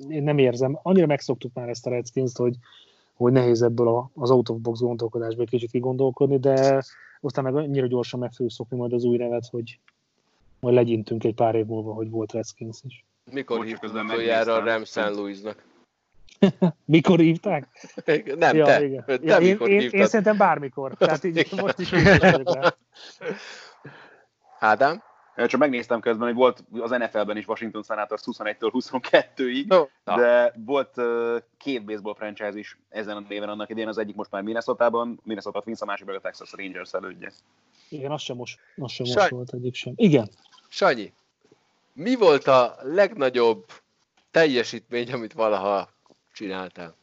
én 0.09 0.23
nem 0.23 0.37
érzem. 0.37 0.79
Annyira 0.81 1.05
megszoktuk 1.05 1.53
már 1.53 1.69
ezt 1.69 1.87
a 1.87 1.89
redskins 1.89 2.31
hogy, 2.35 2.55
hogy 3.13 3.31
nehéz 3.31 3.61
ebből 3.61 4.09
az 4.13 4.31
out 4.31 4.49
of 4.49 4.57
box 4.57 4.79
gondolkodásból 4.79 5.45
kicsit 5.45 5.71
kigondolkodni, 5.71 6.37
de 6.37 6.83
aztán 7.21 7.43
meg 7.43 7.55
annyira 7.55 7.87
gyorsan 7.87 8.19
meg 8.19 8.31
fogjuk 8.31 8.51
szokni 8.51 8.77
majd 8.77 8.93
az 8.93 9.03
új 9.03 9.17
nevet, 9.17 9.47
hogy 9.47 9.79
majd 10.59 10.75
legyintünk 10.75 11.23
egy 11.23 11.35
pár 11.35 11.55
év 11.55 11.65
múlva, 11.65 11.93
hogy 11.93 12.09
volt 12.09 12.31
Redskins 12.31 12.79
is. 12.83 13.04
Mikor 13.31 13.57
Bocs, 13.57 13.67
hívtuk 13.67 13.93
utoljára 13.93 14.55
a 14.55 14.61
megnéztem. 14.61 15.03
Rem 15.03 15.09
St. 15.09 15.17
Louisnak? 15.17 15.63
Mikor 16.85 17.19
hívták? 17.19 17.67
Nem, 18.37 18.63
te. 18.63 18.85
igen. 18.85 19.03
Te 19.05 19.17
Ja, 19.21 19.37
én, 19.37 19.51
mikor 19.51 19.69
én, 19.69 19.79
hívtad? 19.79 19.99
én, 19.99 20.07
szerintem 20.07 20.37
bármikor. 20.37 20.93
Tehát 20.93 21.23
így 21.23 21.37
Igen. 21.37 21.63
most 21.63 21.79
is. 21.79 21.91
Ádám? 24.59 25.03
Csak 25.35 25.59
megnéztem 25.59 25.99
közben, 25.99 26.27
hogy 26.27 26.35
volt 26.35 26.63
az 26.71 26.89
NFL-ben 26.89 27.37
is 27.37 27.47
Washington 27.47 27.83
Senators 27.83 28.21
21-től 28.25 28.71
22-ig, 28.71 29.65
Jó. 29.69 29.89
Na. 30.03 30.15
de 30.17 30.53
volt 30.65 30.97
uh, 30.97 31.37
két 31.57 31.85
baseball 31.85 32.15
franchise 32.15 32.57
is 32.57 32.77
ezen 32.89 33.17
a 33.17 33.23
néven 33.29 33.49
annak 33.49 33.69
idén, 33.69 33.87
az 33.87 33.97
egyik 33.97 34.15
most 34.15 34.31
már 34.31 34.41
Minnesota-ban, 34.41 35.19
Minnesota 35.23 35.61
Twins, 35.61 35.81
a 35.81 35.85
másik 35.85 36.05
meg 36.05 36.15
a 36.15 36.19
Texas 36.19 36.51
Rangers 36.57 36.93
elődje. 36.93 37.31
Igen, 37.89 38.11
az 38.11 38.21
sem 38.21 38.35
most, 38.35 38.59
az 38.75 38.91
sem 38.91 39.05
Saj- 39.05 39.15
most 39.17 39.29
volt 39.31 39.53
egyik 39.53 39.75
sem. 39.75 39.93
Igen. 39.95 40.29
Sanyi, 40.69 41.13
mi 41.95 42.15
volt 42.15 42.47
a 42.47 42.75
legnagyobb 42.81 43.65
teljesítmény, 44.31 45.11
amit 45.11 45.33
valaha 45.33 45.89
csináltál? 46.33 46.95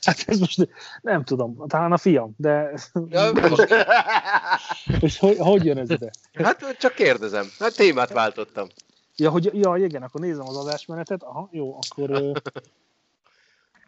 Hát 0.00 0.24
ez 0.26 0.38
most 0.38 0.68
nem 1.02 1.24
tudom, 1.24 1.66
talán 1.66 1.92
a 1.92 1.96
fiam, 1.96 2.34
de 2.36 2.72
Ja, 3.08 3.30
és 5.00 5.18
hogy, 5.18 5.36
hogy 5.38 5.64
jön 5.64 5.78
ez 5.78 5.90
ide? 5.90 6.10
hát 6.32 6.76
csak 6.78 6.94
kérdezem. 6.94 7.46
Hát 7.58 7.76
témát 7.76 8.12
váltottam. 8.12 8.66
Ja, 9.16 9.30
hogy, 9.30 9.50
ja, 9.52 9.76
igen, 9.76 10.02
akkor 10.02 10.20
nézem 10.20 10.48
az 10.48 10.56
adásmenetet. 10.56 11.22
Aha, 11.22 11.48
jó, 11.52 11.76
akkor 11.76 12.10
ö, 12.10 12.32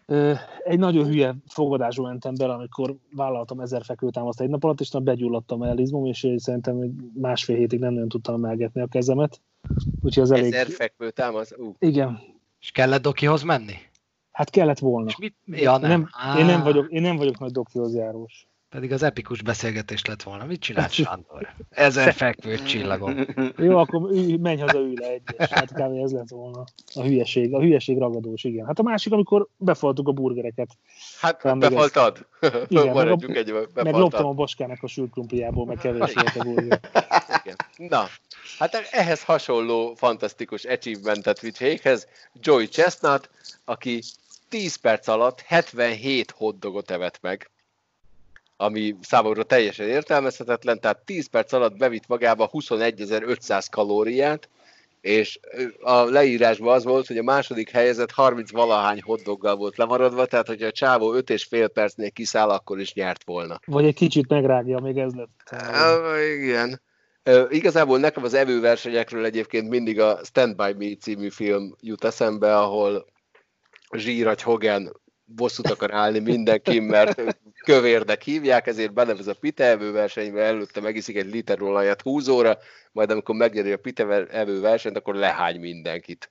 ö, 0.06 0.32
egy 0.64 0.78
nagyon 0.78 1.06
hülye 1.06 1.34
fogadásba 1.48 2.02
mentem 2.02 2.34
bele, 2.34 2.52
amikor 2.52 2.96
vállaltam 3.12 3.60
ezer 3.60 3.84
fekvőtámaszt 3.84 4.40
egy 4.40 4.48
nap 4.48 4.64
alatt, 4.64 4.80
és 4.80 4.90
na 4.90 5.00
begyulladtam 5.00 5.62
el 5.62 5.78
izmom, 5.78 6.06
és 6.06 6.26
szerintem 6.36 6.76
másfél 7.14 7.56
hétig 7.56 7.78
nem 7.78 7.92
nagyon 7.92 8.08
tudtam 8.08 8.34
emelgetni 8.34 8.80
a 8.80 8.86
kezemet. 8.86 9.40
Úgyhogy 10.00 10.22
az 10.22 10.30
elég... 10.30 10.52
Ezer 10.52 10.68
fekvő 10.68 11.10
támasz. 11.10 11.52
Ú, 11.56 11.74
Igen, 11.78 12.18
És 12.60 12.70
kellett 12.70 13.02
Dokihoz 13.02 13.42
menni? 13.42 13.74
hát 14.30 14.50
kellett 14.50 14.78
volna. 14.78 15.08
És 15.08 15.16
mit? 15.16 15.36
Ja, 15.44 15.76
nem. 15.76 15.90
nem, 15.90 16.08
Á, 16.12 16.38
én, 16.38 16.44
nem 16.44 16.62
vagyok, 16.62 16.90
én 16.90 17.02
nem 17.02 17.16
vagyok 17.16 17.38
nagy 17.38 17.52
doktorhoz 17.52 17.94
járós. 17.94 18.48
Pedig 18.70 18.92
az 18.92 19.02
epikus 19.02 19.42
beszélgetés 19.42 20.04
lett 20.04 20.22
volna. 20.22 20.44
Mit 20.44 20.60
csinált 20.60 20.92
Sándor? 21.02 21.54
Ezer 21.70 22.12
fekvő 22.12 22.62
csillagom. 22.62 23.26
Jó, 23.56 23.76
akkor 23.76 24.10
ülj, 24.10 24.36
menj 24.36 24.60
haza, 24.60 24.78
ülj 24.78 24.94
le 24.96 25.06
egyes. 25.06 25.48
Hát 25.48 25.72
kb. 25.72 26.02
ez 26.02 26.12
lett 26.12 26.28
volna 26.28 26.64
a 26.94 27.02
hülyeség. 27.02 27.54
A 27.54 27.60
hülyeség 27.60 27.98
ragadós, 27.98 28.44
igen. 28.44 28.66
Hát 28.66 28.78
a 28.78 28.82
másik, 28.82 29.12
amikor 29.12 29.46
befaltuk 29.56 30.08
a 30.08 30.12
burgereket. 30.12 30.68
hát 31.20 31.40
Talán 31.40 31.58
befaltad? 31.58 32.26
Igen, 32.40 32.84
meg, 32.84 32.92
Maradjunk 32.94 33.36
a, 33.36 33.38
egy, 33.38 33.52
meg 33.52 33.64
loptam 33.64 33.84
befaltad. 33.84 34.24
a 34.24 34.32
boskának 34.32 34.82
a 34.82 34.86
sült 34.86 35.10
krumpliából, 35.10 35.66
meg 35.66 35.76
kevés 35.76 36.12
volt 36.12 36.36
a 36.36 36.42
burger. 36.44 36.80
Igen. 37.44 37.56
Na, 37.88 38.04
hát 38.58 38.88
ehhez 38.90 39.24
hasonló 39.24 39.94
fantasztikus 39.94 40.64
achievementet 40.64 41.40
vitt 41.40 41.56
véghez 41.56 42.08
Joey 42.40 42.66
Chestnut, 42.66 43.30
aki 43.64 44.02
10 44.48 44.76
perc 44.76 45.08
alatt 45.08 45.40
77 45.40 46.30
hotdogot 46.30 46.90
evett 46.90 47.18
meg, 47.20 47.50
ami 48.60 48.96
számomra 49.00 49.42
teljesen 49.42 49.88
értelmezhetetlen, 49.88 50.80
tehát 50.80 51.04
10 51.04 51.28
perc 51.28 51.52
alatt 51.52 51.76
bevitt 51.76 52.06
magába 52.06 52.50
21.500 52.52 53.66
kalóriát, 53.70 54.48
és 55.00 55.40
a 55.80 56.02
leírásban 56.02 56.74
az 56.74 56.84
volt, 56.84 57.06
hogy 57.06 57.18
a 57.18 57.22
második 57.22 57.70
helyezett 57.70 58.10
30 58.10 58.50
valahány 58.50 59.02
hotdoggal 59.02 59.56
volt 59.56 59.76
lemaradva, 59.76 60.26
tehát 60.26 60.46
hogyha 60.46 60.66
a 60.66 60.72
csávó 60.72 61.12
5 61.12 61.30
és 61.30 61.44
fél 61.44 61.68
percnél 61.68 62.10
kiszáll, 62.10 62.48
akkor 62.48 62.80
is 62.80 62.94
nyert 62.94 63.24
volna. 63.24 63.60
Vagy 63.66 63.84
egy 63.84 63.94
kicsit 63.94 64.28
megrágja, 64.28 64.78
még 64.78 64.98
ez 64.98 65.12
lett. 65.12 65.52
Uh, 65.52 66.42
igen. 66.42 66.80
Uh, 67.24 67.46
igazából 67.50 67.98
nekem 67.98 68.24
az 68.24 68.34
evőversenyekről 68.34 69.24
egyébként 69.24 69.68
mindig 69.68 70.00
a 70.00 70.18
Stand 70.24 70.56
By 70.56 70.86
Me 70.86 70.94
című 70.94 71.28
film 71.28 71.74
jut 71.80 72.04
eszembe, 72.04 72.58
ahol 72.58 73.06
Zsíragy 73.96 74.42
Hogan 74.42 75.00
bosszút 75.34 75.70
akar 75.70 75.94
állni 75.94 76.18
mindenki, 76.18 76.78
mert 76.80 77.22
kövérnek 77.64 78.22
hívják, 78.22 78.66
ezért 78.66 78.92
benevez 78.92 79.26
a 79.26 79.34
pite 79.34 79.64
evőversenybe, 79.64 80.42
előtte 80.42 80.80
megiszik 80.80 81.16
egy 81.16 81.30
liter 81.30 81.62
olajat 81.62 82.02
húzóra, 82.02 82.58
majd 82.92 83.10
amikor 83.10 83.34
megnyeri 83.34 83.72
a 83.72 83.78
pite 83.78 84.26
evőversenyt, 84.30 84.96
akkor 84.96 85.14
lehány 85.14 85.60
mindenkit. 85.60 86.30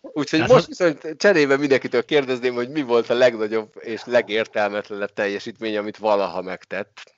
Úgyhogy 0.00 0.40
Hát 0.40 0.48
most 0.48 0.66
viszont 0.66 1.14
cserébe 1.16 1.56
mindenkitől 1.56 2.04
kérdezném, 2.04 2.54
hogy 2.54 2.68
mi 2.68 2.82
volt 2.82 3.10
a 3.10 3.14
legnagyobb 3.14 3.72
és 3.80 4.02
legértelmetlenebb 4.04 5.12
teljesítmény, 5.12 5.76
amit 5.76 5.96
valaha 5.96 6.42
megtett. 6.42 7.14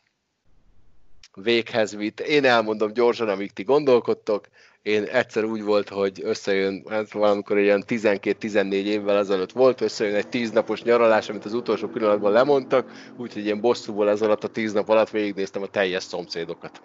Véghez 1.34 1.96
vitt. 1.96 2.20
Én 2.20 2.44
elmondom 2.44 2.92
gyorsan, 2.92 3.28
amíg 3.28 3.52
ti 3.52 3.62
gondolkodtok. 3.62 4.48
Én 4.82 5.04
egyszer 5.04 5.44
úgy 5.44 5.62
volt, 5.62 5.88
hogy 5.88 6.20
összejön, 6.24 6.84
hát 6.88 7.12
valamikor 7.12 7.58
ilyen 7.58 7.84
12-14 7.86 8.72
évvel 8.72 9.16
ezelőtt 9.16 9.52
volt, 9.52 9.80
összejön 9.80 10.14
egy 10.14 10.28
10 10.28 10.50
napos 10.50 10.82
nyaralás, 10.82 11.28
amit 11.28 11.44
az 11.44 11.54
utolsó 11.54 11.88
pillanatban 11.88 12.32
lemondtak, 12.32 12.90
úgyhogy 13.16 13.44
ilyen 13.44 13.60
bosszúból 13.60 14.10
ez 14.10 14.22
alatt 14.22 14.44
a 14.44 14.48
10 14.48 14.72
nap 14.72 14.88
alatt 14.88 15.10
végignéztem 15.10 15.62
a 15.62 15.66
teljes 15.66 16.02
szomszédokat. 16.02 16.82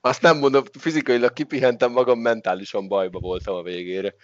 Azt 0.00 0.22
nem 0.22 0.38
mondom, 0.38 0.64
fizikailag 0.78 1.32
kipihentem 1.32 1.92
magam, 1.92 2.20
mentálisan 2.20 2.88
bajba 2.88 3.18
voltam 3.18 3.54
a 3.54 3.62
végére. 3.62 4.14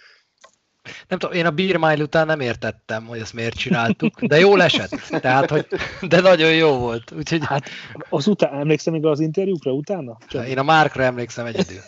Nem 1.07 1.19
tudom, 1.19 1.35
én 1.35 1.45
a 1.45 1.51
Beer 1.51 1.77
Mile 1.77 2.03
után 2.03 2.25
nem 2.25 2.39
értettem, 2.39 3.05
hogy 3.05 3.19
ezt 3.19 3.33
miért 3.33 3.57
csináltuk, 3.57 4.21
de 4.21 4.39
jól 4.39 4.63
esett, 4.63 4.89
tehát, 5.09 5.49
hogy, 5.49 5.67
de 6.01 6.21
nagyon 6.21 6.53
jó 6.53 6.77
volt. 6.77 7.11
Úgyhogy... 7.17 7.45
Hát 7.45 7.69
az 8.09 8.27
után, 8.27 8.59
emlékszem 8.59 8.93
még 8.93 9.05
az 9.05 9.19
interjúkra 9.19 9.71
utána? 9.71 10.17
Csak... 10.27 10.47
Én 10.47 10.57
a 10.57 10.63
Márkra 10.63 11.03
emlékszem 11.03 11.45
egyedül. 11.45 11.79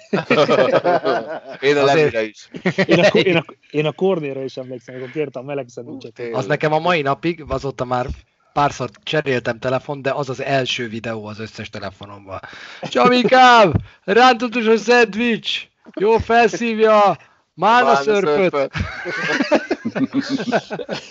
én 1.70 1.78
a 1.78 1.84
Lemire 1.84 2.24
is. 2.24 2.50
Én 2.86 3.00
a, 3.00 3.08
én, 3.08 3.36
a, 3.36 3.46
én 3.72 3.86
a 3.86 3.92
Kornéra 3.92 4.44
is 4.44 4.58
emlékszem, 4.58 4.96
amikor 4.96 5.12
kértem 5.12 5.42
a 5.42 5.46
meleg 5.46 5.68
szendvicset. 5.70 6.22
Az 6.34 6.46
nekem 6.46 6.74
a 6.74 6.80
mai 6.80 7.02
napig, 7.02 7.44
azóta 7.48 7.86
már 7.86 8.06
párszor 8.54 8.90
cseréltem 9.04 9.60
telefon, 9.60 10.02
de 10.02 10.12
az 10.12 10.30
az 10.30 10.42
első 10.42 10.88
videó 10.88 11.26
az 11.26 11.40
összes 11.40 11.70
telefonomban. 11.70 12.40
Csamikám, 12.82 13.72
rántotos 14.04 14.66
a 14.66 14.78
szendvics, 14.78 15.68
jó 16.00 16.18
felszívja, 16.18 17.18
Mána 17.58 17.96
szörpöt! 17.96 18.72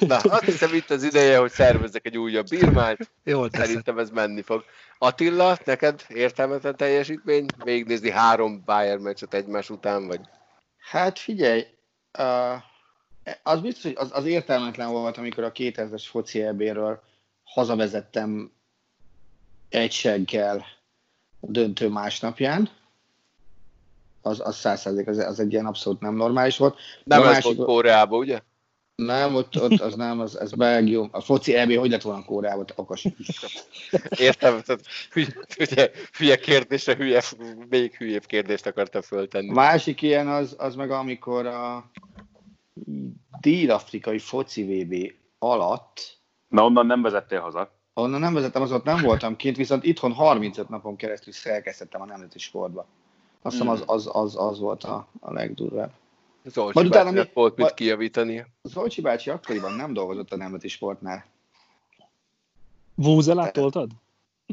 Na, 0.08 0.16
azt 0.16 0.44
hiszem 0.44 0.74
itt 0.74 0.90
az 0.90 1.02
ideje, 1.02 1.38
hogy 1.38 1.50
szervezzek 1.50 2.06
egy 2.06 2.18
újabb 2.18 2.48
bírmányt. 2.48 3.10
Jól 3.24 3.48
Szerintem 3.52 3.98
ez 3.98 4.10
menni 4.10 4.42
fog. 4.42 4.64
Attila, 4.98 5.58
neked 5.64 6.04
értelmetlen 6.08 6.76
teljesítmény? 6.76 7.46
Végignézni 7.64 8.10
három 8.10 8.62
Bayern 8.64 9.02
meccset 9.02 9.34
egymás 9.34 9.70
után, 9.70 10.06
vagy? 10.06 10.20
Hát 10.78 11.18
figyelj, 11.18 11.66
uh, 12.18 12.62
az 13.42 13.60
biztos, 13.60 13.82
hogy 13.82 13.96
az, 13.96 14.10
az 14.12 14.24
értelmetlen 14.24 14.90
volt, 14.90 15.16
amikor 15.16 15.44
a 15.44 15.52
2000-es 15.52 16.04
foci 16.10 16.42
eb 16.42 16.62
hazavezettem 17.44 18.52
egy 19.68 19.92
seggel 19.92 20.66
a 21.40 21.46
döntő 21.50 21.88
másnapján, 21.88 22.70
az, 24.26 24.40
az 24.44 24.56
százszerzék, 24.56 25.08
az, 25.08 25.18
az 25.18 25.40
egy 25.40 25.52
ilyen 25.52 25.66
abszolút 25.66 26.00
nem 26.00 26.14
normális 26.14 26.56
volt. 26.56 26.78
Nem 27.04 27.22
ez 27.22 27.26
másik... 27.26 27.56
volt 27.56 27.68
Koreában, 27.68 28.18
ugye? 28.18 28.40
Nem, 28.94 29.34
ott, 29.34 29.60
ott 29.60 29.80
az 29.80 29.94
nem, 29.94 30.20
az, 30.20 30.36
az 30.40 30.52
Belgium. 30.52 31.08
A 31.12 31.20
foci 31.20 31.54
EB 31.54 31.72
hogy 31.72 31.90
lett 31.90 32.02
volna 32.02 32.24
Koreában, 32.24 32.64
okos. 32.74 33.04
Értem, 34.18 34.60
tehát 34.60 34.80
hülye, 35.12 35.90
hülye 36.18 36.36
kérdésre 36.36 36.94
hülye, 36.94 37.22
még 37.68 37.96
hülyébb 37.96 38.26
kérdést 38.26 38.66
akartam 38.66 39.00
föltenni. 39.00 39.50
A 39.50 39.52
másik 39.52 40.02
ilyen 40.02 40.28
az, 40.28 40.54
az 40.58 40.74
meg 40.74 40.90
amikor 40.90 41.46
a 41.46 41.90
dél-afrikai 43.40 44.18
foci 44.18 44.62
VB 44.62 45.12
alatt 45.38 46.16
Na 46.48 46.64
onnan 46.64 46.86
nem 46.86 47.02
vezettél 47.02 47.40
haza. 47.40 47.70
Onnan 47.94 48.20
nem 48.20 48.34
vezettem, 48.34 48.62
az 48.62 48.72
ott 48.72 48.84
nem 48.84 49.02
voltam 49.02 49.36
kint, 49.36 49.56
viszont 49.56 49.84
itthon 49.84 50.12
35 50.12 50.68
napon 50.68 50.96
keresztül 50.96 51.32
szerkesztettem 51.32 52.00
a 52.00 52.04
nemzeti 52.04 52.38
sportba. 52.38 52.86
Azt 53.46 53.54
hiszem 53.54 53.68
az, 53.68 53.78
hmm. 53.78 53.88
az, 53.88 54.08
az, 54.12 54.36
az 54.36 54.58
volt 54.58 54.84
a, 54.84 55.08
a 55.20 55.32
legdurvább. 55.32 55.92
Zolcsi 56.44 56.72
Majd 56.74 56.86
utána 56.86 57.10
mi, 57.10 57.30
volt 57.34 57.56
mit 57.56 57.74
kijavítani. 57.74 58.46
Zolcsi 58.62 59.00
bácsi 59.00 59.30
akkoriban 59.30 59.72
nem 59.72 59.92
dolgozott 59.92 60.32
a 60.32 60.36
nemzeti 60.36 60.68
sportnál. 60.68 61.24
Vúzelát 62.94 63.52
toltad? 63.52 63.90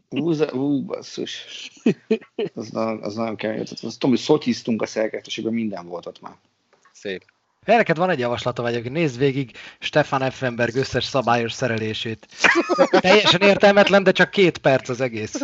Vúze, 0.10 0.54
ú, 0.54 0.86
basszus. 0.86 1.46
Az, 2.54 2.76
az 3.02 3.16
nagyon 3.16 3.36
kemény. 3.36 3.60
Azt 3.60 3.80
tudom, 3.80 4.10
hogy 4.10 4.20
szotyiztunk 4.20 4.82
a 4.82 4.86
szerkesztőségben, 4.86 5.54
minden 5.54 5.88
volt 5.88 6.06
ott 6.06 6.22
már. 6.22 6.38
Szép. 6.92 7.26
Neked 7.66 7.98
van 7.98 8.10
egy 8.10 8.20
javaslatom 8.20 8.66
egyébként, 8.66 8.94
nézd 8.94 9.18
végig 9.18 9.52
Stefan 9.80 10.22
Effenberg 10.22 10.76
összes 10.76 11.06
szabályos 11.06 11.54
szerelését. 11.54 12.28
Teljesen 12.90 13.42
értelmetlen, 13.42 14.04
de 14.04 14.12
csak 14.12 14.30
két 14.30 14.58
perc 14.58 14.90
az 14.90 15.02
egész. 15.02 15.44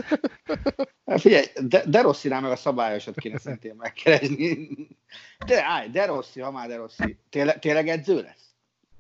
Hát 1.06 1.22
figyelj, 1.22 1.46
de, 1.62 1.84
de 1.86 2.02
Rosszinál 2.02 2.42
meg 2.42 2.52
a 2.52 2.56
szabályosat 2.56 3.20
kéne 3.20 3.38
szerintem 3.38 3.76
megkeresni. 3.78 4.70
De 5.46 5.64
állj, 5.64 5.90
de 5.90 6.06
Rossi, 6.06 6.40
ha 6.40 6.52
már 6.52 6.68
de 6.68 6.76
Rossi, 6.76 7.20
tényleg, 7.30 7.60
tényleg 7.60 7.88
edző 7.88 8.22
lesz? 8.22 8.49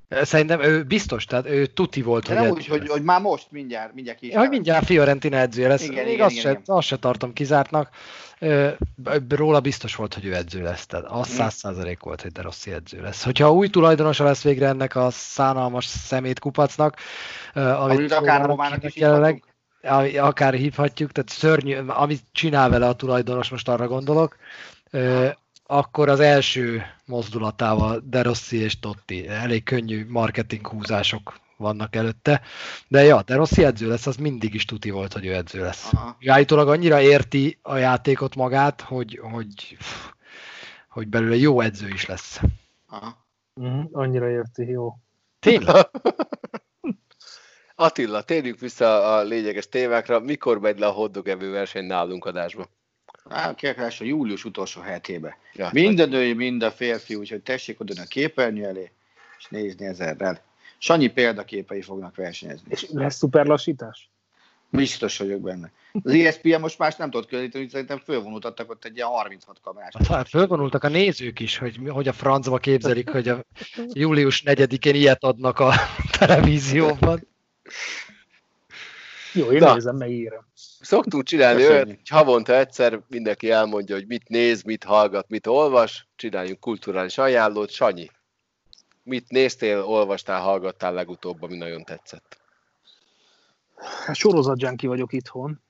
Szerintem 0.10 0.61
ő 0.61 0.84
biztos, 0.84 1.26
tehát 1.26 1.45
ő 1.45 1.65
tuti 1.65 2.02
volt, 2.02 2.27
hogy, 2.27 2.36
nem 2.36 2.49
úgy, 2.49 2.68
hogy, 2.68 2.88
hogy, 2.88 3.03
már 3.03 3.22
most 3.22 3.48
mindjárt, 3.52 3.94
mindjárt 3.94 4.19
kis. 4.19 4.31
Ja, 4.31 4.40
hogy 4.40 4.49
mindjárt 4.49 4.86
Fiorentina 4.86 5.38
edzője 5.38 5.68
lesz. 5.68 5.84
Igen, 5.84 6.03
Még 6.03 6.14
igen, 6.14 6.26
azt, 6.26 6.31
igen, 6.31 6.44
se, 6.44 6.49
igen. 6.49 6.64
azt 6.65 6.88
se 6.88 6.98
tartom 6.98 7.34
kizártnak. 7.34 7.90
Róla 9.30 9.60
biztos 9.60 9.95
volt, 9.95 10.14
hogy 10.14 10.26
ő 10.26 10.36
edző 10.36 10.61
lesz. 10.61 10.86
Tehát 10.86 11.06
az 11.06 11.27
száz 11.27 11.53
százalék 11.53 11.99
volt, 11.99 12.22
hogy 12.22 12.31
De 12.31 12.41
Rossi 12.41 12.72
edző 12.72 13.02
lesz. 13.02 13.23
Hogyha 13.23 13.52
új 13.52 13.68
tulajdonosa 13.68 14.23
lesz 14.23 14.44
végre 14.44 14.68
ennek 14.68 14.95
a 14.95 15.10
szánalmas 15.11 15.86
szemét 15.86 16.40
kupacnak, 16.40 16.98
amit, 17.53 17.98
amit 17.98 18.11
akár 18.11 18.45
Romának 18.45 18.84
is 18.84 18.95
jelenleg, 18.95 19.44
akár 20.19 20.53
hívhatjuk, 20.53 21.11
tehát 21.11 21.30
szörnyű, 21.30 21.77
amit 21.88 22.23
csinál 22.31 22.69
vele 22.69 22.88
a 22.88 22.95
tulajdonos, 22.95 23.49
most 23.49 23.69
arra 23.69 23.88
gondolok, 23.88 24.36
akkor 25.71 26.09
az 26.09 26.19
első 26.19 26.83
mozdulatával 27.05 28.01
De 28.05 28.21
Rossi 28.21 28.57
és 28.57 28.79
Totti. 28.79 29.27
Elég 29.27 29.63
könnyű 29.63 30.05
marketing 30.07 30.67
húzások 30.67 31.39
vannak 31.57 31.95
előtte. 31.95 32.41
De 32.87 33.03
ja, 33.03 33.21
De 33.21 33.35
Rossi 33.35 33.63
edző 33.63 33.87
lesz, 33.87 34.07
az 34.07 34.15
mindig 34.15 34.53
is 34.53 34.65
tuti 34.65 34.89
volt, 34.89 35.13
hogy 35.13 35.25
ő 35.25 35.33
edző 35.33 35.59
lesz. 35.59 35.91
Állítólag 36.25 36.67
annyira 36.67 37.01
érti 37.01 37.59
a 37.61 37.75
játékot 37.75 38.35
magát, 38.35 38.81
hogy, 38.81 39.19
hogy, 39.31 39.77
hogy 40.89 41.07
belőle 41.07 41.35
jó 41.35 41.61
edző 41.61 41.87
is 41.87 42.05
lesz. 42.05 42.41
Aha. 42.87 43.27
Uh-huh, 43.53 43.89
annyira 43.91 44.29
érti, 44.29 44.69
jó. 44.69 44.95
Tényleg? 45.39 45.75
Attila, 47.75 48.21
térjünk 48.21 48.59
vissza 48.59 49.15
a 49.15 49.21
lényeges 49.21 49.69
témákra. 49.69 50.19
Mikor 50.19 50.59
megy 50.59 50.79
le 50.79 50.87
a 50.87 50.91
hoddog 50.91 51.37
verseny 51.39 51.85
nálunk 51.85 52.25
adásba? 52.25 52.69
Kérlek, 53.56 53.93
a 53.99 54.03
július 54.03 54.45
utolsó 54.45 54.81
hetébe. 54.81 55.38
Ja, 55.53 55.69
mind 55.73 55.99
a 55.99 56.06
női, 56.06 56.34
mind 56.34 56.64
a 56.64 56.72
férfi, 56.72 57.15
úgyhogy 57.15 57.41
tessék 57.41 57.80
oda 57.80 58.01
a 58.01 58.06
képernyő 58.06 58.65
elé, 58.65 58.91
és 59.38 59.47
nézni 59.49 59.85
ezerrel. 59.85 60.41
Sanyi 60.77 61.07
példaképei 61.07 61.81
fognak 61.81 62.15
versenyezni. 62.15 62.68
És 62.69 62.85
lesz 62.91 63.15
szuperlassítás? 63.15 64.10
Biztos 64.69 65.18
vagyok 65.18 65.41
benne. 65.41 65.72
Az 66.03 66.14
ESPN 66.14 66.60
most 66.60 66.77
más 66.77 66.95
nem 66.95 67.10
tudott 67.10 67.27
közelíteni, 67.27 67.64
hogy 67.64 67.72
szerintem 67.72 68.01
fölvonultattak 68.06 68.69
ott 68.69 68.85
egy 68.85 68.95
ilyen 68.95 69.07
36 69.07 69.60
kamerás. 69.61 69.93
Hát 70.07 70.30
fölvonultak 70.30 70.84
a 70.84 70.88
nézők 70.88 71.39
is, 71.39 71.57
hogy, 71.57 71.80
hogy 71.88 72.07
a 72.07 72.14
francba 72.14 72.57
képzelik, 72.57 73.10
hogy 73.10 73.27
a 73.27 73.45
július 73.93 74.43
4-én 74.45 74.95
ilyet 74.95 75.23
adnak 75.23 75.60
a 75.60 75.73
televízióban. 76.19 77.27
Jó, 79.40 79.52
én 79.52 79.60
Na. 79.60 79.74
nézem, 79.74 79.95
megírom. 79.95 80.45
Szoktunk 80.80 81.24
csinálni 81.24 81.68
olyat, 81.68 81.86
hogy 81.88 82.10
havonta 82.10 82.56
egyszer 82.56 83.02
mindenki 83.07 83.52
elmondja, 83.52 83.95
hogy 83.95 84.07
mit 84.07 84.28
néz, 84.28 84.64
mit 84.64 84.84
hallgat, 84.84 85.30
mit 85.30 85.48
olvas, 85.48 86.07
csináljunk 86.16 86.60
kulturális 86.60 87.18
ajánlót. 87.18 87.70
Sanyi, 87.70 88.10
mit 89.03 89.30
néztél, 89.30 89.80
olvastál, 89.82 90.41
hallgattál 90.41 90.94
legutóbb, 90.94 91.41
ami 91.41 91.57
nagyon 91.57 91.84
tetszett? 91.84 92.38
Hát 94.06 94.16
sorozatjánki 94.16 94.88
vagyok 94.88 95.14
itthon, 95.14 95.61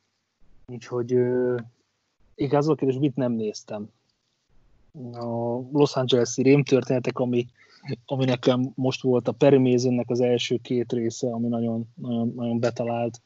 úgyhogy 0.68 1.14
uh, 1.14 1.60
igaz 2.36 2.70
a 2.70 2.76
kérdés, 2.76 3.00
mit 3.00 3.16
nem 3.16 3.32
néztem. 3.32 3.90
A 5.14 5.26
Los 5.72 5.96
Angeles-i 5.96 6.42
rémtörténetek, 6.42 7.20
ami, 7.20 7.48
ami 8.06 8.26
nekem 8.26 8.72
most 8.76 9.02
volt 9.02 9.28
a 9.28 9.32
Perry 9.32 9.58
Masonnek 9.58 10.10
az 10.10 10.22
első 10.22 10.58
két 10.58 10.92
része, 10.92 11.28
ami 11.28 11.48
nagyon, 11.48 11.88
nagyon, 11.96 12.34
nagyon 12.36 12.60
betalált 12.60 13.22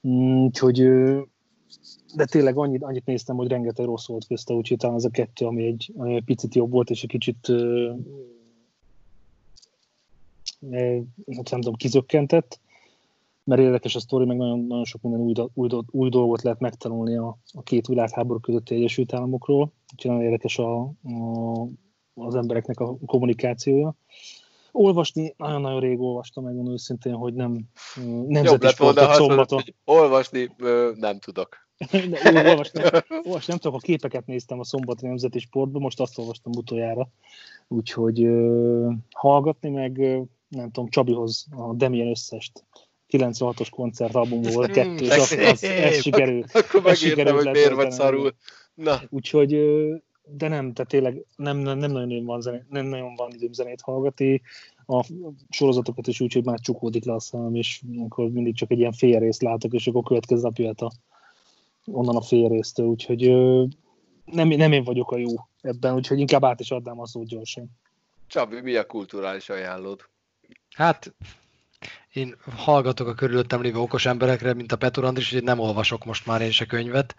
úgyhogy, 0.00 0.76
de 2.14 2.24
tényleg 2.24 2.56
annyit, 2.56 2.82
annyit 2.82 3.06
néztem, 3.06 3.36
hogy 3.36 3.48
rengeteg 3.48 3.86
rossz 3.86 4.06
volt 4.06 4.26
közte, 4.26 4.54
úgyhogy 4.54 4.76
talán 4.76 4.96
az 4.96 5.04
a 5.04 5.10
kettő, 5.10 5.46
ami 5.46 5.66
egy, 5.66 5.92
ami 5.96 6.14
egy 6.14 6.24
picit 6.24 6.54
jobb 6.54 6.70
volt, 6.70 6.90
és 6.90 7.02
egy 7.02 7.08
kicsit 7.08 7.52
hát 11.26 11.50
nem 11.50 11.60
tudom, 11.60 11.74
kizökkentett, 11.74 12.60
mert 13.44 13.60
érdekes 13.60 13.94
a 13.94 14.00
sztori, 14.00 14.24
meg 14.24 14.36
nagyon, 14.36 14.66
nagyon 14.66 14.84
sok 14.84 15.02
minden 15.02 15.20
új, 15.20 15.32
új, 15.54 15.68
új 15.90 16.08
dolgot 16.08 16.42
lehet 16.42 16.60
megtanulni 16.60 17.16
a, 17.16 17.38
a 17.52 17.62
két 17.62 17.86
világháború 17.86 18.40
közötti 18.40 18.74
Egyesült 18.74 19.14
Államokról, 19.14 19.72
úgyhogy 19.92 20.10
nagyon 20.10 20.24
érdekes 20.24 20.58
a, 20.58 20.80
a, 20.80 20.92
az 22.14 22.34
embereknek 22.34 22.80
a 22.80 22.96
kommunikációja. 23.06 23.94
Olvasni, 24.78 25.34
nagyon-nagyon 25.36 25.80
rég 25.80 26.00
olvastam, 26.00 26.44
megmondom 26.44 26.72
őszintén, 26.72 27.14
hogy 27.14 27.34
nem 27.34 27.60
nemzeti 28.26 28.66
sportot 28.66 29.12
szombaton. 29.12 29.62
Olvasni 29.84 30.50
nem 30.94 31.18
tudok. 31.18 31.64
De, 32.32 32.48
olvasni, 32.48 32.82
olvasni, 33.08 33.44
nem 33.46 33.58
tudok, 33.58 33.74
a 33.74 33.78
képeket 33.78 34.26
néztem 34.26 34.60
a 34.60 34.64
szombati 34.64 35.06
nemzeti 35.06 35.38
sportban, 35.38 35.82
most 35.82 36.00
azt 36.00 36.18
olvastam 36.18 36.52
utoljára. 36.56 37.08
Úgyhogy 37.68 38.26
uh, 38.26 38.92
hallgatni 39.14 39.68
meg, 39.68 39.98
nem 40.48 40.70
tudom, 40.70 40.88
Csabihoz 40.88 41.46
a 41.50 41.74
Demien 41.74 42.08
összest 42.08 42.64
96-os 43.08 43.68
koncertalbumból 43.70 44.66
kettő, 44.66 45.04
és 45.04 45.10
az, 45.10 45.32
az, 45.32 45.64
ez 45.64 46.00
sikerült. 46.00 46.50
Akkor 46.52 46.82
megértem, 46.82 47.34
hogy 47.34 47.50
miért 47.50 47.74
vagy 47.74 47.90
szarul. 47.90 48.34
Na. 48.74 49.00
Úgyhogy 49.08 49.58
de 50.28 50.48
nem, 50.48 50.72
tehát 50.72 50.90
tényleg 50.90 51.24
nem, 51.36 51.56
nem, 51.56 51.78
nem, 51.78 51.90
nagyon, 51.90 52.24
van 52.24 52.40
zenét, 52.40 52.68
nem 52.68 52.86
nagyon 52.86 53.14
van 53.14 53.32
időm 53.32 53.52
zenét 53.52 53.80
hallgatni, 53.80 54.42
a 54.86 55.04
sorozatokat 55.50 56.06
is 56.06 56.20
úgy, 56.20 56.32
hogy 56.32 56.44
már 56.44 56.60
csukódik 56.60 57.04
le 57.04 57.12
a 57.12 57.20
szemem, 57.20 57.54
és 57.54 57.82
akkor 57.98 58.30
mindig 58.30 58.54
csak 58.54 58.70
egy 58.70 58.78
ilyen 58.78 58.92
fél 58.92 59.18
részt 59.18 59.42
látok, 59.42 59.72
és 59.72 59.86
akkor 59.86 60.02
következő 60.02 60.42
nap 60.42 60.56
jöhet 60.56 60.80
a, 60.80 60.92
onnan 61.84 62.16
a 62.16 62.22
fél 62.22 62.48
résztől, 62.48 62.86
úgyhogy 62.86 63.20
nem, 64.24 64.48
nem 64.48 64.72
én 64.72 64.84
vagyok 64.84 65.10
a 65.10 65.16
jó 65.16 65.34
ebben, 65.60 65.94
úgyhogy 65.94 66.18
inkább 66.18 66.44
át 66.44 66.60
is 66.60 66.70
adnám 66.70 67.00
a 67.00 67.06
szót 67.06 67.26
gyorsan. 67.26 67.70
Csabi, 68.26 68.60
mi 68.60 68.74
a 68.74 68.86
kulturális 68.86 69.48
ajánlód? 69.48 70.00
Hát 70.70 71.14
én 72.16 72.36
hallgatok 72.56 73.08
a 73.08 73.14
körülöttem 73.14 73.62
lévő 73.62 73.78
okos 73.78 74.06
emberekre, 74.06 74.54
mint 74.54 74.72
a 74.72 74.76
Petur 74.76 75.04
Andris, 75.04 75.26
úgyhogy 75.26 75.42
nem 75.42 75.58
olvasok 75.58 76.04
most 76.04 76.26
már 76.26 76.40
én 76.40 76.50
se 76.50 76.64
könyvet, 76.64 77.14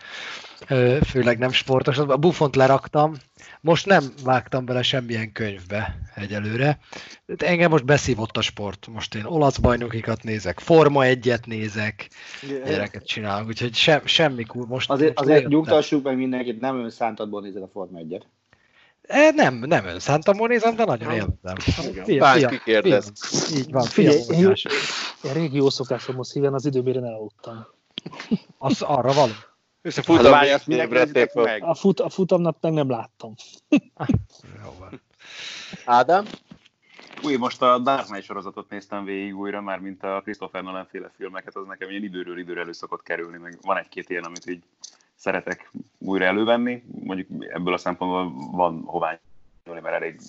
főleg 1.05 1.37
nem 1.37 1.51
sportos. 1.51 1.97
A 1.97 2.17
Buffont 2.17 2.55
leraktam, 2.55 3.15
most 3.61 3.85
nem 3.85 4.03
vágtam 4.23 4.65
bele 4.65 4.81
semmilyen 4.81 5.31
könyvbe 5.31 5.97
egyelőre. 6.15 6.79
De 7.25 7.47
engem 7.47 7.69
most 7.69 7.85
beszívott 7.85 8.37
a 8.37 8.41
sport. 8.41 8.87
Most 8.87 9.15
én 9.15 9.25
olasz 9.25 9.57
bajnokikat 9.57 10.23
nézek, 10.23 10.59
Forma 10.59 11.03
egyet 11.03 11.45
nézek, 11.45 12.09
gyereket 12.65 13.05
csinálok, 13.05 13.47
úgyhogy 13.47 13.73
sem, 13.73 14.05
semmi 14.05 14.43
kúr. 14.43 14.67
Most, 14.67 14.89
Azért, 14.89 15.15
most 15.17 15.29
azért 15.29 15.47
nyugtassuk 15.47 16.03
meg 16.03 16.17
mindenkit, 16.17 16.59
nem 16.59 16.79
önszántadból 16.79 17.41
nézed 17.41 17.61
a 17.61 17.67
Forma 17.67 17.99
1-et. 17.99 18.21
E, 19.07 19.31
nem, 19.31 19.55
nem 19.55 19.85
önszántamból 19.85 20.47
nézem, 20.47 20.75
de 20.75 20.85
nagyon 20.85 21.11
élvezem. 21.11 21.55
Fia- 22.05 22.47
kikérdez. 22.49 23.11
fia- 23.15 23.57
Így 23.57 23.71
van, 23.71 23.83
Figyelj, 23.83 24.21
fiam, 24.23 24.53
én, 25.23 25.33
régi 25.33 25.55
jó 25.57 25.69
szokásomhoz 25.69 26.31
híven 26.33 26.53
az 26.53 26.65
időmérén 26.65 27.03
elaludtam. 27.03 27.67
Az 28.57 28.81
arra 28.81 29.13
való. 29.13 29.31
És 29.81 29.97
a 29.97 30.01
Hát 30.05 30.05
futam 30.15 30.31
várj, 30.31 30.49
azt 30.51 30.67
évre 30.67 30.83
mindenki 30.83 30.93
nézzétek 31.05 31.31
tép 31.33 31.43
meg. 31.43 31.63
A, 31.63 31.73
fut, 31.75 31.99
a 31.99 32.09
futamnat 32.09 32.57
meg 32.61 32.73
nem 32.73 32.89
láttam. 32.89 33.33
Jó 33.69 34.73
van. 34.79 35.01
Ádám? 35.85 36.25
Új, 37.23 37.35
most 37.35 37.61
a 37.61 37.77
Dark 37.79 38.05
Knight 38.05 38.23
sorozatot 38.25 38.69
néztem 38.69 39.03
végig 39.03 39.37
újra, 39.37 39.61
már 39.61 39.79
mint 39.79 40.03
a 40.03 40.21
Christopher 40.23 40.63
Nolan 40.63 40.87
féle 40.91 41.11
filmeket, 41.17 41.55
az 41.55 41.65
nekem 41.67 41.89
ilyen 41.89 42.03
időről 42.03 42.37
időre 42.39 42.61
elő 42.61 42.71
szokott 42.71 43.03
kerülni, 43.03 43.37
meg 43.37 43.57
van 43.61 43.77
egy-két 43.77 44.09
ilyen, 44.09 44.23
amit 44.23 44.49
így 44.49 44.63
szeretek 45.17 45.71
újra 45.97 46.25
elővenni. 46.25 46.83
Mondjuk 47.03 47.27
ebből 47.49 47.73
a 47.73 47.77
szempontból 47.77 48.49
van 48.51 48.81
hová 48.85 49.19
nyúlni, 49.65 49.81
mert 49.81 49.95
elég 49.95 50.19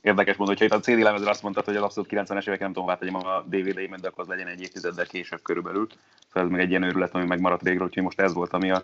érdekes 0.00 0.36
mondani, 0.36 0.58
hogyha 0.58 0.76
itt 0.76 0.80
a 0.80 0.84
CD 0.84 1.02
lemezre 1.02 1.30
azt 1.30 1.42
mondtad, 1.42 1.64
hogy 1.64 1.76
az 1.76 1.82
abszolút 1.82 2.10
90-es 2.12 2.46
évek 2.46 2.60
nem 2.60 2.68
tudom, 2.68 2.84
hová 2.84 2.96
tegyem 2.96 3.14
a 3.14 3.42
DVD-imet, 3.46 4.00
de 4.00 4.08
akkor 4.08 4.22
az 4.22 4.28
legyen 4.28 4.46
egy 4.46 4.60
évtizeddel 4.60 5.06
később 5.06 5.42
körülbelül. 5.42 5.86
Szóval 6.26 6.42
ez 6.42 6.48
még 6.48 6.60
egy 6.60 6.70
ilyen 6.70 6.82
őrület, 6.82 7.14
ami 7.14 7.24
megmaradt 7.24 7.62
régről, 7.62 7.86
úgyhogy 7.86 8.02
most 8.02 8.20
ez 8.20 8.32
volt, 8.32 8.52
ami 8.52 8.70
a, 8.70 8.82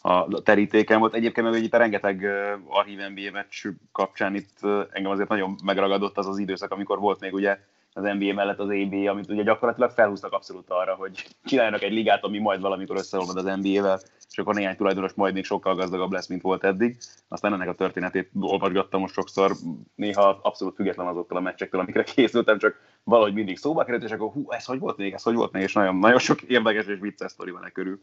a 0.00 0.42
terítéken 0.42 0.98
volt. 0.98 1.14
Egyébként 1.14 1.50
meg 1.50 1.62
itt 1.62 1.74
a 1.74 1.78
rengeteg 1.78 2.24
archív 2.68 2.98
NBA 2.98 3.30
meccs 3.32 3.66
kapcsán 3.92 4.34
itt 4.34 4.58
engem 4.92 5.10
azért 5.10 5.28
nagyon 5.28 5.54
megragadott 5.64 6.18
az 6.18 6.26
az 6.26 6.38
időszak, 6.38 6.72
amikor 6.72 6.98
volt 6.98 7.20
még 7.20 7.34
ugye 7.34 7.58
az 7.98 8.16
NBA 8.18 8.32
mellett 8.32 8.58
az 8.58 8.68
ABA, 8.68 9.10
amit 9.10 9.30
ugye 9.30 9.42
gyakorlatilag 9.42 9.90
felhúztak 9.90 10.32
abszolút 10.32 10.70
arra, 10.70 10.94
hogy 10.94 11.28
csináljanak 11.44 11.82
egy 11.82 11.92
ligát, 11.92 12.24
ami 12.24 12.38
majd 12.38 12.60
valamikor 12.60 12.96
összeolvad 12.96 13.36
az 13.36 13.44
NBA-vel, 13.44 14.00
és 14.30 14.38
akkor 14.38 14.54
néhány 14.54 14.76
tulajdonos 14.76 15.12
majd 15.12 15.34
még 15.34 15.44
sokkal 15.44 15.74
gazdagabb 15.74 16.12
lesz, 16.12 16.26
mint 16.26 16.42
volt 16.42 16.64
eddig. 16.64 16.96
Aztán 17.28 17.52
ennek 17.52 17.68
a 17.68 17.74
történetét 17.74 18.30
olvasgattam 18.40 19.00
most 19.00 19.14
sokszor, 19.14 19.56
néha 19.94 20.38
abszolút 20.42 20.74
független 20.74 21.06
azoktól 21.06 21.38
a 21.38 21.40
meccsektől, 21.40 21.80
amikre 21.80 22.02
készültem, 22.02 22.58
csak 22.58 22.80
valahogy 23.04 23.34
mindig 23.34 23.58
szóba 23.58 23.84
került, 23.84 24.02
és 24.02 24.10
akkor 24.10 24.30
hú, 24.30 24.52
ez 24.52 24.64
hogy 24.64 24.78
volt 24.78 24.96
még, 24.96 25.12
ez 25.12 25.22
hogy 25.22 25.34
volt 25.34 25.52
még, 25.52 25.62
és 25.62 25.72
nagyon, 25.72 25.96
nagyon 25.96 26.18
sok 26.18 26.42
érdekes 26.42 26.86
és 26.86 26.98
vicces 27.00 27.30
sztori 27.30 27.50
van 27.50 27.64
e 27.64 27.70
körül. 27.70 28.00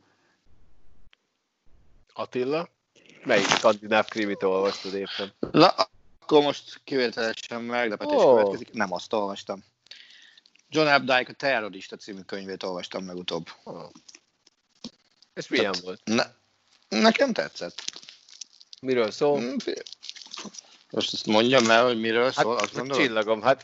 Attila? 2.13 2.67
Melyik 3.25 3.45
skandináv 3.45 4.05
krimit 4.07 4.43
olvastad 4.43 4.93
éppen? 4.93 5.31
Na, 5.51 5.73
akkor 6.19 6.43
most 6.43 6.81
kivételesen 6.83 7.61
meglepetés 7.61 8.21
oh. 8.21 8.35
következik. 8.35 8.73
Nem 8.73 8.93
azt 8.93 9.13
olvastam. 9.13 9.63
John 10.69 10.87
Updike 10.95 11.31
a 11.31 11.33
Terrorista 11.33 11.95
című 11.95 12.21
könyvét 12.21 12.63
olvastam 12.63 13.05
legutóbb. 13.07 13.49
És 15.33 15.47
milyen 15.47 15.71
Tehát- 15.71 15.85
volt? 15.85 16.01
Ne, 16.03 16.23
nekem 16.99 17.33
tetszett. 17.33 17.83
Miről 18.81 19.11
szól? 19.11 19.39
Mm, 19.39 19.55
Most 20.89 21.13
ezt 21.13 21.25
mondjam 21.25 21.69
el, 21.69 21.85
hogy 21.85 21.99
miről 21.99 22.31
szól, 22.31 22.53
azt 22.55 22.65
Hát, 22.65 22.73
gondolod? 22.75 23.03
csillagom, 23.03 23.41
hát 23.41 23.63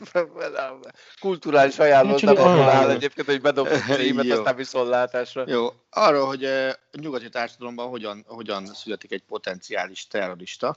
kulturális 1.20 1.78
ajánlót 1.78 2.18
Csak 2.18 2.34
nem 2.34 2.44
egy- 2.44 2.50
arról 2.50 2.68
áll 2.68 2.90
egyébként, 2.90 3.26
hogy 3.26 3.40
bedobsz 3.40 3.70
a 3.88 3.94
címet, 3.94 4.24
Jó. 4.24 4.36
aztán 4.38 4.56
viszontlátásra. 4.56 5.44
Jó, 5.46 5.68
arról, 5.90 6.26
hogy 6.26 6.44
a 6.44 6.76
nyugati 6.92 7.28
társadalomban 7.28 7.88
hogyan, 7.88 8.24
hogyan 8.26 8.66
születik 8.66 9.12
egy 9.12 9.22
potenciális 9.22 10.06
terrorista. 10.06 10.76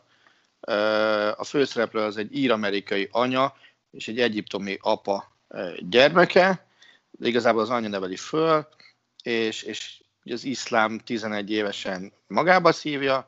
A 1.38 1.44
főszereplő 1.44 2.02
az 2.02 2.18
egy 2.18 2.36
ír-amerikai 2.38 3.08
anya 3.12 3.54
és 3.92 4.08
egy 4.08 4.20
egyiptomi 4.20 4.78
apa 4.82 5.35
gyermeke, 5.90 6.66
de 7.12 7.28
igazából 7.28 7.62
az 7.62 7.70
anya 7.70 7.88
neveli 7.88 8.16
föl, 8.16 8.68
és, 9.24 9.64
és 9.64 10.02
az 10.24 10.44
iszlám 10.44 11.00
11 11.00 11.52
évesen 11.52 12.12
magába 12.28 12.72
szívja, 12.72 13.28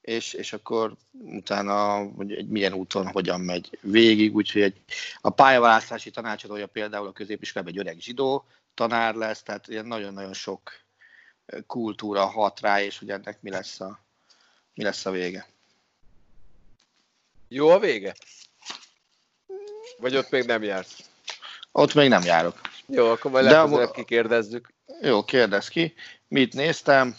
és, 0.00 0.32
és 0.32 0.52
akkor 0.52 0.96
utána 1.10 1.96
hogy 1.96 2.32
egy 2.32 2.48
milyen 2.48 2.72
úton 2.72 3.06
hogyan 3.06 3.40
megy 3.40 3.78
végig, 3.80 4.34
úgyhogy 4.34 4.62
egy, 4.62 4.80
a 5.20 5.30
pályaválasztási 5.30 6.10
tanácsadója 6.10 6.66
például 6.66 7.06
a 7.06 7.12
középiskolában 7.12 7.72
egy 7.72 7.78
öreg 7.78 8.00
zsidó 8.00 8.44
tanár 8.74 9.14
lesz, 9.14 9.42
tehát 9.42 9.68
ilyen 9.68 9.86
nagyon-nagyon 9.86 10.32
sok 10.32 10.72
kultúra 11.66 12.26
hat 12.26 12.60
rá, 12.60 12.82
és 12.82 12.98
hogy 12.98 13.10
ennek 13.10 13.42
mi 13.42 13.50
lesz 13.50 13.80
a, 13.80 13.98
mi 14.74 14.82
lesz 14.82 15.06
a 15.06 15.10
vége. 15.10 15.46
Jó 17.48 17.68
a 17.68 17.78
vége? 17.78 18.14
Vagy 19.98 20.16
ott 20.16 20.30
még 20.30 20.44
nem 20.44 20.62
jársz? 20.62 21.13
Ott 21.76 21.94
még 21.94 22.08
nem 22.08 22.22
járok. 22.22 22.60
Jó, 22.86 23.10
akkor 23.10 23.30
majd 23.30 23.44
legközelebb 23.44 23.88
a- 23.88 23.92
kikérdezzük. 23.92 24.72
Jó, 25.00 25.24
kérdez 25.24 25.68
ki. 25.68 25.94
Mit 26.28 26.52
néztem? 26.54 27.16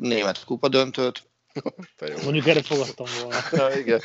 Német 0.00 0.44
kupa 0.44 0.68
döntőt. 0.68 1.22
Mondjuk 2.24 2.46
erre 2.46 2.62
fogadtam 2.62 3.06
volna. 3.22 3.38
Na, 3.68 3.76
igen. 3.76 4.00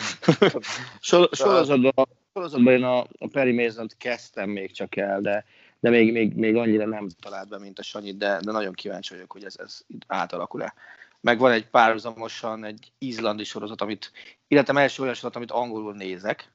Sor- 0.99 1.35
Sorozatban, 1.35 2.07
sorozatban 2.33 2.73
én 2.73 2.83
a, 2.83 2.99
a 2.99 3.27
Perry 3.31 3.63
mason 3.65 3.87
kezdtem 3.97 4.49
még 4.49 4.71
csak 4.71 4.95
el, 4.95 5.21
de, 5.21 5.45
de 5.79 5.89
még, 5.89 6.11
még, 6.11 6.33
még 6.33 6.55
annyira 6.55 6.85
nem. 6.85 7.07
talált 7.21 7.47
be, 7.47 7.59
mint 7.59 7.79
a 7.79 7.83
Sanyi, 7.83 8.13
de, 8.13 8.39
de 8.43 8.51
nagyon 8.51 8.73
kíváncsi 8.73 9.13
vagyok, 9.13 9.31
hogy 9.31 9.43
ez, 9.43 9.55
ez 9.57 9.79
átalakul-e. 10.07 10.73
Meg 11.21 11.39
van 11.39 11.51
egy 11.51 11.67
párhuzamosan 11.67 12.63
egy 12.63 12.91
izlandi 12.97 13.43
sorozat, 13.43 13.81
amit 13.81 14.11
életem 14.47 14.77
első 14.77 15.01
olyan 15.01 15.13
sorozat, 15.13 15.35
amit 15.35 15.51
angolul 15.51 15.93
nézek, 15.93 16.51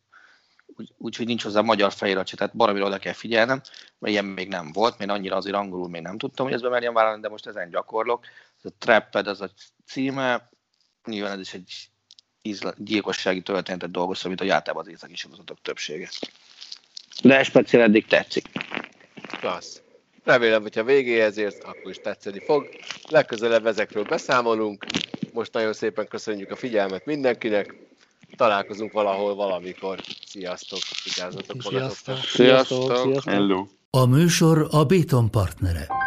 úgy- 0.67 0.95
úgyhogy 0.99 1.27
nincs 1.27 1.43
hozzá 1.43 1.61
magyar 1.61 1.93
felirat 1.93 2.27
se, 2.27 2.37
tehát 2.37 2.57
baromira 2.57 2.87
oda 2.87 2.99
kell 2.99 3.13
figyelnem, 3.13 3.61
mert 3.99 4.13
ilyen 4.13 4.25
még 4.25 4.49
nem 4.49 4.73
volt, 4.73 4.99
még 4.99 5.09
annyira 5.09 5.37
azért 5.37 5.57
angolul 5.57 5.89
még 5.89 6.03
nem 6.03 6.19
tudtam, 6.19 6.47
hogy 6.47 6.55
ezt 6.55 6.63
bemerjem 6.63 6.95
vállalni, 6.95 7.21
de 7.21 7.29
most 7.29 7.47
ezen 7.47 7.71
gyakorlok. 7.71 8.25
Ez 8.63 8.71
a 8.71 8.75
Trapped, 8.79 9.27
ez 9.27 9.41
a 9.41 9.51
címe, 9.87 10.51
nyilván 11.05 11.33
ez 11.33 11.41
is 11.41 11.55
egy 11.55 11.91
izla, 12.43 12.75
gyilkossági 12.77 13.43
történetet 13.43 13.91
dolgoztam, 13.91 14.29
mint 14.29 14.41
a 14.51 14.55
általában 14.55 14.87
az 14.87 14.93
északi 14.93 15.17
sorozatok 15.17 15.63
többsége. 15.63 16.09
De 17.23 17.43
speciál 17.43 17.83
eddig 17.83 18.07
tetszik. 18.07 18.47
Klassz. 19.41 19.81
Remélem, 20.25 20.63
hogyha 20.63 20.85
végéhez 20.85 21.37
érsz, 21.37 21.59
akkor 21.63 21.91
is 21.91 21.97
tetszeni 21.97 22.41
fog. 22.45 22.69
Legközelebb 23.09 23.67
ezekről 23.67 24.05
beszámolunk. 24.05 24.85
Most 25.33 25.53
nagyon 25.53 25.73
szépen 25.73 26.09
köszönjük 26.09 26.51
a 26.51 26.57
figyelmet 26.57 27.05
mindenkinek. 27.05 27.75
Találkozunk 28.37 28.93
valahol, 28.93 29.35
valamikor. 29.35 30.01
Sziasztok! 30.27 30.79
Vigyázzatok 31.05 31.63
magatokra! 31.63 31.89
Sziasztok! 31.89 32.17
Sziasztok! 32.17 32.97
Sziasztok! 32.97 33.33
Hello! 33.33 33.67
A 33.91 34.07
műsor 34.07 34.69
a 34.71 34.85
Béton 34.85 35.31
partnere. 35.31 36.06